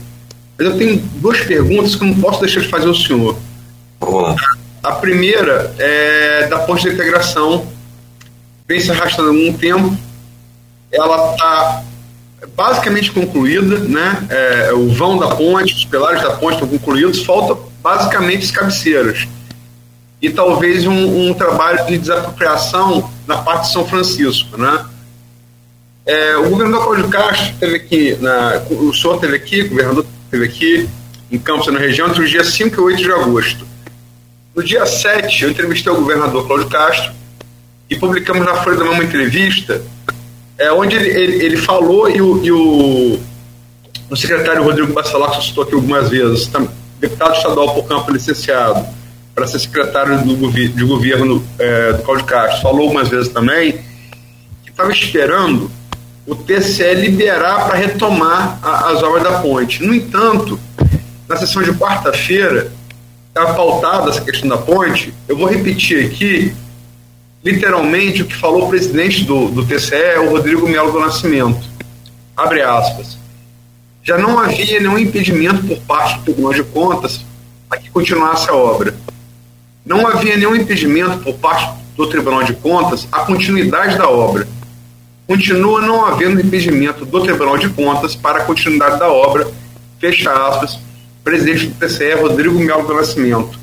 Mas 0.57 0.67
eu 0.67 0.77
tenho 0.77 0.97
duas 1.15 1.39
perguntas 1.41 1.95
que 1.95 2.03
eu 2.03 2.07
não 2.07 2.19
posso 2.19 2.39
deixar 2.39 2.61
de 2.61 2.67
fazer 2.67 2.87
ao 2.87 2.95
senhor. 2.95 3.37
A 4.83 4.91
primeira 4.93 5.73
é 5.79 6.47
da 6.47 6.59
ponte 6.59 6.83
de 6.83 6.89
integração, 6.93 7.67
vem 8.67 8.79
se 8.79 8.91
arrastando 8.91 9.29
há 9.29 9.31
algum 9.31 9.53
tempo, 9.53 9.97
ela 10.91 11.33
está 11.33 11.83
basicamente 12.55 13.11
concluída, 13.11 13.79
né? 13.79 14.27
É, 14.29 14.73
o 14.73 14.89
vão 14.89 15.17
da 15.17 15.35
ponte, 15.35 15.73
os 15.73 15.85
pilares 15.85 16.21
da 16.21 16.31
ponte 16.31 16.53
estão 16.53 16.67
concluídos, 16.67 17.23
falta 17.23 17.57
basicamente 17.81 18.45
as 18.45 18.51
cabeceiras. 18.51 19.27
e 20.21 20.29
talvez 20.29 20.87
um, 20.87 21.29
um 21.29 21.33
trabalho 21.33 21.85
de 21.85 21.97
desapropriação 21.97 23.11
na 23.27 23.37
parte 23.39 23.67
de 23.67 23.73
São 23.73 23.85
Francisco, 23.85 24.57
né? 24.57 24.85
É, 26.05 26.37
o 26.37 26.49
governador 26.49 26.83
Cláudio 26.83 27.09
Castro 27.09 27.55
teve 27.59 27.75
aqui, 27.77 28.17
na, 28.21 28.61
o 28.69 28.93
senhor 28.93 29.19
teve 29.19 29.35
aqui, 29.35 29.61
o 29.61 29.69
governador 29.69 30.05
teve 30.29 30.45
aqui 30.45 30.89
em 31.31 31.39
Campos, 31.39 31.73
na 31.73 31.79
região, 31.79 32.07
entre 32.07 32.23
os 32.23 32.29
dias 32.29 32.47
5 32.49 32.75
e 32.75 32.79
8 32.79 33.01
de 33.01 33.11
agosto. 33.11 33.65
No 34.55 34.63
dia 34.63 34.85
7, 34.85 35.43
eu 35.43 35.49
entrevistei 35.49 35.91
o 35.91 35.95
governador 35.95 36.45
Cláudio 36.45 36.69
Castro 36.69 37.11
e 37.89 37.95
publicamos 37.95 38.45
na 38.45 38.55
Folha 38.55 38.77
da 38.77 38.85
uma 38.85 39.03
entrevista 39.03 39.81
é, 40.57 40.71
onde 40.71 40.95
ele, 40.95 41.09
ele, 41.09 41.45
ele 41.45 41.57
falou 41.57 42.09
e 42.09 42.21
o, 42.21 42.43
e 42.43 42.51
o, 42.51 43.19
o 44.09 44.15
secretário 44.15 44.63
Rodrigo 44.63 44.93
Bacelar, 44.93 45.31
que 45.31 45.45
citou 45.45 45.63
aqui 45.63 45.73
algumas 45.73 46.09
vezes, 46.09 46.49
deputado 46.99 47.35
estadual 47.35 47.73
por 47.73 47.87
campo 47.87 48.11
licenciado 48.11 48.85
para 49.33 49.47
ser 49.47 49.59
secretário 49.59 50.23
do 50.23 50.51
de 50.51 50.83
governo 50.85 51.45
é, 51.59 51.93
do 51.93 52.03
Cláudio 52.03 52.25
Castro, 52.25 52.61
falou 52.61 52.83
algumas 52.83 53.09
vezes 53.09 53.27
também 53.29 53.73
que 54.63 54.69
estava 54.69 54.91
esperando 54.91 55.69
o 56.25 56.35
TCE 56.35 56.95
liberar 56.95 57.67
para 57.67 57.77
retomar 57.77 58.59
a, 58.61 58.89
as 58.89 59.03
obras 59.03 59.23
da 59.23 59.39
ponte. 59.39 59.83
No 59.83 59.93
entanto, 59.93 60.59
na 61.27 61.37
sessão 61.37 61.61
de 61.61 61.71
quarta-feira, 61.73 62.71
está 63.27 63.53
pautada 63.53 64.09
essa 64.09 64.21
questão 64.21 64.49
da 64.49 64.57
ponte. 64.57 65.13
Eu 65.27 65.37
vou 65.37 65.47
repetir 65.47 66.05
aqui, 66.05 66.55
literalmente, 67.43 68.23
o 68.23 68.25
que 68.25 68.35
falou 68.35 68.65
o 68.65 68.69
presidente 68.69 69.23
do, 69.23 69.49
do 69.49 69.65
TCE, 69.65 70.19
o 70.25 70.31
Rodrigo 70.31 70.67
Melo 70.67 70.91
do 70.91 70.99
Nascimento. 70.99 71.67
Abre 72.35 72.61
aspas. 72.61 73.17
Já 74.03 74.17
não 74.17 74.39
havia 74.39 74.79
nenhum 74.79 74.97
impedimento 74.97 75.65
por 75.65 75.79
parte 75.79 76.19
do 76.19 76.23
Tribunal 76.25 76.53
de 76.53 76.63
Contas 76.63 77.25
a 77.69 77.77
que 77.77 77.89
continuasse 77.89 78.49
a 78.49 78.55
obra. 78.55 78.95
Não 79.85 80.07
havia 80.07 80.37
nenhum 80.37 80.55
impedimento 80.55 81.19
por 81.19 81.35
parte 81.35 81.71
do 81.95 82.07
Tribunal 82.07 82.43
de 82.43 82.53
Contas 82.53 83.07
a 83.11 83.21
continuidade 83.21 83.97
da 83.97 84.09
obra. 84.09 84.47
Continua 85.27 85.81
não 85.81 86.05
havendo 86.05 86.39
impedimento 86.39 87.05
do 87.05 87.21
Tribunal 87.21 87.57
de 87.57 87.69
Contas 87.69 88.15
para 88.15 88.39
a 88.39 88.45
continuidade 88.45 88.99
da 88.99 89.11
obra, 89.11 89.47
fecha 89.99 90.31
aspas, 90.31 90.77
presidente 91.23 91.67
do 91.67 91.75
TCE, 91.75 92.13
Rodrigo 92.13 92.59
Melo 92.59 92.85
do 92.85 92.93
Nascimento. 92.93 93.59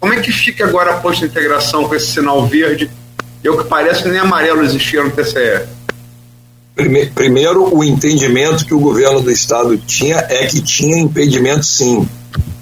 Como 0.00 0.14
é 0.14 0.20
que 0.20 0.32
fica 0.32 0.64
agora 0.64 0.92
a 0.92 0.96
pós-integração 0.98 1.86
com 1.86 1.94
esse 1.94 2.06
sinal 2.06 2.46
verde? 2.46 2.90
E 3.44 3.48
o 3.48 3.58
que 3.58 3.64
parece 3.64 4.08
nem 4.08 4.18
amarelo 4.18 4.64
existia 4.64 5.02
no 5.02 5.10
TCE. 5.10 5.66
Primeiro, 7.14 7.74
o 7.74 7.82
entendimento 7.82 8.66
que 8.66 8.74
o 8.74 8.78
governo 8.78 9.20
do 9.20 9.30
estado 9.30 9.76
tinha 9.78 10.16
é 10.28 10.46
que 10.46 10.60
tinha 10.60 10.98
impedimento 10.98 11.64
sim. 11.64 12.06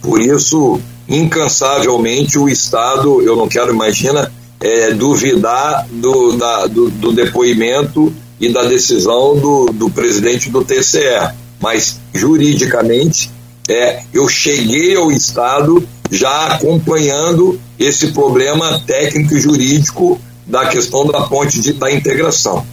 Por 0.00 0.20
isso, 0.20 0.80
incansavelmente, 1.08 2.38
o 2.38 2.48
estado, 2.48 3.22
eu 3.22 3.36
não 3.36 3.48
quero 3.48 3.72
imaginar, 3.72 4.30
é, 4.60 4.92
duvidar 4.92 5.86
do, 5.90 6.32
da, 6.36 6.66
do, 6.66 6.90
do, 6.90 7.12
depoimento 7.12 8.12
e 8.40 8.52
da 8.52 8.64
decisão 8.64 9.36
do, 9.36 9.66
do 9.66 9.90
presidente 9.90 10.50
do 10.50 10.64
TCE. 10.64 11.32
Mas, 11.60 11.98
juridicamente, 12.12 13.30
é, 13.68 14.02
eu 14.12 14.28
cheguei 14.28 14.96
ao 14.96 15.10
Estado 15.10 15.86
já 16.10 16.48
acompanhando 16.48 17.58
esse 17.78 18.08
problema 18.08 18.80
técnico 18.86 19.34
e 19.34 19.40
jurídico 19.40 20.20
da 20.46 20.66
questão 20.66 21.06
da 21.06 21.22
ponte 21.22 21.60
de, 21.60 21.72
da 21.72 21.90
integração. 21.90 22.64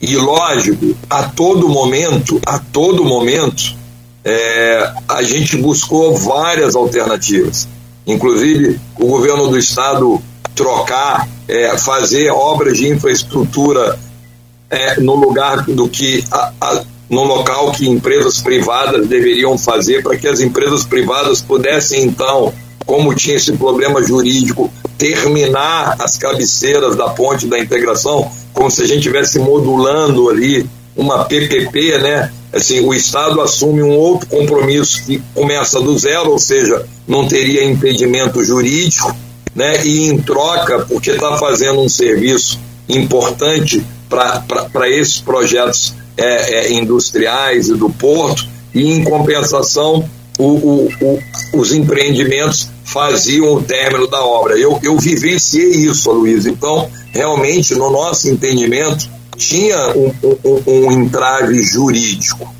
E 0.00 0.16
lógico, 0.16 0.94
a 1.08 1.22
todo 1.22 1.68
momento, 1.68 2.40
a 2.44 2.58
todo 2.58 3.04
momento, 3.04 3.74
é, 4.22 4.92
a 5.08 5.22
gente 5.22 5.56
buscou 5.56 6.14
várias 6.16 6.74
alternativas. 6.74 7.66
Inclusive, 8.06 8.78
o 8.98 9.06
governo 9.06 9.48
do 9.48 9.58
estado 9.58 10.22
trocar, 10.54 11.28
é, 11.48 11.76
fazer 11.78 12.30
obras 12.30 12.76
de 12.76 12.88
infraestrutura 12.88 13.98
é, 14.70 15.00
no 15.00 15.14
lugar 15.14 15.64
do 15.64 15.88
que 15.88 16.24
a, 16.30 16.52
a, 16.60 16.82
no 17.08 17.24
local 17.24 17.72
que 17.72 17.88
empresas 17.88 18.40
privadas 18.40 19.06
deveriam 19.06 19.56
fazer 19.58 20.02
para 20.02 20.16
que 20.16 20.26
as 20.26 20.40
empresas 20.40 20.84
privadas 20.84 21.40
pudessem 21.40 22.02
então, 22.04 22.52
como 22.86 23.14
tinha 23.14 23.36
esse 23.36 23.52
problema 23.52 24.02
jurídico, 24.02 24.72
terminar 24.96 25.96
as 25.98 26.16
cabeceiras 26.16 26.96
da 26.96 27.10
ponte 27.10 27.46
da 27.46 27.58
integração, 27.58 28.30
como 28.52 28.70
se 28.70 28.82
a 28.82 28.86
gente 28.86 28.98
estivesse 28.98 29.38
modulando 29.38 30.28
ali 30.30 30.66
uma 30.96 31.24
PPP, 31.24 31.98
né? 31.98 32.30
Assim, 32.52 32.80
o 32.80 32.94
Estado 32.94 33.40
assume 33.40 33.82
um 33.82 33.90
outro 33.90 34.28
compromisso 34.28 35.04
que 35.04 35.20
começa 35.34 35.80
do 35.80 35.98
zero, 35.98 36.30
ou 36.30 36.38
seja, 36.38 36.86
não 37.06 37.26
teria 37.26 37.64
impedimento 37.64 38.44
jurídico, 38.44 39.14
né? 39.54 39.84
E 39.84 40.08
em 40.08 40.18
troca, 40.18 40.80
porque 40.88 41.10
está 41.10 41.36
fazendo 41.36 41.80
um 41.80 41.88
serviço 41.88 42.60
importante 42.88 43.84
para 44.14 44.88
esses 44.88 45.20
projetos 45.20 45.94
é, 46.16 46.66
é, 46.66 46.72
industriais 46.72 47.68
e 47.68 47.74
do 47.74 47.90
porto, 47.90 48.46
e 48.74 48.92
em 48.92 49.04
compensação 49.04 50.08
o, 50.38 50.44
o, 50.44 50.88
o, 51.00 51.22
os 51.60 51.72
empreendimentos 51.72 52.68
faziam 52.84 53.54
o 53.54 53.62
término 53.62 54.06
da 54.06 54.24
obra. 54.24 54.58
Eu, 54.58 54.78
eu 54.82 54.96
vivenciei 54.98 55.70
isso, 55.70 56.10
Luiz. 56.12 56.46
Então, 56.46 56.88
realmente, 57.12 57.74
no 57.74 57.90
nosso 57.90 58.28
entendimento, 58.28 59.08
tinha 59.36 59.92
um, 59.96 60.12
um, 60.44 60.62
um 60.66 60.92
entrave 60.92 61.62
jurídico. 61.62 62.52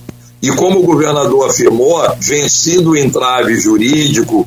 E 0.42 0.50
como 0.52 0.80
o 0.80 0.82
governador 0.82 1.48
afirmou, 1.48 2.02
vencido 2.20 2.90
o 2.90 2.96
entrave 2.96 3.54
jurídico, 3.56 4.46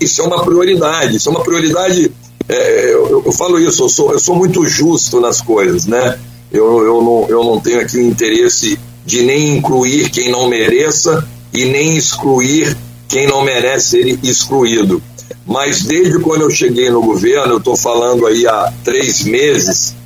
isso 0.00 0.22
é 0.22 0.24
uma 0.24 0.44
prioridade, 0.44 1.16
isso 1.16 1.28
é 1.28 1.32
uma 1.32 1.42
prioridade. 1.42 2.12
É, 2.48 2.92
eu, 2.92 3.22
eu, 3.26 3.32
falo 3.32 3.58
isso, 3.58 3.82
eu 3.82 3.88
sou, 3.88 4.12
eu 4.12 4.20
sou 4.20 4.36
muito 4.36 4.64
justo 4.64 5.20
nas 5.20 5.40
coisas, 5.40 5.86
né? 5.86 6.18
Eu, 6.54 6.86
eu, 6.86 7.02
não, 7.02 7.26
eu 7.28 7.42
não 7.42 7.60
tenho 7.60 7.80
aqui 7.80 7.98
o 7.98 8.08
interesse 8.08 8.78
de 9.04 9.22
nem 9.22 9.56
incluir 9.56 10.08
quem 10.08 10.30
não 10.30 10.48
mereça 10.48 11.26
e 11.52 11.64
nem 11.64 11.96
excluir 11.96 12.76
quem 13.08 13.26
não 13.26 13.42
merece 13.42 13.88
ser 13.88 14.18
excluído. 14.22 15.02
Mas 15.44 15.82
desde 15.82 16.20
quando 16.20 16.42
eu 16.42 16.50
cheguei 16.50 16.88
no 16.90 17.02
governo, 17.02 17.54
eu 17.54 17.58
estou 17.58 17.76
falando 17.76 18.24
aí 18.24 18.46
há 18.46 18.72
três 18.84 19.24
meses, 19.24 19.96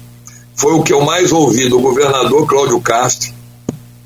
foi 0.57 0.73
o 0.73 0.83
que 0.83 0.93
eu 0.93 1.03
mais 1.03 1.33
ouvi 1.33 1.69
do 1.69 1.79
governador 1.81 2.47
Cláudio 2.47 2.81
Castro, 2.81 3.31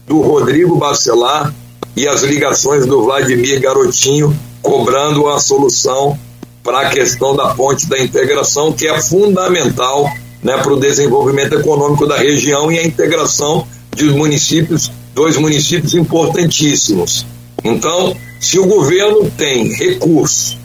do 0.05 0.21
Rodrigo 0.21 0.77
Bacelar 0.77 1.55
e 1.97 2.09
as 2.09 2.23
ligações 2.23 2.85
do 2.85 3.05
Vladimir 3.05 3.61
Garotinho 3.61 4.37
cobrando 4.61 5.23
uma 5.23 5.39
solução 5.39 6.19
para 6.63 6.81
a 6.81 6.91
questão 6.91 7.37
da 7.37 7.55
ponte 7.55 7.89
da 7.89 8.01
integração, 8.01 8.73
que 8.73 8.89
é 8.89 9.01
fundamental 9.01 10.11
né, 10.43 10.59
para 10.59 10.73
o 10.73 10.81
desenvolvimento 10.81 11.55
econômico 11.55 12.07
da 12.07 12.17
região 12.17 12.71
e 12.71 12.79
a 12.79 12.85
integração 12.85 13.67
de 13.95 14.05
municípios, 14.07 14.91
dois 15.15 15.37
municípios 15.37 15.95
importantíssimos. 15.95 17.25
Então, 17.63 18.17
se 18.41 18.59
o 18.59 18.67
governo 18.67 19.31
tem 19.37 19.73
recurso, 19.73 20.59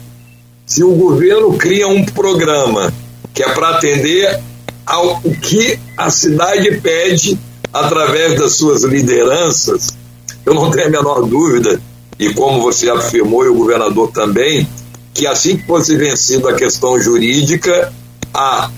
se 0.66 0.82
o 0.82 0.94
governo 0.94 1.52
cria 1.54 1.86
um 1.86 2.04
programa 2.04 2.92
que 3.32 3.42
é 3.42 3.48
para 3.50 3.70
atender 3.70 4.40
ao 4.84 5.20
que 5.20 5.78
a 5.96 6.10
cidade 6.10 6.80
pede 6.80 7.38
através 7.72 8.38
das 8.38 8.52
suas 8.54 8.82
lideranças, 8.82 9.96
eu 10.44 10.54
não 10.54 10.70
tenho 10.70 10.88
a 10.88 10.90
menor 10.90 11.22
dúvida, 11.22 11.80
e 12.18 12.32
como 12.34 12.60
você 12.60 12.90
afirmou 12.90 13.44
e 13.44 13.48
o 13.48 13.54
governador 13.54 14.10
também, 14.10 14.66
que 15.14 15.26
assim 15.26 15.56
que 15.56 15.66
fosse 15.66 15.96
vencida 15.96 16.50
a 16.50 16.54
questão 16.54 16.98
jurídica, 16.98 17.92
a 18.34 18.70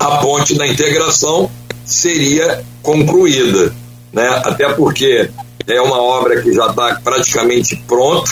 a 0.00 0.16
ponte 0.16 0.54
da 0.56 0.66
integração 0.66 1.50
seria 1.84 2.64
concluída, 2.82 3.70
né? 4.10 4.26
Até 4.44 4.72
porque 4.72 5.28
é 5.66 5.80
uma 5.82 6.00
obra 6.00 6.40
que 6.40 6.54
já 6.54 6.68
está 6.68 6.98
praticamente 7.04 7.76
pronta, 7.86 8.30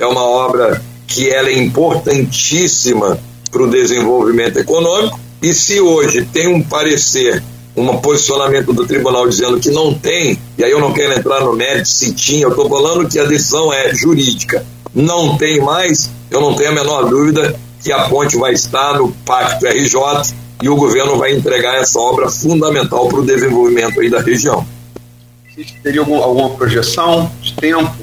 é 0.00 0.04
uma 0.04 0.22
obra 0.22 0.82
que 1.06 1.30
ela 1.30 1.48
é 1.48 1.56
importantíssima 1.56 3.18
para 3.52 3.62
o 3.62 3.70
desenvolvimento 3.70 4.58
econômico 4.58 5.18
e 5.40 5.54
se 5.54 5.80
hoje 5.80 6.24
tem 6.32 6.48
um 6.48 6.60
parecer, 6.60 7.40
um 7.76 7.86
posicionamento 7.98 8.72
do 8.72 8.84
tribunal 8.84 9.28
dizendo 9.28 9.60
que 9.60 9.70
não 9.70 9.94
tem, 9.94 10.36
e 10.58 10.64
aí 10.64 10.72
eu 10.72 10.80
não 10.80 10.92
quero 10.92 11.16
entrar 11.16 11.40
no 11.40 11.52
mérito 11.52 11.88
se 11.88 12.12
tinha, 12.14 12.42
eu 12.42 12.50
estou 12.50 12.68
falando 12.68 13.08
que 13.08 13.20
a 13.20 13.24
decisão 13.24 13.72
é 13.72 13.94
jurídica, 13.94 14.66
não 14.92 15.38
tem 15.38 15.60
mais, 15.60 16.10
eu 16.32 16.40
não 16.40 16.54
tenho 16.54 16.70
a 16.70 16.74
menor 16.74 17.08
dúvida 17.08 17.54
que 17.80 17.92
a 17.92 18.08
ponte 18.08 18.36
vai 18.36 18.54
estar 18.54 18.94
no 18.94 19.12
Pacto 19.24 19.66
RJ 19.66 20.34
e 20.62 20.68
o 20.68 20.76
governo 20.76 21.16
vai 21.16 21.32
entregar 21.32 21.76
essa 21.76 21.98
obra 21.98 22.30
fundamental 22.30 23.08
para 23.08 23.20
o 23.20 23.26
desenvolvimento 23.26 24.00
aí 24.00 24.08
da 24.08 24.20
região. 24.20 24.66
Teria 25.82 26.00
algum, 26.00 26.22
alguma 26.22 26.50
projeção 26.50 27.30
de 27.40 27.54
tempo? 27.54 27.96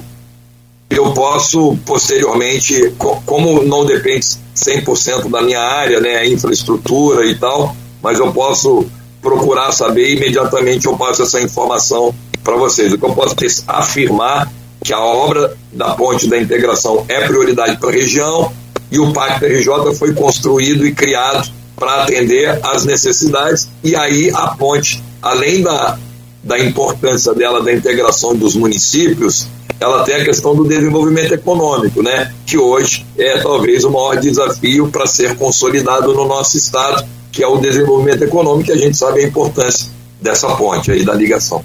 Eu 0.90 1.12
posso, 1.12 1.76
posteriormente, 1.84 2.94
como 2.98 3.62
não 3.64 3.84
depende 3.84 4.26
100% 4.54 5.28
da 5.30 5.42
minha 5.42 5.60
área, 5.60 6.00
né, 6.00 6.16
a 6.16 6.26
infraestrutura 6.26 7.26
e 7.26 7.34
tal, 7.34 7.74
mas 8.02 8.18
eu 8.18 8.32
posso 8.32 8.86
procurar 9.20 9.72
saber 9.72 10.08
e 10.08 10.16
imediatamente 10.16 10.86
eu 10.86 10.96
passo 10.96 11.22
essa 11.22 11.40
informação 11.40 12.14
para 12.42 12.56
vocês. 12.56 12.92
O 12.92 12.98
que 12.98 13.04
eu 13.04 13.14
posso 13.14 13.34
afirmar 13.66 14.52
que 14.84 14.92
a 14.92 15.00
obra 15.00 15.56
da 15.72 15.94
ponte 15.94 16.28
da 16.28 16.38
integração 16.38 17.04
é 17.08 17.26
prioridade 17.26 17.78
para 17.78 17.88
a 17.88 17.92
região 17.92 18.52
e 18.92 18.98
o 18.98 19.12
Pacto 19.12 19.46
RJ 19.46 19.94
foi 19.98 20.12
construído 20.12 20.86
e 20.86 20.92
criado 20.94 21.50
para 21.84 22.04
atender 22.04 22.58
às 22.62 22.86
necessidades 22.86 23.68
e 23.82 23.94
aí 23.94 24.30
a 24.34 24.48
ponte, 24.48 25.04
além 25.20 25.62
da, 25.62 25.98
da 26.42 26.58
importância 26.58 27.34
dela 27.34 27.62
da 27.62 27.70
integração 27.70 28.34
dos 28.34 28.56
municípios, 28.56 29.46
ela 29.78 30.02
tem 30.02 30.14
a 30.14 30.24
questão 30.24 30.56
do 30.56 30.64
desenvolvimento 30.64 31.34
econômico, 31.34 32.02
né? 32.02 32.32
Que 32.46 32.56
hoje 32.56 33.04
é 33.18 33.38
talvez 33.38 33.84
o 33.84 33.90
maior 33.90 34.16
desafio 34.16 34.88
para 34.88 35.06
ser 35.06 35.36
consolidado 35.36 36.14
no 36.14 36.26
nosso 36.26 36.56
estado, 36.56 37.06
que 37.30 37.42
é 37.42 37.46
o 37.46 37.58
desenvolvimento 37.58 38.24
econômico, 38.24 38.70
e 38.70 38.72
a 38.72 38.78
gente 38.78 38.96
sabe 38.96 39.20
a 39.20 39.26
importância 39.26 39.90
dessa 40.22 40.48
ponte 40.56 40.90
aí 40.90 41.04
da 41.04 41.12
ligação. 41.12 41.62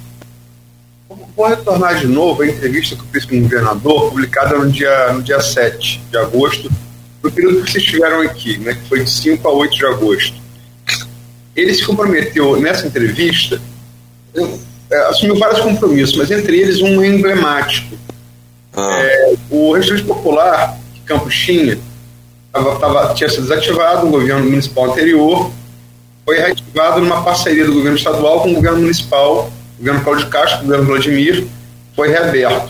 Vou 1.38 1.48
retornar 1.48 1.98
de 1.98 2.08
novo 2.08 2.42
à 2.42 2.48
entrevista 2.48 2.94
que 2.94 3.02
eu 3.02 3.08
fiz 3.14 3.24
com 3.24 3.38
o 3.38 3.42
governador, 3.42 4.10
publicada 4.10 4.58
no 4.58 4.70
dia, 4.70 5.14
no 5.14 5.24
dia 5.24 5.40
7 5.40 6.02
de 6.12 6.18
agosto, 6.18 6.70
no 7.24 7.32
período 7.32 7.64
que 7.64 7.72
vocês 7.72 7.84
estiveram 7.84 8.22
aqui, 8.22 8.58
né, 8.58 8.74
que 8.74 8.88
foi 8.88 9.04
de 9.04 9.10
5 9.10 9.48
a 9.48 9.52
8 9.52 9.76
de 9.76 9.86
agosto. 9.86 10.36
Ele 11.56 11.74
se 11.74 11.86
comprometeu 11.86 12.60
nessa 12.60 12.88
entrevista, 12.88 13.62
é, 14.92 14.98
assumiu 15.08 15.38
vários 15.38 15.60
compromissos, 15.60 16.16
mas 16.16 16.32
entre 16.32 16.60
eles 16.60 16.82
um 16.82 17.04
emblemático. 17.04 17.98
Ah. 18.76 19.02
É, 19.02 19.34
o 19.50 19.74
restaurante 19.74 20.06
popular 20.06 20.78
que 20.94 21.02
Campos 21.02 21.36
tinha 21.36 21.78
tava, 22.52 22.80
tava, 22.80 23.14
tinha 23.14 23.30
sido 23.30 23.44
desativado 23.44 24.06
no 24.06 24.12
governo 24.12 24.46
municipal 24.46 24.92
anterior, 24.92 25.52
foi 26.26 26.38
reativado 26.38 27.02
numa 27.02 27.24
parceria 27.24 27.66
do 27.66 27.74
governo 27.74 27.98
estadual 27.98 28.42
com 28.42 28.52
o 28.52 28.56
governo 28.56 28.82
municipal, 28.82 29.52
o 29.78 29.80
governo 29.80 30.04
Cláudio 30.04 30.28
Castro, 30.28 30.60
o 30.60 30.64
governo 30.64 30.86
Vladimir, 30.86 31.48
foi 31.96 32.10
reaberto. 32.10 32.70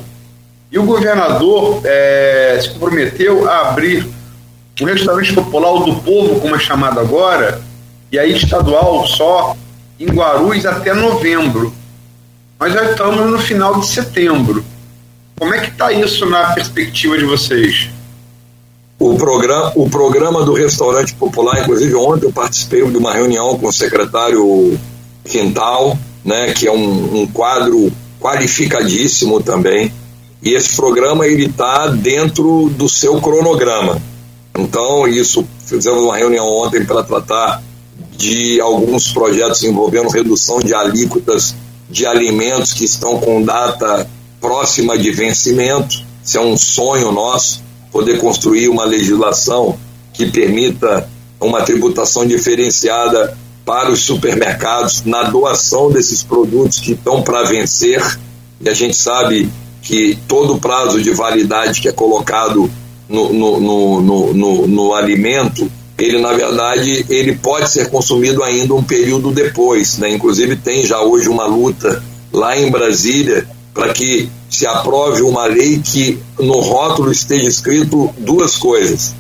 E 0.72 0.78
o 0.78 0.84
governador 0.84 1.82
é, 1.84 2.60
se 2.62 2.70
comprometeu 2.70 3.50
a 3.50 3.70
abrir 3.70 4.08
o 4.82 4.86
restaurante 4.86 5.34
popular 5.34 5.84
do 5.84 5.96
povo, 5.96 6.40
como 6.40 6.56
é 6.56 6.60
chamado 6.60 7.00
agora, 7.00 7.62
e 8.12 8.18
aí 8.18 8.36
estadual 8.36 9.06
só 9.06 9.56
em 10.00 10.08
Guarulhos 10.08 10.66
até 10.66 10.94
novembro. 10.94 11.74
Nós 12.60 12.74
já 12.74 12.92
estamos 12.92 13.30
no 13.30 13.40
final 13.40 13.80
de 13.80 13.88
setembro. 13.88 14.64
Como 15.38 15.54
é 15.54 15.60
que 15.60 15.70
está 15.70 15.92
isso 15.92 16.26
na 16.26 16.54
perspectiva 16.54 17.18
de 17.18 17.26
vocês? 17.26 17.90
O 18.98 19.16
programa, 19.16 19.72
o 19.76 19.90
programa 19.90 20.44
do 20.44 20.54
restaurante 20.54 21.14
popular, 21.14 21.62
inclusive 21.62 21.96
ontem 21.96 22.26
eu 22.26 22.34
participei 22.34 22.86
de 22.86 22.98
uma 22.98 23.14
reunião 23.14 23.58
com 23.58 23.68
o 23.68 23.74
secretário 23.74 24.78
Quintal, 25.24 25.98
né, 26.26 26.52
que 26.52 26.68
é 26.68 26.72
um, 26.72 27.22
um 27.22 27.28
quadro 27.28 27.92
qualificadíssimo 28.20 29.42
também. 29.42 29.94
E 30.44 30.54
esse 30.54 30.76
programa 30.76 31.26
ele 31.26 31.46
está 31.46 31.88
dentro 31.88 32.70
do 32.70 32.90
seu 32.90 33.22
cronograma. 33.22 34.02
Então, 34.62 35.08
isso, 35.08 35.48
fizemos 35.66 36.02
uma 36.02 36.18
reunião 36.18 36.46
ontem 36.46 36.86
para 36.86 37.04
tratar 37.04 37.62
de 38.18 38.60
alguns 38.60 39.12
projetos 39.12 39.64
envolvendo 39.64 40.10
redução 40.10 40.60
de 40.60 40.74
alíquotas 40.74 41.56
de 41.90 42.06
alimentos 42.06 42.74
que 42.74 42.86
estão 42.86 43.20
com 43.20 43.42
data 43.42 44.08
próxima 44.40 44.98
de 44.98 45.12
vencimento. 45.12 46.04
Isso 46.24 46.38
é 46.38 46.42
um 46.42 46.58
sonho 46.58 47.12
nosso, 47.12 47.64
poder 47.92 48.20
construir 48.20 48.70
uma 48.70 48.86
legislação 48.86 49.78
que 50.14 50.30
permita 50.30 51.10
uma 51.40 51.62
tributação 51.62 52.26
diferenciada 52.26 53.36
para 53.66 53.90
os 53.90 54.02
supermercados 54.02 55.04
na 55.06 55.24
doação 55.24 55.92
desses 55.92 56.24
produtos 56.24 56.80
que 56.80 56.92
estão 56.92 57.22
para 57.22 57.44
vencer. 57.44 58.04
E 58.60 58.70
a 58.70 58.74
gente 58.74 58.96
sabe 58.96 59.50
que 59.82 60.18
todo 60.28 60.56
o 60.56 60.60
prazo 60.60 61.02
de 61.02 61.12
validade 61.12 61.80
que 61.80 61.88
é 61.88 61.92
colocado 61.92 62.70
no, 63.10 63.34
no, 63.34 64.34
no, 64.34 64.68
no, 64.68 64.94
alimento, 64.94 65.70
ele 65.98 66.20
na 66.20 66.32
verdade 66.32 67.06
ele 67.10 67.36
pode 67.36 67.70
ser 67.72 67.90
consumido 67.90 68.44
ainda 68.44 68.76
um 68.76 68.84
período 68.84 69.32
depois, 69.32 69.98
né? 69.98 70.12
Inclusive 70.12 70.56
tem 70.56 70.86
já 70.86 71.02
hoje 71.02 71.28
uma 71.28 71.46
luta 71.46 72.04
lá 72.32 72.58
em 72.58 72.70
Brasília 72.70 73.48
para 73.74 73.92
que 73.92 74.30
se 74.50 74.68
aprove 74.68 75.24
uma 75.24 75.46
lei 75.46 75.80
que 75.80 76.20
no 76.40 76.60
rótulo 76.60 77.12
esteja 77.12 77.50
escrito 77.50 78.14
duas 78.20 78.56
coisas: 78.56 79.16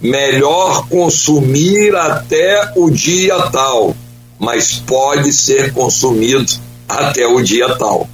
melhor 0.00 0.88
consumir 0.88 1.94
até 1.94 2.72
o 2.76 2.90
dia 2.90 3.38
tal, 3.50 3.94
mas 4.38 4.82
pode 4.84 5.32
ser 5.32 5.72
consumido 5.72 6.52
até 6.88 7.26
o 7.26 7.40
dia 7.40 7.76
tal, 7.76 8.08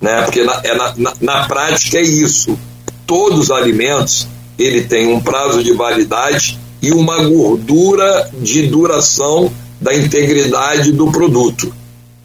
né? 0.00 0.22
Porque 0.22 0.44
na, 0.44 0.60
é 0.62 0.74
na, 0.74 0.94
na, 0.96 1.14
na 1.20 1.48
prática 1.48 1.98
é 1.98 2.02
isso. 2.02 2.56
Todos 3.04 3.40
os 3.40 3.50
alimentos 3.50 4.26
ele 4.58 4.82
tem 4.82 5.08
um 5.08 5.20
prazo 5.20 5.62
de 5.62 5.72
validade 5.72 6.58
e 6.80 6.92
uma 6.92 7.22
gordura 7.24 8.30
de 8.40 8.66
duração 8.66 9.50
da 9.80 9.94
integridade 9.94 10.92
do 10.92 11.10
produto. 11.10 11.72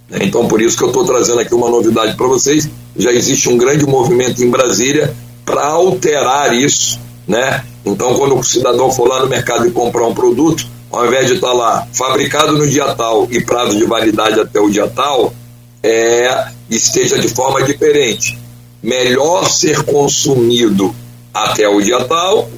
Né? 0.09 0.19
Então, 0.23 0.47
por 0.47 0.61
isso 0.61 0.77
que 0.77 0.83
eu 0.83 0.89
estou 0.89 1.05
trazendo 1.05 1.39
aqui 1.39 1.53
uma 1.53 1.69
novidade 1.69 2.15
para 2.15 2.27
vocês. 2.27 2.69
Já 2.95 3.11
existe 3.11 3.49
um 3.49 3.57
grande 3.57 3.85
movimento 3.85 4.43
em 4.43 4.49
Brasília 4.49 5.15
para 5.45 5.65
alterar 5.67 6.53
isso, 6.53 6.99
né? 7.27 7.63
Então, 7.85 8.15
quando 8.15 8.37
o 8.37 8.43
cidadão 8.43 8.91
for 8.91 9.07
lá 9.07 9.21
no 9.21 9.27
mercado 9.27 9.67
e 9.67 9.71
comprar 9.71 10.05
um 10.05 10.13
produto, 10.13 10.67
ao 10.91 11.05
invés 11.05 11.27
de 11.27 11.35
estar 11.35 11.47
tá 11.47 11.53
lá 11.53 11.87
fabricado 11.93 12.57
no 12.57 12.67
dia 12.67 12.95
tal 12.95 13.27
e 13.29 13.41
prazo 13.41 13.77
de 13.77 13.85
validade 13.85 14.39
até 14.39 14.59
o 14.59 14.69
dia 14.69 14.87
tal, 14.87 15.33
é, 15.81 16.47
esteja 16.69 17.17
de 17.17 17.29
forma 17.29 17.63
diferente. 17.63 18.37
Melhor 18.83 19.49
ser 19.49 19.83
consumido 19.83 20.93
até 21.43 21.67
o 21.67 21.81
dia 21.81 22.03
tal, 22.05 22.49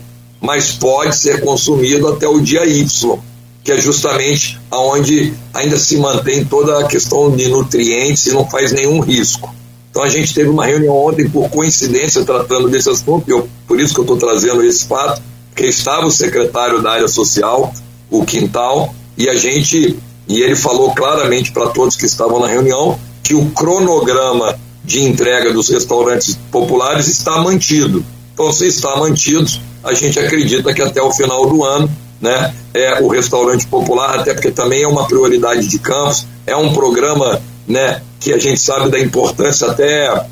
mas 0.42 0.72
pode 0.72 1.16
ser 1.18 1.42
consumido 1.42 2.08
até 2.08 2.28
o 2.28 2.40
dia 2.40 2.66
Y, 2.66 3.20
que 3.64 3.72
é 3.72 3.78
justamente 3.78 4.60
aonde 4.72 5.34
ainda 5.54 5.78
se 5.78 5.98
mantém 5.98 6.46
toda 6.46 6.80
a 6.80 6.88
questão 6.88 7.36
de 7.36 7.48
nutrientes 7.50 8.26
e 8.28 8.32
não 8.32 8.50
faz 8.50 8.72
nenhum 8.72 9.00
risco. 9.00 9.54
Então 9.90 10.04
a 10.04 10.10
gente 10.10 10.34
teve 10.34 10.50
uma 10.50 10.66
reunião 10.66 10.96
ontem, 10.96 11.30
por 11.30 11.50
coincidência, 11.50 12.24
tratando 12.24 12.70
desse 12.70 12.90
assunto, 12.90 13.24
eu, 13.28 13.50
por 13.68 13.80
isso 13.80 13.94
que 13.94 14.00
eu 14.00 14.04
estou 14.04 14.18
trazendo 14.18 14.64
esse 14.64 14.86
fato, 14.86 15.22
porque 15.50 15.66
estava 15.66 16.06
o 16.06 16.12
secretário 16.12 16.82
da 16.82 16.92
área 16.92 17.08
social, 17.08 17.74
o 18.10 18.24
Quintal, 18.24 18.94
e 19.18 19.28
a 19.28 19.36
gente, 19.36 19.98
e 20.28 20.42
ele 20.42 20.56
falou 20.56 20.94
claramente 20.94 21.52
para 21.52 21.70
todos 21.70 21.98
que 21.98 22.06
estavam 22.06 22.40
na 22.40 22.48
reunião 22.48 23.00
que 23.24 23.34
o 23.34 23.48
cronograma 23.52 24.58
de 24.84 25.04
entrega 25.04 25.52
dos 25.52 25.70
restaurantes 25.70 26.38
populares 26.52 27.08
está 27.08 27.42
mantido. 27.42 28.04
Então, 28.40 28.54
se 28.54 28.68
está 28.68 28.96
mantido, 28.96 29.52
a 29.84 29.94
gente 29.94 30.18
acredita 30.18 30.74
que 30.74 30.82
até 30.82 31.02
o 31.02 31.12
final 31.12 31.46
do 31.50 31.62
ano, 31.66 31.92
né, 32.22 32.56
é 32.74 33.02
o 33.02 33.10
restaurante 33.10 33.68
popular, 33.68 34.18
até 34.18 34.34
porque 34.34 34.50
também 34.50 34.82
é 34.82 34.88
uma 34.88 35.06
prioridade 35.06 35.68
de 35.68 35.78
Campos, 35.78 36.26
é 36.48 36.56
um 36.56 36.72
programa, 36.72 37.42
né, 37.68 38.02
que 38.18 38.32
a 38.32 38.38
gente 38.38 38.62
sabe 38.62 38.90
da 38.90 38.98
importância 38.98 39.68
até 39.68 40.26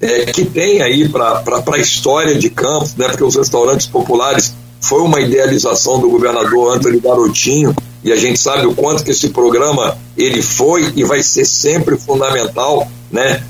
é, 0.00 0.24
que 0.24 0.46
tem 0.46 0.80
aí 0.80 1.06
para 1.06 1.42
a 1.70 1.78
história 1.78 2.34
de 2.34 2.48
Campos, 2.48 2.96
né, 2.96 3.08
porque 3.08 3.24
os 3.24 3.36
restaurantes 3.36 3.86
populares 3.86 4.54
foi 4.80 5.02
uma 5.02 5.20
idealização 5.20 6.00
do 6.00 6.08
governador 6.08 6.78
Antônio 6.78 6.98
Garotinho, 6.98 7.76
e 8.02 8.10
a 8.10 8.16
gente 8.16 8.40
sabe 8.40 8.66
o 8.66 8.74
quanto 8.74 9.04
que 9.04 9.10
esse 9.10 9.28
programa 9.28 9.98
ele 10.16 10.40
foi 10.40 10.94
e 10.96 11.04
vai 11.04 11.22
ser 11.22 11.44
sempre 11.44 11.98
fundamental, 11.98 12.90
né? 13.12 13.42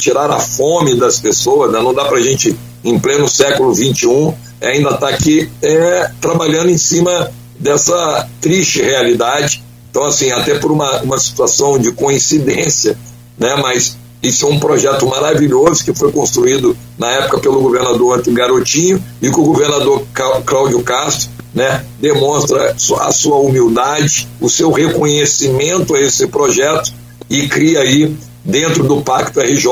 Tirar 0.00 0.28
a 0.28 0.40
fome 0.40 0.96
das 0.96 1.20
pessoas, 1.20 1.70
né? 1.70 1.80
não 1.80 1.94
dá 1.94 2.04
para 2.06 2.16
a 2.18 2.20
gente 2.20 2.56
em 2.84 2.98
pleno 2.98 3.28
século 3.28 3.74
XXI, 3.74 4.34
ainda 4.60 4.90
está 4.90 5.08
aqui 5.08 5.50
é, 5.62 6.10
trabalhando 6.20 6.70
em 6.70 6.78
cima 6.78 7.30
dessa 7.58 8.28
triste 8.40 8.82
realidade. 8.82 9.62
Então, 9.90 10.04
assim, 10.04 10.30
até 10.30 10.58
por 10.58 10.72
uma, 10.72 11.02
uma 11.02 11.18
situação 11.18 11.78
de 11.78 11.92
coincidência, 11.92 12.96
né, 13.38 13.56
mas 13.56 13.96
isso 14.22 14.46
é 14.46 14.48
um 14.48 14.58
projeto 14.58 15.06
maravilhoso 15.06 15.84
que 15.84 15.92
foi 15.92 16.12
construído 16.12 16.76
na 16.96 17.10
época 17.10 17.40
pelo 17.40 17.60
governador 17.60 18.18
Antônio 18.18 18.38
Garotinho 18.38 19.02
e 19.20 19.28
que 19.28 19.40
o 19.40 19.44
governador 19.44 20.04
Cláudio 20.46 20.80
Castro 20.82 21.30
né, 21.52 21.84
demonstra 22.00 22.74
a 23.00 23.12
sua 23.12 23.36
humildade, 23.38 24.28
o 24.40 24.48
seu 24.48 24.70
reconhecimento 24.70 25.94
a 25.94 26.00
esse 26.00 26.26
projeto 26.28 26.92
e 27.28 27.48
cria 27.48 27.80
aí, 27.80 28.14
dentro 28.44 28.84
do 28.84 29.00
Pacto 29.02 29.40
RJ, 29.40 29.66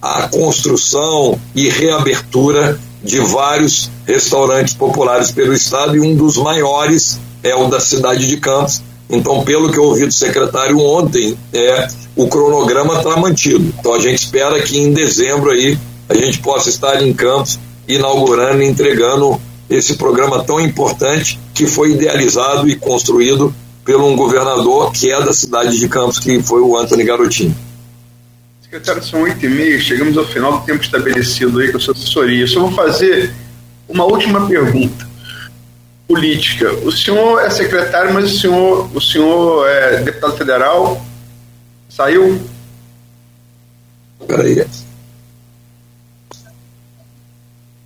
a 0.00 0.28
construção 0.28 1.38
e 1.54 1.68
reabertura 1.68 2.78
de 3.02 3.20
vários 3.20 3.90
restaurantes 4.04 4.74
populares 4.74 5.30
pelo 5.30 5.52
estado 5.52 5.96
e 5.96 6.00
um 6.00 6.14
dos 6.14 6.36
maiores 6.36 7.18
é 7.42 7.54
o 7.54 7.68
da 7.68 7.80
cidade 7.80 8.26
de 8.26 8.36
Campos. 8.38 8.82
Então, 9.08 9.44
pelo 9.44 9.70
que 9.70 9.78
eu 9.78 9.84
ouvi 9.84 10.06
do 10.06 10.12
secretário 10.12 10.80
ontem, 10.80 11.36
é 11.52 11.88
o 12.16 12.26
cronograma 12.26 12.96
está 12.96 13.16
mantido. 13.16 13.72
Então, 13.78 13.94
a 13.94 14.00
gente 14.00 14.18
espera 14.18 14.60
que 14.60 14.78
em 14.78 14.92
dezembro 14.92 15.50
aí 15.50 15.78
a 16.08 16.14
gente 16.14 16.38
possa 16.38 16.68
estar 16.68 17.02
em 17.02 17.12
Campos 17.12 17.58
inaugurando 17.86 18.62
e 18.62 18.66
entregando 18.66 19.40
esse 19.70 19.94
programa 19.94 20.42
tão 20.42 20.60
importante 20.60 21.38
que 21.54 21.66
foi 21.66 21.92
idealizado 21.92 22.68
e 22.68 22.76
construído 22.76 23.54
pelo 23.84 24.06
um 24.06 24.16
governador 24.16 24.90
que 24.92 25.12
é 25.12 25.24
da 25.24 25.32
cidade 25.32 25.78
de 25.78 25.88
Campos, 25.88 26.18
que 26.18 26.42
foi 26.42 26.60
o 26.60 26.76
Antônio 26.76 27.06
Garotinho. 27.06 27.54
Secretário, 28.66 29.02
são 29.04 29.22
oito 29.22 29.46
e 29.46 29.48
meia, 29.48 29.78
chegamos 29.78 30.18
ao 30.18 30.24
final 30.24 30.58
do 30.58 30.66
tempo 30.66 30.82
estabelecido 30.82 31.60
aí 31.60 31.70
com 31.70 31.78
a 31.78 31.80
sua 31.80 31.94
assessoria. 31.94 32.48
Só 32.48 32.58
vou 32.58 32.72
fazer 32.72 33.32
uma 33.88 34.04
última 34.04 34.44
pergunta. 34.48 35.06
política. 36.08 36.72
O 36.84 36.90
senhor 36.90 37.40
é 37.40 37.50
secretário, 37.50 38.12
mas 38.12 38.24
o 38.24 38.38
senhor, 38.38 38.90
o 38.92 39.00
senhor 39.00 39.68
é 39.68 40.02
deputado 40.02 40.36
federal. 40.36 41.04
Saiu? 41.88 42.40
Peraí. 44.26 44.66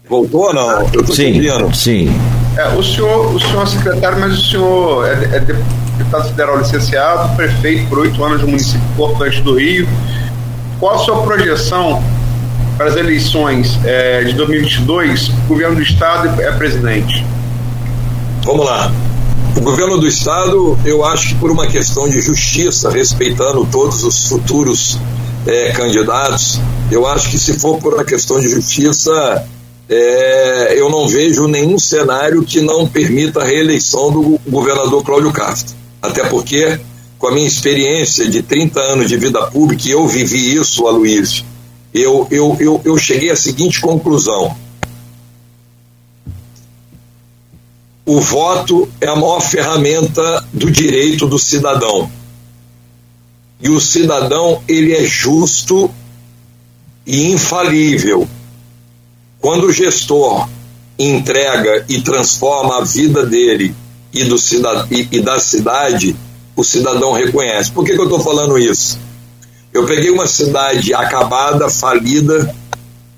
Voltou 0.08 0.46
ou 0.46 0.54
não? 0.54 0.90
Eu 0.94 1.06
sim, 1.06 1.42
sim. 1.74 2.08
É, 2.56 2.68
o 2.68 2.82
senhor, 2.82 3.34
o 3.34 3.38
senhor 3.38 3.62
é 3.62 3.66
secretário, 3.66 4.18
mas 4.18 4.32
o 4.32 4.50
senhor 4.50 5.06
é, 5.06 5.36
é 5.36 5.40
deputado 5.40 6.28
federal 6.28 6.58
licenciado, 6.58 7.36
prefeito 7.36 7.86
por 7.88 7.98
oito 7.98 8.24
anos 8.24 8.40
do 8.40 8.48
município 8.48 8.86
importante 8.92 9.40
do 9.42 9.58
Rio. 9.58 9.86
Qual 10.80 10.94
a 10.94 10.98
sua 10.98 11.22
projeção 11.22 12.02
para 12.78 12.86
as 12.86 12.96
eleições 12.96 13.78
é, 13.84 14.24
de 14.24 14.32
2022? 14.32 15.28
O 15.28 15.48
governo 15.48 15.76
do 15.76 15.82
estado 15.82 16.40
é 16.40 16.50
presidente. 16.52 17.22
Vamos 18.42 18.64
lá. 18.64 18.90
O 19.54 19.60
governo 19.60 19.98
do 19.98 20.06
estado, 20.06 20.78
eu 20.82 21.04
acho 21.04 21.28
que 21.28 21.34
por 21.34 21.50
uma 21.50 21.66
questão 21.66 22.08
de 22.08 22.18
justiça, 22.22 22.88
respeitando 22.88 23.68
todos 23.70 24.02
os 24.04 24.26
futuros 24.26 24.98
é, 25.46 25.72
candidatos, 25.72 26.58
eu 26.90 27.06
acho 27.06 27.28
que 27.28 27.38
se 27.38 27.58
for 27.58 27.76
por 27.76 27.92
uma 27.92 28.04
questão 28.04 28.40
de 28.40 28.48
justiça, 28.48 29.46
é, 29.86 30.80
eu 30.80 30.88
não 30.88 31.06
vejo 31.06 31.46
nenhum 31.46 31.78
cenário 31.78 32.42
que 32.42 32.62
não 32.62 32.88
permita 32.88 33.42
a 33.42 33.44
reeleição 33.44 34.10
do 34.10 34.40
governador 34.48 35.04
Cláudio 35.04 35.30
Castro. 35.30 35.76
Até 36.00 36.24
porque, 36.24 36.80
com 37.20 37.28
a 37.28 37.32
minha 37.32 37.46
experiência 37.46 38.26
de 38.30 38.42
30 38.42 38.80
anos 38.80 39.08
de 39.10 39.16
vida 39.18 39.42
pública, 39.50 39.86
e 39.86 39.90
eu 39.90 40.08
vivi 40.08 40.54
isso, 40.54 40.86
Aloysio, 40.86 41.44
eu, 41.92 42.26
eu, 42.30 42.56
eu, 42.58 42.80
eu 42.82 42.96
cheguei 42.96 43.30
à 43.30 43.36
seguinte 43.36 43.78
conclusão. 43.78 44.56
O 48.06 48.20
voto 48.20 48.88
é 48.98 49.06
a 49.06 49.14
maior 49.14 49.40
ferramenta 49.40 50.46
do 50.50 50.70
direito 50.70 51.26
do 51.26 51.38
cidadão. 51.38 52.10
E 53.60 53.68
o 53.68 53.78
cidadão, 53.78 54.62
ele 54.66 54.94
é 54.94 55.04
justo 55.04 55.90
e 57.06 57.30
infalível 57.32 58.26
quando 59.38 59.64
o 59.64 59.72
gestor 59.72 60.48
entrega 60.98 61.84
e 61.86 62.00
transforma 62.00 62.78
a 62.78 62.84
vida 62.84 63.26
dele 63.26 63.74
e, 64.12 64.24
do 64.24 64.38
cidad 64.38 64.86
e, 64.90 65.06
e 65.12 65.20
da 65.20 65.38
cidade, 65.38 66.16
o 66.56 66.64
cidadão 66.64 67.12
reconhece. 67.12 67.70
Por 67.70 67.84
que, 67.84 67.94
que 67.94 68.00
eu 68.00 68.04
estou 68.04 68.20
falando 68.20 68.58
isso? 68.58 68.98
Eu 69.72 69.86
peguei 69.86 70.10
uma 70.10 70.26
cidade 70.26 70.92
acabada, 70.92 71.70
falida, 71.70 72.54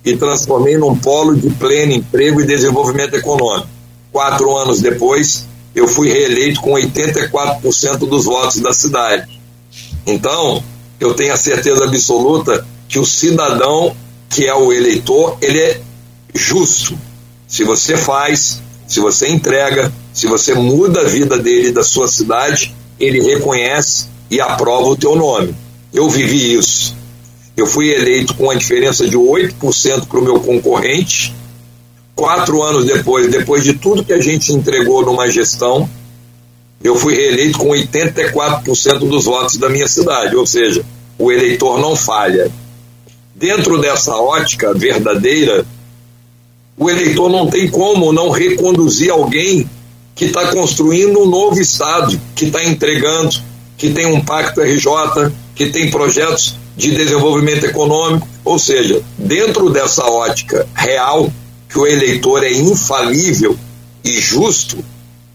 e 0.04 0.16
transformei 0.16 0.76
num 0.76 0.96
polo 0.96 1.36
de 1.36 1.48
pleno 1.50 1.92
emprego 1.92 2.40
e 2.40 2.46
desenvolvimento 2.46 3.14
econômico. 3.14 3.68
Quatro 4.10 4.56
anos 4.56 4.80
depois, 4.80 5.46
eu 5.74 5.86
fui 5.86 6.08
reeleito 6.08 6.60
com 6.60 6.72
84% 6.72 7.98
dos 7.98 8.24
votos 8.24 8.60
da 8.60 8.72
cidade. 8.72 9.40
Então, 10.06 10.62
eu 10.98 11.14
tenho 11.14 11.32
a 11.32 11.36
certeza 11.36 11.84
absoluta 11.84 12.66
que 12.88 12.98
o 12.98 13.06
cidadão, 13.06 13.94
que 14.28 14.46
é 14.46 14.54
o 14.54 14.72
eleitor, 14.72 15.38
ele 15.40 15.58
é 15.58 15.80
justo. 16.34 16.98
Se 17.46 17.64
você 17.64 17.96
faz, 17.96 18.60
se 18.86 19.00
você 19.00 19.28
entrega, 19.28 19.92
se 20.12 20.26
você 20.26 20.54
muda 20.54 21.00
a 21.00 21.04
vida 21.04 21.38
dele 21.38 21.70
da 21.70 21.82
sua 21.82 22.08
cidade, 22.08 22.74
ele 23.02 23.20
reconhece 23.20 24.06
e 24.30 24.40
aprova 24.40 24.86
o 24.88 24.96
teu 24.96 25.16
nome. 25.16 25.54
Eu 25.92 26.08
vivi 26.08 26.54
isso. 26.54 26.96
Eu 27.56 27.66
fui 27.66 27.90
eleito 27.90 28.34
com 28.34 28.48
a 28.48 28.54
diferença 28.54 29.06
de 29.06 29.16
8% 29.16 30.06
para 30.06 30.18
o 30.18 30.22
meu 30.22 30.40
concorrente. 30.40 31.34
Quatro 32.14 32.62
anos 32.62 32.84
depois, 32.86 33.30
depois 33.30 33.64
de 33.64 33.74
tudo 33.74 34.04
que 34.04 34.12
a 34.12 34.20
gente 34.20 34.52
entregou 34.52 35.04
numa 35.04 35.28
gestão, 35.28 35.88
eu 36.82 36.94
fui 36.96 37.14
reeleito 37.14 37.58
com 37.58 37.68
84% 37.68 38.98
dos 39.00 39.24
votos 39.24 39.56
da 39.56 39.68
minha 39.68 39.88
cidade. 39.88 40.36
Ou 40.36 40.46
seja, 40.46 40.84
o 41.18 41.30
eleitor 41.32 41.80
não 41.80 41.96
falha. 41.96 42.50
Dentro 43.34 43.80
dessa 43.80 44.14
ótica 44.16 44.72
verdadeira, 44.72 45.66
o 46.76 46.88
eleitor 46.88 47.28
não 47.28 47.48
tem 47.48 47.68
como 47.68 48.12
não 48.12 48.30
reconduzir 48.30 49.10
alguém 49.10 49.68
que 50.14 50.26
está 50.26 50.48
construindo 50.48 51.20
um 51.20 51.26
novo 51.26 51.60
Estado, 51.60 52.20
que 52.34 52.46
está 52.46 52.64
entregando, 52.64 53.36
que 53.76 53.90
tem 53.90 54.06
um 54.06 54.20
pacto 54.20 54.60
RJ, 54.60 55.32
que 55.54 55.66
tem 55.66 55.90
projetos 55.90 56.56
de 56.76 56.90
desenvolvimento 56.92 57.64
econômico. 57.64 58.28
Ou 58.44 58.58
seja, 58.58 59.02
dentro 59.18 59.70
dessa 59.70 60.04
ótica 60.04 60.66
real, 60.74 61.32
que 61.68 61.78
o 61.78 61.86
eleitor 61.86 62.44
é 62.44 62.52
infalível 62.52 63.56
e 64.04 64.20
justo, 64.20 64.78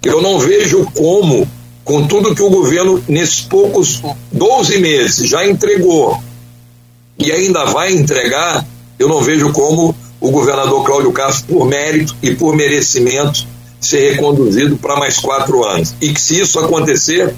eu 0.04 0.22
não 0.22 0.40
vejo 0.40 0.86
como, 0.94 1.50
com 1.84 2.06
tudo 2.06 2.36
que 2.36 2.42
o 2.42 2.50
governo, 2.50 3.04
nesses 3.08 3.42
poucos 3.42 4.02
12 4.32 4.78
meses, 4.78 5.28
já 5.28 5.48
entregou 5.48 6.22
e 7.18 7.32
ainda 7.32 7.66
vai 7.66 7.92
entregar, 7.92 8.66
eu 9.00 9.08
não 9.08 9.22
vejo 9.22 9.52
como 9.52 9.96
o 10.20 10.32
governador 10.32 10.84
Cláudio 10.84 11.12
Castro, 11.12 11.48
por 11.48 11.68
mérito 11.68 12.16
e 12.22 12.36
por 12.36 12.56
merecimento, 12.56 13.48
ser 13.80 14.14
reconduzido 14.14 14.78
para 14.78 14.98
mais 14.98 15.20
quatro 15.20 15.66
anos. 15.66 15.94
E 16.02 16.14
que 16.14 16.20
se 16.20 16.40
isso 16.40 16.60
acontecer, 16.60 17.34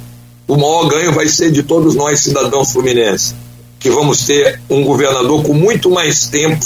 o 0.47 0.55
maior 0.55 0.87
ganho 0.87 1.13
vai 1.13 1.27
ser 1.27 1.51
de 1.51 1.63
todos 1.63 1.95
nós, 1.95 2.19
cidadãos 2.19 2.71
fluminenses, 2.71 3.35
que 3.79 3.89
vamos 3.89 4.25
ter 4.25 4.59
um 4.69 4.83
governador 4.83 5.43
com 5.43 5.53
muito 5.53 5.89
mais 5.89 6.27
tempo 6.27 6.65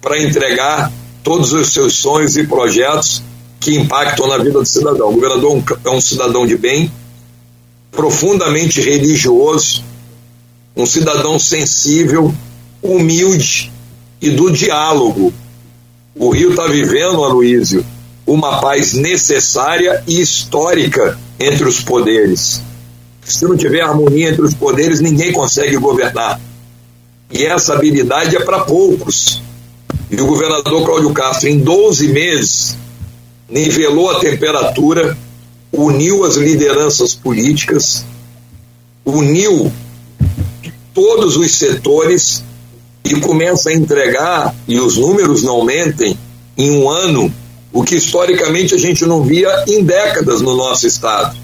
para 0.00 0.22
entregar 0.22 0.92
todos 1.22 1.52
os 1.52 1.72
seus 1.72 1.94
sonhos 1.94 2.36
e 2.36 2.46
projetos 2.46 3.22
que 3.60 3.76
impactam 3.76 4.26
na 4.26 4.38
vida 4.38 4.58
do 4.58 4.66
cidadão. 4.66 5.10
O 5.10 5.14
governador 5.14 5.62
é 5.84 5.90
um 5.90 6.00
cidadão 6.00 6.46
de 6.46 6.56
bem, 6.56 6.90
profundamente 7.90 8.80
religioso, 8.80 9.82
um 10.76 10.86
cidadão 10.86 11.38
sensível, 11.38 12.32
humilde, 12.80 13.72
e 14.20 14.30
do 14.30 14.50
diálogo. 14.50 15.32
O 16.14 16.30
Rio 16.30 16.50
está 16.50 16.66
vivendo, 16.66 17.24
Aloísio, 17.24 17.84
uma 18.28 18.60
paz 18.60 18.92
necessária 18.92 20.02
e 20.06 20.20
histórica 20.20 21.18
entre 21.40 21.66
os 21.66 21.80
poderes. 21.80 22.60
Se 23.24 23.44
não 23.44 23.56
tiver 23.56 23.80
harmonia 23.80 24.28
entre 24.28 24.42
os 24.42 24.54
poderes, 24.54 25.00
ninguém 25.00 25.32
consegue 25.32 25.76
governar. 25.78 26.38
E 27.30 27.44
essa 27.44 27.74
habilidade 27.74 28.36
é 28.36 28.40
para 28.40 28.60
poucos. 28.60 29.42
E 30.10 30.20
o 30.20 30.26
governador 30.26 30.84
Cláudio 30.84 31.10
Castro, 31.12 31.48
em 31.48 31.58
12 31.58 32.08
meses, 32.08 32.76
nivelou 33.48 34.10
a 34.10 34.20
temperatura, 34.20 35.16
uniu 35.72 36.24
as 36.24 36.36
lideranças 36.36 37.14
políticas, 37.14 38.04
uniu 39.04 39.72
todos 40.92 41.36
os 41.36 41.54
setores 41.54 42.42
e 43.04 43.14
começa 43.20 43.70
a 43.70 43.74
entregar, 43.74 44.54
e 44.66 44.78
os 44.78 44.98
números 44.98 45.42
não 45.42 45.64
mentem, 45.64 46.18
em 46.56 46.70
um 46.72 46.90
ano, 46.90 47.32
o 47.78 47.84
que 47.84 47.94
historicamente 47.94 48.74
a 48.74 48.76
gente 48.76 49.06
não 49.06 49.22
via 49.22 49.48
em 49.68 49.84
décadas 49.84 50.40
no 50.40 50.56
nosso 50.56 50.84
Estado. 50.84 51.36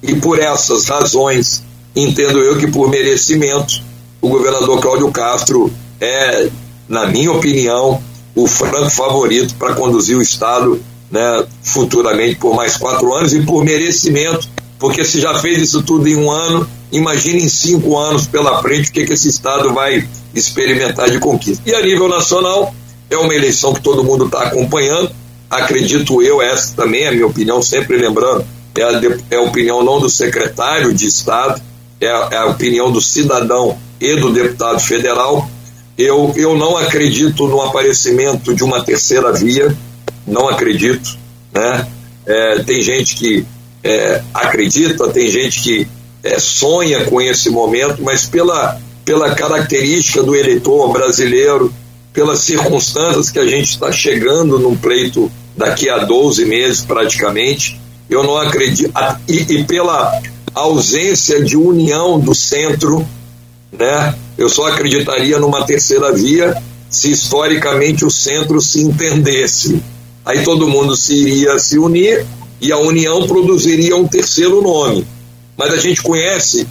E 0.00 0.14
por 0.14 0.38
essas 0.38 0.86
razões, 0.86 1.64
entendo 1.96 2.38
eu 2.38 2.56
que 2.56 2.68
por 2.68 2.88
merecimento, 2.88 3.82
o 4.20 4.28
governador 4.28 4.80
Cláudio 4.80 5.10
Castro 5.10 5.72
é, 6.00 6.48
na 6.88 7.08
minha 7.08 7.32
opinião, 7.32 8.00
o 8.36 8.46
franco 8.46 8.88
favorito 8.88 9.56
para 9.56 9.74
conduzir 9.74 10.16
o 10.16 10.22
Estado 10.22 10.80
né, 11.10 11.44
futuramente 11.60 12.36
por 12.36 12.54
mais 12.54 12.76
quatro 12.76 13.12
anos 13.12 13.34
e 13.34 13.42
por 13.42 13.64
merecimento, 13.64 14.48
porque 14.78 15.04
se 15.04 15.20
já 15.20 15.40
fez 15.40 15.60
isso 15.60 15.82
tudo 15.82 16.06
em 16.06 16.14
um 16.14 16.30
ano, 16.30 16.68
imagine 16.92 17.42
em 17.42 17.48
cinco 17.48 17.98
anos 17.98 18.28
pela 18.28 18.62
frente 18.62 18.90
o 18.90 18.92
que, 18.92 19.04
que 19.06 19.12
esse 19.14 19.28
Estado 19.28 19.74
vai 19.74 20.08
experimentar 20.32 21.10
de 21.10 21.18
conquista. 21.18 21.68
E 21.68 21.74
a 21.74 21.82
nível 21.82 22.08
nacional, 22.08 22.72
é 23.10 23.16
uma 23.16 23.34
eleição 23.34 23.74
que 23.74 23.80
todo 23.80 24.04
mundo 24.04 24.26
está 24.26 24.44
acompanhando. 24.44 25.10
Acredito 25.62 26.22
eu, 26.22 26.42
essa 26.42 26.74
também 26.74 27.02
é 27.02 27.08
a 27.08 27.12
minha 27.12 27.26
opinião, 27.26 27.62
sempre 27.62 27.96
lembrando, 27.96 28.44
é 28.74 28.82
a, 28.82 29.00
é 29.30 29.36
a 29.36 29.42
opinião 29.42 29.82
não 29.82 30.00
do 30.00 30.08
secretário 30.10 30.92
de 30.92 31.06
Estado, 31.06 31.60
é 32.00 32.08
a, 32.08 32.28
é 32.32 32.36
a 32.38 32.46
opinião 32.46 32.90
do 32.90 33.00
cidadão 33.00 33.78
e 34.00 34.16
do 34.16 34.32
deputado 34.32 34.80
federal. 34.80 35.48
Eu, 35.96 36.32
eu 36.36 36.56
não 36.56 36.76
acredito 36.76 37.46
no 37.46 37.60
aparecimento 37.62 38.54
de 38.54 38.64
uma 38.64 38.84
terceira 38.84 39.32
via, 39.32 39.74
não 40.26 40.48
acredito. 40.48 41.16
Né? 41.52 41.86
É, 42.26 42.58
tem 42.64 42.82
gente 42.82 43.14
que 43.14 43.46
é, 43.82 44.22
acredita, 44.32 45.08
tem 45.08 45.28
gente 45.28 45.62
que 45.62 45.88
é, 46.22 46.38
sonha 46.38 47.04
com 47.04 47.20
esse 47.20 47.48
momento, 47.48 48.02
mas 48.02 48.26
pela 48.26 48.80
pela 49.04 49.34
característica 49.34 50.22
do 50.22 50.34
eleitor 50.34 50.90
brasileiro, 50.90 51.72
pelas 52.12 52.40
circunstâncias 52.40 53.30
que 53.30 53.38
a 53.38 53.46
gente 53.46 53.70
está 53.70 53.92
chegando 53.92 54.58
num 54.58 54.76
pleito 54.76 55.30
daqui 55.56 55.88
a 55.88 55.98
12 55.98 56.44
meses 56.44 56.82
praticamente, 56.82 57.80
eu 58.08 58.22
não 58.22 58.36
acredito, 58.36 58.92
e, 59.28 59.40
e 59.54 59.64
pela 59.64 60.20
ausência 60.54 61.42
de 61.42 61.56
união 61.56 62.18
do 62.18 62.34
centro, 62.34 63.06
né? 63.72 64.14
Eu 64.36 64.48
só 64.48 64.68
acreditaria 64.68 65.38
numa 65.38 65.64
terceira 65.64 66.12
via 66.12 66.60
se 66.88 67.10
historicamente 67.10 68.04
o 68.04 68.10
centro 68.10 68.60
se 68.60 68.80
entendesse. 68.80 69.82
Aí 70.24 70.42
todo 70.42 70.68
mundo 70.68 70.96
se 70.96 71.14
iria 71.14 71.58
se 71.58 71.78
unir 71.78 72.24
e 72.60 72.72
a 72.72 72.78
União 72.78 73.26
produziria 73.26 73.96
um 73.96 74.06
terceiro 74.06 74.62
nome. 74.62 75.06
Mas 75.56 75.72
a 75.72 75.76
gente 75.76 76.02
conhece 76.02 76.66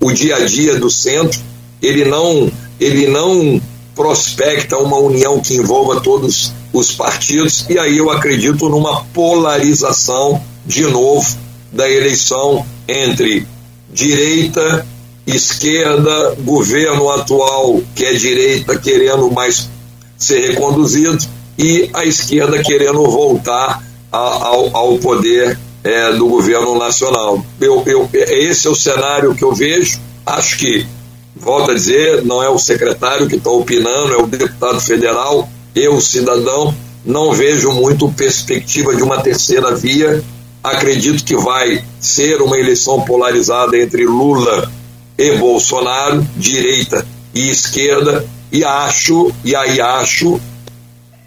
o 0.00 0.12
dia 0.12 0.36
a 0.36 0.44
dia 0.44 0.76
do 0.76 0.90
centro, 0.90 1.40
ele 1.80 2.04
não, 2.04 2.50
ele 2.78 3.06
não 3.06 3.60
prospecta 3.94 4.76
uma 4.78 4.98
união 4.98 5.40
que 5.40 5.54
envolva 5.54 6.00
todos 6.00 6.52
os 6.72 6.92
partidos, 6.92 7.66
e 7.68 7.78
aí 7.78 7.98
eu 7.98 8.10
acredito 8.10 8.68
numa 8.68 9.04
polarização 9.06 10.42
de 10.66 10.82
novo 10.82 11.26
da 11.72 11.88
eleição 11.88 12.64
entre 12.86 13.46
direita, 13.92 14.86
esquerda, 15.26 16.36
governo 16.40 17.10
atual 17.10 17.80
que 17.94 18.04
é 18.04 18.12
direita 18.14 18.78
querendo 18.78 19.30
mais 19.30 19.68
ser 20.16 20.50
reconduzido 20.50 21.24
e 21.58 21.90
a 21.92 22.04
esquerda 22.04 22.62
querendo 22.62 23.04
voltar 23.04 23.82
a, 24.10 24.18
ao, 24.18 24.76
ao, 24.76 24.98
poder 24.98 25.58
é, 25.82 26.12
do 26.12 26.26
governo 26.28 26.78
nacional. 26.78 27.44
Eu, 27.60 27.82
eu, 27.86 28.08
esse 28.12 28.66
é 28.66 28.70
o 28.70 28.74
cenário 28.74 29.34
que 29.34 29.44
eu 29.44 29.52
vejo. 29.52 29.98
Acho 30.24 30.58
que, 30.58 30.86
volto 31.34 31.70
a 31.70 31.74
dizer, 31.74 32.24
não 32.24 32.42
é 32.42 32.48
o 32.48 32.58
secretário 32.58 33.26
que 33.26 33.36
está 33.36 33.50
opinando, 33.50 34.14
é 34.14 34.16
o 34.16 34.26
deputado 34.26 34.80
federal, 34.80 35.48
eu, 35.78 36.00
cidadão, 36.00 36.74
não 37.04 37.32
vejo 37.32 37.72
muito 37.72 38.10
perspectiva 38.10 38.94
de 38.94 39.02
uma 39.02 39.22
terceira 39.22 39.74
via. 39.74 40.22
Acredito 40.62 41.24
que 41.24 41.36
vai 41.36 41.82
ser 42.00 42.42
uma 42.42 42.58
eleição 42.58 43.00
polarizada 43.02 43.78
entre 43.78 44.04
Lula 44.04 44.70
e 45.16 45.36
Bolsonaro, 45.36 46.26
direita 46.36 47.06
e 47.34 47.48
esquerda, 47.48 48.26
e 48.50 48.64
acho, 48.64 49.32
e 49.44 49.54
aí 49.54 49.80
acho 49.80 50.40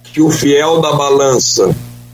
que 0.03 0.22
o 0.22 0.30
fiel 0.30 0.82
da 0.82 0.94
balança, 0.94 1.68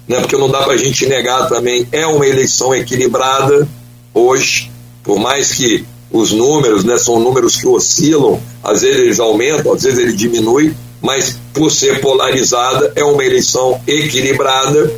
né, 0.08 0.20
porque 0.20 0.38
não 0.38 0.50
dá 0.50 0.62
para 0.62 0.74
a 0.74 0.78
gente 0.78 1.06
negar 1.06 1.48
também, 1.48 1.88
é 1.92 2.06
uma 2.06 2.26
eleição 2.28 2.74
equilibrada 2.76 3.68
hoje, 4.14 4.72
por 5.04 5.20
mais 5.20 5.54
que 5.54 5.86
os 6.12 6.32
números, 6.32 6.84
né, 6.84 6.98
são 6.98 7.20
números 7.20 7.56
que 7.56 7.68
oscilam, 7.68 8.40
às 8.64 8.82
vezes 8.82 9.00
eles 9.00 9.20
aumentam, 9.20 9.74
às 9.74 9.84
vezes 9.84 10.00
eles 10.00 10.16
diminuem, 10.16 10.76
mas 11.02 11.40
por 11.53 11.72
ser 11.72 12.02
polarizada, 12.02 12.91
é 12.95 13.03
uma 13.03 13.24
eleição 13.24 13.80
equilibrada 13.88 14.91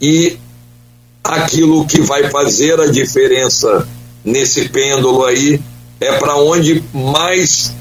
e 0.00 0.38
aquilo 1.22 1.86
que 1.86 2.00
vai 2.00 2.30
fazer 2.30 2.80
a 2.80 2.86
diferença 2.86 3.86
nesse 4.24 4.68
pêndulo 4.68 5.24
aí 5.24 5.60
é 6.00 6.12
para 6.12 6.36
onde 6.36 6.82
mais 6.92 7.72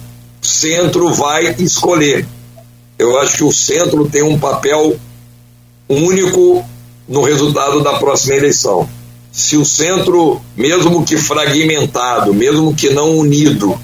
centro 0.41 1.13
vai 1.13 1.55
escolher. 1.59 2.25
Eu 2.97 3.19
acho 3.19 3.37
que 3.37 3.43
o 3.43 3.51
centro 3.51 4.07
tem 4.07 4.23
um 4.23 4.39
papel 4.39 4.97
único 5.87 6.65
no 7.07 7.21
resultado 7.23 7.81
da 7.81 7.93
próxima 7.93 8.35
eleição. 8.35 8.87
Se 9.31 9.57
o 9.57 9.65
centro, 9.65 10.41
mesmo 10.55 11.03
que 11.03 11.17
fragmentado, 11.17 12.33
mesmo 12.33 12.73
que 12.73 12.89
não 12.89 13.17
unido, 13.17 13.77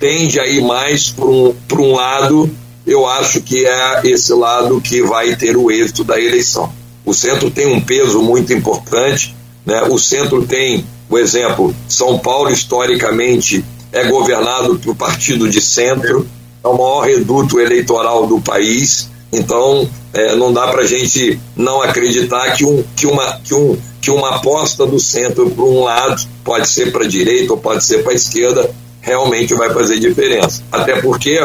tende 0.00 0.40
a 0.40 0.46
ir 0.46 0.62
mais 0.62 1.10
para 1.10 1.26
um, 1.26 1.54
um 1.78 1.92
lado, 1.92 2.50
eu 2.86 3.06
acho 3.06 3.40
que 3.40 3.66
é 3.66 4.02
esse 4.04 4.32
lado 4.32 4.80
que 4.80 5.02
vai 5.02 5.34
ter 5.36 5.56
o 5.56 5.70
êxito 5.70 6.04
da 6.04 6.20
eleição. 6.20 6.72
O 7.04 7.12
centro 7.12 7.50
tem 7.50 7.66
um 7.66 7.80
peso 7.80 8.22
muito 8.22 8.52
importante, 8.52 9.34
né? 9.64 9.82
o 9.88 9.98
centro 9.98 10.44
tem, 10.46 10.86
por 11.08 11.20
exemplo, 11.20 11.74
São 11.88 12.18
Paulo 12.18 12.50
historicamente 12.50 13.64
é 13.92 14.04
governado 14.04 14.78
pelo 14.78 14.94
partido 14.94 15.48
de 15.48 15.60
centro, 15.60 16.26
é 16.62 16.68
o 16.68 16.72
maior 16.72 17.02
reduto 17.02 17.60
eleitoral 17.60 18.26
do 18.26 18.40
país, 18.40 19.08
então 19.32 19.88
é, 20.12 20.34
não 20.34 20.52
dá 20.52 20.68
para 20.68 20.82
a 20.82 20.86
gente 20.86 21.38
não 21.56 21.82
acreditar 21.82 22.52
que, 22.52 22.64
um, 22.64 22.82
que, 22.96 23.06
uma, 23.06 23.38
que, 23.44 23.54
um, 23.54 23.76
que 24.00 24.10
uma 24.10 24.36
aposta 24.36 24.86
do 24.86 24.98
centro 24.98 25.50
para 25.50 25.64
um 25.64 25.84
lado, 25.84 26.26
pode 26.42 26.68
ser 26.68 26.92
para 26.92 27.04
a 27.04 27.08
direita 27.08 27.52
ou 27.52 27.58
pode 27.58 27.84
ser 27.84 28.02
para 28.02 28.12
a 28.12 28.14
esquerda, 28.14 28.70
realmente 29.00 29.54
vai 29.54 29.72
fazer 29.72 29.98
diferença. 29.98 30.62
Até 30.72 31.00
porque, 31.00 31.38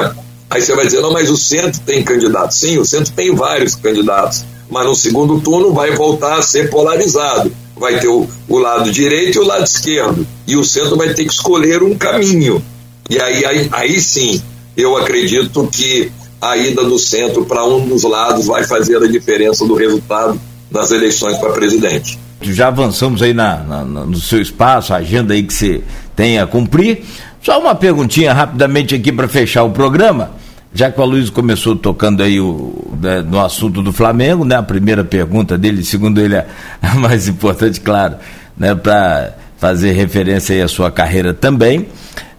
aí 0.49 0.61
você 0.61 0.75
vai 0.75 0.85
dizer, 0.85 1.01
não, 1.01 1.11
mas 1.11 1.29
o 1.29 1.37
centro 1.37 1.79
tem 1.81 2.03
candidatos. 2.03 2.57
Sim, 2.57 2.77
o 2.77 2.85
centro 2.85 3.11
tem 3.13 3.33
vários 3.35 3.75
candidatos, 3.75 4.45
mas 4.69 4.85
no 4.85 4.95
segundo 4.95 5.39
turno 5.41 5.73
vai 5.73 5.91
voltar 5.91 6.37
a 6.37 6.41
ser 6.41 6.69
polarizado 6.69 7.51
vai 7.79 7.99
ter 7.99 8.09
o, 8.09 8.27
o 8.47 8.57
lado 8.57 8.91
direito 8.91 9.37
e 9.37 9.39
o 9.39 9.45
lado 9.45 9.63
esquerdo. 9.63 10.27
E 10.45 10.55
o 10.55 10.63
centro 10.63 10.97
vai 10.97 11.13
ter 11.13 11.25
que 11.25 11.31
escolher 11.31 11.81
um 11.81 11.95
caminho. 11.95 12.61
E 13.09 13.19
aí, 13.19 13.45
aí, 13.45 13.69
aí 13.71 14.01
sim, 14.01 14.41
eu 14.75 14.97
acredito 14.97 15.67
que 15.71 16.11
a 16.41 16.57
ida 16.57 16.83
do 16.83 16.99
centro 16.99 17.45
para 17.45 17.65
um 17.65 17.87
dos 17.87 18.03
lados 18.03 18.45
vai 18.45 18.65
fazer 18.65 19.01
a 19.01 19.07
diferença 19.07 19.65
do 19.65 19.75
resultado 19.75 20.39
das 20.69 20.91
eleições 20.91 21.37
para 21.37 21.51
presidente. 21.51 22.19
Já 22.41 22.67
avançamos 22.67 23.21
aí 23.21 23.33
na, 23.33 23.57
na, 23.57 23.83
no 23.83 24.19
seu 24.19 24.41
espaço, 24.41 24.93
a 24.93 24.97
agenda 24.97 25.33
aí 25.33 25.43
que 25.43 25.53
você 25.53 25.81
tem 26.15 26.39
a 26.39 26.45
cumprir. 26.45 27.03
Só 27.41 27.59
uma 27.59 27.73
perguntinha 27.73 28.33
rapidamente 28.33 28.93
aqui 28.93 29.11
para 29.11 29.27
fechar 29.27 29.63
o 29.63 29.71
programa 29.71 30.31
já 30.73 30.91
que 30.91 31.01
o 31.01 31.05
Luiz 31.05 31.29
começou 31.29 31.75
tocando 31.75 32.21
aí 32.21 32.39
o, 32.39 32.95
né, 33.01 33.21
no 33.21 33.39
assunto 33.39 33.81
do 33.81 33.91
Flamengo, 33.91 34.45
né? 34.45 34.55
A 34.55 34.63
primeira 34.63 35.03
pergunta 35.03 35.57
dele, 35.57 35.83
segundo 35.83 36.21
ele, 36.21 36.35
é 36.35 36.47
a 36.81 36.95
mais 36.99 37.27
importante, 37.27 37.81
claro, 37.81 38.15
né? 38.57 38.75
Para 38.75 39.35
fazer 39.57 39.91
referência 39.91 40.55
aí 40.55 40.61
à 40.61 40.67
sua 40.67 40.91
carreira 40.91 41.33
também. 41.33 41.87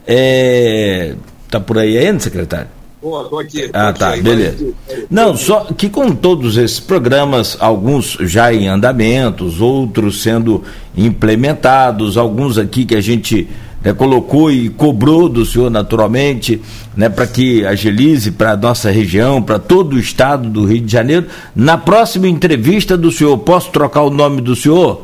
É, 0.07 1.15
tá 1.51 1.61
por 1.61 1.79
aí 1.79 1.99
ainda, 1.99 2.21
secretário? 2.21 2.69
Pô, 3.01 3.25
tô 3.25 3.39
aqui. 3.39 3.63
Tô 3.69 3.71
ah, 3.73 3.93
tá, 3.93 4.17
beleza. 4.17 4.75
Não, 5.11 5.35
só 5.35 5.65
que 5.77 5.89
com 5.89 6.15
todos 6.15 6.57
esses 6.57 6.79
programas, 6.79 7.57
alguns 7.59 8.19
já 8.21 8.53
em 8.53 8.69
andamentos, 8.69 9.61
outros 9.61 10.23
sendo 10.23 10.63
implementados, 10.97 12.19
alguns 12.19 12.59
aqui 12.59 12.85
que 12.85 12.95
a 12.95 13.01
gente 13.01 13.49
né, 13.83 13.93
colocou 13.93 14.51
e 14.51 14.69
cobrou 14.69 15.29
do 15.29 15.45
senhor 15.45 15.71
naturalmente, 15.71 16.61
né, 16.97 17.09
para 17.09 17.27
que 17.27 17.65
agilize 17.65 18.31
para 18.31 18.53
a 18.53 18.57
nossa 18.57 18.91
região, 18.91 19.43
para 19.43 19.59
todo 19.59 19.95
o 19.95 19.99
estado 19.99 20.49
do 20.49 20.65
Rio 20.65 20.81
de 20.81 20.93
Janeiro. 20.93 21.27
Na 21.55 21.79
próxima 21.79 22.29
entrevista 22.29 22.97
do 22.97 23.11
senhor, 23.11 23.37
posso 23.39 23.71
trocar 23.71 24.03
o 24.03 24.11
nome 24.11 24.41
do 24.41 24.55
senhor 24.55 25.03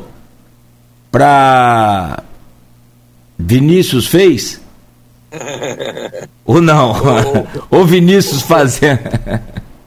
para 1.11 2.23
Vinícius 3.37 4.07
fez? 4.07 4.59
Ou 6.45 6.61
não? 6.61 6.95
Ou 7.69 7.85
Vinícius 7.85 8.41
fazendo? 8.41 8.99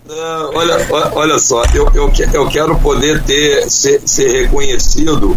Não, 0.06 0.54
olha, 0.54 0.76
olha 1.14 1.38
só, 1.38 1.62
eu, 1.72 1.88
eu, 1.94 2.12
eu 2.32 2.48
quero 2.48 2.76
poder 2.80 3.22
ter, 3.22 3.70
ser, 3.70 4.02
ser 4.04 4.42
reconhecido, 4.42 5.36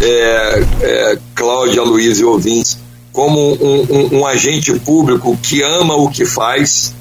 é, 0.00 0.64
é, 0.80 1.18
Cláudia 1.34 1.82
Luiz 1.82 2.20
e 2.20 2.24
ouvintes, 2.24 2.78
como 3.12 3.38
um, 3.38 3.86
um, 3.90 4.18
um 4.20 4.26
agente 4.26 4.72
público 4.80 5.36
que 5.42 5.62
ama 5.62 5.94
o 5.94 6.10
que 6.10 6.24
faz, 6.24 6.94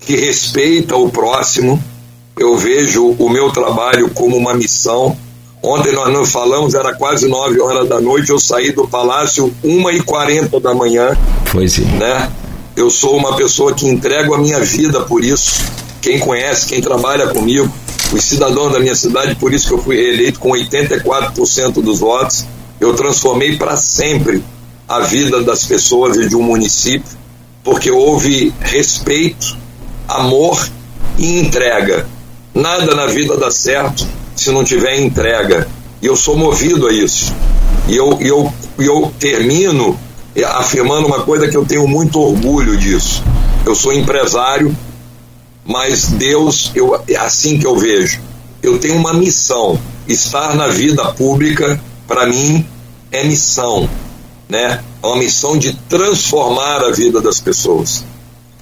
que 0.00 0.16
respeita 0.16 0.96
o 0.96 1.08
próximo. 1.08 1.82
Eu 2.36 2.56
vejo 2.56 3.14
o 3.18 3.28
meu 3.28 3.50
trabalho 3.50 4.10
como 4.10 4.36
uma 4.36 4.54
missão. 4.54 5.16
Ontem 5.62 5.92
nós 5.92 6.12
não 6.12 6.24
falamos, 6.24 6.74
era 6.74 6.94
quase 6.94 7.28
9 7.28 7.60
horas 7.60 7.88
da 7.88 8.00
noite, 8.00 8.30
eu 8.30 8.40
saí 8.40 8.72
do 8.72 8.88
palácio 8.88 9.54
1 9.62 9.90
e 9.90 10.02
40 10.02 10.58
da 10.58 10.74
manhã. 10.74 11.16
Foi 11.46 11.68
sim. 11.68 11.84
Né? 11.84 12.30
Eu 12.74 12.88
sou 12.88 13.16
uma 13.16 13.36
pessoa 13.36 13.74
que 13.74 13.86
entrego 13.86 14.34
a 14.34 14.38
minha 14.38 14.58
vida 14.60 15.00
por 15.02 15.22
isso. 15.22 15.60
Quem 16.00 16.18
conhece, 16.18 16.66
quem 16.66 16.80
trabalha 16.80 17.28
comigo, 17.28 17.70
os 18.10 18.24
cidadãos 18.24 18.72
da 18.72 18.80
minha 18.80 18.94
cidade, 18.94 19.34
por 19.34 19.52
isso 19.52 19.68
que 19.68 19.74
eu 19.74 19.78
fui 19.78 19.96
reeleito 19.96 20.40
com 20.40 20.50
84% 20.50 21.82
dos 21.82 22.00
votos. 22.00 22.46
Eu 22.80 22.94
transformei 22.94 23.58
para 23.58 23.76
sempre 23.76 24.42
a 24.90 24.98
vida 25.02 25.40
das 25.40 25.64
pessoas 25.66 26.16
e 26.16 26.28
de 26.28 26.34
um 26.34 26.42
município, 26.42 27.16
porque 27.62 27.92
houve 27.92 28.52
respeito, 28.58 29.56
amor 30.08 30.68
e 31.16 31.38
entrega. 31.38 32.08
Nada 32.52 32.92
na 32.96 33.06
vida 33.06 33.36
dá 33.36 33.52
certo 33.52 34.04
se 34.34 34.50
não 34.50 34.64
tiver 34.64 34.98
entrega. 34.98 35.68
E 36.02 36.06
eu 36.06 36.16
sou 36.16 36.36
movido 36.36 36.88
a 36.88 36.92
isso. 36.92 37.32
E 37.86 37.94
eu, 37.94 38.18
eu, 38.20 38.52
eu 38.80 39.14
termino 39.16 39.96
afirmando 40.56 41.06
uma 41.06 41.20
coisa 41.20 41.46
que 41.46 41.56
eu 41.56 41.64
tenho 41.64 41.86
muito 41.86 42.18
orgulho 42.18 42.76
disso. 42.76 43.22
Eu 43.64 43.76
sou 43.76 43.92
empresário, 43.92 44.76
mas 45.64 46.06
Deus, 46.06 46.72
eu, 46.74 47.00
é 47.06 47.14
assim 47.14 47.60
que 47.60 47.66
eu 47.66 47.76
vejo. 47.76 48.20
Eu 48.60 48.76
tenho 48.76 48.96
uma 48.96 49.14
missão. 49.14 49.78
Estar 50.08 50.56
na 50.56 50.66
vida 50.66 51.04
pública, 51.12 51.80
para 52.08 52.26
mim, 52.26 52.66
é 53.12 53.22
missão 53.22 53.88
né? 54.50 54.82
É 55.02 55.06
uma 55.06 55.16
missão 55.16 55.56
de 55.56 55.72
transformar 55.88 56.84
a 56.84 56.90
vida 56.90 57.20
das 57.20 57.40
pessoas. 57.40 58.04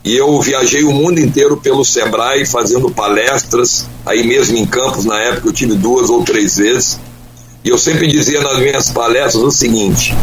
E 0.05 0.17
eu 0.17 0.41
viajei 0.41 0.85
o 0.85 0.93
mundo 0.93 1.19
inteiro 1.19 1.57
pelo 1.57 1.85
Sebrae 1.85 2.47
fazendo 2.47 2.91
palestras, 2.91 3.87
aí 4.07 4.27
mesmo 4.27 4.57
em 4.57 4.65
Campos, 4.65 5.05
na 5.05 5.19
época 5.21 5.49
eu 5.49 5.53
tive 5.53 5.75
duas 5.75 6.09
ou 6.09 6.23
três 6.23 6.57
vezes. 6.57 6.99
E 7.65 7.69
eu 7.69 7.79
sempre 7.79 8.07
dizia 8.07 8.41
nas 8.41 8.59
minhas 8.59 8.91
palestras 8.91 9.43
o 9.43 9.51
seguinte: 9.51 10.15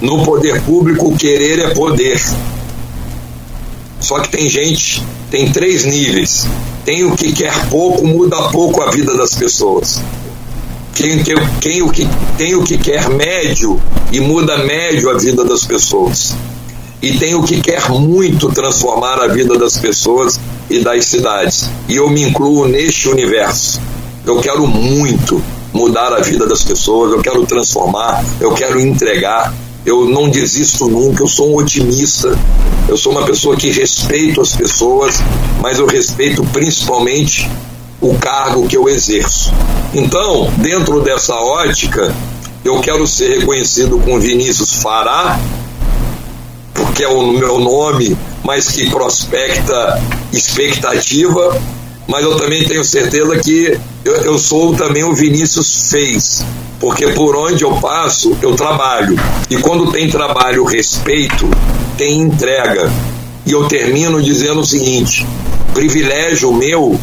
no 0.00 0.24
poder 0.24 0.60
público, 0.62 1.16
querer 1.16 1.60
é 1.60 1.68
poder. 1.74 2.20
Só 4.00 4.20
que 4.20 4.28
tem 4.28 4.48
gente, 4.48 5.02
tem 5.30 5.50
três 5.50 5.84
níveis. 5.84 6.46
Tem 6.84 7.04
o 7.04 7.16
que 7.16 7.32
quer 7.32 7.68
pouco, 7.70 8.06
muda 8.06 8.36
pouco 8.50 8.82
a 8.82 8.90
vida 8.90 9.16
das 9.16 9.34
pessoas. 9.34 10.02
Quem, 10.94 11.22
quem, 11.22 11.34
quem, 11.60 11.82
o 11.82 11.90
que, 11.90 12.08
tem 12.38 12.54
o 12.54 12.62
que 12.62 12.78
quer 12.78 13.08
médio 13.10 13.80
e 14.12 14.20
muda 14.20 14.58
médio 14.58 15.10
a 15.10 15.18
vida 15.18 15.44
das 15.44 15.64
pessoas. 15.64 16.34
E 17.02 17.18
tem 17.18 17.34
o 17.34 17.42
que 17.42 17.60
quer 17.60 17.90
muito 17.90 18.50
transformar 18.50 19.20
a 19.20 19.26
vida 19.26 19.58
das 19.58 19.76
pessoas 19.76 20.40
e 20.70 20.78
das 20.78 21.04
cidades. 21.06 21.68
E 21.88 21.96
eu 21.96 22.08
me 22.08 22.22
incluo 22.22 22.66
neste 22.66 23.08
universo. 23.08 23.80
Eu 24.24 24.40
quero 24.40 24.66
muito 24.66 25.42
mudar 25.72 26.14
a 26.14 26.20
vida 26.20 26.46
das 26.46 26.62
pessoas, 26.62 27.12
eu 27.12 27.20
quero 27.20 27.44
transformar, 27.44 28.24
eu 28.40 28.52
quero 28.52 28.80
entregar. 28.80 29.52
Eu 29.84 30.08
não 30.08 30.30
desisto 30.30 30.88
nunca, 30.88 31.22
eu 31.22 31.26
sou 31.26 31.50
um 31.50 31.56
otimista, 31.56 32.38
eu 32.88 32.96
sou 32.96 33.12
uma 33.12 33.26
pessoa 33.26 33.54
que 33.54 33.70
respeito 33.70 34.40
as 34.40 34.56
pessoas, 34.56 35.16
mas 35.60 35.78
eu 35.78 35.84
respeito 35.84 36.42
principalmente 36.54 37.50
o 38.04 38.18
cargo 38.18 38.66
que 38.66 38.76
eu 38.76 38.86
exerço. 38.86 39.50
Então, 39.94 40.52
dentro 40.58 41.00
dessa 41.00 41.34
ótica, 41.34 42.14
eu 42.62 42.78
quero 42.80 43.06
ser 43.06 43.38
reconhecido 43.38 43.98
com 43.98 44.20
Vinícius 44.20 44.74
Fará, 44.82 45.40
porque 46.74 47.02
é 47.02 47.08
o 47.08 47.32
meu 47.32 47.58
nome, 47.58 48.16
mas 48.42 48.70
que 48.70 48.90
prospecta 48.90 50.02
expectativa, 50.32 51.58
mas 52.06 52.24
eu 52.24 52.36
também 52.36 52.64
tenho 52.64 52.84
certeza 52.84 53.38
que 53.38 53.78
eu, 54.04 54.14
eu 54.16 54.38
sou 54.38 54.74
também 54.74 55.02
o 55.02 55.14
Vinícius 55.14 55.88
Fez, 55.90 56.44
porque 56.78 57.08
por 57.12 57.34
onde 57.34 57.64
eu 57.64 57.72
passo, 57.76 58.36
eu 58.42 58.54
trabalho. 58.54 59.18
E 59.48 59.56
quando 59.56 59.90
tem 59.90 60.10
trabalho, 60.10 60.64
respeito, 60.64 61.48
tem 61.96 62.20
entrega. 62.20 62.92
E 63.46 63.52
eu 63.52 63.66
termino 63.66 64.22
dizendo 64.22 64.60
o 64.60 64.66
seguinte: 64.66 65.26
privilégio 65.72 66.52
meu 66.52 66.98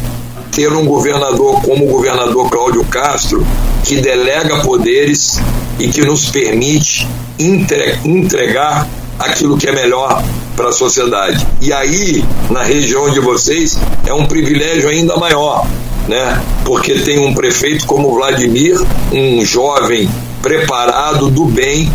ter 0.52 0.70
um 0.70 0.84
governador 0.84 1.62
como 1.62 1.86
o 1.86 1.88
governador 1.88 2.50
Cláudio 2.50 2.84
Castro, 2.84 3.44
que 3.84 4.00
delega 4.00 4.60
poderes 4.60 5.40
e 5.78 5.88
que 5.88 6.02
nos 6.02 6.30
permite 6.30 7.08
entregar 7.38 8.86
aquilo 9.18 9.56
que 9.56 9.66
é 9.66 9.72
melhor 9.72 10.22
para 10.54 10.68
a 10.68 10.72
sociedade. 10.72 11.44
E 11.60 11.72
aí, 11.72 12.22
na 12.50 12.62
região 12.62 13.10
de 13.10 13.18
vocês, 13.18 13.78
é 14.06 14.12
um 14.12 14.26
privilégio 14.26 14.90
ainda 14.90 15.16
maior, 15.16 15.66
né? 16.06 16.40
Porque 16.64 16.94
tem 17.00 17.18
um 17.18 17.34
prefeito 17.34 17.86
como 17.86 18.14
Vladimir, 18.14 18.78
um 19.10 19.44
jovem 19.44 20.08
preparado 20.42 21.30
do 21.30 21.46
bem, 21.46 21.90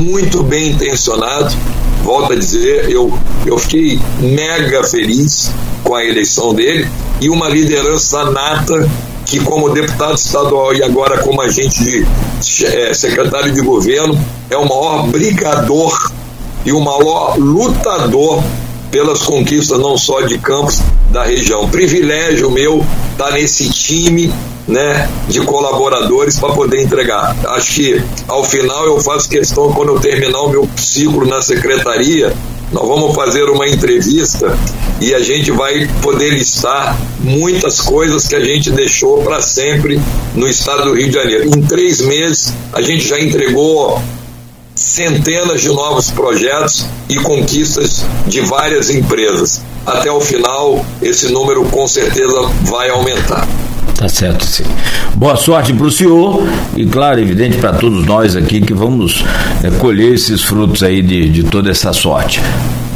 muito 0.00 0.42
bem 0.42 0.70
intencionado. 0.70 1.54
Volto 2.02 2.32
a 2.32 2.36
dizer, 2.36 2.90
eu, 2.90 3.12
eu 3.46 3.58
fiquei 3.58 4.00
mega 4.18 4.82
feliz 4.84 5.52
com 5.84 5.94
a 5.94 6.04
eleição 6.04 6.54
dele 6.54 6.88
e 7.20 7.28
uma 7.28 7.48
liderança 7.48 8.24
nata 8.30 8.88
que 9.26 9.38
como 9.40 9.68
deputado 9.68 10.16
estadual 10.16 10.74
e 10.74 10.82
agora 10.82 11.18
como 11.18 11.40
agente 11.40 11.84
de 11.84 12.66
é, 12.66 12.92
secretário 12.94 13.52
de 13.52 13.60
governo 13.60 14.18
é 14.48 14.56
o 14.56 14.68
maior 14.68 15.06
brigador 15.06 16.10
e 16.64 16.72
o 16.72 16.80
maior 16.80 17.36
lutador 17.38 18.42
pelas 18.90 19.22
conquistas 19.22 19.78
não 19.78 19.96
só 19.96 20.22
de 20.22 20.38
Campos 20.38 20.80
da 21.10 21.22
região. 21.24 21.68
Privilégio 21.68 22.50
meu 22.50 22.84
estar 23.12 23.32
nesse 23.32 23.68
time 23.70 24.32
né, 24.70 25.10
de 25.28 25.40
colaboradores 25.40 26.38
para 26.38 26.54
poder 26.54 26.80
entregar. 26.80 27.36
Acho 27.48 27.74
que 27.74 28.02
ao 28.28 28.44
final 28.44 28.86
eu 28.86 29.00
faço 29.00 29.28
questão, 29.28 29.72
quando 29.72 29.90
eu 29.90 30.00
terminar 30.00 30.40
o 30.42 30.48
meu 30.48 30.68
ciclo 30.76 31.26
na 31.26 31.42
secretaria, 31.42 32.32
nós 32.72 32.86
vamos 32.86 33.14
fazer 33.16 33.42
uma 33.50 33.68
entrevista 33.68 34.56
e 35.00 35.12
a 35.12 35.18
gente 35.18 35.50
vai 35.50 35.88
poder 36.00 36.30
listar 36.30 36.96
muitas 37.18 37.80
coisas 37.80 38.28
que 38.28 38.36
a 38.36 38.44
gente 38.44 38.70
deixou 38.70 39.22
para 39.24 39.42
sempre 39.42 40.00
no 40.34 40.46
estado 40.46 40.84
do 40.84 40.94
Rio 40.94 41.08
de 41.08 41.14
Janeiro. 41.14 41.48
Em 41.48 41.62
três 41.62 42.00
meses, 42.00 42.54
a 42.72 42.80
gente 42.80 43.08
já 43.08 43.18
entregou 43.18 44.00
centenas 44.76 45.60
de 45.60 45.68
novos 45.68 46.12
projetos 46.12 46.86
e 47.08 47.16
conquistas 47.16 48.04
de 48.28 48.40
várias 48.42 48.88
empresas. 48.88 49.60
Até 49.84 50.12
o 50.12 50.20
final, 50.20 50.84
esse 51.02 51.28
número 51.32 51.64
com 51.64 51.88
certeza 51.88 52.40
vai 52.62 52.88
aumentar. 52.88 53.48
Tá 54.00 54.08
certo, 54.08 54.46
sim. 54.46 54.64
Boa 55.14 55.36
sorte 55.36 55.74
para 55.74 55.86
o 55.86 55.90
senhor 55.90 56.42
e, 56.74 56.86
claro, 56.86 57.20
evidente 57.20 57.58
para 57.58 57.74
todos 57.74 58.06
nós 58.06 58.34
aqui 58.34 58.58
que 58.58 58.72
vamos 58.72 59.22
é, 59.62 59.70
colher 59.72 60.14
esses 60.14 60.40
frutos 60.40 60.82
aí 60.82 61.02
de, 61.02 61.28
de 61.28 61.42
toda 61.42 61.70
essa 61.70 61.92
sorte. 61.92 62.40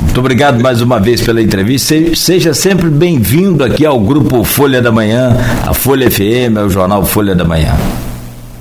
Muito 0.01 0.19
obrigado 0.19 0.63
mais 0.63 0.81
uma 0.81 0.99
vez 0.99 1.21
pela 1.21 1.43
entrevista. 1.43 1.95
Seja 2.17 2.55
sempre 2.55 2.89
bem-vindo 2.89 3.63
aqui 3.63 3.85
ao 3.85 4.01
Grupo 4.01 4.45
Folha 4.45 4.81
da 4.81 4.91
Manhã, 4.91 5.37
a 5.67 5.75
Folha 5.75 6.11
FM, 6.11 6.57
ao 6.59 6.71
Jornal 6.71 7.05
Folha 7.05 7.35
da 7.35 7.45
Manhã. 7.45 7.77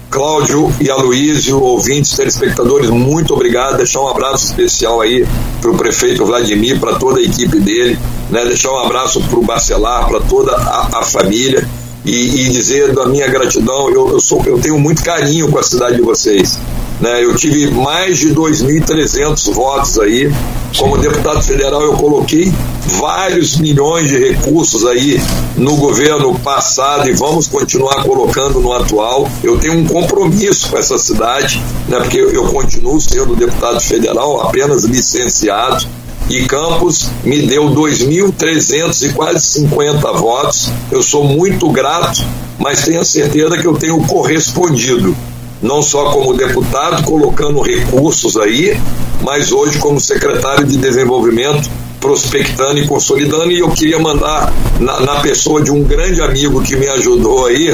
Cláudio 0.10 0.70
e 0.82 0.90
Aloísio, 0.90 1.64
ouvintes, 1.64 2.12
telespectadores, 2.12 2.90
muito 2.90 3.34
obrigado. 3.34 3.78
Deixar 3.78 4.02
um 4.02 4.10
abraço 4.10 4.48
especial 4.48 5.00
aí 5.00 5.26
para 5.62 5.72
o 5.72 5.78
prefeito 5.78 6.26
Vladimir, 6.26 6.78
para 6.78 6.96
toda 6.96 7.22
a 7.22 7.24
equipe 7.24 7.58
dele, 7.62 7.98
né? 8.30 8.44
deixar 8.44 8.70
um 8.70 8.80
abraço 8.80 9.22
para 9.22 9.40
o 9.40 9.44
Bacelar, 9.46 10.10
para 10.10 10.20
toda 10.20 10.52
a, 10.52 11.00
a 11.00 11.04
família 11.04 11.66
e, 12.06 12.12
e, 12.12 12.50
dizer 12.50 12.94
da 12.94 13.06
minha 13.06 13.28
gratidão. 13.28 13.90
Eu, 13.90 14.10
eu, 14.10 14.20
sou, 14.20 14.44
eu 14.46 14.60
tenho 14.60 14.78
muito 14.78 15.04
carinho 15.04 15.50
com 15.50 15.58
a 15.58 15.64
cidade 15.64 15.96
de 15.96 16.02
vocês. 16.02 16.60
Né? 17.00 17.24
Eu 17.24 17.36
tive 17.36 17.72
mais 17.72 18.18
de 18.18 18.34
2.300 18.34 19.54
votos 19.54 20.00
aí. 20.00 20.32
Como 20.78 20.98
deputado 20.98 21.42
federal, 21.42 21.82
eu 21.84 21.94
coloquei 21.94 22.52
vários 23.00 23.58
milhões 23.58 24.10
de 24.10 24.18
recursos 24.18 24.86
aí 24.86 25.22
no 25.56 25.76
governo 25.76 26.38
passado 26.40 27.08
e 27.08 27.14
vamos 27.14 27.48
continuar 27.48 28.04
colocando 28.04 28.60
no 28.60 28.74
atual. 28.74 29.30
Eu 29.44 29.58
tenho 29.60 29.78
um 29.78 29.86
compromisso 29.86 30.70
com 30.70 30.78
essa 30.78 30.98
cidade, 30.98 31.62
né? 31.88 32.00
porque 32.00 32.18
eu 32.18 32.46
continuo 32.46 33.00
sendo 33.00 33.36
deputado 33.36 33.80
federal, 33.80 34.42
apenas 34.42 34.84
licenciado 34.84 35.86
e 36.30 36.46
Campos 36.46 37.10
me 37.24 37.42
deu 37.44 37.70
2.300 37.70 39.10
e 39.10 39.14
quase 39.14 39.46
50 39.46 40.12
votos. 40.14 40.70
Eu 40.92 41.04
sou 41.04 41.24
muito 41.24 41.70
grato, 41.70 42.26
mas 42.58 42.84
tenho 42.84 43.04
certeza 43.04 43.58
que 43.58 43.68
eu 43.68 43.76
tenho 43.76 44.02
correspondido 44.08 45.16
não 45.64 45.82
só 45.82 46.12
como 46.12 46.34
deputado, 46.34 47.04
colocando 47.06 47.62
recursos 47.62 48.36
aí, 48.36 48.78
mas 49.22 49.54
hoje 49.54 49.80
como 49.80 49.98
secretário 49.98 50.66
de 50.66 50.76
desenvolvimento, 50.76 51.70
prospectando 52.04 52.78
e 52.80 52.86
consolidando. 52.86 53.50
E 53.50 53.60
eu 53.60 53.70
queria 53.70 53.98
mandar, 53.98 54.54
na, 54.78 55.00
na 55.00 55.16
pessoa 55.22 55.64
de 55.64 55.72
um 55.72 55.82
grande 55.82 56.22
amigo 56.22 56.62
que 56.62 56.76
me 56.76 56.86
ajudou 56.90 57.46
aí, 57.46 57.74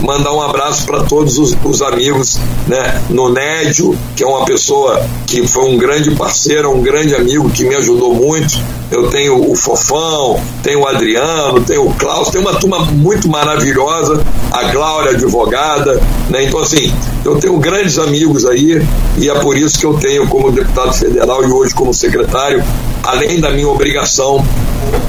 mandar 0.00 0.32
um 0.32 0.42
abraço 0.42 0.84
para 0.84 1.04
todos 1.04 1.38
os, 1.38 1.56
os, 1.64 1.80
amigos, 1.80 2.36
né? 2.66 3.00
No 3.08 3.28
Nédio, 3.28 3.96
que 4.16 4.24
é 4.24 4.26
uma 4.26 4.44
pessoa 4.44 5.00
que 5.24 5.46
foi 5.46 5.64
um 5.70 5.76
grande 5.76 6.10
parceiro, 6.16 6.70
um 6.70 6.82
grande 6.82 7.14
amigo 7.14 7.48
que 7.50 7.64
me 7.64 7.76
ajudou 7.76 8.12
muito. 8.12 8.58
Eu 8.90 9.08
tenho 9.08 9.48
o 9.48 9.54
Fofão, 9.54 10.42
tenho 10.64 10.80
o 10.80 10.88
Adriano, 10.88 11.60
tenho 11.60 11.86
o 11.86 11.94
Klaus, 11.94 12.30
tem 12.30 12.40
uma 12.40 12.54
turma 12.54 12.80
muito 12.80 13.28
maravilhosa, 13.28 14.24
a 14.50 14.64
Glória, 14.72 15.12
advogada, 15.12 16.00
né? 16.28 16.44
Então, 16.44 16.58
assim, 16.58 16.92
eu 17.24 17.36
tenho 17.36 17.56
grandes 17.58 18.00
amigos 18.00 18.44
aí 18.44 18.84
e 19.16 19.30
é 19.30 19.34
por 19.34 19.56
isso 19.56 19.78
que 19.78 19.86
eu 19.86 19.94
tenho 19.94 20.26
como 20.26 20.50
deputado 20.50 20.92
federal 20.92 21.46
e 21.46 21.52
hoje 21.52 21.72
como 21.72 21.94
secretário, 21.94 22.64
além 23.10 23.40
da 23.40 23.50
minha 23.50 23.68
obrigação, 23.68 24.44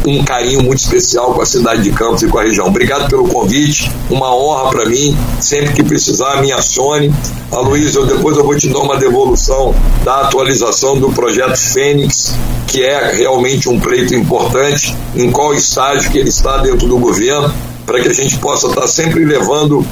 um 0.08 0.24
carinho 0.24 0.64
muito 0.64 0.80
especial 0.80 1.36
com 1.36 1.42
a 1.42 1.46
cidade 1.46 1.84
de 1.84 1.92
Campos 1.92 2.24
e 2.24 2.28
com 2.28 2.40
a 2.40 2.44
região. 2.44 2.66
Obrigado 2.66 3.08
pelo 3.08 3.28
convite, 3.28 3.92
uma 4.10 4.36
honra 4.36 4.72
para 4.72 4.90
mim. 4.90 5.16
Sempre 5.40 5.74
que 5.74 5.84
precisar, 5.84 6.42
me 6.42 6.52
acione. 6.52 7.14
Aloysio, 7.52 8.06
depois 8.08 8.36
eu 8.38 8.44
vou 8.44 8.56
te 8.58 8.68
dar 8.70 8.80
uma 8.80 8.98
devolução 8.98 9.76
da 10.04 10.22
atualização 10.22 10.98
do 11.00 11.12
projeto 11.12 11.56
Fênix, 11.56 12.34
que 12.66 12.84
é 12.84 13.14
realmente 13.14 13.70
um 13.70 13.80
pleito 13.80 14.16
importante, 14.16 14.96
em 15.16 15.30
qual 15.32 15.54
estágio 15.54 16.10
que 16.10 16.18
ele 16.18 16.30
está 16.30 16.58
dentro 16.58 16.88
do 16.88 16.98
governo, 16.98 17.54
para 17.86 18.02
que 18.02 18.08
a 18.08 18.14
gente 18.14 18.38
possa 18.40 18.68
estar 18.68 18.88
sempre 18.88 19.24
levando 19.24 19.86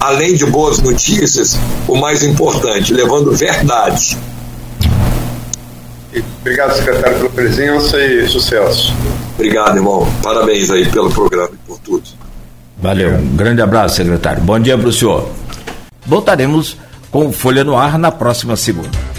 além 0.00 0.34
de 0.34 0.46
boas 0.46 0.80
notícias, 0.80 1.58
o 1.86 1.96
mais 1.96 2.22
importante, 2.22 2.94
levando 2.94 3.32
verdade. 3.32 4.16
Obrigado, 6.40 6.74
secretário, 6.74 7.16
pela 7.18 7.30
presença 7.30 8.00
e 8.00 8.26
sucesso. 8.28 8.94
Obrigado, 9.34 9.76
irmão. 9.76 10.06
Parabéns 10.22 10.70
aí 10.70 10.88
pelo 10.90 11.10
programa 11.10 11.50
e 11.52 11.66
por 11.66 11.78
tudo. 11.80 12.04
Valeu. 12.78 13.10
Um 13.10 13.36
grande 13.36 13.60
abraço, 13.62 13.96
secretário. 13.96 14.42
Bom 14.42 14.58
dia 14.58 14.78
para 14.78 14.88
o 14.88 14.92
senhor. 14.92 15.28
Voltaremos 16.06 16.76
com 17.10 17.32
Folha 17.32 17.64
no 17.64 17.76
Ar 17.76 17.98
na 17.98 18.12
próxima 18.12 18.56
segunda. 18.56 19.15